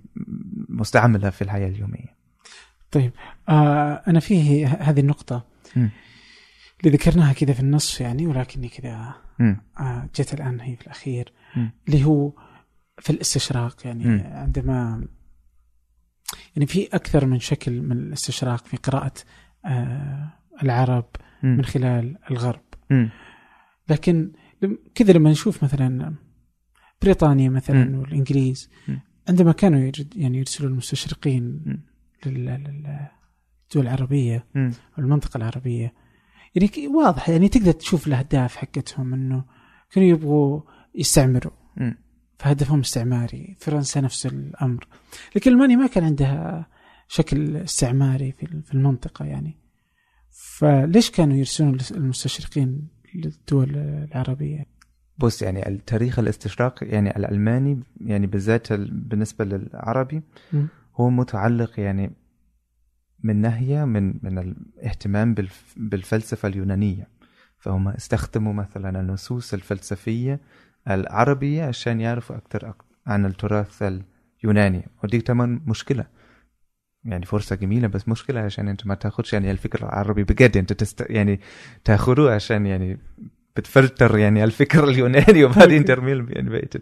مستعملة 0.69 1.29
في 1.29 1.41
الحياة 1.41 1.67
اليومية 1.67 2.15
طيب 2.91 3.11
آه 3.49 4.01
أنا 4.07 4.19
فيه 4.19 4.67
هذه 4.67 4.99
النقطة 4.99 5.45
مم. 5.75 5.89
اللي 6.79 6.97
ذكرناها 6.97 7.33
كذا 7.33 7.53
في 7.53 7.59
النص 7.59 8.01
يعني 8.01 8.27
ولكني 8.27 8.69
كذا. 8.69 9.15
آه 9.39 10.09
جت 10.15 10.33
الآن 10.33 10.59
هي 10.59 10.75
في 10.75 10.81
الأخير. 10.81 11.33
اللي 11.87 12.03
هو 12.03 12.31
في 12.99 13.09
الاستشراق 13.09 13.87
يعني 13.87 14.05
مم. 14.05 14.23
عندما 14.25 15.07
يعني 16.55 16.65
في 16.67 16.87
أكثر 16.93 17.25
من 17.25 17.39
شكل 17.39 17.81
من 17.81 17.91
الاستشراق 17.97 18.65
في 18.65 18.77
قراءة 18.77 19.13
آه 19.65 20.29
العرب 20.63 21.05
مم. 21.43 21.57
من 21.57 21.65
خلال 21.65 22.17
الغرب 22.31 22.61
مم. 22.89 23.09
لكن 23.89 24.31
كذا 24.95 25.13
لما 25.13 25.31
نشوف 25.31 25.63
مثلا 25.63 26.15
بريطانيا 27.01 27.49
مثلا 27.49 27.85
مم. 27.85 27.99
والإنجليز 27.99 28.69
مم. 28.87 28.99
عندما 29.29 29.51
كانوا 29.51 29.79
يرد 29.79 30.13
يعني 30.15 30.37
يرسلوا 30.37 30.69
المستشرقين 30.69 31.63
للدول 32.25 32.99
العربية 33.75 34.45
مم. 34.55 34.71
المنطقة 34.99 35.37
العربية 35.37 35.93
يعني 36.55 36.87
واضح 36.87 37.29
يعني 37.29 37.49
تقدر 37.49 37.71
تشوف 37.71 38.07
الأهداف 38.07 38.55
حقتهم 38.55 39.13
إنه 39.13 39.43
كانوا 39.91 40.09
يبغوا 40.09 40.61
يستعمروا. 40.95 41.51
فهدفهم 42.39 42.79
استعماري 42.79 43.55
فرنسا 43.59 44.01
نفس 44.01 44.25
الأمر 44.25 44.87
لكن 45.35 45.51
ألمانيا 45.51 45.75
ما 45.75 45.87
كان 45.87 46.03
عندها 46.03 46.67
شكل 47.07 47.57
استعماري 47.57 48.31
في 48.31 48.61
في 48.61 48.73
المنطقة 48.73 49.25
يعني 49.25 49.57
فليش 50.57 51.11
كانوا 51.11 51.37
يرسلون 51.37 51.77
المستشرقين 51.91 52.87
للدول 53.15 53.75
العربية 53.77 54.65
بص 55.17 55.41
يعني 55.41 55.67
التاريخ 55.67 56.19
الاستشراق 56.19 56.79
يعني 56.81 57.17
الألماني 57.17 57.83
يعني 58.01 58.27
بالذات 58.27 58.71
ال- 58.71 58.91
بالنسبة 58.91 59.45
للعربي 59.45 60.21
مم. 60.53 60.67
هو 60.95 61.09
متعلق 61.09 61.79
يعني 61.79 62.11
من 63.23 63.35
ناحية 63.41 63.85
من 63.85 64.13
من 64.23 64.37
الاهتمام 64.37 65.33
بالف- 65.33 65.73
بالفلسفة 65.77 66.47
اليونانية. 66.47 67.07
فهم 67.57 67.87
استخدموا 67.87 68.53
مثلا 68.53 68.99
النصوص 68.99 69.53
الفلسفية 69.53 70.39
العربية 70.89 71.63
عشان 71.63 72.01
يعرفوا 72.01 72.35
أكثر 72.35 72.71
أك- 72.71 72.83
عن 73.07 73.25
التراث 73.25 73.83
اليوناني. 74.43 74.87
ودي 75.03 75.21
طبعا 75.21 75.61
مشكلة. 75.67 76.05
يعني 77.03 77.25
فرصة 77.25 77.55
جميلة 77.55 77.87
بس 77.87 78.09
مشكلة 78.09 78.39
عشان 78.41 78.67
أنت 78.67 78.87
ما 78.87 78.95
تاخدش 78.95 79.33
يعني 79.33 79.51
الفكر 79.51 79.79
العربي 79.83 80.23
بجد. 80.23 80.57
أنت 80.57 80.73
تست 80.73 81.05
يعني 81.09 81.39
تاخده 81.83 82.33
عشان 82.35 82.65
يعني 82.65 82.97
بتفلتر 83.55 84.17
يعني 84.17 84.43
الفكر 84.43 84.83
اليوناني 84.83 85.43
وبعدين 85.45 85.85
ترمي 85.85 86.11
يعني 86.11 86.49
بقيت 86.49 86.73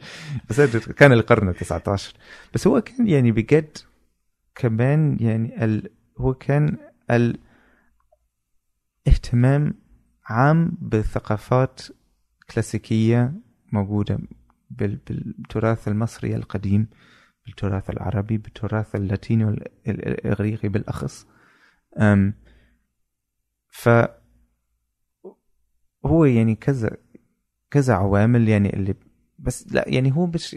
بس 0.49 0.60
هذا 0.60 0.80
كان 0.80 1.11
القرن 1.11 1.49
ال 1.49 1.55
19 1.55 2.14
بس 2.53 2.68
هو 2.68 2.81
كان 2.81 3.07
يعني 3.07 3.31
بجد 3.31 3.77
كمان 4.55 5.18
يعني 5.22 5.65
ال 5.65 5.89
هو 6.18 6.34
كان 6.34 6.77
الاهتمام 9.07 9.73
عام 10.26 10.77
بالثقافات 10.81 11.81
كلاسيكية 12.53 13.34
موجودة 13.72 14.19
بال- 14.69 14.95
بالتراث 15.07 15.88
المصري 15.88 16.35
القديم 16.35 16.88
بالتراث 17.45 17.90
العربي 17.90 18.38
بالتراث 18.38 18.95
اللاتيني 18.95 19.45
والإغريقي 19.45 20.69
بالأخص. 20.69 21.27
ف 23.69 23.90
هو 26.06 26.26
يعني 26.26 26.56
كذا 26.56 26.98
كذا 27.72 27.94
عوامل 27.94 28.49
يعني 28.49 28.73
اللي 28.73 28.95
بس 29.44 29.68
لا 29.74 29.84
يعني 29.88 30.15
هو 30.15 30.26
مش 30.26 30.56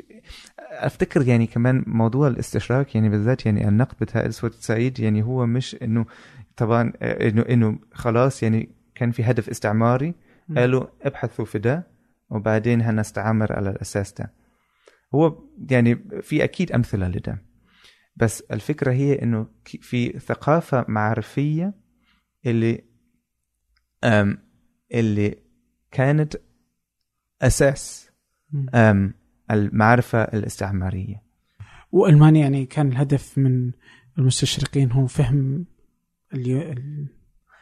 أفتكر 0.59 1.29
يعني 1.29 1.47
كمان 1.47 1.85
موضوع 1.87 2.29
الاستشراك 2.29 2.95
يعني 2.95 3.09
بالذات 3.09 3.47
يعني 3.47 3.69
النقد 3.69 3.97
بتاع 4.01 4.27
أسود 4.27 4.53
سعيد 4.55 5.01
يعني 5.01 5.23
هو 5.23 5.47
مش 5.47 5.77
إنه 5.83 6.07
طبعا 6.57 6.93
إنه 7.03 7.43
إنه 7.43 7.79
خلاص 7.93 8.43
يعني 8.43 8.69
كان 8.95 9.11
في 9.11 9.25
هدف 9.25 9.49
استعماري. 9.49 10.15
قالوا 10.57 10.87
ابحثوا 11.03 11.45
في 11.45 11.59
ده 11.59 11.87
وبعدين 12.31 12.83
هنستعمر 12.83 13.53
على 13.53 13.71
الأساس 13.71 14.13
ده 14.13 14.33
هو 15.15 15.43
يعني 15.71 15.95
في 16.23 16.45
أكيد 16.45 16.73
أمثلة 16.73 17.09
لده 17.09 17.43
بس 18.17 18.41
الفكرة 18.41 18.93
هي 18.93 19.23
إنه 19.23 19.47
في 19.65 20.19
ثقافة 20.19 20.85
معرفية 20.89 21.75
اللي 22.47 22.85
اللي 24.95 25.39
كانت 25.91 26.37
أساس 27.43 28.06
المعرفة 29.51 30.23
الاستعمارية. 30.23 31.23
وألمانيا 31.93 32.41
يعني 32.41 32.67
كان 32.67 32.89
الهدف 32.89 33.39
من 33.39 33.73
المستشرقين 34.19 34.93
هو 34.93 35.07
فهم 35.07 35.67
اليو... 36.35 36.61
ال... 36.61 37.07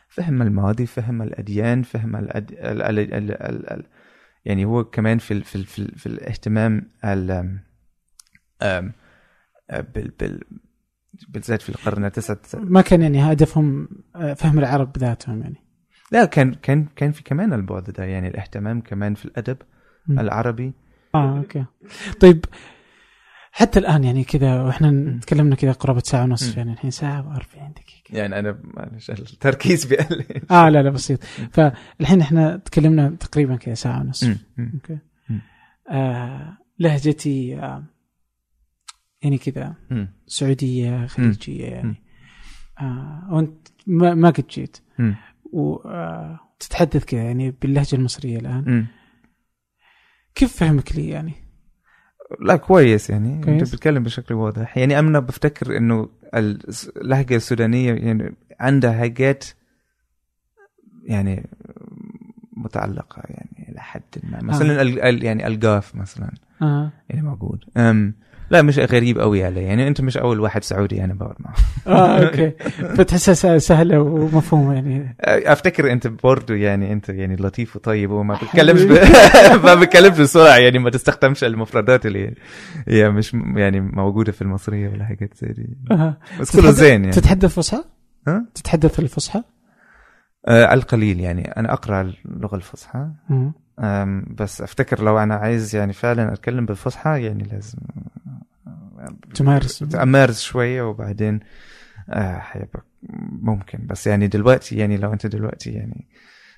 فهم 0.09 0.43
الماضي 0.43 0.86
فهم 0.86 1.23
الأديان 1.23 1.82
فهم 1.82 2.16
الأد... 2.16 2.52
ال... 2.52 2.82
ال... 2.82 2.98
ال... 2.98 3.15
ال... 3.15 3.70
ال... 3.73 3.86
يعني 4.44 4.65
هو 4.65 4.85
كمان 4.85 5.19
في 5.19 5.35
ال... 5.35 5.44
في 5.44 5.56
ال... 5.56 5.65
في, 5.65 5.78
ال... 5.78 5.98
في 5.98 6.06
الاهتمام 6.06 6.90
ال... 7.05 7.31
أم... 8.62 8.93
بال... 9.70 10.12
بال... 10.20 10.40
بالذات 11.28 11.62
في 11.62 11.69
القرن 11.69 12.05
التاسع 12.05 12.36
ما 12.55 12.81
كان 12.81 13.02
يعني 13.02 13.32
هدفهم 13.32 13.89
آه، 14.16 14.35
فهم 14.35 14.59
العرب 14.59 14.93
بذاتهم 14.93 15.43
يعني. 15.43 15.65
لا 16.12 16.24
كان 16.24 16.55
كان 16.55 16.86
كان 16.97 17.12
في 17.12 17.23
كمان 17.23 17.52
البعد 17.52 17.90
ده 17.90 18.05
يعني 18.05 18.28
الاهتمام 18.28 18.81
كمان 18.81 19.15
في 19.15 19.24
الأدب. 19.24 19.56
العربي 20.09 20.72
آه 21.14 21.39
okay 21.38 21.64
طيب 22.20 22.44
حتى 23.52 23.78
الآن 23.78 24.05
يعني 24.05 24.24
كذا 24.24 24.62
وإحنا 24.62 25.18
تكلمنا 25.22 25.55
كذا 25.56 25.72
قرابة 25.72 26.01
ساعة 26.01 26.22
ونص. 26.24 26.56
يعني 26.56 26.72
الحين 26.72 26.90
ساعة 26.90 27.35
و40 27.39 27.56
دقيقة 27.56 28.18
يعني 28.18 28.39
أنا 28.39 28.59
معلش 28.64 29.10
التركيز 29.10 29.85
بيقل 29.90 30.24
آه 30.51 30.68
لا 30.68 30.82
لا 30.82 30.90
بسيط 30.90 31.24
فالحين 31.24 32.20
إحنا 32.20 32.56
تكلمنا 32.56 33.09
تقريبا 33.20 33.56
كذا 33.56 33.74
ساعة 33.74 34.01
ونص. 34.01 34.24
okay. 34.24 34.98
آه 35.90 36.59
لهجتي 36.78 37.56
آه 37.59 37.85
يعني 39.22 39.39
كذا. 39.39 39.74
سعودية 40.26 41.06
خليجية 41.06 41.64
يعني. 41.66 41.94
آه 42.81 43.28
وأنت 43.31 43.68
ما, 43.86 44.14
ما 44.14 44.31
قد 44.31 44.47
جيت. 44.51 44.76
وتتحدث 45.52 47.05
كذا 47.05 47.22
يعني 47.22 47.51
باللهجة 47.51 47.97
المصرية 47.97 48.39
الآن 48.39 48.64
مم. 48.66 48.86
كيف 50.35 50.56
فهمك 50.56 50.97
لي 50.97 51.09
يعني؟ 51.09 51.32
لا 52.40 52.56
كويس 52.56 53.11
يعني. 53.11 53.44
كويس. 53.44 53.62
انت 53.62 53.74
بتتكلم 53.74 54.02
بشكل 54.02 54.35
واضح. 54.35 54.78
يعني 54.78 54.98
أنا 54.98 55.20
بفتكر 55.20 55.77
إنه 55.77 56.09
اللهجة 56.97 57.36
السودانية 57.36 57.93
يعني 57.94 58.35
عندها 58.61 58.93
حاجات 58.98 59.44
يعني 61.05 61.47
متعلقة 62.56 63.23
يعني 63.28 63.66
إلى 63.69 63.81
حد 63.81 64.02
ما. 64.23 64.43
مثلا 64.43 64.82
ال- 64.82 65.01
ال- 65.01 65.24
يعني 65.24 65.47
القاف 65.47 65.94
مثلا. 65.94 66.31
آه. 66.62 66.93
يعني 67.11 67.23
موجود. 67.23 67.65
أم 67.77 68.15
لا 68.50 68.62
مش 68.62 68.78
غريب 68.78 69.18
قوي 69.18 69.44
علي 69.44 69.62
يعني 69.62 69.88
أنت 69.88 70.00
مش 70.00 70.16
أول 70.16 70.40
واحد 70.40 70.64
سعودي 70.64 71.04
أنا 71.04 71.14
بقعد 71.14 71.34
معه. 71.38 71.54
آه 71.86 72.24
أوكي. 72.24 72.50
فتحسها 72.96 73.58
سهله 73.58 74.00
ومفهومه 74.00 74.74
يعني. 74.74 75.16
أفتكر 75.20 75.92
أنت 75.92 76.06
برضه 76.06 76.54
يعني 76.54 76.92
أنت 76.92 77.08
يعني 77.08 77.36
لطيف 77.36 77.76
وطيب 77.76 78.10
وما 78.10 78.34
بتتكلمش 78.34 78.82
ب... 78.82 78.92
ما 79.66 79.74
بتتكلمش 79.74 80.18
بسرعة 80.18 80.56
يعني 80.56 80.78
ما 80.78 80.90
تستخدمش 80.90 81.44
المفردات 81.44 82.06
اللي 82.06 82.34
هي 82.88 83.10
مش 83.10 83.34
يعني 83.34 83.80
موجودة 83.80 84.32
في 84.32 84.42
المصرية 84.42 84.88
ولا 84.88 85.04
حاجات 85.04 85.34
زي 85.34 85.48
دي. 85.48 85.76
آه. 85.90 86.18
بس 86.40 86.56
كله 86.56 86.70
زين 86.70 87.00
يعني. 87.00 87.10
تتحدث 87.16 87.54
فصحى؟ 87.54 87.84
ها؟ 88.28 88.46
تتحدث 88.54 88.98
الفصحى؟ 89.00 89.42
آه 90.48 90.74
القليل 90.74 91.20
يعني. 91.20 91.52
أنا 91.56 91.72
أقرأ 91.72 92.12
اللغة 92.26 92.56
الفصحى. 92.56 93.08
بس 94.38 94.62
أفتكر 94.62 95.02
لو 95.02 95.18
أنا 95.18 95.34
عايز 95.34 95.76
يعني 95.76 95.92
فعلا 95.92 96.32
أتكلم 96.32 96.66
بالفصحى 96.66 97.24
يعني 97.24 97.42
لازم 97.52 97.78
تمارس 99.34 99.94
امارس 99.94 100.40
شوية 100.40 100.82
وبعدين 100.82 101.40
آه 102.10 102.42
ممكن 103.42 103.86
بس 103.86 104.06
يعني 104.06 104.26
دلوقتي 104.26 104.76
يعني 104.76 104.96
لو 104.96 105.12
أنت 105.12 105.26
دلوقتي 105.26 105.70
يعني 105.70 106.06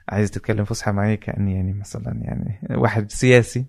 عايز 0.08 0.30
تتكلم 0.30 0.64
فصحى 0.64 0.92
معي 0.92 1.16
كأني 1.16 1.54
يعني 1.54 1.72
مثلا 1.72 2.20
يعني 2.22 2.60
واحد 2.70 3.10
سياسي 3.12 3.64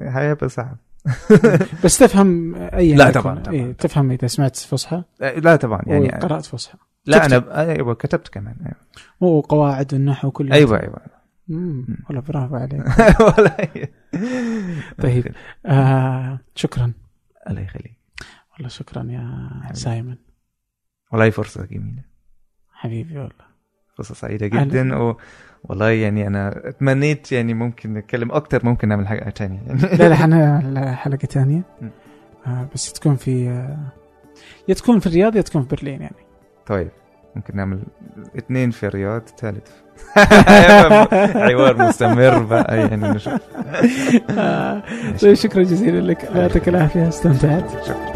هيبقى 0.00 0.48
صعب 0.48 0.76
بس 1.84 1.98
تفهم 1.98 2.54
أي 2.54 2.94
لا 2.94 3.08
يكن. 3.08 3.20
طبعاً، 3.20 3.38
طبعاً. 3.40 3.54
إيه 3.54 3.72
تفهم 3.72 4.10
إذا 4.10 4.26
سمعت 4.26 4.56
فصحى 4.56 5.02
آه، 5.22 5.38
لا 5.38 5.56
طبعا 5.56 5.82
يعني 5.86 6.04
وقرأت 6.06 6.44
فصحى 6.46 6.78
لا. 7.06 7.26
أنا 7.26 7.60
أيوه 7.70 7.94
كتبت 7.94 8.28
كمان 8.28 8.54
أيوه 8.60 8.76
وقواعد 9.20 9.94
النحو 9.94 10.30
كلها 10.30 10.54
أيوه 10.56 10.80
أيوه. 10.80 11.00
والله 11.48 12.20
برافو 12.20 12.56
عليك. 12.56 12.82
طيب. 15.02 15.34
آه 15.66 16.38
شكرا. 16.54 16.92
الله 17.50 17.60
يخليك. 17.60 17.96
والله 18.52 18.68
شكرا 18.68 19.02
يا 19.10 19.50
حبيبي. 19.62 19.74
سايمون. 19.78 20.18
والله 21.12 21.30
فرصة 21.30 21.64
جميلة. 21.66 22.02
حبيبي 22.72 23.18
والله. 23.18 23.46
فرصة 23.96 24.14
سعيدة 24.14 24.46
أهلا. 24.46 24.64
جدا 24.64 24.96
و... 24.98 25.16
والله 25.64 25.90
يعني 25.90 26.26
أنا 26.26 26.68
أتمنيت 26.68 27.32
يعني 27.32 27.54
ممكن 27.54 27.94
نتكلم 27.94 28.32
أكتر 28.32 28.64
ممكن 28.64 28.88
نعمل 28.88 29.08
حاجة 29.08 29.30
تانية. 29.30 29.60
يعني 29.66 29.80
لا 29.80 30.08
لا 30.08 30.14
حنعمل 30.14 30.88
حلقة 30.96 31.26
ثانية. 31.26 31.62
مم. 31.80 31.90
آه 32.46 32.68
بس 32.74 32.92
تكون 32.92 33.16
في 33.16 33.48
آه 33.48 33.92
يا 34.68 34.74
تكون 34.74 35.00
في 35.00 35.06
الرياض 35.06 35.36
يا 35.36 35.40
تكون 35.42 35.62
في 35.62 35.68
برلين 35.76 36.02
يعني. 36.02 36.16
طيب. 36.66 36.90
ممكن 37.36 37.56
نعمل 37.56 37.78
اثنين 38.38 38.70
في 38.70 38.86
الرياض 38.86 39.22
ثالث. 39.38 39.68
حوار 41.48 41.76
مستمر 41.76 42.38
بقى 42.38 42.78
يعني 42.78 43.08
نشوف. 43.08 43.40
آه، 44.38 44.82
طيب 45.22 45.34
شكرا 45.34 45.62
جزيلا 45.62 46.00
لك. 46.00 46.24
يعطيك 46.34 46.68
العافية 46.68 47.08
استمتعت. 47.08 47.84
شكرا. 47.84 48.12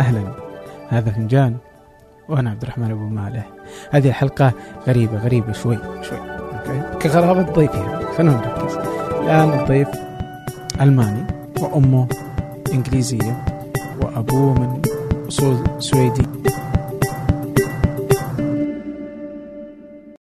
أهلا. 0.00 0.22
هذا 0.88 1.10
فنجان 1.10 1.56
وأنا 2.28 2.50
عبد 2.50 2.62
الرحمن 2.62 2.90
أبو 2.90 3.08
مالح. 3.08 3.48
هذه 3.90 4.08
الحلقة 4.08 4.52
غريبة 4.88 5.18
غريبة 5.18 5.52
شوي 5.52 5.78
شوي. 6.02 6.18
أوكي؟ 6.18 6.98
كغرابة 7.02 7.42
ضيفها 7.42 8.12
خلونا 8.18 8.36
نركز. 8.36 8.74
الآن 9.22 9.60
الضيف 9.60 9.88
ألماني 10.80 11.26
وأمه 11.60 12.08
إنجليزية. 12.72 13.49
وأبوه 14.02 14.54
من 14.54 14.82
أصول 15.28 15.56
سويدي. 15.78 16.22